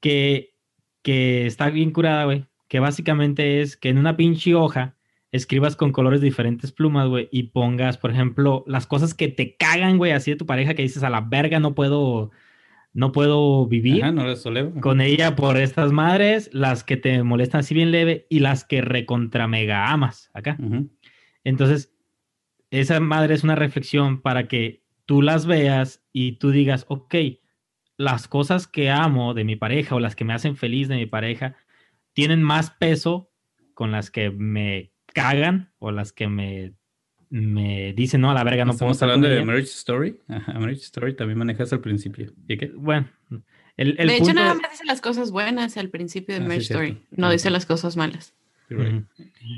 que, 0.01 0.55
que 1.03 1.47
está 1.47 1.71
bien 1.71 1.91
curada, 1.91 2.27
güey. 2.27 2.45
Que 2.69 2.79
básicamente 2.79 3.61
es 3.63 3.77
que 3.77 3.89
en 3.89 3.99
una 3.99 4.17
pinche 4.17 4.55
hoja 4.55 4.98
escribas 5.33 5.77
con 5.77 5.93
colores 5.93 6.21
diferentes 6.21 6.73
plumas, 6.73 7.09
güey, 7.09 7.29
y 7.31 7.45
pongas, 7.45 7.99
por 7.99 8.11
ejemplo, 8.11 8.65
las 8.67 8.87
cosas 8.87 9.15
que 9.15 9.29
te 9.29 9.57
cagan, 9.57 9.99
güey, 9.99 10.13
así 10.13 10.31
de 10.31 10.37
tu 10.37 10.47
pareja 10.47 10.75
que 10.75 10.83
dices 10.83 11.03
a 11.03 11.11
la 11.11 11.21
verga 11.21 11.61
no 11.61 11.75
puedo, 11.75 12.31
no 12.93 13.13
puedo 13.13 13.67
vivir 13.67 14.03
Ajá, 14.03 14.13
no 14.13 14.81
con 14.81 15.01
ella 15.01 15.37
por 15.37 15.59
estas 15.59 15.93
madres, 15.93 16.51
las 16.53 16.83
que 16.83 16.97
te 16.97 17.23
molestan 17.23 17.61
así 17.61 17.75
bien 17.75 17.91
leve 17.91 18.27
y 18.31 18.41
las 18.41 18.65
que 18.65 18.81
recontra 18.81 19.49
mega 19.49 19.91
amas 19.91 20.31
acá. 20.33 20.57
Entonces, 21.45 21.95
esa 22.71 23.01
madre 23.01 23.35
es 23.35 23.45
una 23.45 23.55
reflexión 23.55 24.21
para 24.23 24.49
que 24.49 24.83
tú 25.05 25.23
las 25.23 25.47
veas 25.47 26.03
y 26.13 26.33
tú 26.33 26.51
digas, 26.51 26.87
ok, 26.89 27.15
las 27.97 28.29
cosas 28.29 28.67
que 28.67 28.91
amo 28.91 29.35
de 29.35 29.45
mi 29.45 29.57
pareja 29.57 29.95
o 29.95 30.01
las 30.01 30.15
que 30.15 30.25
me 30.25 30.33
hacen 30.33 30.57
feliz 30.57 30.89
de 30.89 30.97
mi 30.97 31.07
pareja 31.07 31.57
tienen 32.13 32.43
más 32.43 32.71
peso 32.71 33.31
con 33.75 33.91
las 33.91 34.11
que 34.11 34.31
me 34.31 34.93
cagan 35.23 35.73
o 35.79 35.91
las 35.91 36.13
que 36.13 36.29
me, 36.29 36.73
me 37.31 37.93
dicen, 37.95 38.21
no, 38.21 38.31
a 38.31 38.35
la 38.35 38.45
verga, 38.45 38.65
no 38.65 38.73
puedo 38.73 38.93
Estamos 38.93 39.03
hablando 39.03 39.29
de 39.29 39.37
ella". 39.37 39.45
Marriage 39.45 39.69
Story. 39.71 40.21
Ajá, 40.29 40.53
Marriage 40.55 40.83
Story 40.83 41.15
también 41.15 41.39
manejas 41.39 41.73
al 41.73 41.81
principio. 41.81 42.33
¿Y 42.49 42.57
qué? 42.57 42.67
Bueno, 42.75 43.09
el, 43.77 43.97
el 43.99 44.09
de 44.09 44.15
hecho, 44.15 44.25
punto- 44.27 44.41
nada 44.41 44.55
más 44.55 44.71
dice 44.71 44.85
las 44.87 45.01
cosas 45.01 45.31
buenas 45.31 45.77
al 45.77 45.91
principio 45.91 46.35
de 46.35 46.41
Ah, 46.41 46.45
sí, 46.45 46.49
Marriage 46.49 46.67
cierto. 46.67 46.85
Story. 46.85 47.07
No 47.17 47.27
Ah, 47.29 47.33
dice 47.33 47.51
las 47.51 47.67
cosas 47.67 47.97
malas. 47.97 48.35
Right. 48.71 49.05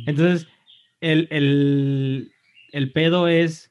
Entonces, 0.06 0.46
el, 1.00 1.26
el, 1.30 2.32
el 2.72 2.92
pedo 2.92 3.28
es, 3.28 3.69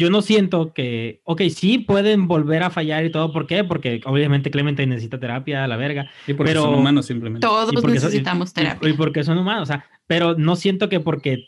yo 0.00 0.10
no 0.10 0.22
siento 0.22 0.72
que, 0.72 1.20
ok, 1.24 1.42
sí 1.50 1.78
pueden 1.78 2.26
volver 2.26 2.62
a 2.62 2.70
fallar 2.70 3.04
y 3.04 3.10
todo, 3.10 3.32
¿por 3.32 3.46
qué? 3.46 3.62
Porque 3.64 4.00
obviamente 4.06 4.50
Clemente 4.50 4.86
necesita 4.86 5.20
terapia, 5.20 5.62
a 5.64 5.68
la 5.68 5.76
verga. 5.76 6.10
Y 6.26 6.34
porque 6.34 6.50
Pero- 6.52 6.62
son 6.62 6.74
humanos 6.74 7.06
simplemente. 7.06 7.46
Todos 7.46 7.72
y 7.72 7.76
porque 7.76 7.98
son- 8.00 8.08
necesitamos 8.08 8.50
y- 8.50 8.54
terapia. 8.54 8.88
Y, 8.88 8.92
porque 8.94 9.22
son 9.22 9.38
humanos, 9.38 9.62
o 9.64 9.66
sea, 9.66 9.84
pero 10.06 10.34
no 10.36 10.56
siento 10.56 10.88
que 10.88 10.98
porque, 11.00 11.46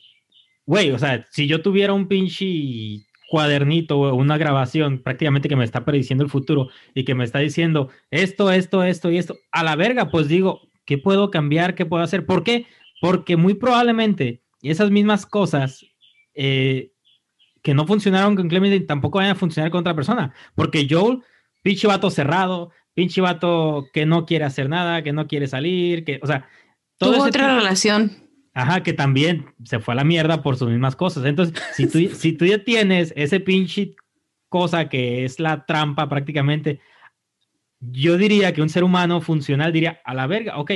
güey, 0.67 0.91
o 0.93 0.99
sea, 0.99 1.27
si 1.31 1.47
yo 1.47 1.63
tuviera 1.63 1.93
un 1.95 2.07
pinche 2.07 3.01
cuadernito 3.29 3.99
o 3.99 4.15
una 4.15 4.37
grabación 4.37 4.99
prácticamente 5.03 5.49
que 5.49 5.57
me 5.57 5.65
está 5.65 5.85
prediciendo 5.85 6.23
el 6.23 6.31
futuro 6.31 6.69
y 6.95 7.05
que 7.05 7.15
me 7.15 7.25
está 7.25 7.39
diciendo 7.39 7.89
esto, 8.11 8.53
esto, 8.53 8.85
esto 8.85 9.11
y 9.11 9.17
esto, 9.19 9.37
a 9.51 9.65
la 9.65 9.75
verga, 9.75 10.11
pues 10.11 10.29
digo, 10.29 10.61
¿qué 10.85 10.99
puedo 10.99 11.31
cambiar? 11.31 11.75
¿Qué 11.75 11.87
puedo 11.87 12.03
hacer? 12.05 12.27
¿Por 12.27 12.45
qué? 12.45 12.67
Porque 13.01 13.37
muy 13.39 13.55
probablemente 13.55 14.43
esas 14.63 14.91
mismas 14.91 15.25
cosas 15.27 15.85
eh, 16.35 16.93
que 17.63 17.75
no 17.75 17.87
funcionaron 17.87 18.37
con 18.37 18.49
Clemente 18.49 18.81
tampoco 18.81 19.19
van 19.19 19.31
a 19.31 19.35
funcionar 19.35 19.71
con 19.71 19.81
otra 19.81 19.95
persona. 19.95 20.35
Porque 20.55 20.87
Joel, 20.89 21.23
pinche 21.63 21.87
vato 21.87 22.11
cerrado, 22.11 22.71
pinche 22.95 23.21
vato 23.21 23.87
que 23.93 24.05
no 24.05 24.27
quiere 24.27 24.45
hacer 24.45 24.69
nada, 24.69 25.03
que 25.03 25.13
no 25.13 25.27
quiere 25.27 25.47
salir, 25.47 26.05
que, 26.05 26.21
o 26.23 26.27
sea, 26.27 26.49
todo 26.99 27.15
Tuvo 27.15 27.25
otra 27.25 27.55
relación. 27.57 28.13
Ajá, 28.55 28.83
que 28.83 28.93
también 28.93 29.47
se 29.65 29.79
fue 29.79 29.95
a 29.95 29.97
la 29.97 30.05
mierda 30.05 30.43
por 30.43 30.57
sus 30.57 30.69
mismas 30.69 30.95
cosas. 30.95 31.25
Entonces, 31.25 31.61
si 31.75 31.87
tú, 31.87 31.99
si 32.15 32.33
tú 32.33 32.45
ya 32.45 32.63
tienes 32.63 33.13
ese 33.17 33.41
pinche 33.41 33.95
cosa 34.49 34.89
que 34.89 35.25
es 35.25 35.41
la 35.41 35.65
trampa 35.65 36.09
prácticamente, 36.09 36.81
yo 37.81 38.19
diría 38.19 38.53
que 38.53 38.63
un 38.63 38.69
ser 38.69 38.85
humano 38.85 39.21
funcional 39.21 39.73
diría, 39.73 40.01
a 40.05 40.15
la 40.15 40.27
verga, 40.27 40.59
ok, 40.59 40.73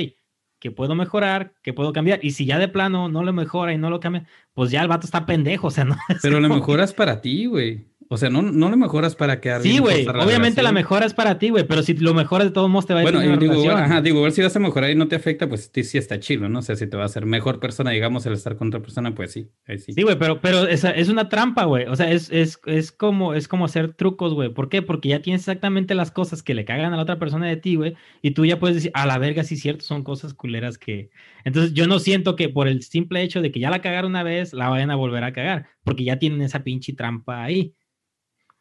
que 0.59 0.71
puedo 0.71 0.95
mejorar, 0.95 1.53
que 1.61 1.73
puedo 1.73 1.93
cambiar. 1.93 2.19
Y 2.23 2.31
si 2.31 2.45
ya 2.45 2.57
de 2.59 2.67
plano 2.67 3.09
no 3.09 3.23
lo 3.23 3.33
mejora 3.33 3.73
y 3.73 3.77
no 3.77 3.89
lo 3.89 3.99
cambia, 3.99 4.25
pues 4.53 4.71
ya 4.71 4.81
el 4.81 4.87
vato 4.87 5.05
está 5.05 5.25
pendejo, 5.25 5.67
o 5.67 5.71
sea, 5.71 5.83
no. 5.85 5.95
es 6.09 6.19
Pero 6.21 6.41
como- 6.41 6.55
mejoras 6.55 6.93
para 6.93 7.21
ti, 7.21 7.45
güey. 7.45 7.85
O 8.09 8.15
sea, 8.17 8.29
no, 8.29 8.41
no 8.41 8.69
le 8.69 8.77
mejoras 8.77 9.15
para 9.15 9.41
quedar 9.41 9.61
Sí, 9.61 9.69
bien 9.69 9.81
güey, 9.83 10.07
obviamente 10.07 10.61
la 10.61 10.69
relación. 10.69 10.73
mejora 10.75 11.05
es 11.05 11.13
para 11.13 11.39
ti, 11.39 11.49
güey, 11.49 11.67
pero 11.67 11.83
si 11.83 11.93
lo 11.95 12.13
mejoras 12.13 12.47
de 12.47 12.53
todos 12.53 12.69
modos 12.69 12.85
te 12.85 12.93
va 12.93 13.01
a 13.01 13.03
ir 13.03 13.11
Bueno, 13.11 13.19
la 13.19 13.35
digo, 13.37 13.53
relación. 13.53 13.77
ajá, 13.77 14.01
digo, 14.01 14.17
igual 14.19 14.31
si 14.31 14.41
vas 14.41 14.55
a 14.55 14.59
mejorar 14.59 14.89
y 14.91 14.95
no 14.95 15.09
te 15.09 15.17
afecta, 15.17 15.49
pues 15.49 15.69
sí, 15.73 15.83
sí 15.83 15.97
está 15.97 16.17
chido, 16.19 16.47
¿no? 16.47 16.59
O 16.59 16.61
sea, 16.61 16.77
si 16.77 16.87
te 16.87 16.95
va 16.95 17.03
a 17.03 17.07
hacer 17.07 17.25
mejor 17.25 17.59
persona, 17.59 17.91
digamos, 17.91 18.25
el 18.25 18.31
estar 18.31 18.55
con 18.55 18.69
otra 18.69 18.81
persona, 18.81 19.13
pues 19.13 19.33
sí, 19.33 19.49
ahí 19.67 19.77
sí. 19.79 19.91
Sí, 19.91 20.03
güey, 20.03 20.17
pero, 20.17 20.39
pero 20.39 20.67
esa 20.67 20.91
es 20.91 21.09
una 21.09 21.27
trampa, 21.27 21.65
güey. 21.65 21.85
O 21.87 21.97
sea, 21.97 22.09
es, 22.09 22.29
es, 22.31 22.61
es, 22.65 22.93
como, 22.93 23.33
es 23.33 23.49
como 23.49 23.65
hacer 23.65 23.93
trucos, 23.93 24.33
güey. 24.33 24.53
¿Por 24.53 24.69
qué? 24.69 24.81
Porque 24.81 25.09
ya 25.09 25.21
tienes 25.21 25.41
exactamente 25.41 25.93
las 25.93 26.09
cosas 26.11 26.41
que 26.43 26.53
le 26.53 26.63
cagan 26.63 26.93
a 26.93 26.95
la 26.95 27.03
otra 27.03 27.19
persona 27.19 27.47
de 27.47 27.57
ti, 27.57 27.75
güey. 27.75 27.95
Y 28.21 28.31
tú 28.31 28.45
ya 28.45 28.57
puedes 28.57 28.75
decir, 28.75 28.91
a 28.93 29.05
la 29.05 29.17
verga, 29.17 29.43
sí, 29.43 29.57
cierto, 29.57 29.83
son 29.83 30.03
cosas 30.03 30.33
culeras 30.33 30.77
que. 30.77 31.09
Entonces, 31.43 31.73
yo 31.73 31.87
no 31.87 31.99
siento 31.99 32.37
que 32.37 32.47
por 32.47 32.69
el 32.69 32.83
simple 32.83 33.21
hecho 33.21 33.41
de 33.41 33.51
que 33.51 33.59
ya 33.59 33.69
la 33.69 33.81
cagaron 33.81 34.11
una 34.11 34.23
vez, 34.23 34.53
la 34.53 34.69
vayan 34.69 34.91
a 34.91 34.95
volver 34.95 35.25
a 35.25 35.33
cagar. 35.33 35.67
Porque 35.83 36.05
ya 36.05 36.19
tienen 36.19 36.41
esa 36.41 36.63
pinche 36.63 36.93
trampa 36.93 37.43
ahí. 37.43 37.73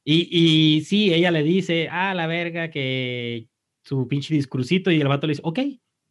Y, 0.09 0.29
y 0.31 0.81
sí, 0.83 1.13
ella 1.13 1.33
le 1.33 1.43
dice, 1.43 1.89
a 1.89 2.15
la 2.15 2.29
verga, 2.29 2.71
que 2.71 3.49
su 3.83 4.07
pinche 4.07 4.33
discursito. 4.35 4.91
Y 4.93 5.01
el 5.01 5.09
vato 5.09 5.27
le 5.27 5.33
dice, 5.33 5.43
ok. 5.45 5.59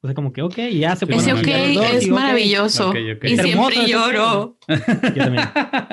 O 0.02 0.08
sea, 0.08 0.14
como 0.14 0.34
que, 0.34 0.42
ok, 0.42 0.58
y 0.70 0.80
ya 0.80 0.96
se 0.98 1.06
Ese 1.06 1.34
ok 1.34 1.48
dos, 1.74 1.94
es 1.94 2.06
y 2.08 2.12
maravilloso. 2.12 2.90
Ok, 2.90 2.98
ok. 3.16 3.24
Y 3.24 3.34
Es 3.34 3.40
hermoso 3.40 3.72
siempre 3.72 3.88
lloro. 3.92 4.58
Yo 4.68 5.24
también, 5.24 5.46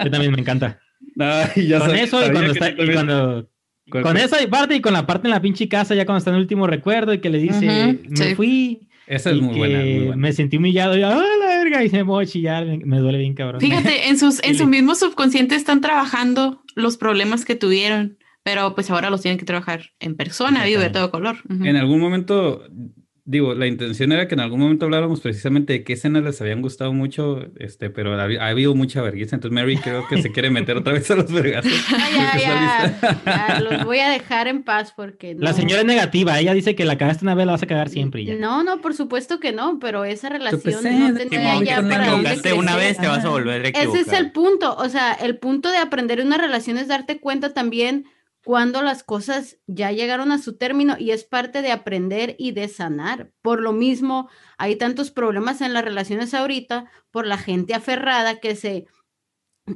yo 0.05 0.11
también 0.11 0.32
me 0.32 0.40
encanta. 0.40 0.80
Ay, 1.18 1.68
ya 1.68 1.78
con 1.78 1.88
sabía- 1.90 2.03
eso 2.05 2.26
y 2.26 2.30
cuando 2.32 2.53
está 2.53 2.70
y 2.70 2.92
cuando 2.92 3.48
¿Cuál 3.90 4.03
con 4.05 4.16
esa 4.16 4.36
parte 4.48 4.74
y 4.76 4.80
con 4.80 4.92
la 4.92 5.07
parte 5.07 5.26
en 5.26 5.30
la 5.32 5.40
pinche 5.42 5.68
casa 5.68 5.94
ya 5.94 6.05
cuando 6.07 6.18
está 6.18 6.30
en 6.30 6.36
el 6.36 6.42
último 6.42 6.66
recuerdo 6.66 7.12
y 7.12 7.18
que 7.20 7.28
le 7.30 7.38
dice 7.38 7.98
Ujú, 8.00 8.00
me 8.11 8.28
sí. 8.28 8.34
fui 8.34 8.88
Esa 9.07 9.30
es 9.30 9.36
y 9.36 9.40
muy 9.40 9.53
que 9.55 9.59
buena, 9.59 9.78
muy 9.80 9.98
buena. 10.05 10.16
me 10.16 10.32
sentí 10.32 10.57
humillado 10.57 10.96
y 10.96 11.03
¡ah, 11.03 11.20
la 11.40 11.46
verga! 11.46 11.84
y 11.84 11.88
se 11.90 11.96
me 11.96 12.03
voy 12.05 12.24
a 12.24 12.26
chillar 12.26 12.64
me, 12.64 12.78
me 12.78 12.98
duele 12.98 13.18
bien 13.18 13.34
cabrón 13.34 13.61
Fíjate, 13.61 14.09
en, 14.09 14.18
sus, 14.18 14.42
en 14.44 14.57
su 14.57 14.66
mismo 14.66 14.94
subconsciente 14.94 15.57
están 15.57 15.80
trabajando 15.80 16.61
los 16.75 16.97
problemas 16.97 17.45
que 17.45 17.55
tuvieron, 17.55 18.18
pero 18.43 18.75
pues 18.75 18.91
ahora 18.91 19.11
los 19.11 19.23
tienen 19.23 19.39
que 19.39 19.45
trabajar 19.45 19.91
en 20.01 20.16
persona, 20.16 20.64
digo, 20.64 20.81
de 20.81 20.91
todo 20.91 21.11
color. 21.11 21.37
En 21.49 21.77
algún 21.77 22.01
momento, 22.01 22.64
digo, 23.32 23.54
la 23.54 23.66
intención 23.66 24.12
era 24.12 24.28
que 24.28 24.34
en 24.34 24.40
algún 24.40 24.60
momento 24.60 24.84
habláramos 24.84 25.20
precisamente 25.22 25.72
de 25.72 25.84
qué 25.84 25.94
escenas 25.94 26.22
les 26.22 26.38
habían 26.42 26.60
gustado 26.60 26.92
mucho, 26.92 27.46
este, 27.59 27.88
pero 27.88 28.14
ha, 28.14 28.24
ha 28.24 28.48
habido 28.48 28.74
mucha 28.74 29.00
vergüenza, 29.00 29.36
entonces 29.36 29.54
Mary 29.54 29.78
creo 29.78 30.06
que 30.06 30.20
se 30.20 30.30
quiere 30.30 30.50
meter 30.50 30.76
otra 30.76 30.92
vez 30.92 31.10
a 31.10 31.16
los 31.16 31.32
vergazos. 31.32 31.72
Ya, 32.12 32.38
ya, 32.38 33.20
ya, 33.24 33.60
los 33.60 33.84
voy 33.84 34.00
a 34.00 34.10
dejar 34.10 34.46
en 34.46 34.62
paz 34.62 34.92
porque 34.94 35.34
la 35.34 35.50
no. 35.50 35.56
señora 35.56 35.80
es 35.80 35.86
negativa 35.86 36.38
ella 36.38 36.52
dice 36.52 36.74
que 36.74 36.84
la 36.84 36.98
cagaste 36.98 37.24
una 37.24 37.34
vez 37.34 37.46
la 37.46 37.52
vas 37.52 37.62
a 37.62 37.66
cagar 37.66 37.88
siempre 37.88 38.22
y 38.22 38.26
ya 38.26 38.34
No, 38.34 38.62
no, 38.62 38.80
por 38.80 38.94
supuesto 38.94 39.40
que 39.40 39.52
no, 39.52 39.78
pero 39.78 40.04
esa 40.04 40.28
relación 40.28 40.60
Tropecé, 40.60 40.90
no 40.90 41.14
te 41.14 41.26
tenía 41.26 41.62
ya 41.62 41.76
te 41.76 41.88
para 41.88 42.06
equivocaste 42.06 42.52
una 42.52 42.76
vez, 42.76 42.98
te 42.98 43.06
vas 43.06 43.24
a 43.24 43.30
volver 43.30 43.64
a 43.64 43.68
equivocar. 43.68 44.00
Ese 44.00 44.10
es 44.10 44.18
el 44.18 44.32
punto, 44.32 44.76
o 44.76 44.88
sea, 44.88 45.12
el 45.14 45.38
punto 45.38 45.70
de 45.70 45.78
aprender 45.78 46.20
una 46.20 46.36
relación 46.36 46.76
es 46.76 46.88
darte 46.88 47.18
cuenta 47.18 47.54
también 47.54 48.04
cuando 48.44 48.82
las 48.82 49.02
cosas 49.05 49.59
ya 49.66 49.93
llegaron 49.93 50.32
a 50.32 50.39
su 50.39 50.56
término 50.56 50.97
y 50.98 51.12
es 51.12 51.24
parte 51.24 51.62
de 51.62 51.70
aprender 51.70 52.35
y 52.39 52.52
de 52.52 52.69
sanar. 52.69 53.31
Por 53.40 53.60
lo 53.60 53.73
mismo, 53.73 54.28
hay 54.59 54.77
tantos 54.77 55.10
problemas 55.10 55.60
en 55.60 55.73
las 55.73 55.85
relaciones 55.85 56.35
ahorita 56.35 56.86
por 57.10 57.27
la 57.27 57.39
gente 57.39 57.74
aferrada 57.74 58.40
que 58.40 58.56
se 58.56 58.86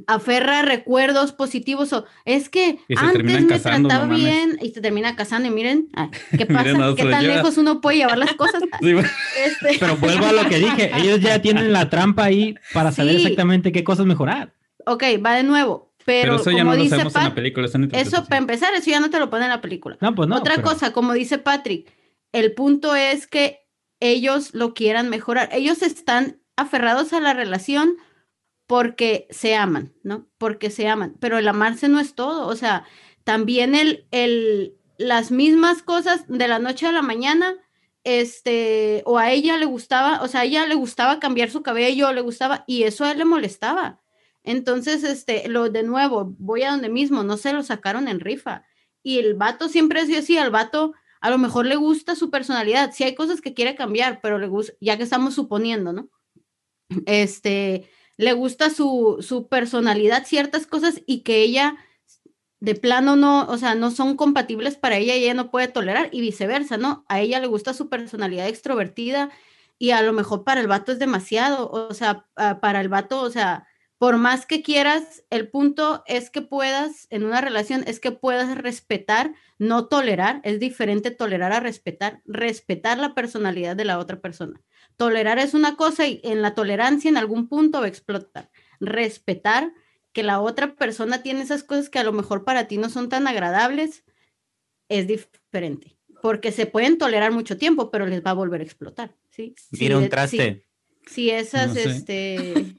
aferra 0.05 0.59
a 0.59 0.61
recuerdos 0.63 1.31
positivos 1.31 1.93
o 1.93 2.03
es 2.25 2.49
que 2.49 2.77
antes 2.97 3.23
me 3.23 3.47
casando, 3.47 3.83
no 3.83 3.87
trataba 3.87 4.05
mames. 4.07 4.21
bien 4.21 4.59
y 4.61 4.71
se 4.71 4.81
termina 4.81 5.15
casando 5.15 5.47
y 5.47 5.51
miren, 5.51 5.87
ay, 5.93 6.09
¿qué 6.31 6.45
Miren 6.49 6.55
pasa? 6.55 6.71
dónde 6.87 7.03
¿Qué 7.03 7.09
tan 7.09 7.21
lleva. 7.21 7.35
lejos 7.35 7.57
uno 7.57 7.79
puede 7.79 7.97
llevar 7.99 8.17
las 8.17 8.33
cosas? 8.33 8.61
Sí. 8.81 8.91
Este, 9.45 9.77
pero 9.79 9.95
vuelvo 9.95 10.25
a 10.25 10.33
lo 10.33 10.47
que 10.49 10.57
dije 10.59 10.91
ellos 10.97 11.21
ya 11.21 11.41
tienen 11.41 11.71
la 11.71 11.89
trampa 11.89 12.25
ahí 12.25 12.55
para 12.73 12.91
saber 12.91 13.15
Sí. 13.15 13.21
exactamente 13.23 13.71
qué 13.71 13.83
cosas 13.85 14.05
mejorar 14.05 14.53
ok, 14.85 15.03
va 15.25 15.33
de 15.35 15.43
nuevo, 15.43 15.86
pero, 16.07 16.21
Pero 16.21 16.35
eso 16.37 16.51
ya 16.51 16.59
como 16.59 16.71
no 16.71 16.77
lo 16.77 16.83
dice 16.83 16.89
sabemos 16.91 17.15
en 17.15 17.21
la 17.21 17.27
Pat, 17.27 17.35
película, 17.35 17.67
eso 17.67 18.23
para 18.23 18.37
empezar, 18.37 18.73
eso 18.73 18.89
ya 18.89 19.01
no 19.01 19.09
te 19.09 19.19
lo 19.19 19.29
pone 19.29 19.43
en 19.43 19.49
la 19.49 19.59
película. 19.59 19.97
no 19.99 20.15
pues 20.15 20.29
no 20.29 20.37
Otra 20.37 20.55
pero- 20.55 20.65
cosa, 20.69 20.93
como 20.93 21.11
dice 21.11 21.37
Patrick, 21.37 21.91
el 22.31 22.53
punto 22.53 22.95
es 22.95 23.27
que 23.27 23.59
ellos 23.99 24.53
lo 24.53 24.73
quieran 24.73 25.09
mejorar. 25.09 25.49
Ellos 25.51 25.81
están 25.81 26.39
aferrados 26.55 27.11
a 27.11 27.19
la 27.19 27.33
relación 27.33 27.97
porque 28.67 29.27
se 29.31 29.55
aman, 29.55 29.93
¿no? 30.03 30.29
Porque 30.37 30.69
se 30.69 30.87
aman. 30.87 31.15
Pero 31.19 31.37
el 31.39 31.47
amarse 31.49 31.89
no 31.89 31.99
es 31.99 32.15
todo. 32.15 32.47
O 32.47 32.55
sea, 32.55 32.85
también 33.25 33.75
el, 33.75 34.07
el, 34.11 34.77
las 34.97 35.29
mismas 35.31 35.83
cosas 35.83 36.23
de 36.29 36.47
la 36.47 36.59
noche 36.59 36.87
a 36.87 36.93
la 36.93 37.01
mañana, 37.01 37.53
este, 38.05 39.01
o 39.05 39.17
a 39.17 39.31
ella 39.31 39.57
le 39.57 39.65
gustaba, 39.65 40.21
o 40.21 40.29
sea, 40.29 40.41
a 40.41 40.45
ella 40.45 40.65
le 40.67 40.75
gustaba 40.75 41.19
cambiar 41.19 41.49
su 41.49 41.63
cabello, 41.63 42.13
le 42.13 42.21
gustaba, 42.21 42.63
y 42.65 42.83
eso 42.83 43.03
a 43.03 43.11
él 43.11 43.17
le 43.17 43.25
molestaba. 43.25 43.99
Entonces, 44.47 45.03
este, 45.03 45.49
lo 45.49 45.69
de 45.69 45.83
nuevo, 45.83 46.33
voy 46.39 46.63
a 46.63 46.71
donde 46.71 46.87
mismo, 46.87 47.21
no 47.21 47.35
se 47.35 47.51
lo 47.51 47.63
sacaron 47.63 48.07
en 48.07 48.21
rifa. 48.21 48.63
Y 49.03 49.19
el 49.19 49.33
vato 49.33 49.67
siempre 49.67 49.99
es 49.99 50.17
así, 50.17 50.37
al 50.37 50.51
vato 50.51 50.93
a 51.19 51.29
lo 51.29 51.37
mejor 51.37 51.65
le 51.65 51.75
gusta 51.75 52.15
su 52.15 52.29
personalidad, 52.29 52.93
si 52.93 53.03
hay 53.03 53.13
cosas 53.13 53.41
que 53.41 53.53
quiere 53.53 53.75
cambiar, 53.75 54.21
pero 54.21 54.39
le 54.39 54.47
gusta, 54.47 54.71
ya 54.79 54.95
que 54.95 55.03
estamos 55.03 55.33
suponiendo, 55.33 55.91
¿no? 55.91 56.09
Este, 57.05 57.89
le 58.15 58.31
gusta 58.31 58.69
su, 58.69 59.17
su 59.19 59.49
personalidad, 59.49 60.25
ciertas 60.25 60.65
cosas, 60.65 61.01
y 61.05 61.23
que 61.23 61.41
ella 61.41 61.75
de 62.61 62.75
plano 62.75 63.17
no, 63.17 63.47
o 63.49 63.57
sea, 63.57 63.75
no 63.75 63.91
son 63.91 64.15
compatibles 64.15 64.77
para 64.77 64.95
ella 64.95 65.17
y 65.17 65.23
ella 65.23 65.33
no 65.33 65.51
puede 65.51 65.67
tolerar 65.67 66.07
y 66.13 66.21
viceversa, 66.21 66.77
¿no? 66.77 67.03
A 67.09 67.19
ella 67.19 67.41
le 67.41 67.47
gusta 67.47 67.73
su 67.73 67.89
personalidad 67.89 68.47
extrovertida 68.47 69.29
y 69.77 69.91
a 69.91 70.01
lo 70.03 70.13
mejor 70.13 70.45
para 70.45 70.61
el 70.61 70.67
vato 70.67 70.93
es 70.93 70.99
demasiado, 70.99 71.69
o 71.69 71.93
sea, 71.93 72.25
para 72.61 72.79
el 72.79 72.87
vato, 72.87 73.19
o 73.19 73.29
sea, 73.29 73.67
por 73.97 74.17
más 74.17 74.45
que 74.45 74.61
quieras, 74.61 75.23
el 75.31 75.49
punto 75.49 76.03
es 76.05 76.29
que 76.29 76.41
puedas, 76.41 77.07
en 77.09 77.23
una 77.23 77.41
relación, 77.41 77.83
es 77.87 77.99
que 77.99 78.11
puedas 78.11 78.55
respetar, 78.55 79.33
no 79.57 79.87
tolerar, 79.87 80.39
es 80.43 80.59
diferente 80.59 81.09
tolerar 81.09 81.51
a 81.51 81.59
respetar, 81.59 82.21
respetar 82.25 82.99
la 82.99 83.15
personalidad 83.15 83.75
de 83.75 83.85
la 83.85 83.97
otra 83.97 84.19
persona. 84.19 84.61
Tolerar 84.97 85.39
es 85.39 85.55
una 85.55 85.75
cosa 85.75 86.05
y 86.07 86.21
en 86.23 86.43
la 86.43 86.53
tolerancia 86.53 87.09
en 87.09 87.17
algún 87.17 87.47
punto 87.47 87.79
va 87.79 87.85
a 87.85 87.89
explotar. 87.89 88.51
Respetar 88.79 89.73
que 90.11 90.21
la 90.21 90.41
otra 90.41 90.75
persona 90.75 91.23
tiene 91.23 91.41
esas 91.41 91.63
cosas 91.63 91.89
que 91.89 91.99
a 91.99 92.03
lo 92.03 92.13
mejor 92.13 92.43
para 92.43 92.67
ti 92.67 92.77
no 92.77 92.89
son 92.89 93.09
tan 93.09 93.27
agradables, 93.27 94.03
es 94.89 95.07
diferente. 95.07 95.97
Porque 96.21 96.51
se 96.51 96.67
pueden 96.67 96.99
tolerar 96.99 97.31
mucho 97.31 97.57
tiempo, 97.57 97.89
pero 97.89 98.05
les 98.05 98.23
va 98.23 98.31
a 98.31 98.35
volver 98.35 98.61
a 98.61 98.63
explotar. 98.63 99.15
¿sí? 99.29 99.55
Mira 99.71 99.97
un 99.97 100.09
traste. 100.09 100.65
Si, 101.07 101.29
esas, 101.29 101.75
este. 101.75 102.75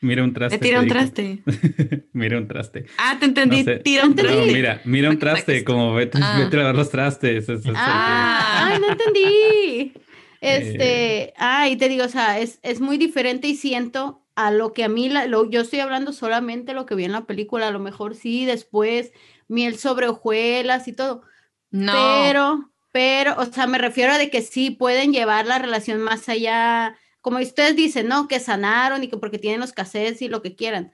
Mira 0.00 0.24
un 0.24 0.32
traste. 0.32 0.58
Te 0.58 0.64
tira 0.64 0.80
un 0.80 0.88
traste. 0.88 1.42
mira 2.12 2.38
un 2.38 2.48
traste. 2.48 2.86
Ah, 2.96 3.16
te 3.18 3.26
entendí. 3.26 3.64
tira 3.84 4.04
un 4.04 4.14
traste. 4.14 4.46
No, 4.46 4.52
mira, 4.52 4.80
mira 4.84 5.10
un 5.10 5.18
traste, 5.20 5.62
como 5.64 5.94
vete, 5.94 6.18
ah. 6.22 6.38
vete, 6.38 6.56
a 6.56 6.60
lavar 6.60 6.76
los 6.76 6.90
trastes. 6.90 7.46
ah, 7.74 8.68
ay, 8.70 8.80
no 8.80 8.92
entendí. 8.92 9.92
Este, 10.42 11.24
eh. 11.24 11.34
ay, 11.36 11.76
te 11.76 11.90
digo, 11.90 12.06
o 12.06 12.08
sea, 12.08 12.38
es, 12.38 12.60
es 12.62 12.80
muy 12.80 12.96
diferente 12.96 13.46
y 13.46 13.56
siento 13.56 14.24
a 14.36 14.50
lo 14.50 14.72
que 14.72 14.84
a 14.84 14.88
mí, 14.88 15.10
lo, 15.10 15.50
yo 15.50 15.60
estoy 15.60 15.80
hablando 15.80 16.14
solamente 16.14 16.72
lo 16.72 16.86
que 16.86 16.94
vi 16.94 17.04
en 17.04 17.12
la 17.12 17.26
película, 17.26 17.68
a 17.68 17.70
lo 17.70 17.78
mejor 17.78 18.14
sí, 18.14 18.46
después 18.46 19.12
miel 19.48 19.76
sobre 19.76 20.08
hojuelas 20.08 20.88
y 20.88 20.94
todo. 20.94 21.24
No. 21.70 21.92
Pero, 21.92 22.70
pero, 22.90 23.34
o 23.36 23.44
sea, 23.44 23.66
me 23.66 23.76
refiero 23.76 24.12
a 24.12 24.18
de 24.18 24.30
que 24.30 24.40
sí 24.40 24.70
pueden 24.70 25.12
llevar 25.12 25.46
la 25.46 25.58
relación 25.58 26.00
más 26.00 26.26
allá, 26.30 26.96
como 27.20 27.38
ustedes 27.38 27.76
dicen, 27.76 28.08
¿no? 28.08 28.28
Que 28.28 28.40
sanaron 28.40 29.02
y 29.02 29.08
que 29.08 29.16
porque 29.16 29.38
tienen 29.38 29.60
los 29.60 29.72
cassettes 29.72 30.22
y 30.22 30.28
lo 30.28 30.42
que 30.42 30.56
quieran. 30.56 30.92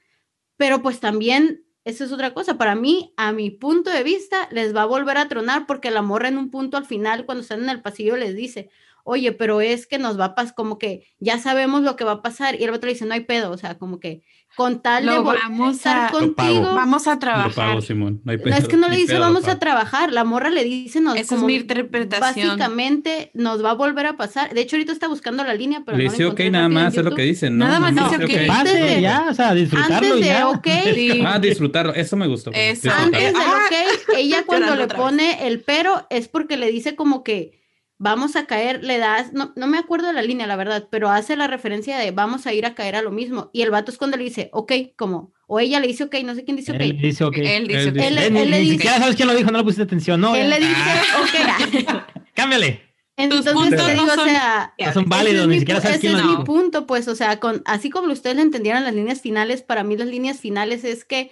Pero 0.57 0.83
pues 0.83 1.01
también, 1.01 1.65
eso 1.85 2.05
es 2.05 2.13
otra 2.13 2.35
cosa. 2.35 2.59
Para 2.59 2.75
mí, 2.75 3.13
a 3.17 3.33
mi 3.33 3.51
punto 3.51 3.91
de 3.91 4.03
vista, 4.03 4.49
les 4.51 4.75
va 4.75 4.83
a 4.83 4.87
volver 4.87 5.19
a 5.19 5.29
tronar 5.29 5.67
porque 5.67 5.91
la 5.91 6.03
morra 6.03 6.29
en 6.29 6.39
un 6.39 6.51
punto 6.51 6.77
al 6.77 6.87
final, 6.87 7.27
cuando 7.27 7.43
están 7.43 7.63
en 7.63 7.71
el 7.71 7.83
pasillo, 7.83 8.17
les 8.17 8.35
dice, 8.35 8.71
oye, 9.05 9.33
pero 9.33 9.61
es 9.61 9.87
que 9.87 9.99
nos 9.99 10.19
va 10.19 10.27
a 10.27 10.35
pasar, 10.35 10.55
como 10.55 10.79
que 10.79 11.07
ya 11.21 11.39
sabemos 11.39 11.83
lo 11.83 11.95
que 11.97 12.05
va 12.05 12.13
a 12.13 12.23
pasar, 12.23 12.61
y 12.61 12.65
el 12.65 12.71
otro 12.71 12.91
dice, 12.91 13.07
no 13.07 13.15
hay 13.15 13.21
pedo, 13.21 13.53
o 13.53 13.57
sea, 13.59 13.79
como 13.79 14.01
que 14.01 14.23
con 14.57 14.81
tal 14.81 15.05
de 15.05 15.19
vamos 15.19 15.69
a 15.69 16.09
estar 16.09 16.13
contigo, 16.13 16.63
vamos 16.75 17.07
a 17.07 17.19
trabajar. 17.19 17.53
pago, 17.53 17.83
Simón. 17.83 18.23
No, 18.25 18.33
hay 18.33 18.39
pedo, 18.39 18.51
no, 18.51 18.57
es 18.57 18.67
que 18.67 18.79
no 18.79 18.89
le 18.89 18.97
dice 18.97 19.19
vamos 19.19 19.47
a 19.49 19.59
trabajar, 19.59 20.11
la 20.11 20.25
morra 20.25 20.49
le 20.49 20.65
dice, 20.65 21.03
nos, 21.03 21.15
Esa 21.15 21.35
es 21.35 21.43
mi 21.43 21.57
interpretación. 21.57 22.49
Básicamente 22.49 23.31
nos 23.35 23.63
va 23.63 23.73
a 23.73 23.75
volver 23.75 24.07
a 24.07 24.17
pasar. 24.17 24.55
De 24.55 24.63
hecho, 24.63 24.77
ahorita 24.77 24.93
está 24.93 25.09
buscando 25.09 25.45
la 25.45 25.53
línea, 25.53 25.83
pero 25.85 25.99
le 25.99 26.05
dice 26.05 26.25
ok, 26.25 26.41
nada 26.51 26.71
más, 26.71 26.97
es 26.97 27.05
lo 27.05 27.15
que 27.15 27.23
dicen, 27.23 27.59
¿no? 27.59 27.67
Nada 27.67 27.81
más 27.81 27.95
dice 27.95 28.25
ok. 28.25 28.47
Pase, 28.47 29.01
ya, 29.03 29.27
o 29.31 29.35
sea, 29.35 29.53
disfrutarlo 29.53 30.15
antes 30.15 30.27
de 30.27 30.45
ok. 30.45 31.27
Ah, 31.27 31.39
disfrutarlo, 31.39 31.95
eso 31.95 32.17
me 32.17 32.27
gustó. 32.27 32.51
Eso. 32.55 32.91
Antes 32.91 33.35
del 33.35 33.37
ok, 33.37 34.17
ella 34.17 34.43
cuando 34.47 34.75
le 34.75 34.89
pone 34.89 35.47
el 35.47 35.61
pero 35.61 36.07
es 36.09 36.29
porque 36.29 36.57
le 36.57 36.71
dice 36.71 36.95
como 36.97 37.23
que 37.23 37.66
vamos 37.99 38.37
a 38.37 38.47
caer, 38.47 38.85
le 38.85 38.99
das, 38.99 39.33
no, 39.33 39.53
no 39.57 39.67
me 39.67 39.79
acuerdo 39.79 40.09
de 40.09 40.13
la 40.13 40.23
línea, 40.23 40.47
la 40.47 40.57
verdad, 40.57 40.89
pero 40.91 41.09
hace 41.11 41.35
la 41.37 41.47
referencia 41.47 41.97
de 41.97 42.11
vamos 42.11 42.47
a 42.47 42.53
ir 42.53 42.67
a 42.67 42.75
caer 42.75 42.95
a 42.97 43.03
lo 43.03 43.11
mismo. 43.11 43.51
Y 43.53 43.63
el 43.63 43.71
vato 43.71 43.91
es 43.91 43.99
cuando 43.99 44.17
le 44.17 44.25
dice, 44.25 44.51
ok, 44.53 44.73
como, 44.97 45.33
o 45.47 45.61
ella 45.61 45.81
le 45.81 45.87
dice, 45.87 46.05
ok, 46.05 46.15
no 46.25 46.35
sé 46.35 46.45
quién 46.45 46.57
dice, 46.57 46.73
ok. 46.73 46.81
Él 46.81 46.99
dice, 46.99 47.25
ok. 47.25 47.37
Él 47.39 47.67
dice, 47.69 47.89
ok. 47.91 47.97
Él, 47.97 48.19
Él, 48.19 48.37
él 48.37 48.51
le 48.51 48.61
dice, 48.61 48.73
siquiera 48.75 48.99
sabes 48.99 49.17
quién 49.17 49.29
lo 49.29 49.35
dijo, 49.35 49.51
no 49.51 49.59
le 49.59 49.65
pusiste 49.65 49.83
atención, 49.85 50.21
¿no? 50.21 50.35
él 50.37 50.51
le 50.51 50.59
dice, 50.59 50.73
Ah, 50.77 51.03
ok. 51.23 52.03
Cámbiale. 52.35 52.83
Entonces 53.19 53.55
puntos 53.55 53.71
te 53.71 53.77
no 53.95 54.01
digo, 54.01 54.13
o 54.13 54.15
son- 54.15 54.29
sea, 54.29 54.75
No 54.79 54.93
son 54.93 55.03
ese 55.05 55.09
válidos, 55.11 55.41
es 55.43 55.49
ni 55.49 55.55
mi 55.55 55.59
siquiera 55.61 55.81
sabes 55.81 55.97
ese 55.97 56.07
quién 56.09 56.19
es 56.19 56.25
mi 56.27 56.45
punto, 56.45 56.87
pues, 56.87 57.09
o 57.09 57.15
sea, 57.15 57.41
con, 57.41 57.63
así 57.65 57.89
como 57.89 58.13
ustedes 58.13 58.37
le 58.37 58.43
entendieron 58.43 58.85
las 58.85 58.93
líneas 58.95 59.23
finales, 59.23 59.63
para 59.63 59.85
mí 59.85 59.97
las 59.97 60.09
líneas 60.09 60.39
finales 60.39 60.85
es 60.85 61.07
que 61.07 61.31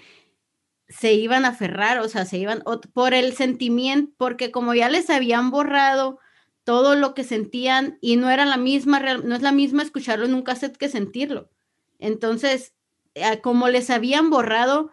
se 0.88 1.12
iban 1.12 1.44
a 1.44 1.48
aferrar, 1.48 1.98
o 1.98 2.08
sea, 2.08 2.24
se 2.24 2.38
iban 2.38 2.62
o- 2.64 2.80
por 2.80 3.12
el 3.12 3.34
sentimiento, 3.34 4.12
porque 4.16 4.50
como 4.50 4.72
ya 4.74 4.88
les 4.88 5.10
habían 5.10 5.50
borrado 5.50 6.18
todo 6.64 6.94
lo 6.96 7.14
que 7.14 7.24
sentían 7.24 7.98
y 8.00 8.16
no 8.16 8.30
era 8.30 8.44
la 8.46 8.56
misma, 8.56 9.00
no 9.00 9.34
es 9.34 9.42
la 9.42 9.52
misma 9.52 9.82
escucharlo 9.82 10.26
en 10.26 10.34
un 10.34 10.42
cassette 10.42 10.76
que 10.76 10.88
sentirlo. 10.88 11.50
Entonces, 11.98 12.74
eh, 13.14 13.40
como 13.40 13.68
les 13.68 13.90
habían 13.90 14.30
borrado, 14.30 14.90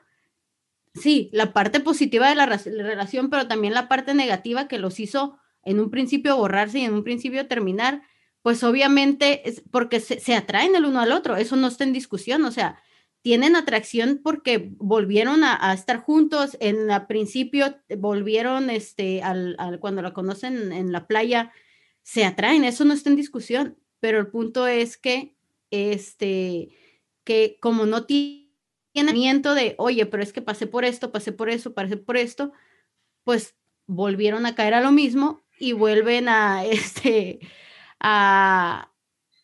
sí, 0.93 1.29
la 1.33 1.53
parte 1.53 1.79
positiva 1.79 2.29
de 2.29 2.35
la 2.35 2.45
la 2.47 2.83
relación, 2.83 3.29
pero 3.29 3.47
también 3.47 3.73
la 3.73 3.87
parte 3.87 4.13
negativa 4.13 4.67
que 4.67 4.79
los 4.79 4.99
hizo 4.99 5.37
en 5.63 5.79
un 5.79 5.89
principio 5.89 6.37
borrarse 6.37 6.79
y 6.79 6.85
en 6.85 6.93
un 6.93 7.03
principio 7.03 7.47
terminar, 7.47 8.01
pues 8.41 8.63
obviamente 8.63 9.47
es 9.47 9.63
porque 9.71 9.99
se, 9.99 10.19
se 10.19 10.35
atraen 10.35 10.75
el 10.75 10.85
uno 10.85 10.99
al 10.99 11.11
otro, 11.11 11.35
eso 11.37 11.55
no 11.55 11.67
está 11.67 11.83
en 11.83 11.93
discusión, 11.93 12.43
o 12.45 12.51
sea, 12.51 12.81
tienen 13.21 13.55
atracción 13.55 14.19
porque 14.23 14.71
volvieron 14.77 15.43
a, 15.43 15.73
estar 15.73 15.97
juntos, 15.97 16.57
en 16.59 16.89
el 16.89 17.05
principio 17.05 17.75
volvieron, 17.97 18.69
este, 18.71 19.21
al, 19.21 19.55
al- 19.59 19.79
cuando 19.79 20.01
la 20.01 20.13
conocen 20.13 20.71
en 20.71 20.91
la 20.91 21.05
playa, 21.05 21.51
se 22.11 22.25
atraen, 22.25 22.65
eso 22.65 22.83
no 22.83 22.93
está 22.93 23.09
en 23.09 23.15
discusión, 23.15 23.77
pero 24.01 24.19
el 24.19 24.27
punto 24.27 24.67
es 24.67 24.97
que, 24.97 25.33
este, 25.69 26.67
que 27.23 27.57
como 27.61 27.85
no 27.85 28.03
ti- 28.03 28.53
tienen 28.91 29.15
miento 29.15 29.55
de, 29.55 29.75
oye, 29.77 30.05
pero 30.05 30.21
es 30.21 30.33
que 30.33 30.41
pasé 30.41 30.67
por 30.67 30.83
esto, 30.83 31.13
pasé 31.13 31.31
por 31.31 31.49
eso, 31.49 31.73
pasé 31.73 31.95
por 31.95 32.17
esto, 32.17 32.51
pues 33.23 33.55
volvieron 33.87 34.45
a 34.45 34.55
caer 34.55 34.73
a 34.73 34.81
lo 34.81 34.91
mismo 34.91 35.41
y 35.57 35.71
vuelven 35.71 36.27
a, 36.27 36.65
este, 36.65 37.39
a, 38.01 38.91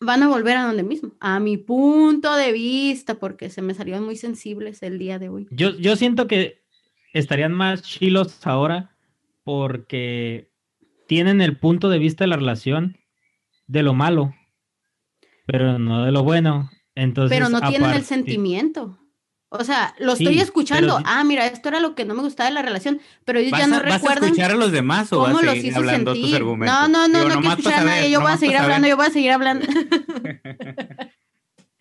van 0.02 0.24
a 0.24 0.28
volver 0.28 0.58
a 0.58 0.66
donde 0.66 0.84
mismo, 0.84 1.16
a 1.22 1.40
mi 1.40 1.56
punto 1.56 2.36
de 2.36 2.52
vista, 2.52 3.18
porque 3.18 3.50
se 3.50 3.62
me 3.62 3.76
salieron 3.76 4.04
muy 4.04 4.18
sensibles 4.18 4.84
el 4.84 5.00
día 5.00 5.20
de 5.20 5.30
hoy. 5.30 5.48
Yo, 5.52 5.70
yo 5.70 5.96
siento 5.96 6.28
que 6.28 6.66
estarían 7.14 7.54
más 7.54 7.82
chilos 7.82 8.46
ahora 8.46 8.94
porque 9.46 10.52
tienen 11.08 11.42
el 11.42 11.58
punto 11.58 11.90
de 11.90 12.00
vista 12.00 12.24
de 12.24 12.30
la 12.30 12.36
relación 12.38 12.98
de 13.68 13.84
lo 13.84 13.94
malo, 13.94 14.34
pero 15.46 15.80
no 15.80 16.06
de 16.06 16.12
lo 16.12 16.24
bueno. 16.24 16.70
Entonces, 16.96 17.36
pero 17.38 17.50
no 17.50 17.62
tienen 17.70 17.92
el 17.92 18.04
sentimiento. 18.04 18.98
O 19.50 19.64
sea, 19.64 19.96
lo 20.00 20.16
Sí, 20.18 20.24
estoy 20.24 20.40
escuchando. 20.42 21.00
Ah, 21.06 21.24
mira, 21.24 21.46
esto 21.46 21.70
era 21.70 21.80
lo 21.80 21.96
que 21.96 22.04
no 22.04 22.14
me 22.16 22.22
gustaba 22.22 22.50
de 22.50 22.54
la 22.54 22.62
relación, 22.62 23.00
pero 23.24 23.40
ellos 23.40 23.52
¿Vas, 23.52 23.62
ya 23.62 23.68
no 23.68 23.76
a, 23.78 23.80
vas 23.80 23.92
a 23.92 23.96
recuerdan 23.96 24.24
escuchar 24.26 24.52
a 24.52 24.56
los 24.56 24.72
demás 24.74 25.14
o 25.14 25.20
vas 25.20 25.28
cómo 25.28 25.40
a 25.40 25.44
los 25.44 25.54
seguir 25.54 25.72
hizo 25.72 25.80
hablando 25.80 26.12
tus 26.12 26.20
sentir. 26.20 26.36
argumentos? 26.36 26.76
No, 26.76 26.88
no, 26.90 27.08
no, 27.08 27.20
Digo, 27.20 27.30
no 27.30 27.36
quiero 27.36 27.36
nomás 27.42 27.60
escuchar 27.60 27.80
a 27.80 27.84
nadie. 27.86 28.12
Yo 28.12 28.20
voy 28.20 28.32
a 28.32 28.38
seguir 28.38 28.58
hablando, 28.58 28.88
yo 28.90 28.98
voy 28.98 29.06
a 29.06 29.10
seguir 29.10 29.32
hablando. 29.32 29.66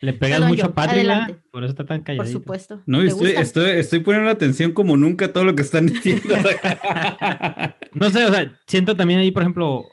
Le 0.00 0.12
pegas 0.12 0.40
mucho 0.42 0.64
yo, 0.64 0.66
a 0.66 0.74
Patria, 0.74 1.40
por 1.50 1.64
eso 1.64 1.70
está 1.70 1.86
tan 1.86 1.98
Por 2.00 2.06
calladito. 2.06 2.38
supuesto. 2.38 2.82
No, 2.86 3.00
¿Te 3.00 3.06
estoy, 3.06 3.30
estoy, 3.30 3.70
estoy 3.70 4.00
poniendo 4.00 4.30
atención 4.30 4.72
como 4.72 4.96
nunca 4.96 5.26
a 5.26 5.32
todo 5.32 5.44
lo 5.44 5.54
que 5.54 5.62
están 5.62 5.86
diciendo. 5.86 6.34
No 7.94 8.10
sé, 8.10 8.26
o 8.26 8.30
sea, 8.30 8.52
siento 8.66 8.94
también 8.94 9.20
ahí, 9.20 9.30
por 9.30 9.42
ejemplo, 9.42 9.86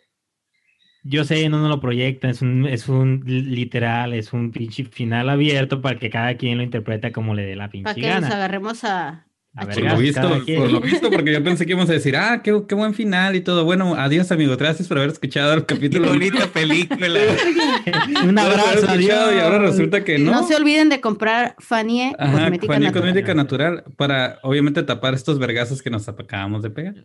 yo 1.03 1.23
sé, 1.23 1.47
no, 1.47 1.61
no 1.61 1.69
lo 1.69 1.80
proyectan, 1.80 2.31
es 2.31 2.41
un, 2.41 2.65
es 2.65 2.89
un 2.89 3.23
literal, 3.25 4.13
es 4.13 4.34
un 4.34 4.51
pinche 4.51 4.84
final 4.84 5.30
abierto 5.30 5.81
para 5.81 5.97
que 5.97 6.09
cada 6.09 6.35
quien 6.35 6.57
lo 6.57 6.63
interprete 6.63 7.13
como 7.13 7.34
le 7.34 7.43
dé 7.45 7.55
la 7.55 7.69
Para 7.69 7.71
pinche 7.71 8.01
que 8.01 8.09
nos 8.09 8.30
agarremos 8.30 8.84
a... 8.84 9.25
A 9.55 9.61
a 9.61 9.65
ver, 9.65 9.75
por 9.75 9.84
lo 9.91 9.97
visto, 9.97 10.21
por 10.57 10.71
lo 10.71 10.80
visto, 10.81 11.11
porque 11.11 11.31
yo 11.31 11.43
pensé 11.43 11.65
que 11.67 11.73
íbamos 11.73 11.88
a 11.88 11.93
decir, 11.93 12.15
ah, 12.17 12.41
qué, 12.43 12.63
qué 12.67 12.73
buen 12.73 12.95
final 12.95 13.35
y 13.35 13.41
todo. 13.41 13.65
Bueno, 13.65 13.93
adiós, 13.95 14.31
amigo. 14.31 14.57
Gracias 14.57 14.88
por 14.88 14.97
haber 14.97 15.11
escuchado 15.11 15.53
el 15.53 15.65
Qué 15.67 15.75
capítulo. 15.75 16.07
bonita 16.09 16.47
película. 16.47 17.07
Un 18.23 18.39
abrazo, 18.39 18.88
adiós. 18.89 19.31
Y 19.35 19.39
ahora 19.39 19.59
resulta 19.59 20.03
que 20.03 20.17
no. 20.17 20.31
No 20.31 20.47
se 20.47 20.55
olviden 20.55 20.89
de 20.89 21.01
comprar 21.01 21.55
Fanie 21.59 22.15
Ajá, 22.17 22.31
Cosmética 22.31 22.73
Fanny 22.73 22.85
Natural. 22.85 23.01
Cosmética 23.03 23.34
Natural 23.35 23.84
para 23.95 24.39
obviamente 24.41 24.81
tapar 24.81 25.13
estos 25.13 25.38
vergazos 25.38 25.84
que 25.84 25.91
nos 25.91 26.09
acabamos 26.09 26.63
de 26.63 26.71
pegar. 26.71 26.95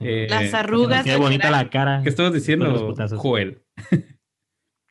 Eh, 0.00 0.26
Las 0.28 0.52
arrugas. 0.52 1.04
Qué 1.04 1.16
bonita 1.16 1.50
la 1.50 1.70
cara. 1.70 2.00
¿Qué 2.02 2.10
estabas 2.10 2.34
diciendo. 2.34 2.94
Joel? 3.16 3.62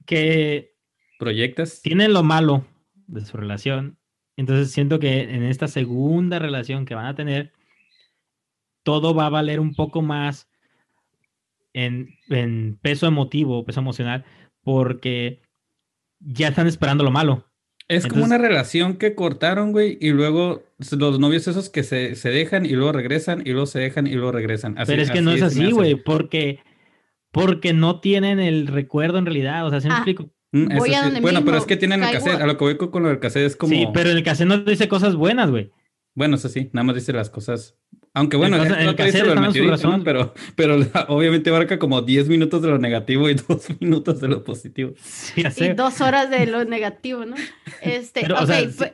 Que 0.07 0.73
¿Proyectas? 1.19 1.81
tienen 1.83 2.11
lo 2.11 2.23
malo 2.23 2.65
de 3.05 3.23
su 3.23 3.37
relación. 3.37 3.99
Entonces 4.37 4.71
siento 4.71 4.99
que 4.99 5.21
en 5.21 5.43
esta 5.43 5.67
segunda 5.67 6.39
relación 6.39 6.85
que 6.85 6.95
van 6.95 7.05
a 7.05 7.15
tener, 7.15 7.53
todo 8.83 9.13
va 9.13 9.27
a 9.27 9.29
valer 9.29 9.59
un 9.59 9.75
poco 9.75 10.01
más 10.01 10.49
en, 11.73 12.09
en 12.29 12.77
peso 12.81 13.07
emotivo, 13.07 13.63
peso 13.65 13.79
emocional, 13.79 14.25
porque 14.63 15.41
ya 16.19 16.49
están 16.49 16.67
esperando 16.67 17.03
lo 17.03 17.11
malo. 17.11 17.45
Es 17.89 18.07
como 18.07 18.23
una 18.23 18.37
relación 18.37 18.97
que 18.97 19.13
cortaron, 19.13 19.71
güey, 19.71 19.97
y 19.99 20.11
luego 20.11 20.63
los 20.97 21.19
novios 21.19 21.47
esos 21.47 21.69
que 21.69 21.83
se, 21.83 22.15
se 22.15 22.29
dejan 22.29 22.65
y 22.65 22.69
luego 22.69 22.93
regresan 22.93 23.41
y 23.45 23.51
luego 23.51 23.65
se 23.65 23.79
dejan 23.79 24.07
y 24.07 24.13
luego 24.13 24.31
regresan. 24.31 24.77
Así- 24.77 24.91
Pero 24.91 25.03
es 25.03 25.11
que 25.11 25.21
no 25.21 25.31
es 25.31 25.41
así, 25.41 25.69
güey, 25.71 25.95
porque, 25.95 26.59
porque 27.31 27.73
no 27.73 27.99
tienen 27.99 28.39
el 28.39 28.67
recuerdo 28.67 29.17
en 29.17 29.25
realidad. 29.25 29.67
O 29.67 29.69
sea, 29.69 29.81
¿se 29.81 29.89
me 29.89 29.95
Ah, 29.95 29.97
explico? 29.97 30.32
Mm, 30.53 30.71
eso 30.71 30.79
Voy 30.79 30.93
a 30.93 30.99
sí. 30.99 31.03
donde 31.05 31.19
Bueno, 31.19 31.43
pero 31.43 31.57
es 31.57 31.65
que 31.65 31.75
tienen 31.77 32.01
el 32.03 32.11
cassette. 32.11 32.39
A 32.41 32.45
lo 32.45 32.57
que 32.57 32.63
voy 32.63 32.77
con, 32.77 33.03
lo 33.03 33.09
del 33.09 33.19
cassette 33.19 33.45
es 33.47 33.55
como. 33.57 33.73
Sí, 33.73 33.87
pero 33.93 34.11
el 34.11 34.23
cassette 34.23 34.47
no 34.47 34.57
dice 34.59 34.87
cosas 34.87 35.15
buenas, 35.15 35.49
güey. 35.49 35.71
Bueno, 36.15 36.35
eso 36.35 36.47
sí, 36.47 36.69
nada 36.73 36.83
más 36.85 36.95
dice 36.95 37.11
las 37.11 37.29
cosas. 37.31 37.75
Aunque 38.13 38.37
bueno, 38.37 38.57
el 38.57 38.71
el 38.71 38.77
dice 38.91 38.95
cassette 38.95 39.27
está 39.27 39.45
en 39.47 39.53
su 39.53 39.67
razón. 39.67 40.03
Pero, 40.03 40.33
pero 40.55 40.77
la- 40.77 41.07
obviamente 41.09 41.49
abarca 41.49 41.79
como 41.79 42.03
10 42.03 42.29
minutos 42.29 42.61
de 42.61 42.67
lo 42.69 42.77
negativo 42.77 43.27
y 43.29 43.33
2 43.47 43.81
minutos 43.81 44.21
de 44.21 44.27
lo 44.27 44.43
positivo. 44.43 44.93
Sí, 45.01 45.41
ya 45.41 45.49
Y 45.49 45.51
sé. 45.51 45.73
dos 45.73 45.99
horas 46.01 46.29
de 46.29 46.45
lo 46.45 46.63
negativo, 46.65 47.25
¿no? 47.25 47.35
Este, 47.81 48.21
Pero, 48.21 48.35
o 48.37 48.43
ok, 48.43 48.47
sea, 48.69 48.93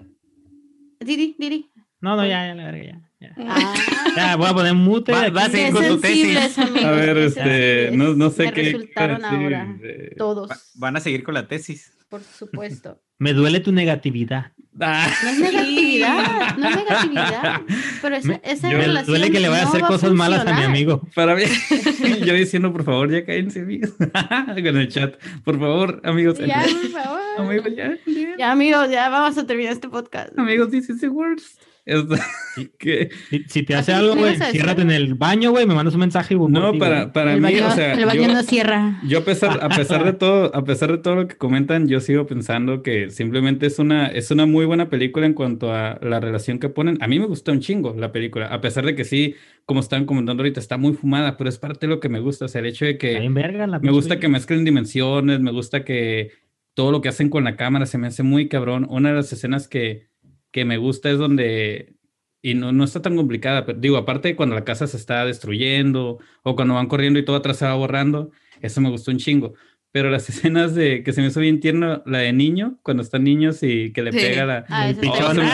Didi, 1.02 1.36
Didi. 1.38 1.70
No, 2.02 2.16
no, 2.16 2.24
ya, 2.26 2.48
ya, 2.48 2.56
la 2.56 2.72
verga, 2.72 2.84
ya. 2.86 3.09
Ya, 3.20 3.34
Ah, 3.38 3.74
Ya, 4.16 4.36
voy 4.38 4.48
a 4.48 4.54
poner 4.54 4.74
mute. 4.74 5.12
Va- 5.12 5.26
a 5.26 5.50
seguir 5.50 5.68
qué 5.68 5.72
con 5.74 5.88
tu 5.88 6.00
tesis. 6.00 6.58
amigos, 6.58 6.84
A 6.86 6.92
ver, 6.92 7.18
este, 7.18 7.90
no, 7.94 8.14
no 8.16 8.30
sé 8.30 8.46
Me 8.46 8.54
qué. 8.54 8.64
resultaron 8.64 9.26
ahora 9.26 9.78
todos, 10.18 10.50
Va- 10.50 10.58
Van 10.76 10.96
a 10.96 11.00
seguir 11.02 11.24
con 11.24 11.34
la 11.34 11.48
tesis. 11.48 11.92
por 12.10 12.22
supuesto. 12.24 13.02
Me 13.20 13.34
duele 13.34 13.60
tu 13.60 13.72
negatividad. 13.74 14.54
Ah, 14.80 15.10
No 15.24 15.30
es 15.32 15.40
negatividad, 15.40 16.58
no 16.58 16.70
es 16.70 16.76
negatividad, 16.78 17.62
pero 18.02 18.16
esa, 18.16 18.28
Me, 18.30 18.42
esa 18.46 18.68
me 18.70 18.78
relación 18.78 19.06
duele 19.08 19.30
que 19.32 19.40
le 19.42 19.50
vaya 19.50 19.64
a 19.64 19.66
no 19.66 19.70
hacer 19.72 19.84
va 19.84 19.88
cosas 19.90 20.14
malas 20.14 20.48
a 20.48 20.54
mi 20.54 20.64
amigo. 20.64 21.02
para 21.14 21.36
mí, 21.36 21.44
yo 22.26 22.34
diciendo, 22.34 22.72
por 22.72 22.86
favor, 22.86 23.12
ya 23.12 23.26
cállense, 23.26 23.60
amigos. 23.60 23.92
Con 24.56 24.78
el 24.78 24.88
chat. 24.88 25.16
Por 25.44 25.60
favor, 25.60 26.00
amigos. 26.06 26.40
Ya, 26.40 26.64
por 26.64 26.90
favor. 27.02 27.20
Amigos, 27.38 27.76
ya. 27.76 27.98
ya. 28.08 28.36
Ya, 28.38 28.52
amigos, 28.54 28.90
ya 28.90 29.10
vamos 29.10 29.38
a 29.38 29.46
terminar 29.46 29.74
este 29.74 29.90
podcast. 29.90 30.38
Amigos, 30.40 30.70
this 30.72 30.90
is 30.90 31.02
the 31.02 31.10
worst. 31.10 31.60
Que, 32.78 33.10
Si, 33.30 33.44
si 33.48 33.64
te 33.64 33.76
¿A 33.76 33.80
hace 33.80 33.94
algo, 33.94 34.16
güey, 34.16 34.36
ciérrate 34.36 34.82
en 34.82 34.92
el 34.92 35.16
baño, 35.16 35.52
güey, 35.52 35.66
me 35.66 35.74
mandas 35.74 35.94
un 35.94 36.02
mensaje 36.02 36.34
y 36.34 36.38
voy 36.38 36.52
por 36.52 36.62
no, 36.62 36.78
para, 36.78 37.14
para 37.14 37.34
el 37.34 37.42
mí, 37.42 37.54
baño, 37.54 37.68
o 37.68 37.72
sea, 37.72 37.94
el 37.94 38.06
baño 38.06 38.28
yo, 38.28 38.34
no 38.34 38.44
cierra. 38.44 39.00
yo 39.08 39.20
a 39.20 39.24
pesar, 39.24 39.60
a 39.62 39.70
pesar 39.70 40.04
de 40.04 40.14
todo, 40.14 40.54
a 40.54 40.64
pesar 40.64 40.92
de 40.92 40.98
todo 40.98 41.16
lo 41.16 41.28
que 41.28 41.38
comentan, 41.38 41.88
yo 41.88 42.00
sigo 42.02 42.26
pensando 42.26 42.84
que 42.84 43.10
simplemente 43.12 43.66
es 43.66 43.80
una, 43.80 44.08
es 44.08 44.30
una 44.32 44.46
muy 44.46 44.66
buena 44.66 44.90
película 44.90 45.26
en 45.26 45.34
cuanto 45.34 45.74
a 45.74 46.00
la 46.02 46.20
relación 46.20 46.60
que 46.60 46.70
ponen. 46.70 46.98
A 47.02 47.08
mí 47.08 47.20
me 47.20 47.28
gustó 47.28 47.52
un 47.52 47.62
chingo 47.62 47.96
la 47.98 48.12
película, 48.12 48.48
a 48.48 48.60
pesar 48.62 48.86
de 48.86 48.96
que 48.96 49.06
sí, 49.06 49.36
como 49.66 49.80
están 49.80 50.06
comentando 50.06 50.42
ahorita, 50.42 50.60
está 50.60 50.78
muy 50.78 50.94
fumada, 50.94 51.38
pero 51.38 51.50
es 51.50 51.58
parte 51.58 51.88
de 51.88 51.94
lo 51.94 52.00
que 52.00 52.10
me 52.10 52.20
gusta, 52.20 52.46
o 52.46 52.48
sea, 52.48 52.60
el 52.60 52.68
hecho 52.68 52.86
de 52.86 52.98
que 52.98 53.28
verga 53.30 53.68
la 53.68 53.80
me 53.80 53.92
gusta 53.92 54.20
que 54.20 54.28
mezclen 54.28 54.66
dimensiones, 54.66 55.40
me 55.40 55.52
gusta 55.52 55.86
que 55.86 56.32
todo 56.74 56.92
lo 56.92 57.02
que 57.02 57.10
hacen 57.10 57.30
con 57.30 57.44
la 57.44 57.56
cámara 57.56 57.86
se 57.86 57.98
me 57.98 58.08
hace 58.08 58.24
muy 58.24 58.48
cabrón. 58.48 58.88
Una 58.90 59.10
de 59.10 59.16
las 59.16 59.34
escenas 59.34 59.68
que, 59.68 60.08
que 60.52 60.66
me 60.66 60.78
gusta 60.78 61.10
es 61.12 61.18
donde, 61.18 61.94
y 62.42 62.54
no, 62.56 62.72
no 62.72 62.84
está 62.84 63.02
tan 63.02 63.16
complicada, 63.16 63.66
pero 63.66 63.80
digo, 63.80 63.98
aparte 63.98 64.30
de 64.30 64.36
cuando 64.36 64.56
la 64.56 64.64
casa 64.66 64.88
se 64.88 64.98
está 64.98 65.26
destruyendo 65.26 66.20
o 66.44 66.56
cuando 66.56 66.74
van 66.76 66.88
corriendo 66.88 67.20
y 67.20 67.26
todo 67.26 67.36
atrás 67.36 67.58
se 67.58 67.66
va 67.66 67.76
borrando, 67.76 68.32
eso 68.62 68.82
me 68.82 68.90
gustó 68.90 69.12
un 69.12 69.18
chingo. 69.18 69.54
Pero 69.92 70.12
las 70.12 70.30
escenas 70.30 70.76
de 70.76 71.04
que 71.04 71.14
se 71.14 71.22
me 71.22 71.28
hizo 71.28 71.40
bien 71.40 71.60
tierno, 71.60 72.04
la 72.06 72.20
de 72.20 72.32
niño, 72.34 72.80
cuando 72.84 73.02
están 73.04 73.24
niños 73.24 73.64
y 73.64 73.92
que 73.92 74.04
le 74.04 74.12
Sí. 74.12 74.20
pega 74.20 74.46
la... 74.46 74.66
Ah, 74.70 74.90
está 74.90 75.08
Oh, 75.10 75.34
me- 75.34 75.44
sí. 75.44 75.50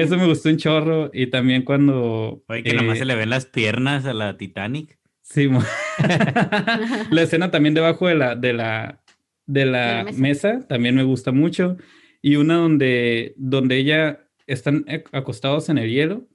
Eso 0.00 0.16
me 0.16 0.26
gustó 0.26 0.48
un 0.48 0.56
chorro 0.56 1.10
y 1.12 1.26
también 1.26 1.62
cuando... 1.62 2.42
Oye, 2.48 2.62
que 2.62 2.72
nomás 2.74 2.96
eh, 2.96 3.00
se 3.00 3.04
le 3.04 3.14
ven 3.16 3.28
las 3.30 3.44
piernas 3.46 4.06
a 4.06 4.14
la 4.14 4.36
Titanic. 4.38 4.98
Sí, 5.22 5.46
mo- 5.48 5.62
la 7.10 7.22
escena 7.22 7.50
también 7.50 7.74
debajo 7.74 8.08
de 8.08 8.14
la, 8.14 8.34
de 8.34 8.52
la, 8.52 9.00
de 9.46 9.64
la, 9.66 10.04
la 10.04 10.04
mesa. 10.04 10.18
mesa. 10.54 10.66
también 10.68 10.94
me 10.94 11.02
gusta 11.02 11.32
mucho. 11.32 11.76
Y 12.22 12.36
una 12.36 12.56
donde, 12.56 13.34
donde 13.36 13.76
ella 13.78 14.26
están 14.46 14.84
ac- 14.86 15.08
acostados 15.12 15.68
en 15.68 15.78
el 15.78 15.90
hielo 15.90 16.26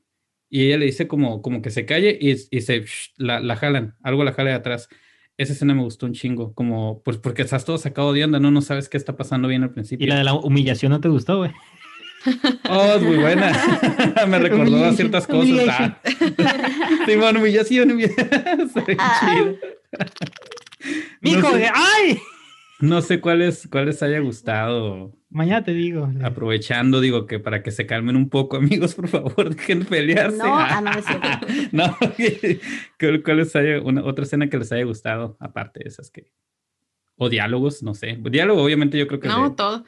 y 0.49 0.68
ella 0.68 0.78
le 0.78 0.86
dice 0.86 1.07
como, 1.07 1.41
como 1.41 1.62
que 1.62 1.70
se 1.70 1.86
calle 1.86 2.18
y, 2.20 2.32
y 2.49 2.62
se 2.62 2.82
shh, 2.82 3.14
la, 3.18 3.40
la 3.40 3.56
jalan, 3.56 3.95
algo 4.03 4.24
la 4.24 4.34
jala 4.34 4.52
de 4.52 4.56
atrás. 4.56 4.90
Esa 5.38 5.52
escena 5.53 5.74
me 5.74 5.84
gustó 5.84 6.06
un 6.06 6.14
chingo, 6.14 6.53
como 6.53 7.03
pues 7.03 7.18
porque 7.18 7.41
estás 7.41 7.66
todo 7.66 7.78
sacado 7.78 8.14
de 8.14 8.24
onda, 8.24 8.40
no, 8.40 8.52
no 8.52 8.62
sabes 8.62 8.88
qué 8.88 8.95
está 8.98 9.18
pasando 9.18 9.48
bien 9.49 9.64
al 9.64 9.70
Y 9.70 9.74
principio. 9.74 10.07
la 10.07 10.18
de 10.18 10.24
la 10.24 10.34
humillación 10.34 10.91
no 10.91 11.02
te 11.02 11.10
gustó, 11.10 11.40
güey. 11.40 11.52
Oh, 12.70 12.94
es 12.95 13.02
muy 13.03 13.18
buena. 13.18 13.52
me 14.28 14.40
recordó 14.40 14.84
a 14.86 14.94
ciertas 14.94 15.28
cosas. 15.28 15.66
Ah. 15.70 16.02
Simón, 17.06 17.38
humillación, 17.38 17.91
humillación. 17.91 18.28
Ah. 18.98 19.20
chido. 19.22 19.57
Hijo 21.22 21.41
No 21.52 21.57
sé- 21.57 21.70
¡Ay! 21.74 22.18
No 22.80 23.02
sé 23.02 23.20
cuáles 23.22 23.68
cuál 23.72 23.86
les 23.88 24.02
haya 24.03 24.20
gustado. 24.20 25.14
Mañana 25.36 25.66
te 25.66 25.74
digo. 25.74 26.10
Aprovechando, 26.24 27.02
digo 27.02 27.28
que 27.28 27.40
para 27.40 27.62
que 27.62 27.70
se 27.72 27.86
calmen 27.86 28.16
un 28.16 28.30
poco, 28.30 28.56
amigos, 28.57 28.95
por 28.95 29.10
favor, 29.10 29.53
dejen 29.53 29.80
de 29.80 29.86
pelearse. 29.86 30.38
No, 30.38 30.56
ah, 30.57 30.80
no, 30.80 30.91
es 30.91 31.06
cierto. 31.06 31.28
No, 31.74 31.98
¿cuál, 32.98 33.22
cuál 33.22 33.38
les 33.38 33.53
haya, 33.57 33.82
una, 33.82 34.02
otra 34.06 34.24
escena 34.24 34.49
que 34.49 34.57
les 34.57 34.72
haya 34.72 34.86
gustado, 34.86 35.36
aparte 35.41 35.82
de 35.84 35.90
esas 35.90 36.10
que. 36.10 36.32
O 37.18 37.28
diálogos, 37.28 37.84
no 37.84 37.94
sé. 37.95 38.18
Diálogo, 38.30 38.64
obviamente, 38.64 38.98
yo 38.98 39.07
creo 39.07 39.20
que. 39.20 39.28
No, 39.28 39.49
de- 39.49 39.56
todo. 39.57 39.84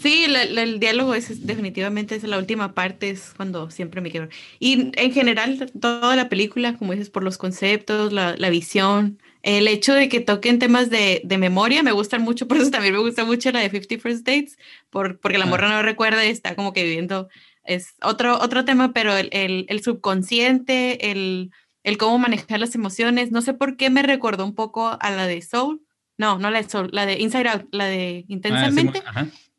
Sí, 0.00 0.26
la- 0.28 0.44
la- 0.44 0.62
el 0.62 0.78
diálogo 0.78 1.16
es, 1.16 1.30
es 1.30 1.46
definitivamente 1.46 2.14
es 2.14 2.22
la 2.22 2.38
última 2.38 2.72
parte, 2.74 3.10
es 3.10 3.32
cuando 3.36 3.70
siempre 3.70 4.00
me 4.00 4.12
quiero. 4.12 4.28
Y 4.60 4.92
en 4.94 5.12
general, 5.12 5.68
toda 5.80 6.14
la 6.14 6.28
película, 6.28 6.76
como 6.76 6.92
dices, 6.92 7.10
por 7.10 7.24
los 7.24 7.38
conceptos, 7.38 8.12
la, 8.12 8.36
la 8.36 8.50
visión, 8.50 9.18
el 9.46 9.68
hecho 9.68 9.94
de 9.94 10.08
que 10.08 10.20
toquen 10.20 10.58
temas 10.58 10.90
de, 10.90 11.20
de 11.24 11.38
memoria, 11.38 11.82
me 11.84 11.92
gustan 11.92 12.22
mucho, 12.22 12.48
por 12.48 12.56
eso 12.58 12.70
también 12.70 12.92
me 12.94 13.00
gusta 13.00 13.24
mucho 13.24 13.52
la 13.52 13.60
de 13.60 13.70
50 13.70 14.02
First 14.02 14.26
Dates, 14.26 14.58
por, 14.90 15.20
porque 15.20 15.38
la 15.38 15.44
Ah. 15.44 15.48
morra 15.48 15.68
no 15.68 15.82
recuerda 15.82 16.24
y 16.26 16.30
está 16.30 16.56
como 16.56 16.72
que 16.72 16.82
viviendo, 16.82 17.28
es 17.62 17.94
otro, 18.02 18.38
otro 18.40 18.64
tema, 18.64 18.92
pero 18.92 19.16
el, 19.16 19.28
el, 19.32 19.64
el 19.68 19.82
subconsciente, 19.82 21.10
el, 21.12 21.50
el 21.84 21.96
cómo 21.96 22.18
manejar 22.18 22.58
las 22.60 22.74
emociones, 22.74 23.30
no 23.30 23.40
sé 23.40 23.54
por 23.54 23.76
qué 23.76 23.88
me 23.88 24.02
recordó 24.02 24.44
un 24.44 24.54
poco 24.54 24.96
a 25.00 25.10
la 25.10 25.26
de 25.26 25.40
Soul. 25.42 25.80
No, 26.18 26.38
no 26.38 26.50
la 26.50 26.62
de 26.62 26.68
Soul, 26.68 26.88
la 26.92 27.06
de 27.06 27.20
Inside 27.20 27.48
Out, 27.48 27.68
la 27.72 27.86
de 27.86 28.22
Ah, 28.22 28.32
Intensamente 28.32 29.02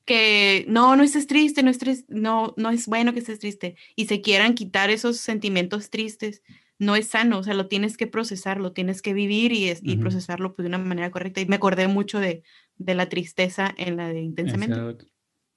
que 0.06 0.66
no, 0.70 0.96
no 0.96 1.04
estés 1.04 1.28
triste, 1.28 1.64
no, 1.64 1.70
estés, 1.70 2.06
no, 2.08 2.54
no 2.58 2.70
es 2.72 2.88
bueno 2.88 3.14
que 3.14 3.20
estés 3.20 3.40
triste 3.40 3.76
y 3.96 4.06
se 4.06 4.22
quieran 4.22 4.54
quitar 4.54 4.90
esos 4.90 5.18
sentimientos 5.18 5.90
tristes, 5.90 6.42
no 6.80 6.96
es 6.96 7.08
sano, 7.08 7.40
o 7.40 7.44
sea, 7.44 7.54
lo 7.54 7.68
tienes 7.68 7.98
que 7.98 8.08
procesar, 8.08 8.60
lo 8.60 8.72
tienes 8.72 9.02
que 9.02 9.14
vivir 9.14 9.52
y, 9.52 9.70
es- 9.70 9.82
y 9.84 9.94
Ujú. 9.94 10.02
procesarlo 10.02 10.56
pues, 10.56 10.64
de 10.64 10.68
una 10.70 10.78
manera 10.78 11.10
correcta. 11.12 11.42
Y 11.42 11.46
me 11.48 11.56
acordé 11.56 11.88
mucho 11.88 12.20
de, 12.20 12.44
de 12.78 12.96
la 12.96 13.10
tristeza 13.10 13.74
en 13.78 13.98
la 13.98 14.08
de 14.10 14.22
Intensamente. 14.22 14.80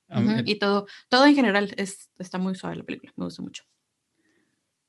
A 0.09 0.21
mí- 0.21 0.33
Ujú, 0.33 0.43
Y 0.47 0.59
todo, 0.59 0.87
todo 1.09 1.27
en 1.27 1.35
general 1.35 1.73
es, 1.77 2.11
está 2.19 2.39
muy 2.39 2.55
suave 2.55 2.77
la 2.77 2.85
película, 2.85 3.13
me 3.17 3.25
gusta 3.27 3.43
mucho. 3.43 3.63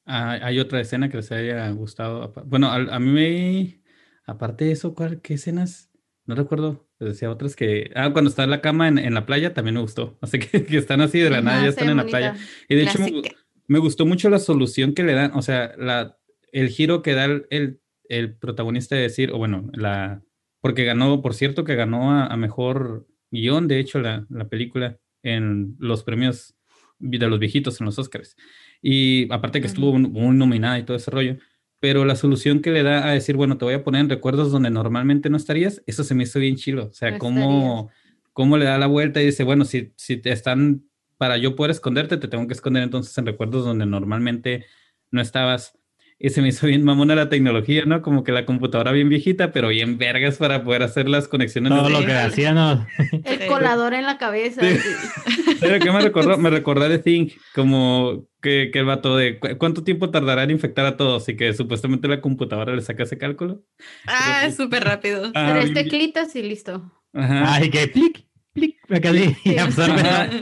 Ah, 0.06 0.40
hay 0.42 0.60
otra 0.60 0.82
escena 0.82 1.10
que 1.10 1.18
les 1.18 1.32
haya 1.32 1.70
gustado. 1.72 2.34
Bueno, 2.46 2.68
a, 2.72 2.76
a 2.76 3.00
mí 3.00 3.10
me. 3.12 3.82
Aparte 4.26 4.66
de 4.66 4.72
eso, 4.72 4.94
¿cuál, 4.96 5.22
¿qué 5.22 5.36
escenas? 5.36 5.92
No 6.26 6.36
recuerdo. 6.36 6.88
Les 7.00 7.10
decía 7.14 7.30
otras 7.30 7.56
que. 7.56 7.92
Ah, 7.96 8.12
cuando 8.12 8.30
está 8.30 8.44
en 8.44 8.50
la 8.50 8.62
cama 8.62 8.88
en, 8.88 8.98
en 8.98 9.14
la 9.14 9.26
playa 9.26 9.54
también 9.54 9.76
me 9.76 9.82
gustó. 9.82 10.18
Así 10.22 10.40
que, 10.40 10.66
que 10.66 10.78
están 10.78 11.02
así 11.02 11.20
de 11.20 11.30
la 11.30 11.42
nada, 11.42 11.58
Ajá, 11.58 11.66
ya 11.66 11.70
están 11.70 11.90
en 11.90 11.98
la 11.98 12.04
bonita. 12.04 12.18
playa. 12.18 12.36
Y 12.68 12.76
de 12.76 12.84
hecho, 12.84 13.00
me, 13.00 13.12
Clásica. 13.12 13.36
me 13.68 13.80
gustó 13.80 14.06
mucho 14.08 14.30
la 14.30 14.40
solución 14.40 14.94
que 14.96 15.04
le 15.04 15.14
dan. 15.14 15.32
O 15.36 15.42
sea, 15.44 15.74
la, 15.78 16.18
el 16.52 16.70
giro 16.70 17.02
que 17.02 17.14
da 17.14 17.26
el, 17.26 17.48
el, 17.50 17.80
el 18.10 18.36
protagonista 18.36 18.96
de 18.96 19.04
decir, 19.04 19.32
o 19.32 19.38
bueno, 19.38 19.70
la. 19.74 20.24
Porque 20.62 20.86
ganó, 20.86 21.22
por 21.22 21.34
cierto, 21.34 21.64
que 21.64 21.76
ganó 21.76 22.12
a, 22.12 22.28
a 22.28 22.38
mejor 22.38 23.08
guion, 23.32 23.68
de 23.68 23.80
hecho, 23.80 24.00
la, 24.00 24.26
la 24.30 24.48
película 24.48 25.00
en 25.24 25.76
los 25.80 26.04
premios 26.04 26.56
de 27.00 27.28
los 27.28 27.40
viejitos 27.40 27.80
en 27.82 27.86
los 27.86 27.98
Oscars. 27.98 28.36
Y 28.82 29.32
aparte 29.32 29.62
que 29.62 29.68
estuvo 29.68 29.98
muy 29.98 30.36
nominada 30.36 30.78
y 30.80 30.84
todo 30.84 30.98
ese 30.98 31.12
rollo. 31.12 31.38
Pero 31.80 32.06
la 32.06 32.16
solución 32.16 32.62
que 32.62 32.70
le 32.72 32.84
da 32.84 33.08
a 33.08 33.12
decir, 33.12 33.36
bueno, 33.36 33.58
te 33.58 33.66
voy 33.66 33.74
a 33.74 33.84
poner 33.84 34.02
en 34.02 34.10
recuerdos 34.10 34.52
donde 34.52 34.70
normalmente 34.70 35.30
no 35.32 35.38
estarías, 35.38 35.82
eso 35.88 36.04
se 36.04 36.14
me 36.14 36.24
hizo 36.24 36.40
bien 36.40 36.56
chilo. 36.56 36.86
O 36.88 36.94
sea, 36.94 37.12
No 37.12 37.18
cómo, 37.18 37.90
cómo 38.34 38.58
le 38.58 38.66
da 38.66 38.78
la 38.78 38.86
vuelta 38.86 39.22
y 39.22 39.26
dice, 39.26 39.44
bueno, 39.44 39.66
si, 39.66 39.92
si 39.96 40.18
te 40.18 40.32
están, 40.32 40.84
para 41.18 41.38
yo 41.38 41.56
poder 41.56 41.72
esconderte, 41.72 42.18
te 42.18 42.28
tengo 42.28 42.46
que 42.46 42.54
esconder 42.54 42.84
entonces 42.84 43.18
en 43.18 43.26
recuerdos 43.26 43.66
donde 43.66 43.88
normalmente 43.88 44.66
no 45.10 45.22
estabas. 45.22 45.76
Y 46.24 46.30
se 46.30 46.42
me 46.44 46.50
hizo 46.50 46.68
bien 46.68 46.84
mamona 46.84 47.16
la 47.16 47.30
tecnología, 47.30 47.84
¿no? 47.86 48.02
Como 48.04 48.24
que 48.24 48.32
la 48.32 48.46
computadora 48.46 48.92
bien 48.92 49.10
viejita, 49.10 49.52
pero 49.52 49.70
bien 49.70 49.98
vergas 49.98 50.38
para 50.38 50.64
poder 50.64 50.84
hacer 50.84 51.10
las 51.10 51.28
conexiones. 51.28 51.72
Todo 51.72 51.90
lo 51.90 52.00
Sí. 52.02 52.06
que 52.06 52.14
hacía, 52.14 52.54
no. 52.54 52.86
El 53.24 53.48
colador 53.48 53.96
en 53.96 54.06
la 54.06 54.18
cabeza. 54.20 54.62
Sí. 54.62 54.78
sí. 54.78 55.56
¿Sabes 55.60 55.84
qué 55.84 55.92
me 55.92 56.00
recordó? 56.00 56.38
Me 56.38 56.50
recordó 56.52 56.88
de 56.88 57.00
Think, 57.00 57.34
como 57.56 58.28
que, 58.42 58.70
que 58.72 58.80
el 58.80 58.86
vato 58.86 59.18
de 59.18 59.40
"¿Cu- 59.40 59.58
cuánto 59.58 59.84
tiempo 59.84 60.12
tardará 60.12 60.44
en 60.44 60.52
infectar 60.52 60.86
a 60.86 60.96
todos 60.98 61.28
y 61.30 61.36
que 61.36 61.54
supuestamente 61.54 62.08
la 62.08 62.22
computadora 62.22 62.76
le 62.76 62.82
saca 62.84 63.04
ese 63.04 63.18
cálculo. 63.18 63.64
Ah, 64.08 64.44
es 64.46 64.56
súper 64.58 64.84
rápido. 64.84 65.32
Ah, 65.34 65.54
Tres 65.60 65.74
teclitas 65.74 66.36
y 66.36 66.44
listo. 66.44 66.92
Ajá. 67.14 67.56
Ay, 67.56 67.70
que 67.72 67.88
plic, 67.88 68.26
plic, 68.54 68.78
acá 68.92 69.12
sí, 69.12 69.36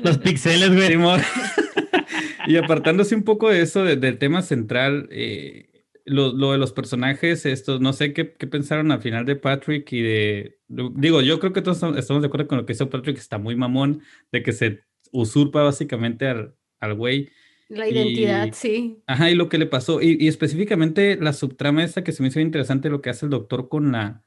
los 0.03 0.18
píxeles, 0.18 0.73
güey. 0.76 0.97
Y 2.47 2.56
apartándose 2.57 3.14
un 3.15 3.23
poco 3.23 3.49
de 3.49 3.61
eso, 3.61 3.84
de- 3.84 3.95
del 3.95 4.18
tema 4.18 4.41
central, 4.41 5.07
eh, 5.11 5.69
lo, 6.10 6.34
lo 6.34 6.52
de 6.52 6.57
los 6.57 6.73
personajes, 6.73 7.45
estos, 7.45 7.80
no 7.81 7.94
sé 7.94 8.14
qué, 8.14 8.34
qué 8.34 8.48
pensaron 8.48 8.91
al 8.91 9.02
final 9.02 9.26
de 9.26 9.36
Patrick 9.36 9.91
y 9.94 10.02
de... 10.02 10.60
Digo, 10.68 11.22
yo 11.22 11.40
creo 11.40 11.53
que 11.53 11.61
todos 11.61 11.81
estamos 11.98 12.22
de 12.22 12.27
acuerdo 12.27 12.48
con 12.48 12.57
lo 12.57 12.65
que 12.65 12.73
hizo 12.73 12.90
Patrick, 12.90 13.18
está 13.18 13.38
muy 13.38 13.56
mamón, 13.56 14.02
de 14.31 14.44
que 14.44 14.52
se 14.52 14.81
usurpa 15.11 15.64
básicamente 15.64 16.27
al, 16.27 16.56
al 16.80 16.94
güey. 16.95 17.30
La 17.69 17.88
identidad, 17.88 18.48
Y- 18.48 18.52
sí. 18.53 19.03
Ajá, 19.07 19.30
y 19.31 19.36
lo 19.36 19.48
que 19.49 19.57
le 19.60 19.65
pasó, 19.68 20.02
y, 20.02 20.18
y 20.19 20.27
específicamente 20.27 21.18
la 21.22 21.34
subtrama 21.34 21.84
esta 21.84 22.03
que 22.03 22.11
se 22.11 22.22
me 22.23 22.30
hizo 22.30 22.40
interesante, 22.40 22.90
lo 22.90 23.02
que 23.02 23.10
hace 23.11 23.26
el 23.26 23.30
doctor 23.31 23.69
con 23.69 23.91
la 23.91 24.23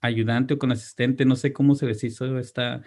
ayudante 0.00 0.54
o 0.54 0.58
con 0.58 0.70
la 0.70 0.74
asistente, 0.74 1.24
no 1.24 1.36
sé 1.36 1.52
cómo 1.52 1.74
se 1.74 1.86
les 1.86 2.02
hizo 2.04 2.38
esta, 2.38 2.82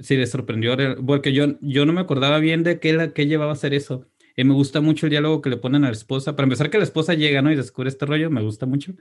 si 0.00 0.16
les 0.16 0.30
sorprendió, 0.30 0.76
re- 0.76 0.96
porque 0.96 1.32
yo, 1.32 1.58
yo 1.60 1.86
no 1.86 1.92
me 1.92 2.00
acordaba 2.00 2.38
bien 2.38 2.62
de 2.62 2.80
qué, 2.80 2.92
la, 2.92 3.12
qué 3.12 3.26
llevaba 3.26 3.52
a 3.52 3.54
hacer 3.54 3.72
eso. 3.74 4.08
Y 4.36 4.44
me 4.44 4.54
gusta 4.54 4.80
mucho 4.80 5.06
el 5.06 5.10
diálogo 5.10 5.42
que 5.42 5.50
le 5.50 5.56
ponen 5.56 5.84
a 5.84 5.88
la 5.88 5.92
esposa. 5.92 6.36
Para 6.36 6.44
empezar, 6.44 6.70
que 6.70 6.78
la 6.78 6.84
esposa 6.84 7.14
llega, 7.14 7.42
¿no? 7.42 7.52
Y 7.52 7.56
descubre 7.56 7.88
este 7.88 8.06
rollo, 8.06 8.30
me 8.30 8.42
gusta 8.42 8.66
mucho. 8.66 8.94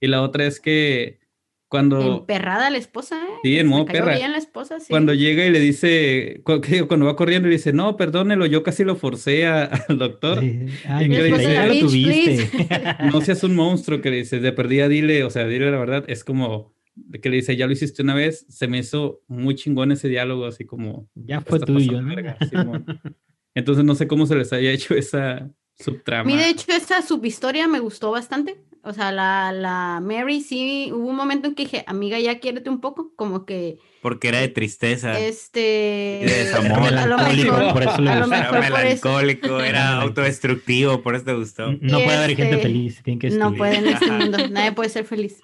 Y 0.00 0.06
la 0.08 0.22
otra 0.22 0.46
es 0.46 0.60
que 0.60 1.20
cuando... 1.68 2.18
Emperrada 2.18 2.68
la 2.68 2.76
esposa, 2.76 3.16
¿eh? 3.24 3.32
Sí, 3.42 3.58
en 3.58 3.66
modo 3.68 3.86
perra. 3.86 4.14
bien 4.16 4.32
la 4.32 4.36
esposa, 4.38 4.78
sí. 4.78 4.88
Cuando 4.90 5.14
llega 5.14 5.46
y 5.46 5.50
le 5.50 5.58
dice, 5.60 6.42
cu- 6.44 6.60
que 6.60 6.82
cuando 6.84 7.06
va 7.06 7.16
corriendo 7.16 7.48
y 7.48 7.52
dice, 7.52 7.72
no, 7.72 7.96
perdónelo, 7.96 8.44
yo 8.44 8.62
casi 8.62 8.84
lo 8.84 8.94
forcé 8.96 9.46
a- 9.46 9.64
al 9.88 9.98
doctor. 9.98 10.40
Sí. 10.40 10.66
Ay, 10.86 11.06
¿Y 11.06 11.08
qué 11.08 11.22
le 11.22 11.24
dice? 11.32 11.52
ya 11.54 11.66
lo 11.66 11.78
tuviste. 11.78 12.50
no 13.10 13.20
seas 13.22 13.42
un 13.44 13.54
monstruo 13.54 14.02
que 14.02 14.10
le 14.10 14.16
dices, 14.18 14.42
de 14.42 14.52
perdida 14.52 14.88
dile, 14.88 15.24
o 15.24 15.30
sea, 15.30 15.46
dile 15.46 15.70
la 15.70 15.78
verdad, 15.78 16.04
es 16.08 16.24
como 16.24 16.74
que 17.22 17.30
le 17.30 17.36
dice, 17.36 17.56
ya 17.56 17.66
lo 17.66 17.72
hiciste 17.72 18.02
una 18.02 18.14
vez, 18.14 18.44
se 18.50 18.68
me 18.68 18.76
hizo 18.78 19.22
muy 19.26 19.54
chingón 19.54 19.92
ese 19.92 20.08
diálogo, 20.08 20.44
así 20.44 20.66
como... 20.66 21.08
ya 21.14 21.40
"Te 21.40 21.48
fue 21.48 21.60
tuyo. 21.60 22.02
¿no? 22.02 22.08
verga", 22.14 22.36
Simón. 22.50 22.84
Entonces 23.54 23.84
no 23.84 23.94
sé 23.94 24.06
cómo 24.08 24.26
se 24.26 24.34
les 24.36 24.52
haya 24.52 24.70
hecho 24.70 24.94
esa 24.94 25.36
A 25.36 25.50
subtrama. 25.78 26.24
mí, 26.24 26.36
de 26.36 26.48
hecho, 26.48 26.70
esa 26.72 27.02
subhistoria 27.02 27.68
me 27.68 27.80
gustó 27.80 28.10
bastante. 28.10 28.62
O 28.84 28.92
sea, 28.92 29.12
la, 29.12 29.52
la 29.52 30.00
Mary 30.02 30.40
sí, 30.40 30.90
hubo 30.92 31.06
un 31.08 31.16
momento 31.16 31.48
en 31.48 31.54
que 31.54 31.64
dije, 31.64 31.84
amiga, 31.86 32.18
ya 32.18 32.40
quiérete 32.40 32.68
un 32.70 32.80
poco, 32.80 33.12
como 33.14 33.44
que 33.46 33.78
Porque 34.00 34.28
era 34.28 34.40
de 34.40 34.48
tristeza. 34.48 35.20
este... 35.20 36.20
Y 36.22 36.26
de 36.26 36.34
desamor. 36.44 36.92
a 36.96 37.06
lo 37.06 37.18
Melancólico, 37.18 37.52
mejor, 37.56 37.72
por 37.72 37.82
eso 37.84 38.00
le 38.02 38.10
a 38.10 38.16
lo 38.16 38.28
gustó. 38.28 38.34
Era 38.36 38.52
mejor 38.52 38.68
por 38.68 38.80
eso. 38.84 39.08
melancólico, 39.08 39.60
era 39.60 40.00
autodestructivo, 40.00 41.02
por 41.02 41.14
eso 41.14 41.24
te 41.26 41.34
gustó. 41.34 41.72
No 41.80 42.00
Y 42.00 42.02
puede 42.02 42.16
haber 42.16 42.36
gente 42.36 42.56
este, 42.56 42.62
feliz, 42.62 43.02
tienen 43.04 43.18
que 43.20 43.30
No 43.30 43.52
destruir. 43.52 43.58
puede 43.58 43.76
en 43.76 43.86
este 43.88 44.10
mundo, 44.10 44.38
nadie 44.48 44.72
puede 44.72 44.90
ser 44.90 45.04
feliz. 45.04 45.40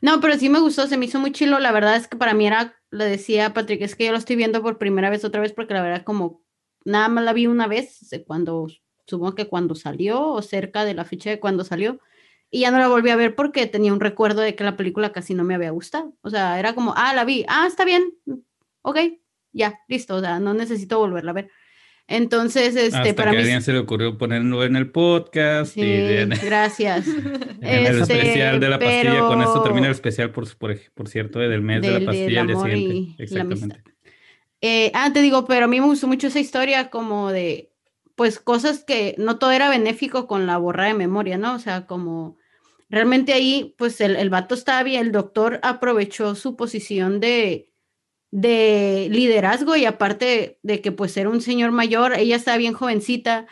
No, 0.00 0.20
pero 0.20 0.36
sí 0.38 0.48
me 0.48 0.58
gustó, 0.58 0.86
se 0.88 0.96
me 0.96 1.04
hizo 1.06 1.20
muy 1.20 1.30
chilo. 1.32 1.60
La 1.60 1.70
verdad 1.72 1.94
es 1.96 2.08
que 2.08 2.16
para 2.16 2.34
mí 2.34 2.46
era, 2.46 2.74
le 2.90 3.04
decía 3.04 3.46
a 3.46 3.54
Patrick, 3.54 3.82
es 3.82 3.94
que 3.94 4.06
yo 4.06 4.12
lo 4.12 4.18
estoy 4.18 4.34
viendo 4.36 4.60
por 4.62 4.78
primera 4.78 5.10
vez 5.10 5.24
otra 5.24 5.40
vez 5.40 5.52
porque 5.52 5.74
la 5.74 5.82
verdad 5.82 6.02
como 6.04 6.42
nada 6.84 7.08
más 7.08 7.24
la 7.24 7.32
vi 7.32 7.46
una 7.46 7.66
vez, 7.66 8.00
cuando, 8.26 8.68
supongo 9.06 9.34
que 9.34 9.46
cuando 9.46 9.74
salió 9.74 10.26
o 10.28 10.42
cerca 10.42 10.84
de 10.84 10.94
la 10.94 11.04
fecha 11.04 11.30
de 11.30 11.40
cuando 11.40 11.64
salió. 11.64 12.00
Y 12.50 12.60
ya 12.60 12.70
no 12.70 12.78
la 12.78 12.88
volví 12.88 13.08
a 13.08 13.16
ver 13.16 13.34
porque 13.34 13.66
tenía 13.66 13.92
un 13.92 14.00
recuerdo 14.00 14.42
de 14.42 14.54
que 14.54 14.64
la 14.64 14.76
película 14.76 15.10
casi 15.12 15.32
no 15.32 15.42
me 15.42 15.54
había 15.54 15.70
gustado. 15.70 16.14
O 16.20 16.28
sea, 16.28 16.58
era 16.58 16.74
como, 16.74 16.92
ah, 16.96 17.14
la 17.14 17.24
vi, 17.24 17.46
ah, 17.48 17.66
está 17.66 17.84
bien, 17.84 18.12
ok, 18.82 18.98
ya, 19.52 19.80
listo, 19.88 20.16
o 20.16 20.20
sea, 20.20 20.38
no 20.38 20.52
necesito 20.52 20.98
volverla 20.98 21.30
a 21.30 21.34
ver. 21.34 21.50
Entonces, 22.08 22.76
este, 22.76 22.96
Hasta 22.96 23.14
para 23.14 23.30
que 23.30 23.36
mí... 23.38 23.42
alguien 23.42 23.62
se 23.62 23.72
le 23.72 23.78
ocurrió 23.78 24.18
ponerlo 24.18 24.64
en 24.64 24.76
el 24.76 24.90
podcast 24.90 25.74
Sí, 25.74 25.80
y 25.80 25.84
en, 25.84 26.30
gracias. 26.44 27.06
en 27.60 27.86
el 27.86 28.00
Este, 28.00 28.14
especial 28.14 28.60
de 28.60 28.68
la 28.68 28.78
pastilla. 28.78 29.20
Con 29.20 29.40
esto 29.40 29.62
termina 29.62 29.86
el 29.86 29.92
especial, 29.92 30.30
por, 30.30 30.54
por, 30.56 30.78
por 30.94 31.08
cierto, 31.08 31.38
del 31.38 31.62
mes 31.62 31.80
de 31.80 32.00
la 32.00 32.04
pastilla 32.04 32.40
al 32.42 32.46
día 32.48 32.56
siguiente. 32.56 33.22
Exactamente. 33.22 33.91
Eh, 34.62 34.90
ah, 34.94 35.10
te 35.12 35.20
digo, 35.20 35.44
pero 35.44 35.64
a 35.64 35.68
mí 35.68 35.80
me 35.80 35.86
gustó 35.86 36.06
mucho 36.06 36.28
esa 36.28 36.38
historia 36.40 36.88
como 36.88 37.32
de, 37.32 37.72
pues 38.14 38.38
cosas 38.38 38.84
que 38.84 39.14
no 39.18 39.38
todo 39.38 39.50
era 39.50 39.68
benéfico 39.68 40.26
con 40.28 40.46
la 40.46 40.56
borra 40.56 40.86
de 40.86 40.94
memoria, 40.94 41.36
¿no? 41.36 41.54
O 41.54 41.58
sea, 41.58 41.86
como 41.86 42.36
realmente 42.88 43.32
ahí, 43.32 43.74
pues 43.76 44.00
el, 44.00 44.14
el 44.16 44.30
vato 44.30 44.54
estaba 44.54 44.82
bien, 44.84 45.06
el 45.06 45.12
doctor 45.12 45.58
aprovechó 45.62 46.34
su 46.36 46.54
posición 46.56 47.18
de, 47.18 47.70
de 48.30 49.08
liderazgo 49.10 49.74
y 49.76 49.84
aparte 49.84 50.58
de 50.62 50.80
que 50.80 50.92
pues 50.92 51.16
era 51.16 51.28
un 51.28 51.40
señor 51.40 51.72
mayor, 51.72 52.14
ella 52.16 52.36
estaba 52.36 52.56
bien 52.56 52.74
jovencita 52.74 53.46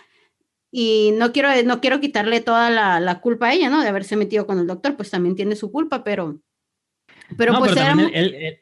y 0.71 1.11
no 1.15 1.33
quiero, 1.33 1.49
no 1.65 1.81
quiero 1.81 1.99
quitarle 2.01 2.41
toda 2.41 2.71
la, 2.71 3.01
la 3.01 3.21
culpa 3.21 3.49
a 3.49 3.55
ella, 3.55 3.69
¿no? 3.69 3.83
De 3.83 3.89
haberse 3.89 4.15
metido 4.15 4.47
con 4.47 4.61
el 4.61 4.69
doctor, 4.69 4.95
pues 4.97 5.11
también 5.11 5.35
tiene 5.35 5.57
su 5.57 5.73
culpa, 5.73 6.05
pero, 6.05 6.39
pero 7.37 7.55
No, 7.55 7.59
pues 7.59 7.73
era, 7.73 7.87
también 7.89 8.09
mu- 8.11 8.15
él- 8.15 8.35
él- 8.35 8.45
él- 8.45 8.61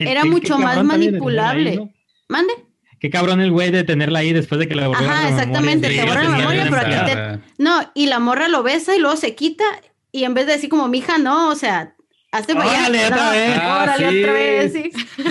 era 0.00 0.24
mucho 0.24 0.58
más 0.58 0.78
ahí, 0.78 0.84
manipulable. 0.84 1.76
¿no? 1.76 1.90
mande. 2.28 2.52
Qué 2.98 3.08
cabrón 3.08 3.40
el 3.40 3.50
güey 3.50 3.70
de 3.70 3.82
tenerla 3.82 4.18
ahí 4.18 4.32
después 4.32 4.58
de 4.58 4.68
que 4.68 4.74
le 4.74 4.86
borró 4.86 5.00
Ajá, 5.00 5.06
la 5.06 5.14
memoria. 5.22 5.36
exactamente, 5.38 5.88
Sí, 5.88 5.96
te 5.96 6.04
borra 6.04 6.22
la 6.24 6.36
memoria, 6.36 6.66
pero 6.68 6.82
aquí 6.82 7.12
te-. 7.12 7.40
No, 7.56 7.80
y 7.94 8.06
la 8.06 8.18
morra 8.18 8.48
lo 8.48 8.62
besa 8.62 8.94
y 8.94 8.98
luego 8.98 9.16
se 9.16 9.34
quita 9.34 9.64
y 10.12 10.24
en 10.24 10.34
vez 10.34 10.46
de 10.46 10.52
decir 10.52 10.68
como 10.68 10.86
mija, 10.88 11.16
no, 11.18 11.48
o 11.48 11.54
sea, 11.54 11.94
hazte 12.30 12.54
para 12.54 12.70
allá. 12.70 12.80
Órale, 12.80 13.06
otra 13.06 13.30
vez. 13.30 13.58
Ah, 13.60 13.80
órale, 13.82 14.10
sí. 14.10 14.20
otra 14.20 14.32
vez, 14.34 14.72
sí. 14.72 14.90
Sí, 14.92 15.22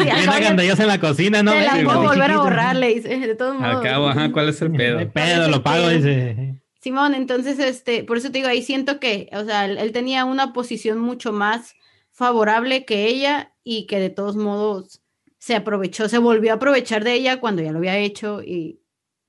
en 0.82 0.88
la 0.88 1.00
cocina, 1.00 1.44
¿no? 1.44 1.52
te 1.52 1.62
la 1.62 1.72
puedo 1.84 2.02
volver 2.02 2.22
a 2.22 2.26
chiquito. 2.26 2.44
borrar, 2.44 2.76
le 2.76 2.94
dice, 2.96 3.10
de 3.20 3.36
todos 3.36 3.56
modos. 3.56 3.76
Al 3.76 3.84
cabo, 3.84 4.10
ajá, 4.10 4.32
¿cuál 4.32 4.50
es 4.50 4.62
el 4.62 4.72
pedo? 4.72 4.98
hay 5.00 5.06
pedo, 5.06 5.48
lo 5.50 5.62
pago, 5.62 5.90
dice. 5.90 6.56
Simón, 6.82 7.14
entonces, 7.14 7.60
este, 7.60 8.04
por 8.04 8.18
eso 8.18 8.32
te 8.32 8.40
digo, 8.40 8.48
ahí 8.48 8.64
siento 8.64 9.00
que, 9.00 9.30
o 9.34 9.44
sea, 9.44 9.66
él, 9.66 9.78
él 9.78 9.92
tenía 9.92 10.24
una 10.26 10.54
posición 10.54 10.98
mucho 11.00 11.34
más 11.34 11.76
favorable 12.20 12.84
que 12.86 13.08
ella 13.08 13.54
y 13.64 13.88
que 13.88 13.98
de 14.00 14.10
todos 14.10 14.36
modos 14.36 15.02
se 15.38 15.56
aprovechó, 15.56 16.10
se 16.10 16.18
volvió 16.18 16.52
a 16.52 16.56
aprovechar 16.56 17.06
de 17.06 17.14
ella 17.14 17.40
cuando 17.40 17.62
ya 17.62 17.72
lo 17.72 17.78
había 17.78 17.98
hecho 17.98 18.44
y 18.44 18.82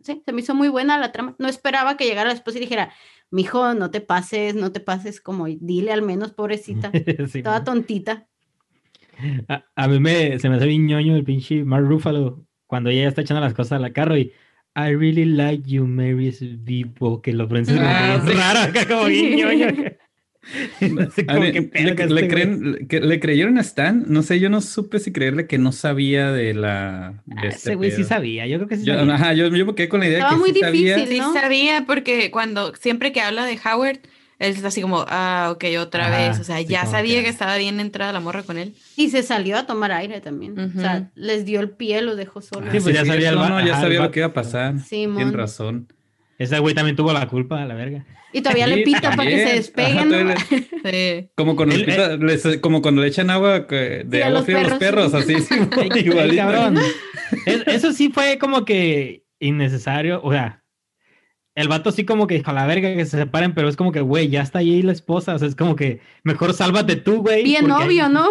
sí, 0.02 0.20
se 0.24 0.32
me 0.32 0.40
hizo 0.40 0.56
muy 0.56 0.68
buena 0.68 0.98
la 0.98 1.12
trama. 1.12 1.36
No 1.38 1.46
esperaba 1.48 1.96
que 1.96 2.04
llegara 2.04 2.30
la 2.30 2.34
esposa 2.34 2.58
y 2.58 2.62
dijera, 2.62 2.92
mijo, 3.30 3.74
no 3.74 3.92
te 3.92 4.00
pases, 4.00 4.56
no 4.56 4.72
te 4.72 4.80
pases, 4.80 5.20
como 5.20 5.46
dile 5.46 5.92
al 5.92 6.02
menos, 6.02 6.32
pobrecita, 6.32 6.90
Sí, 7.30 7.42
toda 7.44 7.62
tontita. 7.62 8.26
A, 9.48 9.64
a 9.76 9.86
mí 9.88 10.00
me, 10.00 10.38
se 10.40 10.48
me 10.48 10.56
hace 10.56 10.66
bien 10.66 10.86
ñoño 10.86 11.14
el 11.14 11.22
pinche 11.22 11.62
Mark 11.64 11.86
Ruffalo 11.86 12.44
cuando 12.66 12.90
ella 12.90 13.06
está 13.06 13.20
echando 13.22 13.40
las 13.40 13.54
cosas 13.54 13.80
al 13.80 13.92
carro 13.92 14.16
y 14.16 14.32
I 14.74 14.94
really 14.96 15.26
like 15.26 15.68
you, 15.70 15.86
Mary's 15.86 16.40
vivo, 16.64 17.22
que 17.22 17.32
lo 17.34 17.46
pronuncias 17.46 17.78
Ah, 17.80 18.20
sí. 18.26 18.32
raro, 18.32 18.60
acá 18.60 18.86
como 18.88 19.04
bien 19.06 19.36
ñoño. 19.36 19.66
Le, 20.80 21.94
que 21.94 22.06
le 22.06 22.06
güey. 22.08 22.28
creen- 22.28 22.86
que- 22.88 23.00
¿Le 23.00 23.20
creyeron 23.20 23.58
a 23.58 23.60
Stan? 23.60 24.04
No 24.08 24.22
sé, 24.22 24.40
yo 24.40 24.48
no 24.50 24.60
supe 24.60 24.98
si 24.98 25.12
creerle 25.12 25.46
que 25.46 25.58
no 25.58 25.72
sabía 25.72 26.32
de 26.32 26.54
la... 26.54 27.22
de 27.26 27.34
Ah, 27.36 27.46
este 27.46 27.56
Ese 27.70 27.74
güey 27.74 27.90
sí 27.90 28.04
sabía, 28.04 28.46
yo 28.46 28.56
creo 28.56 28.68
que 28.68 28.76
sí 28.76 28.84
Yo, 28.84 28.94
sabía. 28.94 29.14
ajá, 29.14 29.34
yo, 29.34 29.48
yo 29.48 29.66
me 29.66 29.74
quedé 29.74 29.88
con 29.88 30.00
la 30.00 30.06
idea 30.06 30.18
Estaba 30.18 30.34
que 30.34 30.38
muy 30.40 30.52
sí 30.52 30.60
sabía. 30.60 30.96
difícil. 30.96 31.22
Sí 31.22 31.30
sabía 31.34 31.84
porque 31.86 32.30
cuando 32.30 32.74
siempre 32.74 33.12
que 33.12 33.20
habla 33.20 33.44
de 33.44 33.58
Howard, 33.64 33.98
él 34.38 34.52
está 34.54 34.68
así 34.68 34.80
como, 34.80 35.04
ah, 35.08 35.50
ok, 35.52 35.64
otra 35.78 36.08
vez. 36.08 36.40
O 36.40 36.44
sea, 36.44 36.56
sí, 36.58 36.64
ya 36.64 36.86
sabía 36.86 37.18
que- 37.18 37.24
que 37.24 37.28
estaba 37.28 37.56
bien 37.58 37.78
entrada 37.78 38.10
la 38.12 38.20
morra 38.20 38.42
con 38.42 38.56
él. 38.56 38.74
Y 38.96 39.10
se 39.10 39.22
salió 39.22 39.58
a 39.58 39.66
tomar 39.66 39.92
aire 39.92 40.22
también. 40.22 40.58
O 40.58 40.80
sea, 40.80 41.10
les 41.14 41.44
dio 41.44 41.60
el 41.60 41.68
pie, 41.70 42.00
los 42.00 42.16
dejó 42.16 42.40
solos. 42.40 42.68
Ah, 42.70 42.72
Sí, 42.72 42.80
pues 42.80 42.94
ya 42.94 43.04
sabía 43.04 43.28
el 43.28 43.34
no, 43.34 43.42
ya 43.60 43.74
ajá, 43.74 43.76
el 43.76 43.82
sabía 43.82 44.00
lo 44.00 44.10
que 44.10 44.20
iba 44.20 44.28
a 44.28 44.32
pasar. 44.32 44.80
Simón. 44.80 45.16
Tienes 45.16 45.34
razón. 45.34 45.88
Ese 46.40 46.58
güey 46.58 46.74
también 46.74 46.96
tuvo 46.96 47.12
la 47.12 47.28
culpa, 47.28 47.64
la 47.66 47.74
verga. 47.74 48.04
Y 48.32 48.40
todavía 48.40 48.64
Sí, 48.66 48.74
le 48.76 48.82
pita 48.82 49.14
para 49.14 49.28
que 49.28 49.46
se 49.46 49.54
despeguen. 49.56 50.30
Ajá. 50.30 50.46
Como 51.36 51.54
cuando, 51.54 51.74
pita- 51.76 52.16
les- 52.16 52.58
como 52.62 52.80
cuando 52.80 53.02
le 53.02 53.08
echan 53.08 53.28
agua 53.28 53.66
que- 53.66 54.04
de 54.06 54.16
Sí, 54.18 54.22
a 54.22 54.26
agua 54.28 54.38
los 54.38 54.44
fría 54.46 54.58
a 54.58 54.62
los 54.62 54.72
perros. 54.78 55.12
perros, 55.12 55.14
así, 55.14 55.34
cabrón. 56.36 56.78
Es- 57.44 57.66
eso 57.66 57.92
sí 57.92 58.08
fue 58.08 58.38
como 58.38 58.64
que 58.64 59.24
innecesario. 59.38 60.20
O 60.24 60.32
sea, 60.32 60.64
el 61.54 61.68
vato 61.68 61.92
sí 61.92 62.04
como 62.06 62.26
que 62.26 62.36
dijo 62.36 62.50
a 62.50 62.54
la 62.54 62.66
verga 62.66 62.94
que 62.94 63.04
se 63.04 63.18
separen, 63.18 63.52
pero 63.52 63.68
es 63.68 63.76
como 63.76 63.92
que, 63.92 64.00
güey, 64.00 64.28
ya 64.30 64.40
está 64.40 64.60
ahí 64.60 64.80
la 64.82 64.92
esposa. 64.92 65.34
O 65.34 65.38
sea, 65.38 65.46
es 65.48 65.56
como 65.56 65.76
que 65.76 66.00
mejor 66.24 66.54
sálvate 66.54 66.96
tú, 66.96 67.16
güey. 67.22 67.42
Bien 67.44 67.70
obvio, 67.70 68.08
¿no? 68.08 68.26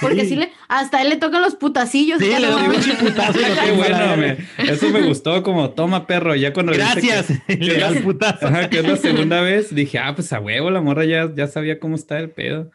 Porque 0.00 0.24
sí 0.24 0.36
le, 0.36 0.50
hasta 0.68 1.02
él 1.02 1.08
le 1.10 1.16
tocan 1.16 1.42
los 1.42 1.54
putacillos. 1.56 2.18
Sí, 2.20 2.28
ya 2.30 2.40
le 2.40 2.46
doy 2.48 2.62
un 2.62 2.68
mames. 2.68 2.86
putazo 2.96 3.38
y 3.40 3.42
lo 3.42 3.62
Qué 3.64 3.72
bueno, 3.72 4.16
me- 4.16 4.36
eso 4.70 4.88
me 4.90 5.02
gustó 5.02 5.42
como 5.42 5.70
toma 5.70 6.06
perro, 6.06 6.34
ya 6.34 6.52
cuando 6.52 6.72
que- 6.72 6.78
Gracias. 6.78 7.28
Le 7.48 7.78
da 7.78 7.88
el 7.88 8.02
putazo. 8.02 8.46
Ajá, 8.46 8.68
que 8.70 8.78
es 8.80 8.84
la 8.88 8.96
segunda 8.96 9.40
vez, 9.42 9.74
dije, 9.74 9.98
ah, 9.98 10.14
pues 10.14 10.32
a 10.32 10.40
huevo, 10.40 10.70
la 10.70 10.80
morra 10.80 11.04
ya, 11.04 11.30
ya 11.34 11.46
sabía 11.46 11.78
cómo 11.80 11.94
está 11.96 12.18
el 12.18 12.30
pedo. 12.30 12.70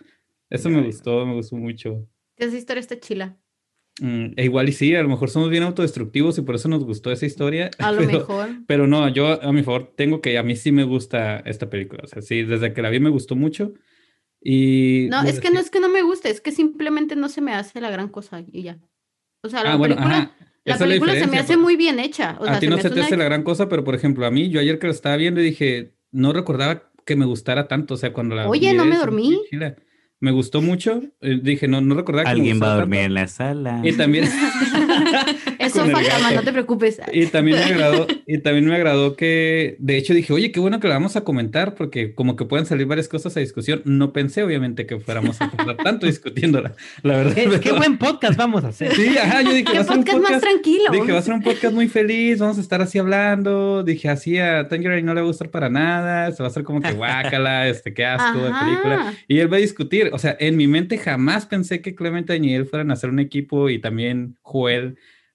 Eso 0.49 0.69
me 0.69 0.81
gustó, 0.81 1.25
me 1.25 1.33
gustó 1.33 1.55
mucho. 1.55 2.07
Esa 2.37 2.55
historia 2.57 2.79
está 2.81 2.99
chila. 2.99 3.37
Mm, 4.01 4.33
e 4.35 4.43
igual 4.43 4.67
y 4.67 4.73
sí, 4.73 4.93
a 4.93 5.01
lo 5.01 5.07
mejor 5.07 5.29
somos 5.29 5.49
bien 5.49 5.63
autodestructivos 5.63 6.37
y 6.37 6.41
por 6.41 6.55
eso 6.55 6.67
nos 6.67 6.83
gustó 6.83 7.11
esa 7.13 7.25
historia. 7.25 7.71
A 7.79 7.91
lo 7.93 7.99
pero, 7.99 8.11
mejor. 8.19 8.49
Pero 8.67 8.87
no, 8.87 9.07
yo 9.07 9.41
a 9.41 9.51
mi 9.53 9.63
favor 9.63 9.93
tengo 9.95 10.19
que, 10.19 10.37
a 10.37 10.43
mí 10.43 10.55
sí 10.57 10.71
me 10.73 10.83
gusta 10.83 11.37
esta 11.45 11.69
película. 11.69 12.01
O 12.03 12.07
sea, 12.07 12.21
sí, 12.21 12.43
desde 12.43 12.73
que 12.73 12.81
la 12.81 12.89
vi 12.89 12.99
me 12.99 13.09
gustó 13.09 13.35
mucho. 13.37 13.71
Y 14.47 15.07
No, 15.09 15.23
es 15.23 15.39
que 15.39 15.49
no 15.49 15.59
es 15.59 15.71
que 15.71 15.79
no 15.79 15.89
me 15.89 16.03
guste, 16.03 16.29
es 16.29 16.39
que 16.39 16.51
simplemente 16.51 17.15
no 17.15 17.29
se 17.29 17.41
me 17.41 17.53
hace 17.55 17.81
la 17.81 17.89
gran 17.89 18.09
cosa 18.09 18.43
y 18.51 18.61
ya. 18.61 18.77
O 19.41 19.49
sea, 19.49 19.63
la 19.63 19.73
Ah, 19.73 19.75
bueno, 19.75 19.95
película, 19.95 20.31
la 20.65 20.77
película 20.77 21.13
se 21.15 21.25
me 21.25 21.39
hace 21.39 21.53
pues. 21.53 21.59
muy 21.63 21.75
bien 21.75 21.97
hecha. 21.99 22.37
O 22.39 22.45
sea, 22.45 22.57
a 22.57 22.59
ti 22.59 22.67
se 22.67 22.69
no 22.69 22.75
se 22.75 22.81
hace 22.81 22.89
te 22.89 22.95
una- 22.95 23.05
hace 23.07 23.17
la 23.17 23.23
gran 23.25 23.41
cosa, 23.41 23.67
pero 23.69 23.83
por 23.83 23.95
ejemplo, 23.95 24.23
a 24.25 24.29
mí, 24.29 24.49
yo 24.49 24.59
ayer 24.59 24.77
que 24.77 24.85
lo 24.85 24.93
estaba 24.93 25.15
viendo 25.17 25.41
dije, 25.41 25.95
no 26.11 26.31
recordaba 26.31 26.91
que 27.05 27.15
me 27.15 27.25
gustara 27.25 27.67
tanto. 27.67 27.95
O 27.95 27.97
sea, 27.97 28.13
cuando 28.13 28.35
la 28.35 28.47
Oye, 28.47 28.71
no 28.75 28.85
me 28.85 28.97
dormí. 28.97 29.41
me 30.19 30.31
gustó 30.31 30.61
mucho. 30.61 31.01
Eh, 31.21 31.39
dije, 31.41 31.67
no, 31.67 31.81
no 31.81 31.95
recordaba 31.95 32.25
que 32.25 32.35
me 32.35 32.39
Alguien 32.41 32.61
va 32.61 32.73
a 32.73 32.75
dormir 32.77 32.99
tanto. 32.99 33.05
en 33.07 33.13
la 33.15 33.27
sala. 33.27 33.81
Y 33.83 33.93
también, 33.93 34.25
Eso 35.59 35.79
Con 35.79 35.89
el 35.89 35.95
fue 35.95 36.05
cama, 36.05 36.29
gato. 36.29 36.35
no 36.35 36.43
te 36.43 36.51
preocupes. 36.51 37.01
y 37.11 37.25
también 37.27 37.57
me 37.57 37.63
agradó, 37.73 38.07
y 38.25 38.37
también 38.39 38.65
me 38.65 38.75
agradó 38.75 39.15
que, 39.15 39.75
de 39.79 39.97
hecho, 39.97 40.13
dije, 40.13 40.33
oye, 40.33 40.51
qué 40.51 40.59
bueno 40.59 40.79
que 40.79 40.87
la 40.87 40.95
vamos 40.95 41.15
a 41.15 41.23
comentar, 41.23 41.75
porque 41.75 42.13
como 42.13 42.35
que 42.35 42.45
pueden 42.45 42.65
salir 42.65 42.85
varias 42.87 43.07
cosas 43.07 43.35
a 43.37 43.39
discusión. 43.39 43.81
No 43.85 44.13
pensé, 44.13 44.43
obviamente, 44.43 44.85
que 44.85 44.99
fuéramos 44.99 45.41
a 45.41 45.51
pasar 45.51 45.77
tanto 45.77 46.05
discutiéndola, 46.07 46.73
la 47.03 47.17
verdad. 47.17 47.59
¿Qué, 47.59 47.71
buen 47.71 47.97
podcast 47.97 48.37
vamos 48.37 48.63
a 48.63 48.69
hacer. 48.69 48.93
Sí, 48.93 49.17
ajá, 49.17 49.41
yo 49.41 49.51
dije, 49.51 49.65
Qué 49.65 49.83
ser 49.83 49.97
un 49.97 50.03
podcast 50.03 50.17
más 50.17 50.31
podcast 50.31 50.43
tranquilo. 50.43 50.91
Dije, 50.91 51.11
va 51.11 51.19
a 51.19 51.21
ser 51.21 51.33
un 51.33 51.41
podcast 51.41 51.73
muy 51.73 51.87
feliz, 51.87 52.39
vamos 52.39 52.57
a 52.57 52.61
estar 52.61 52.81
así 52.81 52.99
hablando. 52.99 53.83
Dije, 53.83 54.09
así 54.09 54.37
a 54.37 54.67
Tangerine 54.67 55.01
no 55.01 55.13
le 55.13 55.21
va 55.21 55.25
a 55.25 55.27
gustar 55.27 55.49
para 55.49 55.69
nada, 55.69 56.31
se 56.31 56.41
va 56.41 56.47
a 56.47 56.49
hacer 56.49 56.63
como 56.63 56.81
que 56.81 56.91
guácala, 56.93 57.67
este, 57.67 57.93
qué 57.93 58.05
asco 58.05 58.39
de 58.39 58.51
película. 58.51 59.13
Y 59.27 59.39
él 59.39 59.51
va 59.51 59.57
a 59.57 59.59
discutir, 59.59 60.09
o 60.13 60.19
sea, 60.19 60.35
en 60.39 60.57
mi 60.57 60.67
mente 60.67 60.97
jamás 60.97 61.45
pensé 61.45 61.81
que 61.81 61.95
Clementine 61.95 62.47
y 62.47 62.53
él 62.53 62.65
fueran 62.65 62.91
a 62.91 62.93
hacer 62.93 63.09
un 63.09 63.19
equipo 63.19 63.69
y 63.69 63.79
también 63.79 64.35
Joel 64.41 64.84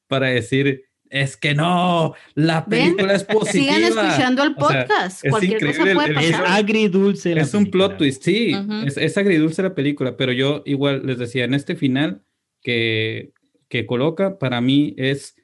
para 0.06 0.28
decir, 0.28 0.84
es 1.08 1.36
que 1.36 1.54
no, 1.54 2.14
la 2.34 2.64
¿Ven? 2.68 2.94
película 2.94 3.14
es 3.14 3.24
positiva. 3.24 3.74
Sigan 3.74 3.82
escuchando 3.82 4.42
el 4.44 4.54
O 4.56 4.68
sea, 4.68 4.86
podcast. 4.86 5.24
es 5.24 5.30
Cualquier 5.30 5.66
cosa 5.66 5.82
puede 5.94 6.10
el- 6.10 6.18
Es 6.18 6.30
pasar. 6.32 6.46
agridulce. 6.48 7.34
la 7.34 7.42
Es 7.42 7.54
un 7.54 7.64
película. 7.64 7.86
plot 7.88 7.98
twist, 7.98 8.22
sí, 8.22 8.54
Ujú. 8.54 8.86
es, 8.86 8.96
es 8.96 9.18
agridulce 9.18 9.62
la 9.62 9.74
película, 9.74 10.16
pero 10.16 10.32
yo 10.32 10.62
igual 10.66 11.02
les 11.04 11.18
decía, 11.18 11.44
en 11.44 11.54
este 11.54 11.74
final 11.76 12.22
que, 12.62 13.32
que 13.68 13.86
coloca, 13.86 14.38
para 14.38 14.60
mí 14.60 14.94
es 14.98 15.34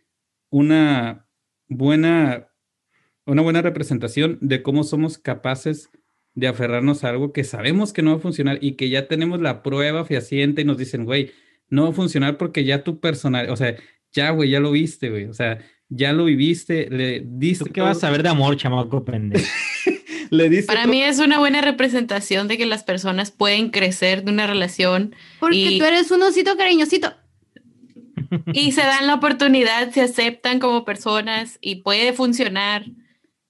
una 0.50 1.26
buena, 1.68 2.48
una 3.24 3.42
buena 3.42 3.62
representación 3.62 4.38
de 4.40 4.62
cómo 4.62 4.84
somos 4.84 5.18
capaces 5.18 5.90
de 6.34 6.46
aferrarnos 6.48 7.02
a 7.02 7.08
algo 7.08 7.32
que 7.32 7.44
sabemos 7.44 7.92
que 7.92 8.02
no 8.02 8.10
va 8.12 8.16
a 8.18 8.20
funcionar 8.20 8.58
y 8.60 8.72
que 8.72 8.88
ya 8.90 9.08
tenemos 9.08 9.40
la 9.40 9.62
prueba 9.62 10.04
fehaciente 10.04 10.62
y 10.62 10.64
nos 10.64 10.76
dicen, 10.78 11.04
güey, 11.04 11.32
no 11.70 11.84
va 11.84 11.88
a 11.88 11.92
funcionar 11.92 12.36
porque 12.36 12.64
ya 12.64 12.84
tu 12.84 13.00
personal, 13.00 13.48
o 13.50 13.56
sea, 13.56 13.74
ya, 14.16 14.30
güey, 14.30 14.50
ya 14.50 14.58
lo 14.60 14.72
viste, 14.72 15.10
güey, 15.10 15.26
o 15.26 15.34
sea, 15.34 15.58
ya 15.88 16.12
lo 16.12 16.24
viviste, 16.24 16.88
le 16.90 17.22
diste... 17.24 17.64
¿Tú 17.66 17.72
qué 17.72 17.80
vas 17.80 17.90
a 17.90 17.92
todo- 17.92 18.00
saber 18.00 18.22
de 18.24 18.28
amor, 18.30 18.56
chamaco 18.56 19.04
pendejo? 19.04 19.46
Le 20.30 20.48
diste 20.50 20.66
Para 20.66 20.82
todo- 20.82 20.90
mí 20.92 21.02
es 21.02 21.20
una 21.20 21.38
buena 21.38 21.60
representación 21.60 22.48
de 22.48 22.58
que 22.58 22.66
las 22.66 22.82
personas 22.82 23.30
pueden 23.30 23.70
crecer 23.70 24.24
de 24.24 24.32
una 24.32 24.48
relación 24.48 25.14
Porque 25.38 25.56
Y- 25.56 25.78
tú 25.78 25.84
eres 25.84 26.10
un 26.10 26.20
osito 26.22 26.56
cariñosito. 26.56 27.14
y 28.52 28.72
se 28.72 28.80
dan 28.80 29.06
la 29.06 29.14
oportunidad, 29.14 29.90
se 29.92 30.00
aceptan 30.00 30.58
como 30.58 30.84
personas 30.84 31.58
y 31.60 31.76
puede 31.76 32.12
funcionar, 32.12 32.86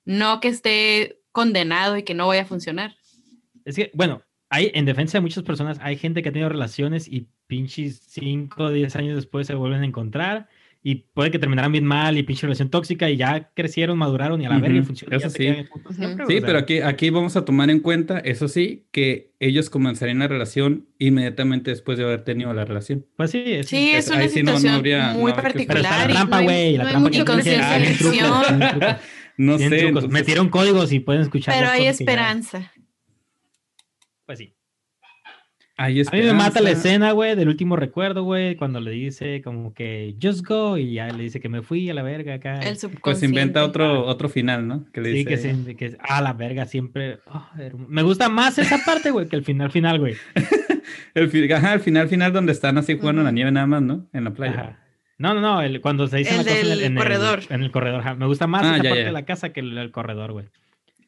no 0.05 0.41
que 0.41 0.49
esté 0.49 1.21
condenado 1.33 1.97
y 1.97 2.03
que 2.03 2.13
no 2.15 2.27
vaya 2.27 2.43
a 2.43 2.47
funcionar. 2.47 2.97
Es 3.65 3.77
que, 3.77 3.91
bueno, 3.95 4.23
hay, 4.51 4.71
en 4.75 4.85
defensa 4.85 5.17
de 5.19 5.23
muchas 5.23 5.45
personas, 5.45 5.79
hay 5.81 5.97
gente 5.97 6.23
que 6.23 6.29
ha 6.29 6.33
tenido 6.33 6.49
relaciones 6.51 7.09
y 7.09 7.27
pinches 7.47 8.03
5 8.09 8.65
o 8.65 8.71
10 8.71 8.95
años 8.97 9.17
después 9.17 9.47
se 9.47 9.55
vuelven 9.55 9.83
a 9.83 9.87
encontrar 9.87 10.49
y 10.89 11.05
puede 11.15 11.33
que 11.33 11.41
terminaran 11.41 11.73
bien 11.73 11.85
mal 11.85 12.17
y 12.17 12.23
pinche 12.23 12.43
relación 12.47 12.71
tóxica 12.71 13.11
y 13.11 13.17
ya 13.17 13.51
crecieron, 13.55 13.99
maduraron 13.99 14.41
y 14.41 14.47
a 14.47 14.51
la 14.51 14.61
verga 14.61 14.77
y 14.77 14.79
Ujú, 14.79 14.87
funcionó. 14.87 15.17
eso 15.17 15.31
sí. 15.31 15.39
siempre, 15.39 15.69
Sí, 16.29 16.37
o 16.37 16.39
sea, 16.39 16.47
pero 16.47 16.59
aquí, 16.61 16.79
aquí 16.79 17.11
vamos 17.11 17.35
a 17.35 17.45
tomar 17.45 17.71
en 17.71 17.81
cuenta, 17.81 18.21
eso 18.21 18.47
sí, 18.47 18.87
que 18.93 19.33
ellos 19.41 19.69
comenzarían 19.69 20.21
la 20.21 20.29
relación 20.29 20.87
inmediatamente 21.01 21.73
después 21.73 21.99
de 21.99 22.05
haber 22.05 22.23
tenido 22.23 22.55
la 22.55 22.65
relación. 22.65 23.05
Pues 23.17 23.33
sí, 23.33 23.43
es, 23.47 23.67
Sí, 23.67 23.91
es 23.91 24.09
ahí 24.13 24.19
una 24.19 24.29
sí 24.29 24.43
no- 24.45 24.53
no 24.53 24.59
situación 24.59 24.75
habría- 24.75 25.13
no 25.13 25.19
muy 25.19 25.33
habría 25.33 25.51
que- 25.53 25.67
Pero 25.67 25.81
está 25.81 25.89
particular. 25.91 26.09
la 26.09 26.15
trampa, 26.15 26.41
güey, 26.43 26.77
la 26.77 26.89
trampa 26.89 27.11
que 27.11 27.19
No 29.39 29.59
sé. 29.59 29.81
entonces- 29.89 30.11
Metieron 30.13 30.49
códigos 30.51 30.93
y 30.93 31.01
pueden 31.01 31.23
escuchar. 31.23 31.53
Pero 31.59 31.69
hay 31.69 31.83
ya- 31.85 31.91
esperanza. 31.91 32.73
Pues 34.25 34.39
sí. 34.39 34.55
Hay 35.79 36.01
A 36.01 36.11
mí 36.13 36.23
me 36.23 36.33
mata 36.33 36.61
la 36.61 36.71
escena, 36.71 37.13
güey, 37.13 37.37
del 37.37 37.49
último 37.49 37.77
recuerdo, 37.77 38.23
güey, 38.25 38.57
cuando 38.57 38.81
le 38.81 38.93
dice 38.93 39.43
como 39.43 39.75
que 39.75 40.15
just 40.23 40.47
go 40.47 40.79
y 40.79 40.95
ya 40.95 41.09
le 41.09 41.23
dice 41.25 41.39
que 41.41 41.49
me 41.51 41.61
fui 41.63 41.91
a 41.91 41.95
la 41.95 42.03
verga 42.03 42.35
acá. 42.35 42.61
El 42.61 42.77
Pues 43.03 43.23
inventa 43.23 43.61
subconsciente. 43.61 43.61
otro, 43.61 44.07
otro 44.07 44.29
final, 44.29 44.67
¿no? 44.67 44.87
Que 44.93 45.01
le 45.03 45.11
Sí, 45.13 45.17
dice, 45.25 45.29
que, 45.29 45.37
se, 45.37 45.77
que 45.77 45.97
a 46.01 46.23
la 46.23 46.33
verga 46.33 46.65
siempre. 46.67 47.19
oh, 47.27 47.47
me 47.89 48.03
gusta 48.03 48.29
más 48.29 48.59
esa 48.59 48.79
parte, 48.87 49.11
güey, 49.11 49.29
que 49.29 49.37
el 49.37 49.45
final 49.45 49.71
final, 49.71 49.99
güey. 49.99 50.15
el, 51.15 51.29
fi- 51.29 51.53
ajá, 51.53 51.75
el 51.75 51.81
final, 51.81 52.09
final 52.09 52.33
donde 52.33 52.53
están 52.53 52.79
así 52.79 52.99
jugando 52.99 53.21
en 53.21 53.27
la 53.27 53.33
nieve 53.33 53.51
nada 53.53 53.67
más, 53.67 53.83
¿no? 53.83 54.07
En 54.13 54.25
la 54.25 54.31
playa. 54.33 54.55
Ajá. 54.61 54.83
No, 55.19 55.33
no, 55.35 55.41
no, 55.41 55.63
el- 55.63 55.81
cuando 55.81 56.07
se 56.09 56.19
dice 56.19 56.31
El 56.31 56.37
la 56.39 56.43
cosa 56.45 56.55
en 56.57 56.63
el, 56.63 56.69
del 56.71 56.83
en 56.85 56.93
el- 56.93 56.99
corredor. 56.99 57.41
en 57.51 57.63
el 57.63 57.71
corredor. 57.71 58.01
ajá. 58.01 58.15
Me 58.15 58.27
gusta 58.27 58.47
más 58.47 58.63
Ah, 58.65 58.75
esa 58.75 58.83
ya, 58.83 58.91
parte 58.91 59.01
ya. 59.01 59.07
de 59.07 59.13
la 59.13 59.25
casa 59.25 59.51
que 59.53 59.61
el, 59.61 59.77
el 59.79 59.91
corredor, 59.91 60.33
güey. 60.33 60.47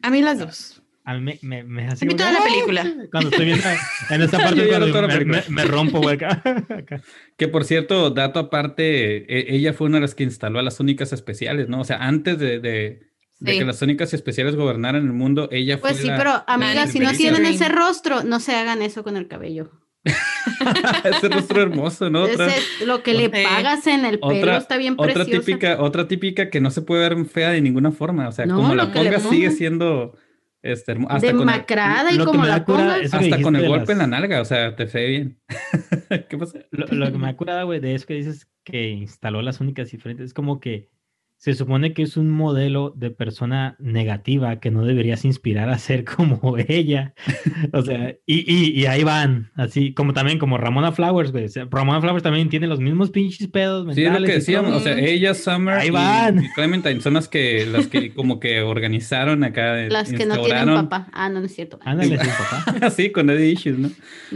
A 0.03 0.11
mí 0.11 0.23
las 0.23 0.39
dos. 0.39 0.83
A 1.09 1.15
mí 1.15 1.21
me, 1.21 1.39
me, 1.41 1.65
me 1.65 1.87
hace 1.87 2.05
A 2.05 2.09
mí 2.09 2.15
toda 2.15 2.33
la 2.33 2.43
película. 2.43 2.85
Cuando 3.11 3.31
estoy 3.31 3.47
viendo 3.47 3.65
en 4.11 4.21
esta 4.23 4.37
parte 4.39 4.57
Yo 4.61 4.69
cuando 4.69 4.87
me, 4.89 5.09
película. 5.09 5.43
me- 5.49 5.55
me 5.55 5.65
rompo, 5.65 6.03
güey. 6.03 6.17
acá. 6.17 6.43
Acá. 6.69 7.01
Que 7.39 7.49
por 7.49 7.65
cierto, 7.65 8.11
dato 8.11 8.39
aparte, 8.39 9.17
e- 9.17 9.57
ella 9.57 9.73
fue 9.73 9.87
una 9.87 9.97
de 9.97 10.03
las 10.03 10.15
que 10.15 10.25
instaló 10.25 10.59
a 10.59 10.63
las 10.63 10.81
únicas 10.81 11.15
especiales, 11.15 11.71
¿no? 11.71 11.81
O 11.81 11.85
sea, 11.85 11.97
antes 11.97 12.39
de, 12.39 12.61
de- 12.61 13.09
de 13.41 13.53
Sí. 13.53 13.59
que 13.59 13.65
las 13.65 13.81
únicas 13.81 14.13
especiales 14.13 14.55
gobernaran 14.55 15.03
el 15.07 15.13
mundo, 15.15 15.49
ella 15.51 15.79
fue 15.79 15.91
Pues 15.91 16.03
sí, 16.03 16.09
la- 16.09 16.19
pero 16.19 16.45
amigas, 16.47 16.91
si 16.93 16.99
no 16.99 17.11
tienen 17.13 17.47
ese 17.47 17.71
rostro, 17.71 18.23
no 18.25 18.39
se 18.39 18.55
hagan 18.55 18.83
eso 18.83 19.03
con 19.03 19.17
el 19.17 19.29
cabello. 19.29 19.71
ese 21.05 21.29
rostro 21.29 21.63
hermoso, 21.63 22.11
¿no? 22.11 22.23
Otra, 22.25 22.49
Ese- 22.49 22.85
lo 22.87 23.03
que 23.03 23.15
le 23.15 23.31
pagas 23.31 23.87
en 23.87 24.05
el 24.05 24.19
pelo 24.21 24.35
otra, 24.41 24.57
está 24.59 24.77
bien 24.77 24.95
otra 24.99 25.25
típica, 25.25 25.81
otra 25.81 26.07
típica 26.09 26.51
que 26.51 26.61
no 26.61 26.71
se 26.71 26.83
puede 26.83 27.09
ver 27.09 27.25
fea 27.27 27.51
de 27.51 27.61
ninguna 27.61 27.93
forma. 27.93 28.29
O 28.29 28.33
sea, 28.33 28.47
No, 28.47 28.57
como 28.57 28.75
la 28.75 28.93
pongas, 28.93 29.23
sigue 29.23 29.51
siendo 29.51 30.17
este, 30.73 30.93
hasta, 30.93 31.31
con 31.31 31.33
el, 31.33 31.39
Demacrada 31.39 32.13
y 32.13 32.19
como 32.19 32.45
la 32.45 32.65
cura 32.65 32.97
pongas. 32.97 33.15
hasta 33.15 33.43
con 33.43 33.57
el 33.57 33.69
golpe 33.69 33.93
en 33.93 33.99
la 33.99 34.07
nalga. 34.07 34.41
O 34.41 34.45
sea, 34.45 34.77
te 34.77 34.85
ve 34.85 35.07
bien. 35.07 35.41
¿Qué 36.29 36.39
pasa? 36.39 36.59
Lo, 36.71 36.87
lo 36.87 37.13
que 37.13 37.19
me 37.19 37.29
ha 37.29 37.37
curado, 37.37 37.67
güey, 37.67 37.81
de 37.81 37.95
eso 37.95 38.07
que 38.07 38.15
dices 38.15 38.49
que 38.65 38.89
instaló 38.89 39.43
las 39.43 39.61
únicas 39.61 39.91
diferentes, 39.91 40.27
es 40.27 40.35
como 40.35 40.61
que 40.61 40.91
se 41.41 41.55
supone 41.55 41.93
que 41.95 42.03
es 42.03 42.17
un 42.17 42.31
modelo 42.31 42.93
de 42.97 43.13
persona 43.13 43.77
negativa 43.79 44.59
que 44.59 44.73
no 44.73 44.85
deberías 44.85 45.25
inspirar 45.25 45.71
a 45.71 45.79
ser 45.79 46.05
como 46.17 46.57
ella. 46.59 47.15
O 47.73 47.83
sea, 47.83 48.17
y, 48.27 48.45
y, 48.53 48.79
y 48.81 48.87
ahí 48.87 49.05
van, 49.05 49.53
así 49.55 49.95
como 49.95 50.13
también 50.13 50.39
como 50.41 50.59
Ramona 50.59 50.91
Flowers, 50.91 51.31
güey. 51.31 51.45
O 51.45 51.49
sea, 51.49 51.69
Ramona 51.71 52.01
Flowers 52.01 52.25
también 52.25 52.49
tiene 52.49 52.67
los 52.67 52.81
mismos 52.81 53.11
pinches 53.11 53.47
pedos 53.49 53.85
Sí, 53.95 54.01
es 54.03 54.07
lo 54.07 54.13
mentales. 54.15 54.31
que 54.31 54.37
decíamos. 54.37 54.71
todo. 54.71 54.81
O 54.81 54.83
sea, 54.83 54.99
ella, 54.99 55.33
Summer 55.35 55.75
Ahí 55.75 55.89
y- 55.89 55.91
van. 55.93 56.45
y 56.45 56.49
Clementine 56.55 57.01
son 57.01 57.15
las 57.15 57.29
que, 57.29 57.67
las 57.67 57.87
que 57.87 58.13
como 58.15 58.41
que 58.41 58.61
organizaron 58.63 59.45
acá. 59.45 59.77
Las 59.89 60.13
que 60.13 60.27
no 60.27 60.43
tienen 60.43 60.75
papá. 60.75 61.09
Ah, 61.13 61.29
no, 61.29 61.39
no 61.39 61.47
es 61.47 61.55
cierto. 61.55 61.79
Ándale, 61.85 62.19
sí, 62.23 62.27
papá. 62.27 62.91
sí, 62.91 63.11
con 63.13 63.31
Eddie 63.31 63.53
Issues, 63.53 63.79
¿no? 63.79 63.91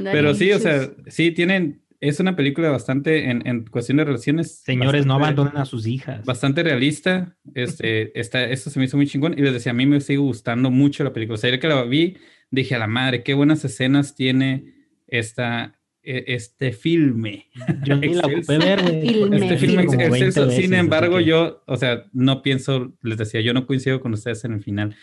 Pero 0.04 0.34
sí, 0.34 0.52
o 0.52 0.58
sea, 0.60 0.88
sí 1.08 1.32
tienen, 1.32 1.81
es 2.02 2.20
una 2.20 2.34
película 2.36 2.68
bastante, 2.70 3.30
en, 3.30 3.46
en 3.46 3.64
cuestión 3.64 3.96
de 3.98 4.04
relaciones. 4.04 4.56
Señores, 4.56 5.06
no 5.06 5.14
abandonen 5.14 5.56
a 5.56 5.64
sus 5.64 5.86
hijas. 5.86 6.24
Bastante 6.24 6.62
realista, 6.62 7.36
este, 7.54 8.18
está, 8.20 8.44
esto 8.44 8.70
se 8.70 8.78
me 8.78 8.84
hizo 8.86 8.96
muy 8.96 9.06
chingón 9.06 9.32
y 9.38 9.40
les 9.42 9.52
decía, 9.54 9.70
a 9.70 9.74
mí 9.74 9.86
me 9.86 10.00
sigue 10.00 10.18
gustando 10.18 10.70
mucho 10.70 11.04
la 11.04 11.12
película. 11.12 11.36
O 11.36 11.38
sea, 11.38 11.50
yo 11.50 11.60
que 11.60 11.68
la 11.68 11.82
vi, 11.84 12.16
dije 12.50 12.74
a 12.74 12.78
la 12.78 12.88
madre, 12.88 13.22
qué 13.22 13.34
buenas 13.34 13.64
escenas 13.64 14.14
tiene 14.16 14.64
esta, 15.06 15.78
e- 16.02 16.24
este 16.26 16.72
filme. 16.72 17.46
Yo 17.84 17.96
ni 17.96 18.14
la 18.14 18.26
ocupé 18.26 18.58
ver, 18.58 18.82
güey. 18.82 19.08
Filme. 19.08 19.36
Este 19.36 19.56
filme 19.58 19.86
como 19.86 19.98
20 19.98 20.16
excelso. 20.18 20.46
veces, 20.48 20.64
Sin 20.64 20.74
embargo, 20.74 21.18
que- 21.18 21.24
yo, 21.24 21.62
o 21.66 21.76
sea, 21.76 22.04
no 22.12 22.42
pienso, 22.42 22.92
les 23.02 23.16
decía, 23.16 23.40
yo 23.42 23.54
no 23.54 23.64
coincido 23.66 24.00
con 24.00 24.12
ustedes 24.12 24.44
en 24.44 24.54
el 24.54 24.62
final. 24.62 24.96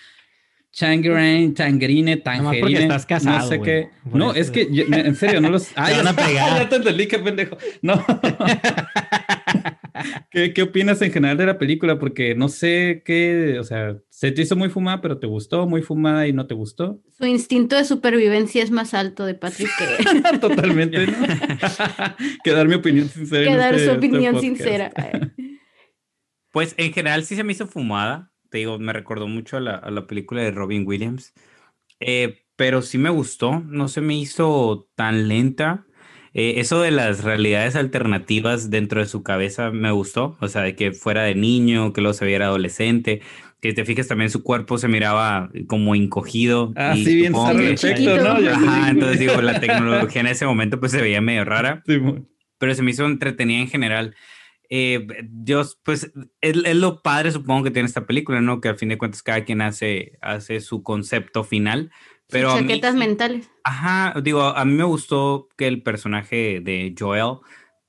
Tangerine, 0.77 1.51
tangerine, 1.53 2.15
Nomás 2.17 2.43
porque 2.43 2.59
tangerine. 2.61 2.81
estás 2.83 3.05
casado, 3.05 3.39
No 3.39 3.47
sé 3.47 3.57
güey. 3.57 3.69
qué. 3.69 3.89
No, 4.13 4.31
eso. 4.31 4.39
es 4.39 4.51
que, 4.51 4.67
yo- 4.71 4.85
en 4.91 5.15
serio, 5.15 5.41
no 5.41 5.49
los. 5.49 5.67
Te 5.73 5.81
van 5.81 6.07
a 6.07 6.13
pegar. 6.15 6.59
ya 6.63 6.69
te 6.69 6.75
entendí, 6.77 7.07
qué 7.07 7.19
pendejo. 7.19 7.57
No. 7.81 8.03
¿Qué, 10.31 10.53
¿Qué 10.53 10.61
opinas 10.61 11.01
en 11.01 11.11
general 11.11 11.37
de 11.37 11.45
la 11.47 11.57
película? 11.57 11.99
Porque 11.99 12.35
no 12.35 12.47
sé 12.47 13.01
qué, 13.03 13.57
o 13.59 13.63
sea, 13.63 13.97
se 14.09 14.31
te 14.31 14.43
hizo 14.43 14.55
muy 14.55 14.69
fumada, 14.69 15.01
pero 15.01 15.17
te 15.19 15.27
gustó, 15.27 15.67
muy 15.67 15.81
fumada 15.81 16.27
y 16.27 16.33
no 16.33 16.45
te 16.47 16.53
gustó. 16.53 17.01
Su 17.17 17.25
instinto 17.25 17.75
de 17.75 17.83
supervivencia 17.83 18.63
es 18.63 18.71
más 18.71 18.93
alto 18.93 19.25
de 19.25 19.33
Patrick 19.33 19.69
que, 19.77 20.37
Totalmente, 20.39 21.07
¿no? 21.07 21.13
que 22.43 22.51
dar 22.51 22.67
mi 22.67 22.75
opinión 22.75 23.09
sincera. 23.09 23.49
que 23.51 23.57
dar 23.57 23.73
este- 23.73 23.87
su 23.87 23.91
opinión 23.97 24.39
sincera. 24.39 24.91
Pues 26.51 26.75
en 26.77 26.93
general 26.93 27.23
sí 27.25 27.35
se 27.35 27.43
me 27.43 27.51
hizo 27.53 27.67
fumada. 27.67 28.31
Te 28.49 28.59
digo, 28.59 28.79
me 28.79 28.93
recordó 28.93 29.27
mucho 29.27 29.57
a 29.57 29.59
la, 29.59 29.75
a 29.75 29.91
la 29.91 30.07
película 30.07 30.41
de 30.41 30.51
Robin 30.51 30.85
Williams. 30.87 31.33
Eh, 31.99 32.43
pero 32.55 32.81
sí 32.81 32.97
me 32.97 33.09
gustó. 33.09 33.59
No 33.61 33.87
se 33.87 34.01
me 34.01 34.15
hizo 34.15 34.87
tan 34.95 35.27
lenta. 35.27 35.85
Eh, 36.33 36.55
eso 36.57 36.81
de 36.81 36.91
las 36.91 37.23
realidades 37.23 37.75
alternativas 37.75 38.69
dentro 38.69 38.99
de 39.01 39.07
su 39.07 39.23
cabeza 39.23 39.71
me 39.71 39.91
gustó. 39.91 40.37
O 40.41 40.47
sea, 40.47 40.61
de 40.61 40.75
que 40.75 40.91
fuera 40.91 41.23
de 41.23 41.35
niño, 41.35 41.93
que 41.93 42.01
luego 42.01 42.13
se 42.13 42.25
viera 42.25 42.47
adolescente. 42.47 43.21
Que 43.61 43.73
te 43.73 43.83
fijas 43.85 44.07
también 44.07 44.29
su 44.29 44.41
cuerpo 44.43 44.77
se 44.77 44.87
miraba 44.87 45.49
como 45.67 45.93
encogido. 45.95 46.71
Ah, 46.75 46.93
y 46.95 47.03
sí, 47.03 47.15
bien 47.17 47.33
chiquito. 47.75 48.17
¿no? 48.17 48.49
Ajá, 48.49 48.89
entonces 48.89 49.19
digo, 49.19 49.41
la 49.41 49.59
tecnología 49.59 50.21
en 50.21 50.27
ese 50.27 50.45
momento 50.45 50.79
pues 50.79 50.91
se 50.93 51.01
veía 51.01 51.19
medio 51.21 51.43
rara 51.45 51.83
Sí, 51.87 51.99
muy- 51.99 52.25
pero 52.57 52.73
se 52.75 52.83
me 52.83 52.91
hizo 52.91 53.05
entretenida 53.05 53.59
en 53.59 53.67
general. 53.69 54.15
Eh, 54.69 55.07
Dios, 55.29 55.79
pues 55.83 56.11
es, 56.41 56.57
es 56.63 56.75
lo 56.75 57.01
padre, 57.01 57.31
supongo 57.31 57.63
que 57.63 57.71
tiene 57.71 57.87
esta 57.87 58.05
película, 58.05 58.39
¿no? 58.41 58.61
Que 58.61 58.69
al 58.69 58.77
fin 58.77 58.89
de 58.89 58.97
cuentas 58.97 59.23
cada 59.23 59.43
quien 59.43 59.61
hace, 59.61 60.17
hace 60.21 60.59
su 60.61 60.83
concepto 60.83 61.43
final, 61.43 61.91
Pero 62.27 62.53
mí 62.55 62.61
chaquetas 62.61 62.93
sí- 62.93 62.99
mentales. 62.99 63.49
Ajá, 63.63 64.19
digo, 64.21 64.43
a 64.43 64.63
mí 64.65 64.73
me 64.73 64.83
gustó 64.83 65.49
que 65.57 65.67
el 65.67 65.81
personaje 65.81 66.61
de 66.63 66.93
Joel 66.97 67.37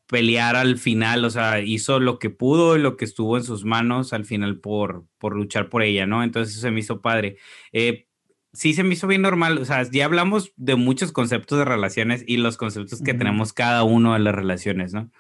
peleara 0.07 0.63
al 0.63 0.77
final, 0.79 1.25
o 1.25 1.31
sea, 1.31 1.61
hizo 1.61 2.01
lo 2.01 2.19
que 2.19 2.31
pudo 2.31 2.77
y 2.77 2.81
lo 2.81 2.97
que 2.97 3.05
estuvo 3.05 3.37
en 3.37 3.45
sus 3.45 3.65
manos 3.65 4.13
al 4.13 4.25
final 4.25 4.59
por, 4.59 5.05
por 5.19 5.37
luchar 5.37 5.69
por 5.69 5.83
ella, 5.83 6.05
¿no? 6.07 6.25
Entonces 6.25 6.55
eso 6.55 6.63
se 6.63 6.71
me 6.73 6.81
hizo 6.81 7.01
padre. 7.01 7.37
Eh, 7.73 8.09
sí 8.53 8.75
se 8.75 8.83
me 8.83 8.95
hizo 8.95 9.07
bien 9.07 9.23
normal, 9.23 9.59
o 9.59 9.65
sea, 9.65 9.83
ya 9.91 10.05
hablamos 10.05 10.53
de 10.57 10.77
muchos 10.77 11.13
conceptos 11.13 11.59
de 11.59 11.65
relaciones 11.65 12.25
y 12.27 12.37
los 12.37 12.57
conceptos 12.57 13.01
que 13.03 13.15
tenemos 13.15 13.53
cada 13.53 13.85
uno 13.85 14.15
de 14.15 14.19
las 14.19 14.35
relaciones, 14.35 14.93
¿no? 14.93 15.11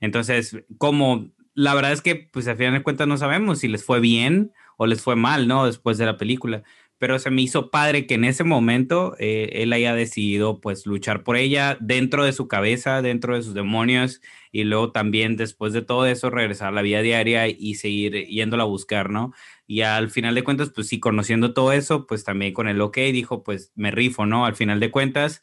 Entonces, 0.00 0.56
como 0.78 1.30
la 1.54 1.74
verdad 1.74 1.92
es 1.92 2.02
que, 2.02 2.16
pues 2.16 2.48
al 2.48 2.56
final 2.56 2.74
de 2.74 2.82
cuentas 2.82 3.06
no 3.06 3.16
sabemos 3.16 3.58
si 3.58 3.68
les 3.68 3.84
fue 3.84 4.00
bien 4.00 4.52
o 4.76 4.86
les 4.86 5.02
fue 5.02 5.16
mal, 5.16 5.46
¿no? 5.48 5.66
Después 5.66 5.98
de 5.98 6.06
la 6.06 6.16
película. 6.16 6.62
Pero 6.98 7.18
se 7.18 7.30
me 7.30 7.42
hizo 7.42 7.70
padre 7.70 8.06
que 8.06 8.14
en 8.14 8.24
ese 8.24 8.44
momento 8.44 9.14
eh, 9.18 9.50
él 9.54 9.72
haya 9.72 9.94
decidido, 9.94 10.60
pues, 10.60 10.86
luchar 10.86 11.22
por 11.22 11.36
ella 11.36 11.76
dentro 11.80 12.24
de 12.24 12.32
su 12.32 12.46
cabeza, 12.46 13.02
dentro 13.02 13.34
de 13.34 13.42
sus 13.42 13.54
demonios, 13.54 14.20
y 14.52 14.64
luego 14.64 14.92
también 14.92 15.36
después 15.36 15.72
de 15.72 15.82
todo 15.82 16.06
eso 16.06 16.30
regresar 16.30 16.68
a 16.68 16.72
la 16.72 16.82
vida 16.82 17.02
diaria 17.02 17.48
y 17.48 17.74
seguir 17.74 18.26
yéndola 18.26 18.64
a 18.64 18.66
buscar, 18.66 19.10
¿no? 19.10 19.32
Y 19.70 19.82
al 19.82 20.10
final 20.10 20.34
de 20.34 20.42
cuentas, 20.42 20.72
pues 20.74 20.88
sí, 20.88 20.98
conociendo 20.98 21.54
todo 21.54 21.70
eso, 21.70 22.04
pues 22.08 22.24
también 22.24 22.52
con 22.52 22.66
el 22.66 22.80
ok, 22.80 22.96
dijo, 23.12 23.44
pues 23.44 23.70
me 23.76 23.92
rifo, 23.92 24.26
¿no? 24.26 24.44
Al 24.44 24.56
final 24.56 24.80
de 24.80 24.90
cuentas, 24.90 25.42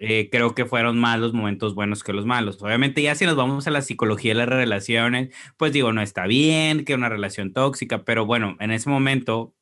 eh, 0.00 0.28
creo 0.32 0.52
que 0.56 0.66
fueron 0.66 0.98
más 0.98 1.20
los 1.20 1.32
momentos 1.32 1.76
buenos 1.76 2.02
que 2.02 2.12
los 2.12 2.26
malos. 2.26 2.60
Obviamente, 2.60 3.02
ya 3.02 3.14
si 3.14 3.24
nos 3.24 3.36
vamos 3.36 3.68
a 3.68 3.70
la 3.70 3.82
psicología 3.82 4.32
de 4.32 4.38
las 4.38 4.48
relaciones, 4.48 5.32
pues 5.56 5.72
digo, 5.72 5.92
no 5.92 6.02
está 6.02 6.26
bien 6.26 6.84
que 6.84 6.96
una 6.96 7.08
relación 7.08 7.52
tóxica, 7.52 8.02
pero 8.04 8.26
bueno, 8.26 8.56
en 8.58 8.72
ese 8.72 8.90
momento 8.90 9.54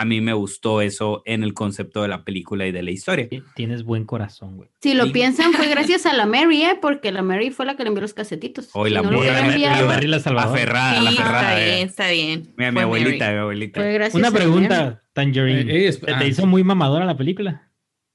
a 0.00 0.04
mí 0.04 0.20
me 0.20 0.32
gustó 0.32 0.80
eso 0.80 1.22
en 1.26 1.42
el 1.42 1.52
concepto 1.54 2.02
de 2.02 2.08
la 2.08 2.24
película 2.24 2.66
y 2.66 2.72
de 2.72 2.82
la 2.82 2.90
historia. 2.90 3.28
Ti- 3.28 3.42
Tienes 3.54 3.84
buen 3.84 4.04
corazón, 4.04 4.56
güey. 4.56 4.70
Si 4.80 4.94
lo 4.94 5.04
Sí. 5.06 5.12
piensan, 5.12 5.52
fue 5.52 5.68
gracias 5.70 6.06
a 6.06 6.12
la 6.14 6.26
Mary, 6.26 6.62
¿eh? 6.62 6.78
Porque 6.80 7.12
la 7.12 7.22
Mary 7.22 7.50
fue 7.50 7.66
la 7.66 7.76
que 7.76 7.82
le 7.82 7.88
envió 7.88 8.00
los 8.00 8.14
casetitos. 8.14 8.70
Hoy 8.72 8.90
Si 8.90 8.94
la 8.94 9.02
no 9.02 9.18
hubiera 9.18 9.46
la- 9.46 9.80
la 9.80 9.86
Mary 9.86 10.06
la 10.06 10.20
salvadora. 10.20 10.54
Aferrada, 10.54 11.00
la 11.02 11.10
aferrada. 11.10 11.40
está 11.40 11.60
eh. 11.60 11.74
bien, 11.74 11.88
está 11.88 12.10
bien. 12.10 12.54
Mira, 12.56 12.72
mi 12.72 12.80
abuelita, 12.80 13.24
Mary. 13.26 13.34
mi 13.36 13.40
abuelita. 13.42 13.80
fue 13.80 13.92
gracias 13.92 14.14
Una 14.14 14.30
Mary. 14.30 14.42
pregunta, 14.44 15.02
Tangerine. 15.12 15.60
Eh, 15.72 15.84
eh, 15.84 15.88
es- 15.88 15.96
¿Se 15.98 16.10
ah. 16.12 16.18
te 16.18 16.28
hizo 16.28 16.46
muy 16.46 16.64
mamadora 16.64 17.04
la 17.04 17.16
película? 17.16 17.66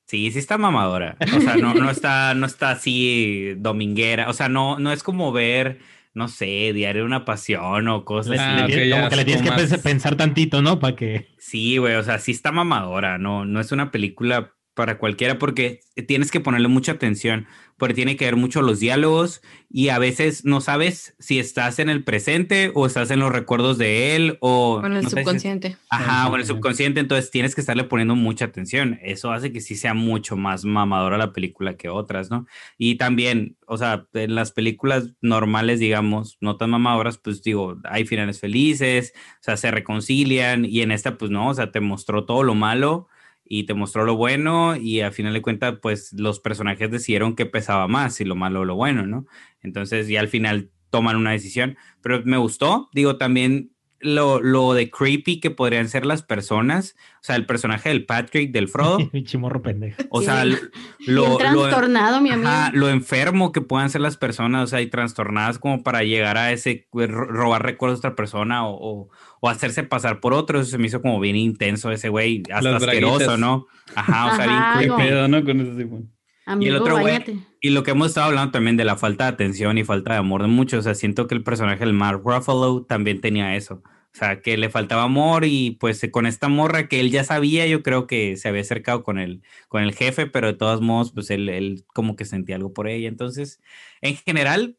Sí, 0.07 0.29
sí 0.31 0.37
está 0.39 0.57
mamadora. 0.57 1.17
O 1.35 1.41
sea, 1.41 1.55
no, 1.57 1.73
no 1.73 1.89
está, 1.89 2.33
no 2.35 2.45
está 2.45 2.71
así 2.71 3.53
dominguera. 3.57 4.29
O 4.29 4.33
sea, 4.33 4.49
no, 4.49 4.77
no 4.79 4.91
es 4.91 5.01
como 5.03 5.31
ver, 5.31 5.79
no 6.15 6.29
sé, 6.29 6.71
Diario 6.73 7.01
de 7.01 7.05
una 7.05 7.25
Pasión 7.25 7.87
o 7.89 8.05
cosas 8.05 8.37
Ah, 8.39 8.65
Le 8.67 8.89
como 8.89 9.09
que 9.09 9.15
le 9.17 9.25
tienes 9.25 9.69
que 9.69 9.77
pensar 9.77 10.15
tantito, 10.15 10.61
¿no? 10.61 10.79
Para 10.79 10.95
que... 10.95 11.27
Sí, 11.37 11.77
güey, 11.77 11.95
o 11.95 12.03
sea, 12.03 12.19
sí 12.19 12.31
está 12.31 12.51
mamadora, 12.51 13.17
no, 13.17 13.45
no 13.45 13.59
es 13.59 13.71
una 13.73 13.91
película 13.91 14.55
para 14.75 14.97
cualquiera 14.97 15.39
porque 15.39 15.79
tienes 16.07 16.29
que 16.31 16.41
ponerle 16.41 16.67
mucha 16.67 16.91
atención, 16.91 17.47
porque 17.77 17.93
tiene 17.93 18.17
que 18.17 18.25
ver 18.25 18.35
mucho 18.35 18.61
los 18.61 18.79
diálogos 18.81 19.41
y 19.69 19.87
a 19.87 19.99
veces 19.99 20.43
no 20.43 20.59
sabes 20.59 21.15
si 21.17 21.39
estás 21.39 21.79
en 21.79 21.89
el 21.89 22.03
presente 22.03 22.71
o 22.75 22.85
estás 22.85 23.09
en 23.09 23.19
los 23.19 23.31
recuerdos 23.31 23.77
de 23.77 24.15
él 24.15 24.37
o... 24.41 24.79
Con 24.81 24.93
el 24.97 25.03
no 25.03 25.09
sé 25.09 25.15
si- 25.15 25.21
subconsciente. 25.23 25.77
Ajá, 25.89 26.27
o 26.27 26.35
en 26.35 26.41
el 26.41 26.45
subconsciente, 26.45 26.99
entonces 26.99 27.31
tienes 27.31 27.55
que 27.55 27.61
estarle 27.61 27.85
poniendo 27.85 28.15
mucha 28.15 28.45
atención. 28.45 28.99
Eso 29.01 29.31
hace 29.31 29.53
que 29.53 29.61
sí 29.61 29.75
sea 29.75 29.93
mucho 29.93 30.35
más 30.35 30.65
mamadora 30.65 31.17
la 31.17 31.31
película 31.31 31.77
que 31.77 31.87
otras, 31.89 32.29
¿no? 32.29 32.45
Y 32.77 32.95
también, 32.95 33.55
o 33.67 33.77
sea, 33.77 34.07
en 34.13 34.35
las 34.35 34.51
películas 34.51 35.11
normales, 35.21 35.79
digamos, 35.79 36.37
no 36.41 36.57
tan 36.57 36.69
mamadoras, 36.69 37.17
pues 37.17 37.41
digo, 37.41 37.77
hay 37.85 38.05
finales 38.05 38.41
felices, 38.41 39.13
o 39.15 39.43
sea, 39.43 39.55
se 39.55 39.71
reconcilian 39.71 40.65
y 40.65 40.81
en 40.81 40.91
esta, 40.91 41.17
pues 41.17 41.31
no, 41.31 41.47
o 41.49 41.53
sea, 41.53 41.71
te 41.71 41.79
mostró 41.79 42.25
todo 42.25 42.43
lo 42.43 42.55
malo 42.55 43.07
y 43.45 43.65
te 43.65 43.73
mostró 43.73 44.05
lo 44.05 44.15
bueno 44.15 44.75
y 44.75 45.01
al 45.01 45.13
final 45.13 45.33
de 45.33 45.41
cuentas, 45.41 45.75
pues 45.81 46.13
los 46.13 46.39
personajes 46.39 46.89
decidieron 46.91 47.35
que 47.35 47.45
pesaba 47.45 47.87
más, 47.87 48.15
si 48.15 48.25
lo 48.25 48.35
malo 48.35 48.61
o 48.61 48.65
lo 48.65 48.75
bueno, 48.75 49.05
¿no? 49.05 49.25
Entonces 49.61 50.07
ya 50.07 50.19
al 50.19 50.27
final 50.27 50.71
toman 50.89 51.15
una 51.15 51.31
decisión, 51.31 51.77
pero 52.01 52.21
me 52.25 52.37
gustó, 52.37 52.89
digo, 52.93 53.17
también 53.17 53.74
lo, 53.99 54.39
lo 54.41 54.73
de 54.73 54.89
creepy 54.91 55.39
que 55.39 55.49
podrían 55.51 55.89
ser 55.89 56.05
las 56.05 56.21
personas, 56.21 56.95
o 57.15 57.23
sea, 57.23 57.35
el 57.37 57.45
personaje 57.45 57.89
del 57.89 58.05
Patrick, 58.05 58.51
del 58.51 58.67
Frodo, 58.67 58.97
Chimorro 59.23 59.61
pendejo. 59.61 60.01
o 60.09 60.19
Sí. 60.19 60.25
sea, 60.27 60.45
lo, 60.45 60.55
Bien 60.57 60.63
lo, 61.07 61.37
trastornado, 61.37 62.21
mi 62.21 62.29
amigo. 62.29 62.47
ajá, 62.47 62.71
lo 62.73 62.89
enfermo 62.89 63.51
que 63.51 63.61
puedan 63.61 63.89
ser 63.89 64.01
las 64.01 64.17
personas, 64.17 64.63
o 64.63 64.67
sea, 64.67 64.81
y 64.81 64.87
trastornadas 64.87 65.57
como 65.59 65.81
para 65.83 66.03
llegar 66.03 66.37
a 66.37 66.51
ese, 66.51 66.87
ro- 66.93 67.07
robar 67.27 67.63
recuerdos 67.63 68.01
de 68.01 68.07
otra 68.07 68.15
persona 68.15 68.67
o, 68.67 68.73
o, 68.75 69.09
o 69.41 69.49
hacerse 69.49 69.83
pasar 69.83 70.19
por 70.19 70.33
otro, 70.33 70.59
eso 70.59 70.69
se 70.69 70.77
me 70.77 70.87
hizo 70.87 71.01
como 71.01 71.19
bien 71.19 71.35
intenso 71.35 71.89
ese 71.91 72.09
güey, 72.09 72.43
hasta 72.53 72.71
Las 72.71 72.83
asqueroso. 72.83 73.37
¿no? 73.37 73.65
Ajá, 73.95 74.33
o 74.33 74.35
sea, 74.35 74.45
bien 74.47 74.63
creepy. 74.73 74.87
no. 74.89 74.97
pedo, 74.97 75.27
¿no? 75.27 75.43
Con 75.45 75.61
ese 75.61 75.83
tipo. 75.83 76.01
Amigo, 76.47 76.77
otro 76.77 76.99
güey-. 76.99 77.43
Y 77.65 77.69
lo 77.71 77.81
que 77.81 77.91
hemos 77.91 78.09
estado 78.09 78.27
hablando 78.27 78.51
también 78.51 78.77
de 78.77 78.85
la 78.85 78.95
falta 78.95 79.23
de 79.23 79.31
atención 79.31 79.79
y 79.79 79.83
falta 79.83 80.13
de 80.13 80.19
amor 80.19 80.43
de 80.43 80.47
muchos, 80.47 80.79
o 80.79 80.81
sea, 80.83 80.93
siento 80.93 81.25
que 81.25 81.33
el 81.33 81.41
personaje 81.43 81.79
del 81.79 81.93
Mark 81.93 82.21
Ruffalo 82.23 82.83
también 82.83 83.21
tenía 83.21 83.55
eso. 83.55 83.81
O 83.83 84.17
sea, 84.17 84.39
que 84.41 84.55
le 84.55 84.69
faltaba 84.69 85.01
amor 85.01 85.45
y 85.45 85.71
pues 85.79 86.07
con 86.11 86.27
esta 86.27 86.47
morra 86.47 86.87
que 86.87 86.99
él 86.99 87.09
ya 87.09 87.23
sabía, 87.23 87.65
yo 87.65 87.81
creo 87.81 88.05
que 88.05 88.37
se 88.37 88.49
había 88.49 88.61
acercado 88.61 89.01
con 89.01 89.17
el, 89.17 89.41
con 89.67 89.81
el 89.81 89.95
jefe, 89.95 90.27
pero 90.27 90.45
de 90.45 90.53
todos 90.53 90.81
modos, 90.81 91.11
pues 91.11 91.31
él, 91.31 91.49
él 91.49 91.85
como 91.87 92.15
que 92.15 92.25
sentía 92.25 92.55
algo 92.55 92.71
por 92.71 92.87
ella. 92.87 93.07
Entonces, 93.07 93.59
en 94.01 94.15
general, 94.15 94.77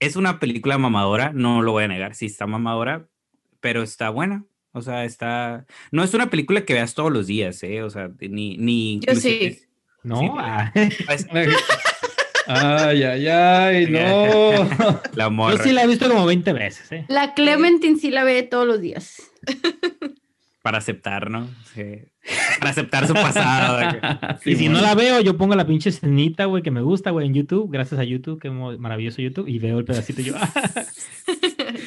es 0.00 0.16
una 0.16 0.40
película 0.40 0.76
mamadora, 0.78 1.30
no 1.32 1.62
lo 1.62 1.70
voy 1.70 1.84
a 1.84 1.88
negar, 1.88 2.16
sí 2.16 2.26
está 2.26 2.48
mamadora, 2.48 3.06
pero 3.60 3.84
está 3.84 4.10
buena. 4.10 4.44
O 4.72 4.82
sea, 4.82 5.04
está... 5.04 5.64
No 5.92 6.02
es 6.02 6.12
una 6.12 6.28
película 6.28 6.64
que 6.64 6.74
veas 6.74 6.94
todos 6.94 7.12
los 7.12 7.28
días, 7.28 7.62
¿eh? 7.62 7.84
O 7.84 7.88
sea, 7.90 8.10
ni... 8.20 8.56
ni 8.56 8.98
Yo 8.98 9.14
sí. 9.14 9.28
inclusive- 9.30 9.68
No, 10.02 10.18
Sí, 10.18 10.28
ah, 10.36 10.72
es- 10.74 11.26
Ay, 12.46 13.02
ay, 13.02 13.28
ay, 13.28 13.86
no. 13.86 15.00
La 15.14 15.24
yo 15.24 15.30
morra. 15.30 15.62
sí 15.62 15.72
la 15.72 15.84
he 15.84 15.86
visto 15.86 16.08
como 16.08 16.26
20 16.26 16.52
veces, 16.52 16.92
¿eh? 16.92 17.04
La 17.08 17.34
Clementine 17.34 17.98
sí 17.98 18.10
la 18.10 18.24
ve 18.24 18.42
todos 18.42 18.66
los 18.66 18.80
días. 18.80 19.22
Para 20.62 20.78
aceptar, 20.78 21.30
¿no? 21.30 21.48
Sí. 21.74 22.04
Para 22.58 22.70
aceptar 22.70 23.06
su 23.06 23.12
pasado. 23.12 23.98
y 24.44 24.56
si 24.56 24.68
no 24.68 24.80
la 24.80 24.94
veo, 24.94 25.20
yo 25.20 25.36
pongo 25.36 25.54
la 25.54 25.66
pinche 25.66 25.90
escenita, 25.90 26.46
güey, 26.46 26.62
que 26.62 26.70
me 26.70 26.80
gusta, 26.80 27.10
güey, 27.10 27.26
en 27.26 27.34
YouTube, 27.34 27.70
gracias 27.70 28.00
a 28.00 28.04
YouTube, 28.04 28.40
que 28.40 28.50
maravilloso 28.50 29.20
YouTube, 29.20 29.46
y 29.46 29.58
veo 29.58 29.78
el 29.78 29.84
pedacito 29.84 30.22
y 30.22 30.24
yo. 30.24 30.34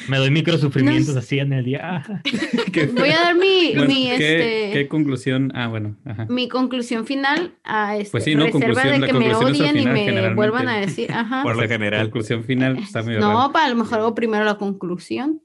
me 0.08 0.16
doy 0.18 0.30
micro 0.30 0.56
sufrimientos 0.58 1.14
No. 1.14 1.20
así 1.20 1.38
en 1.38 1.52
el 1.52 1.64
día. 1.64 1.80
ah. 1.82 2.22
Voy 2.94 3.10
a 3.10 3.18
dar 3.20 3.34
mi, 3.36 3.72
Bueno, 3.74 3.88
mi, 3.92 4.04
¿qué, 4.06 4.12
este, 4.14 4.70
qué 4.72 4.88
conclusión? 4.88 5.50
Ah, 5.54 5.68
bueno. 5.68 5.96
Ajá. 6.04 6.26
mi 6.28 6.48
conclusión 6.48 7.06
final 7.06 7.54
a 7.64 7.96
este, 7.96 8.10
Pues 8.12 8.24
sí, 8.24 8.34
¿no? 8.34 8.44
reserva 8.46 8.66
Conclusión, 8.66 9.00
de 9.00 9.06
que 9.06 9.12
me 9.12 9.34
odien 9.34 9.76
y 9.76 9.78
final, 9.80 9.92
me 9.94 10.00
generalmente. 10.00 10.34
vuelvan 10.36 10.68
a 10.68 10.76
decir, 10.78 11.12
ajá. 11.12 11.42
Por 11.44 11.56
lo 11.56 11.68
general. 11.68 12.02
Conclusión 12.02 12.44
final 12.44 12.78
está 12.78 13.02
medio 13.02 13.20
No, 13.20 13.32
raro. 13.38 13.52
para 13.52 13.66
a 13.66 13.68
lo 13.70 13.76
mejor 13.76 13.98
hago 14.00 14.14
primero 14.14 14.44
la 14.44 14.56
conclusión. 14.56 15.42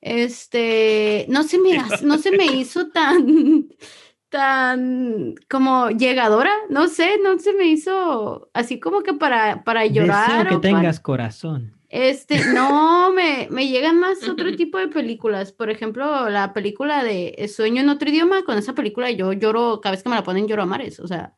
Este, 0.00 1.26
no 1.28 1.42
se 1.44 1.58
me, 1.58 1.78
no 2.02 2.18
se 2.18 2.30
me 2.30 2.44
hizo 2.44 2.88
tan, 2.90 3.68
tan 4.28 5.34
como 5.48 5.90
llegadora, 5.90 6.50
no 6.68 6.88
sé, 6.88 7.18
no 7.22 7.38
se 7.38 7.52
me 7.54 7.66
hizo 7.66 8.50
así 8.52 8.78
como 8.80 9.02
que 9.02 9.14
para, 9.14 9.64
para 9.64 9.86
llorar. 9.86 10.28
Deseo 10.28 10.40
o 10.40 10.44
que 10.44 10.68
para- 10.68 10.80
tengas 10.80 11.00
corazón. 11.00 11.72
Este, 11.94 12.44
no, 12.52 13.12
me, 13.12 13.46
me 13.52 13.68
llegan 13.68 14.00
más 14.00 14.28
otro 14.28 14.56
tipo 14.56 14.78
de 14.78 14.88
películas. 14.88 15.52
Por 15.52 15.70
ejemplo, 15.70 16.28
la 16.28 16.52
película 16.52 17.04
de 17.04 17.48
Sueño 17.48 17.82
en 17.82 17.88
otro 17.88 18.10
idioma, 18.10 18.42
con 18.42 18.58
esa 18.58 18.74
película 18.74 19.12
yo 19.12 19.32
lloro, 19.32 19.80
cada 19.80 19.92
vez 19.92 20.02
que 20.02 20.08
me 20.08 20.16
la 20.16 20.24
ponen 20.24 20.48
lloro 20.48 20.64
a 20.64 20.66
mares. 20.66 20.98
O 20.98 21.06
sea, 21.06 21.36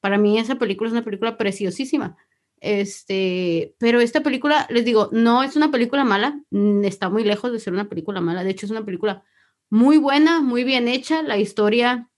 para 0.00 0.18
mí 0.18 0.38
esa 0.38 0.56
película 0.56 0.88
es 0.88 0.92
una 0.92 1.04
película 1.04 1.38
preciosísima. 1.38 2.18
Este, 2.60 3.76
pero 3.78 3.98
esta 4.00 4.22
película, 4.22 4.66
les 4.68 4.84
digo, 4.84 5.08
no 5.10 5.42
es 5.42 5.56
una 5.56 5.70
película 5.70 6.04
mala, 6.04 6.38
mm, 6.50 6.84
está 6.84 7.08
muy 7.08 7.24
lejos 7.24 7.50
de 7.50 7.58
ser 7.58 7.72
una 7.72 7.88
película 7.88 8.20
mala. 8.20 8.44
De 8.44 8.50
hecho, 8.50 8.66
es 8.66 8.72
una 8.72 8.84
película 8.84 9.24
muy 9.70 9.96
buena, 9.96 10.42
muy 10.42 10.64
bien 10.64 10.86
hecha. 10.86 11.22
La 11.22 11.38
historia, 11.38 12.10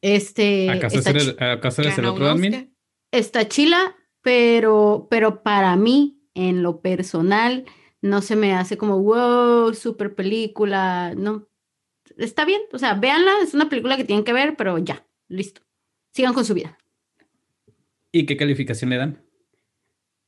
este, 0.00 0.70
¿Acaso 0.70 0.96
está 0.96 1.10
eres 1.10 1.28
el, 1.28 1.44
¿acaso 1.44 1.82
eres 1.82 1.98
el 1.98 2.04
Ganó 2.04 2.14
un 2.14 2.22
otro 2.22 2.30
admin? 2.30 2.74
Está 3.10 3.46
chila, 3.48 3.96
pero, 4.22 5.08
pero 5.10 5.42
para 5.42 5.76
mí, 5.76 6.21
en 6.34 6.62
lo 6.62 6.80
personal, 6.80 7.64
no 8.00 8.22
se 8.22 8.36
me 8.36 8.54
hace 8.54 8.76
como, 8.76 9.00
wow, 9.02 9.74
super 9.74 10.14
película, 10.14 11.14
no. 11.16 11.48
Está 12.16 12.44
bien, 12.44 12.60
o 12.72 12.78
sea, 12.78 12.94
véanla, 12.94 13.32
es 13.42 13.54
una 13.54 13.68
película 13.68 13.96
que 13.96 14.04
tienen 14.04 14.24
que 14.24 14.32
ver, 14.32 14.56
pero 14.56 14.78
ya, 14.78 15.06
listo. 15.28 15.62
Sigan 16.10 16.34
con 16.34 16.44
su 16.44 16.54
vida. 16.54 16.78
¿Y 18.10 18.26
qué 18.26 18.36
calificación 18.36 18.90
le 18.90 18.96
dan? 18.96 19.24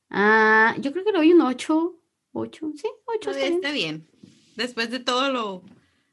Ah, 0.09 0.75
yo 0.81 0.93
creo 0.93 1.05
que 1.05 1.13
le 1.13 1.19
doy 1.19 1.33
un 1.33 1.43
8, 1.43 2.01
8, 2.33 2.73
sí, 2.77 2.89
8 3.05 3.31
Pues 3.31 3.37
está 3.37 3.73
bien. 3.73 4.07
Después 4.57 4.91
de 4.91 5.01
todo 5.01 5.31
lo 5.31 5.65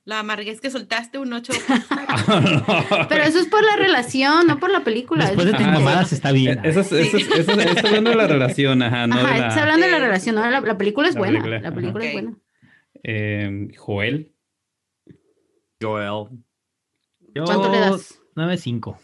la 0.03 0.19
amarguez 0.19 0.59
que 0.61 0.69
soltaste, 0.71 1.17
un 1.19 1.31
8. 1.33 1.53
Pero 3.09 3.23
eso 3.23 3.39
es 3.39 3.47
por 3.47 3.63
la 3.63 3.75
relación, 3.75 4.47
no 4.47 4.59
por 4.59 4.71
la 4.71 4.83
película. 4.83 5.25
Después 5.25 5.45
de 5.45 5.53
tus 5.53 5.61
Ajá, 5.61 5.71
mamadas 5.79 6.11
está 6.13 6.31
bien. 6.31 6.59
Eso, 6.63 6.81
es- 6.81 6.91
eso, 6.91 7.17
es- 7.17 7.29
eso 7.31 7.51
es- 7.51 7.65
está 7.75 7.87
hablando 7.87 8.09
de 8.09 8.15
la 8.15 8.27
relación, 8.27 8.81
ajá, 8.81 9.07
no 9.07 9.15
Ajá, 9.15 9.33
de 9.33 9.39
la... 9.39 9.47
está 9.47 9.61
hablando 9.61 9.85
de 9.85 9.91
la 9.91 9.99
relación, 9.99 10.35
no, 10.35 10.49
la, 10.49 10.61
la 10.61 10.77
película 10.77 11.07
es 11.07 11.15
La 11.15 11.19
buena, 11.21 11.39
película, 11.39 11.59
la 11.61 11.67
ajá. 11.67 11.75
película 11.75 12.03
Ok. 12.03 12.07
es 12.07 12.13
buena. 12.13 12.37
eh, 13.03 13.67
Joel. 13.77 14.31
Joel. 15.81 16.27
Yo, 17.33 17.43
¿Cuánto 17.45 17.71
le 17.71 17.79
das? 17.79 18.19
9.5. 18.35 18.97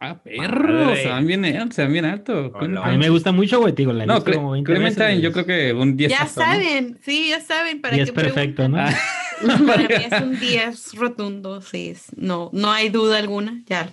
Ah, 0.00 0.16
perro, 0.22 0.84
Madre. 0.86 1.02
se 1.02 1.08
van 1.08 1.26
bien, 1.26 1.44
alto, 1.44 1.74
se 1.74 1.82
van 1.82 1.92
bien 1.92 2.04
alto. 2.04 2.52
Hola. 2.54 2.84
A 2.84 2.90
mí 2.92 2.98
me 2.98 3.08
gusta 3.08 3.32
mucho, 3.32 3.58
güey, 3.60 3.72
digo, 3.74 3.92
la 3.92 4.06
No, 4.06 4.24
Cle- 4.24 4.34
como 4.36 4.52
20 4.52 4.70
Clementine, 4.72 5.06
veces, 5.06 5.22
yo 5.22 5.32
creo 5.32 5.44
que 5.46 5.72
un 5.72 5.96
10. 5.96 6.10
Ya 6.12 6.22
hasta, 6.22 6.46
¿no? 6.46 6.52
saben, 6.52 6.98
sí, 7.04 7.28
ya 7.30 7.40
saben 7.40 7.80
para 7.80 7.94
Y 7.96 7.98
qué 7.98 8.02
es 8.04 8.10
perfecto, 8.12 8.68
¿no? 8.68 8.78
Ah, 8.78 8.92
Para 9.66 9.82
mí 9.82 9.86
es 10.10 10.20
un 10.22 10.38
10 10.38 10.94
rotundo, 10.94 11.60
sí, 11.62 11.90
es- 11.90 12.12
no, 12.16 12.50
no 12.52 12.70
hay 12.70 12.90
duda 12.90 13.18
alguna, 13.18 13.60
ya. 13.66 13.90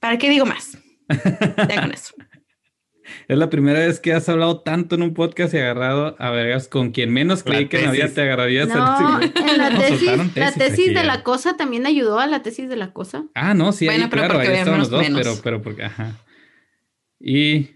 ¿Para 0.00 0.18
qué 0.18 0.28
digo 0.28 0.44
más? 0.44 0.76
Ya 1.08 1.80
con 1.80 1.92
eso. 1.92 2.14
Es 3.28 3.38
la 3.38 3.50
primera 3.50 3.78
vez 3.80 4.00
que 4.00 4.12
has 4.12 4.28
hablado 4.28 4.60
tanto 4.60 4.94
en 4.94 5.02
un 5.02 5.14
podcast 5.14 5.54
y 5.54 5.58
agarrado 5.58 6.16
a 6.18 6.30
vergas 6.30 6.68
con 6.68 6.90
quien 6.92 7.12
menos 7.12 7.42
creí 7.42 7.68
que 7.68 7.78
en 7.78 7.86
la 7.86 7.90
vida 7.92 8.02
tesis. 8.04 8.14
te 8.16 8.22
agarrarías. 8.22 8.68
No, 8.68 9.20
en 9.22 9.58
la 9.58 9.70
No, 9.70 9.78
tesis, 9.80 9.98
soltaron 10.00 10.30
la 10.34 10.52
tesis 10.52 10.58
tesis 10.58 10.86
de 10.88 10.94
ya. 10.94 11.04
la 11.04 11.22
cosa 11.22 11.56
también 11.56 11.86
ayudó 11.86 12.18
a 12.18 12.26
la 12.26 12.42
tesis 12.42 12.68
de 12.68 12.76
la 12.76 12.92
cosa. 12.92 13.24
Ah, 13.34 13.54
no, 13.54 13.72
sí, 13.72 13.86
Bueno, 13.86 14.04
ahí, 14.04 14.10
pero 14.10 14.22
claro, 14.22 14.34
porque 14.34 14.48
ahí 14.48 14.56
estaban 14.58 14.80
los 14.80 14.90
dos, 14.90 15.00
veíamos 15.00 15.20
pero, 15.20 15.30
menos. 15.30 15.42
pero 15.42 15.62
porque, 15.62 15.82
ajá. 15.84 16.18
Y, 17.20 17.70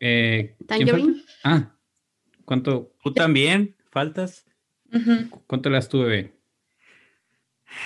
eh, 0.00 0.56
¿quién? 0.68 1.22
Ah, 1.44 1.74
¿cuánto, 2.44 2.92
¿Tú 3.02 3.12
también? 3.12 3.76
¿Faltas? 3.90 4.44
Cuánto 5.46 5.70
le 5.70 5.76
das 5.76 5.88
tú, 5.88 6.00
bebé? 6.02 6.32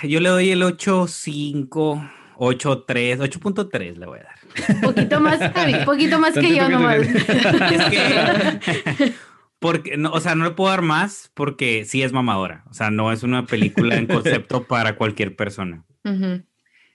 Yo 0.03 0.21
le 0.21 0.29
doy 0.29 0.51
el 0.51 0.63
8.5, 0.63 2.13
8.3, 2.39 3.19
8.3 3.19 3.97
le 3.97 4.07
voy 4.07 4.19
a 4.19 4.25
dar. 4.25 4.81
Poquito 4.83 5.21
más, 5.21 5.39
poquito 5.85 6.19
más 6.19 6.35
que 6.35 6.55
yo 6.55 6.69
nomás. 6.69 6.99
Es 7.07 7.85
que, 7.91 9.13
porque, 9.59 9.97
no, 9.97 10.13
o 10.13 10.21
sea, 10.21 10.35
no 10.35 10.45
le 10.45 10.51
puedo 10.51 10.71
dar 10.71 10.83
más 10.83 11.31
porque 11.35 11.85
sí 11.85 12.03
es 12.03 12.13
mamadora. 12.13 12.65
O 12.71 12.75
sea, 12.75 12.91
no 12.91 13.11
es 13.13 13.23
una 13.23 13.47
película 13.47 13.97
en 13.97 14.07
concepto 14.07 14.65
para 14.69 14.97
cualquier 14.97 15.35
persona. 15.35 15.85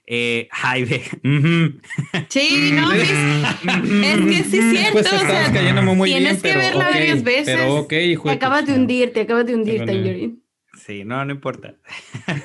Eh, 0.06 0.48
ve. 0.74 1.02
ujú. 1.22 1.80
Sí, 2.28 2.72
no, 2.74 2.92
es, 2.92 3.02
es 3.02 4.20
que 4.20 4.44
sí 4.44 4.58
es 4.58 4.70
cierto, 4.70 4.92
Pues 4.92 5.12
o 5.12 5.18
sea, 5.18 5.52
cayéndome 5.52 5.94
muy 5.94 6.10
tienes 6.10 6.42
bien, 6.42 6.42
que 6.42 6.48
pero 6.48 6.60
verla 6.60 6.88
ok, 6.88 6.94
varias 6.94 7.22
veces. 7.22 7.56
Pero 7.56 7.74
ok, 7.76 7.92
hijo 7.92 8.24
Te 8.24 8.30
acabas 8.30 8.60
de 8.60 8.66
chingada. 8.66 8.80
hundir, 8.80 9.12
te 9.12 9.20
acabas 9.20 9.46
de 9.46 9.54
hundir, 9.54 9.78
Perdón, 9.78 9.96
Tangerine. 9.96 10.41
Sí, 10.84 11.04
no, 11.04 11.24
no 11.24 11.32
importa. 11.32 11.76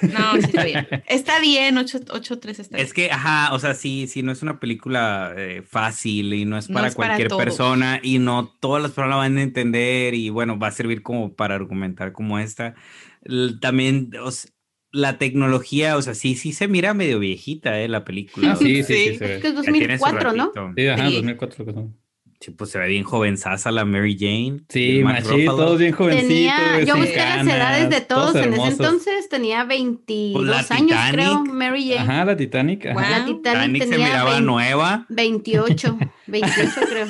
no, 0.01 0.34
sí 0.39 0.47
está 0.47 0.64
bien. 0.64 0.88
Está 1.07 1.39
bien, 1.39 1.77
8-3 1.77 2.59
está 2.59 2.77
bien. 2.77 2.85
Es 2.85 2.93
que, 2.93 3.09
ajá, 3.11 3.53
o 3.53 3.59
sea, 3.59 3.73
sí, 3.73 4.07
sí, 4.07 4.22
no 4.22 4.31
es 4.31 4.43
una 4.43 4.59
película 4.59 5.34
eh, 5.35 5.64
fácil 5.68 6.34
y 6.34 6.45
no 6.45 6.57
es 6.57 6.69
No 6.69 6.76
para 6.76 6.88
es 6.88 6.95
cualquier 6.95 7.30
persona 7.30 7.99
y 8.03 8.19
no 8.19 8.47
todas 8.59 8.81
las 8.84 8.91
personas 8.91 9.09
la 9.11 9.15
van 9.15 9.38
a 9.38 9.41
entender 9.41 10.14
y 10.14 10.30
bueno, 10.30 10.59
va 10.59 10.68
a 10.68 10.72
servir 10.72 11.01
como 11.01 11.34
para 11.34 11.55
argumentar 11.55 12.11
como 12.11 12.38
esta. 12.38 12.76
L- 13.23 13.53
También, 13.59 14.11
o 14.22 14.30
sea, 14.31 14.51
la 14.91 15.18
tecnología, 15.18 15.97
o 15.97 16.01
sea, 16.01 16.14
sí, 16.14 16.35
sí 16.35 16.53
se 16.53 16.68
mira 16.68 16.93
medio 16.93 17.19
viejita, 17.19 17.80
eh, 17.81 17.88
la 17.88 18.03
película. 18.05 18.51
Ah, 18.51 18.55
sí, 18.55 18.76
sí, 18.84 18.84
sí, 18.84 19.09
Es 19.09 19.19
que 19.19 19.26
es 19.35 19.41
ya 19.41 19.61
tiene 19.64 19.97
su 19.97 20.05
2004, 20.05 20.34
¿no? 20.34 20.51
Sí, 20.76 20.88
ajá, 20.88 21.07
Sí. 21.09 21.15
2004 21.15 21.57
lo 21.59 21.65
que 21.65 21.73
son. 21.73 21.97
Sí, 22.39 22.51
pues 22.51 22.69
se 22.69 22.77
ve 22.77 22.88
bien 22.88 23.03
jovenzaza 23.03 23.72
la 23.72 23.84
Mary 23.84 24.15
Jane. 24.19 24.59
Sí, 24.69 25.01
Ruffalo. 25.01 25.55
todos 25.55 25.80
bien 25.80 25.91
jovencitos. 25.91 26.27
Tenía, 26.30 26.84
yo 26.84 26.95
busqué 26.95 27.15
las 27.15 27.47
edades 27.47 27.89
de 27.89 28.01
todos, 28.01 28.35
en 28.35 28.53
ese 28.53 28.68
entonces, 28.68 29.27
tenía 29.27 29.64
22 29.64 30.45
Pues 30.45 30.72
años, 30.72 30.89
Titanic. 30.89 31.14
creo, 31.14 31.45
Mary 31.45 31.89
Jane. 31.89 32.01
Ajá, 32.11 32.26
la 32.26 32.38
Titanic. 32.38 32.85
ajá. 32.85 32.93
Guau. 32.93 33.09
La 33.09 33.26
Titanic 33.26 33.43
Titanic 33.43 33.84
se 33.84 33.89
tenía 33.89 34.05
miraba 34.07 34.30
20 34.31 34.45
nueva. 34.45 35.05
28, 35.09 35.97
28 36.27 36.72
creo. 36.89 37.07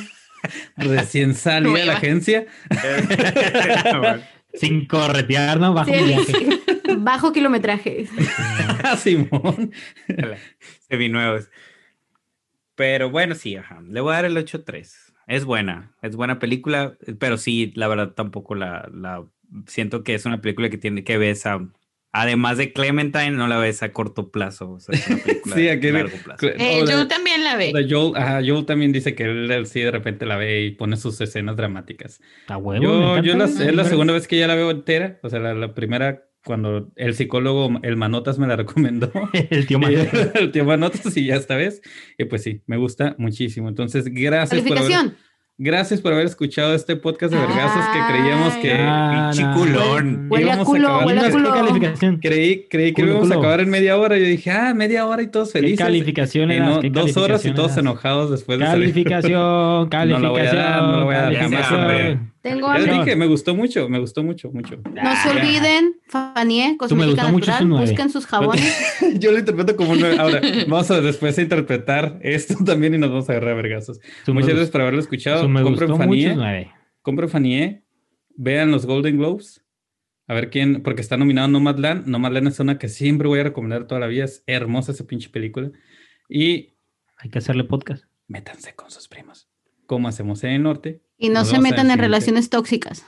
Recién 0.78 1.34
salida 1.36 1.74
de 1.80 1.86
la 1.86 1.94
agencia. 1.94 2.46
Sin 4.54 4.86
corretear, 4.88 5.60
¿no? 5.60 5.74
Bajo 5.74 5.92
Sí. 5.92 6.16
Bajo 7.00 7.34
kilometraje. 7.34 8.08
Simón. 8.98 9.72
Seminuevos. 10.90 11.50
Pero 12.76 13.10
bueno, 13.10 13.36
sí, 13.36 13.56
ajá. 13.58 13.82
Le 13.88 14.00
voy 14.02 14.14
a 14.14 14.16
dar 14.18 14.26
el 14.26 14.38
8-3. 14.38 15.07
Es 15.28 15.44
buena, 15.46 15.92
es 16.02 16.16
buena 16.16 16.40
película, 16.40 16.98
pero 17.20 17.38
sí, 17.38 17.72
la 17.76 17.88
verdad 17.88 18.14
tampoco 18.14 18.56
la, 18.56 18.90
la 18.94 19.24
siento 19.68 20.04
que 20.04 20.16
es 20.16 20.26
una 20.26 20.42
película 20.42 20.70
que 20.70 20.78
tiene 20.78 21.04
que 21.04 21.18
ves 21.18 21.46
a, 21.46 21.68
además 22.14 22.58
de 22.58 22.72
Clementine, 22.72 23.32
no 23.32 23.48
la 23.50 23.58
ves 23.58 23.84
a 23.84 23.92
corto 23.92 24.32
plazo. 24.32 24.72
O 24.72 24.80
sea, 24.80 24.96
es 24.98 25.08
una 25.10 25.18
película 25.24 25.56
Sí, 25.56 25.68
aquí 25.70 25.92
largo 25.92 26.18
plazo. 26.24 26.48
Eh, 26.48 26.82
la- 26.86 26.92
yo 26.92 27.08
también 27.10 27.44
la 27.44 27.56
o 27.56 27.58
ve. 27.58 27.72
la 27.74 27.86
Joel, 27.90 28.16
ajá, 28.16 28.40
Joel 28.46 28.66
también 28.66 28.94
dice 28.94 29.16
que 29.16 29.24
él, 29.24 29.52
él 29.52 29.66
sí 29.68 29.82
de 29.82 29.92
repente 29.92 30.26
la 30.26 30.38
ve 30.38 30.62
y 30.64 30.72
pone 30.72 30.96
sus 30.96 31.20
escenas 31.20 31.58
dramáticas. 31.58 32.22
A 32.48 32.56
huevo. 32.58 32.82
Yo, 32.84 33.22
yo 33.22 33.36
la- 33.38 33.46
es 33.46 33.76
la 33.76 33.84
segunda 33.84 34.14
vez 34.14 34.28
que 34.30 34.38
ya 34.38 34.48
la 34.48 34.56
veo 34.56 34.72
entera. 34.72 35.20
O 35.24 35.30
sea, 35.30 35.40
la, 35.40 35.54
la 35.54 35.74
primera, 35.74 36.24
cuando 36.48 36.88
el 36.96 37.14
psicólogo, 37.14 37.80
el 37.84 37.98
Manotas, 37.98 38.40
me 38.40 38.48
la 38.48 38.56
recomendó. 38.56 39.12
El 39.52 39.68
tío 39.68 39.78
Manuel. 39.84 40.10
el 40.34 40.52
tío 40.52 40.64
Manotas 40.66 41.16
y 41.18 41.26
ya 41.26 41.36
esta 41.36 41.56
vez. 41.56 41.82
Y 42.18 42.24
pues 42.26 42.42
sí, 42.44 42.62
me 42.66 42.78
gusta 42.78 43.16
muchísimo. 43.18 43.68
Entonces, 43.70 44.06
gracias 44.12 44.62
por, 44.62 44.78
haber, 44.78 44.90
Calificación. 44.92 45.18
gracias 45.58 46.02
por 46.02 46.14
haber 46.14 46.26
escuchado 46.26 46.74
este 46.74 46.96
podcast 46.96 47.34
de 47.34 47.40
vergazos 47.40 47.86
que 47.88 48.00
creíamos 48.14 48.54
que... 48.56 48.72
Ah, 48.80 49.30
pinche 49.34 49.48
no. 49.48 49.56
culón. 49.56 50.28
Huele 50.30 50.44
a 50.46 50.48
íbamos 50.56 50.68
a 50.68 50.72
culo, 50.72 50.88
acabar- 50.88 51.06
huele 51.06 51.20
a 51.20 51.24
¿Qué 51.26 51.32
culo. 51.32 51.54
calificación? 51.54 52.18
Creí, 52.20 52.68
creí 52.70 52.94
que 52.94 53.02
Culo, 53.02 53.12
íbamos 53.14 53.32
a 53.32 53.36
acabar 53.36 53.60
en 53.60 53.70
media 53.70 53.98
hora. 53.98 54.18
Yo 54.18 54.24
dije, 54.26 54.50
ah, 54.52 54.74
media 54.74 55.06
hora 55.06 55.22
y 55.24 55.28
todos 55.28 55.52
¿Qué 55.52 55.60
felices. 55.60 55.80
calificación 55.86 56.52
Y 56.52 56.56
eras? 56.56 56.70
no, 56.70 56.80
¿Qué 56.82 56.90
dos 56.90 57.18
horas 57.18 57.44
y 57.46 57.50
calificación 57.52 57.56
todos 57.56 57.72
eras? 57.72 57.78
enojados 57.80 58.32
después 58.32 58.60
de 58.60 58.66
salir. 58.66 58.90
Calificación, 58.94 59.32
No 59.34 60.20
la 60.20 60.30
voy 60.30 60.42
a 60.42 60.50
calificación. 60.50 60.56
dar, 60.56 60.84
no 60.84 60.98
la 61.00 61.04
voy 61.06 61.16
a 61.16 61.22
dar 61.22 61.34
jamás, 61.36 61.50
calificación. 61.68 61.80
hombre. 61.82 62.20
Tengo 62.48 62.74
Ya 62.74 62.80
les 62.80 63.00
dije, 63.00 63.16
me 63.18 63.28
gustó 63.28 63.56
mucho, 63.56 63.90
me 63.90 64.00
gustó 64.00 64.24
mucho, 64.24 64.50
mucho. 64.52 64.78
No 64.78 65.16
se 65.22 65.30
olviden, 65.30 66.00
Fanie, 66.08 66.78
cosmética 66.78 67.30
natural, 67.30 67.68
busquen 67.68 68.10
sus 68.10 68.26
jabones. 68.26 68.74
Yo 69.20 69.34
lo 69.34 69.40
interpreto 69.40 69.76
como 69.76 69.92
un... 69.92 70.04
Ahora, 70.18 70.40
vamos 70.68 70.90
a 70.90 71.02
después 71.02 71.38
a 71.38 71.42
interpretar 71.42 72.20
esto 72.22 72.56
también 72.66 72.94
y 72.94 72.98
nos 72.98 73.10
vamos 73.10 73.28
a 73.28 73.34
agarrar 73.34 73.52
a 73.52 73.56
vergazos. 73.56 74.00
Muchas 74.28 74.52
gracias 74.52 74.70
por 74.70 74.82
haberlo 74.82 75.02
escuchado. 75.02 75.50
me 75.50 75.62
Compren 75.62 75.90
gustó 75.90 76.02
Fanie, 76.02 76.72
compren 77.02 77.30
Fanie, 77.30 77.84
vean 78.36 78.72
los 78.72 78.86
Golden 78.86 79.18
Globes. 79.18 79.66
A 80.30 80.34
ver 80.34 80.50
quién, 80.50 80.84
porque 80.84 81.02
está 81.02 81.18
nominado 81.18 81.50
Nomadland. 81.50 82.08
Nomadland 82.08 82.48
es 82.48 82.60
una 82.62 82.78
que 82.78 82.88
siempre 82.88 83.28
voy 83.28 83.40
a 83.40 83.44
recomendar 83.44 83.88
toda 83.88 84.00
la 84.00 84.08
vida. 84.08 84.24
Es 84.26 84.44
hermosa 84.46 84.94
esa 84.94 85.06
pinche 85.06 85.30
película. 85.30 85.72
Y 86.30 86.78
Hay 87.18 87.30
que 87.30 87.40
hacerle 87.40 87.66
podcast. 87.66 88.06
métanse 88.28 88.74
con 88.74 88.90
sus 88.90 89.08
primos. 89.08 89.50
Como 89.86 90.08
hacemos 90.08 90.44
en 90.44 90.52
el 90.52 90.64
norte. 90.64 91.02
Y 91.18 91.30
no 91.30 91.46
se 91.46 91.54
metan 91.60 91.80
en 91.80 91.82
siguiente. 91.94 92.02
relaciones 92.04 92.50
tóxicas. 92.50 93.06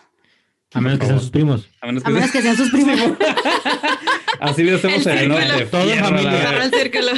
A 0.73 0.81
menos 0.81 0.99
que 0.99 1.05
sean 1.07 1.19
sus 1.19 1.29
primos. 1.31 1.69
A 1.81 1.87
menos 1.87 2.03
A 2.03 2.07
que, 2.07 2.13
menos 2.13 2.31
que 2.31 2.41
sean 2.41 2.55
sus 2.57 2.69
primos. 2.69 2.99
Así 4.39 4.63
lo 4.63 4.75
hacemos 4.77 5.05
El 5.05 5.17
en 5.17 5.31
el 5.31 5.37
círculo. 5.37 5.47
norte. 5.49 5.65
Todo 5.65 5.91
en 5.91 5.99
familia. 5.99 6.63
el 6.63 6.71
círculo. 6.71 7.11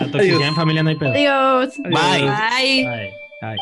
La 0.00 0.10
toxicidad 0.10 0.48
en 0.48 0.54
familia 0.56 0.82
no 0.82 0.88
hay 0.90 0.96
pedo. 0.96 1.10
Adiós. 1.12 1.74
Bye. 1.78 1.90
Bye. 1.92 2.28
Ay, 2.30 2.86
ay. 3.42 3.56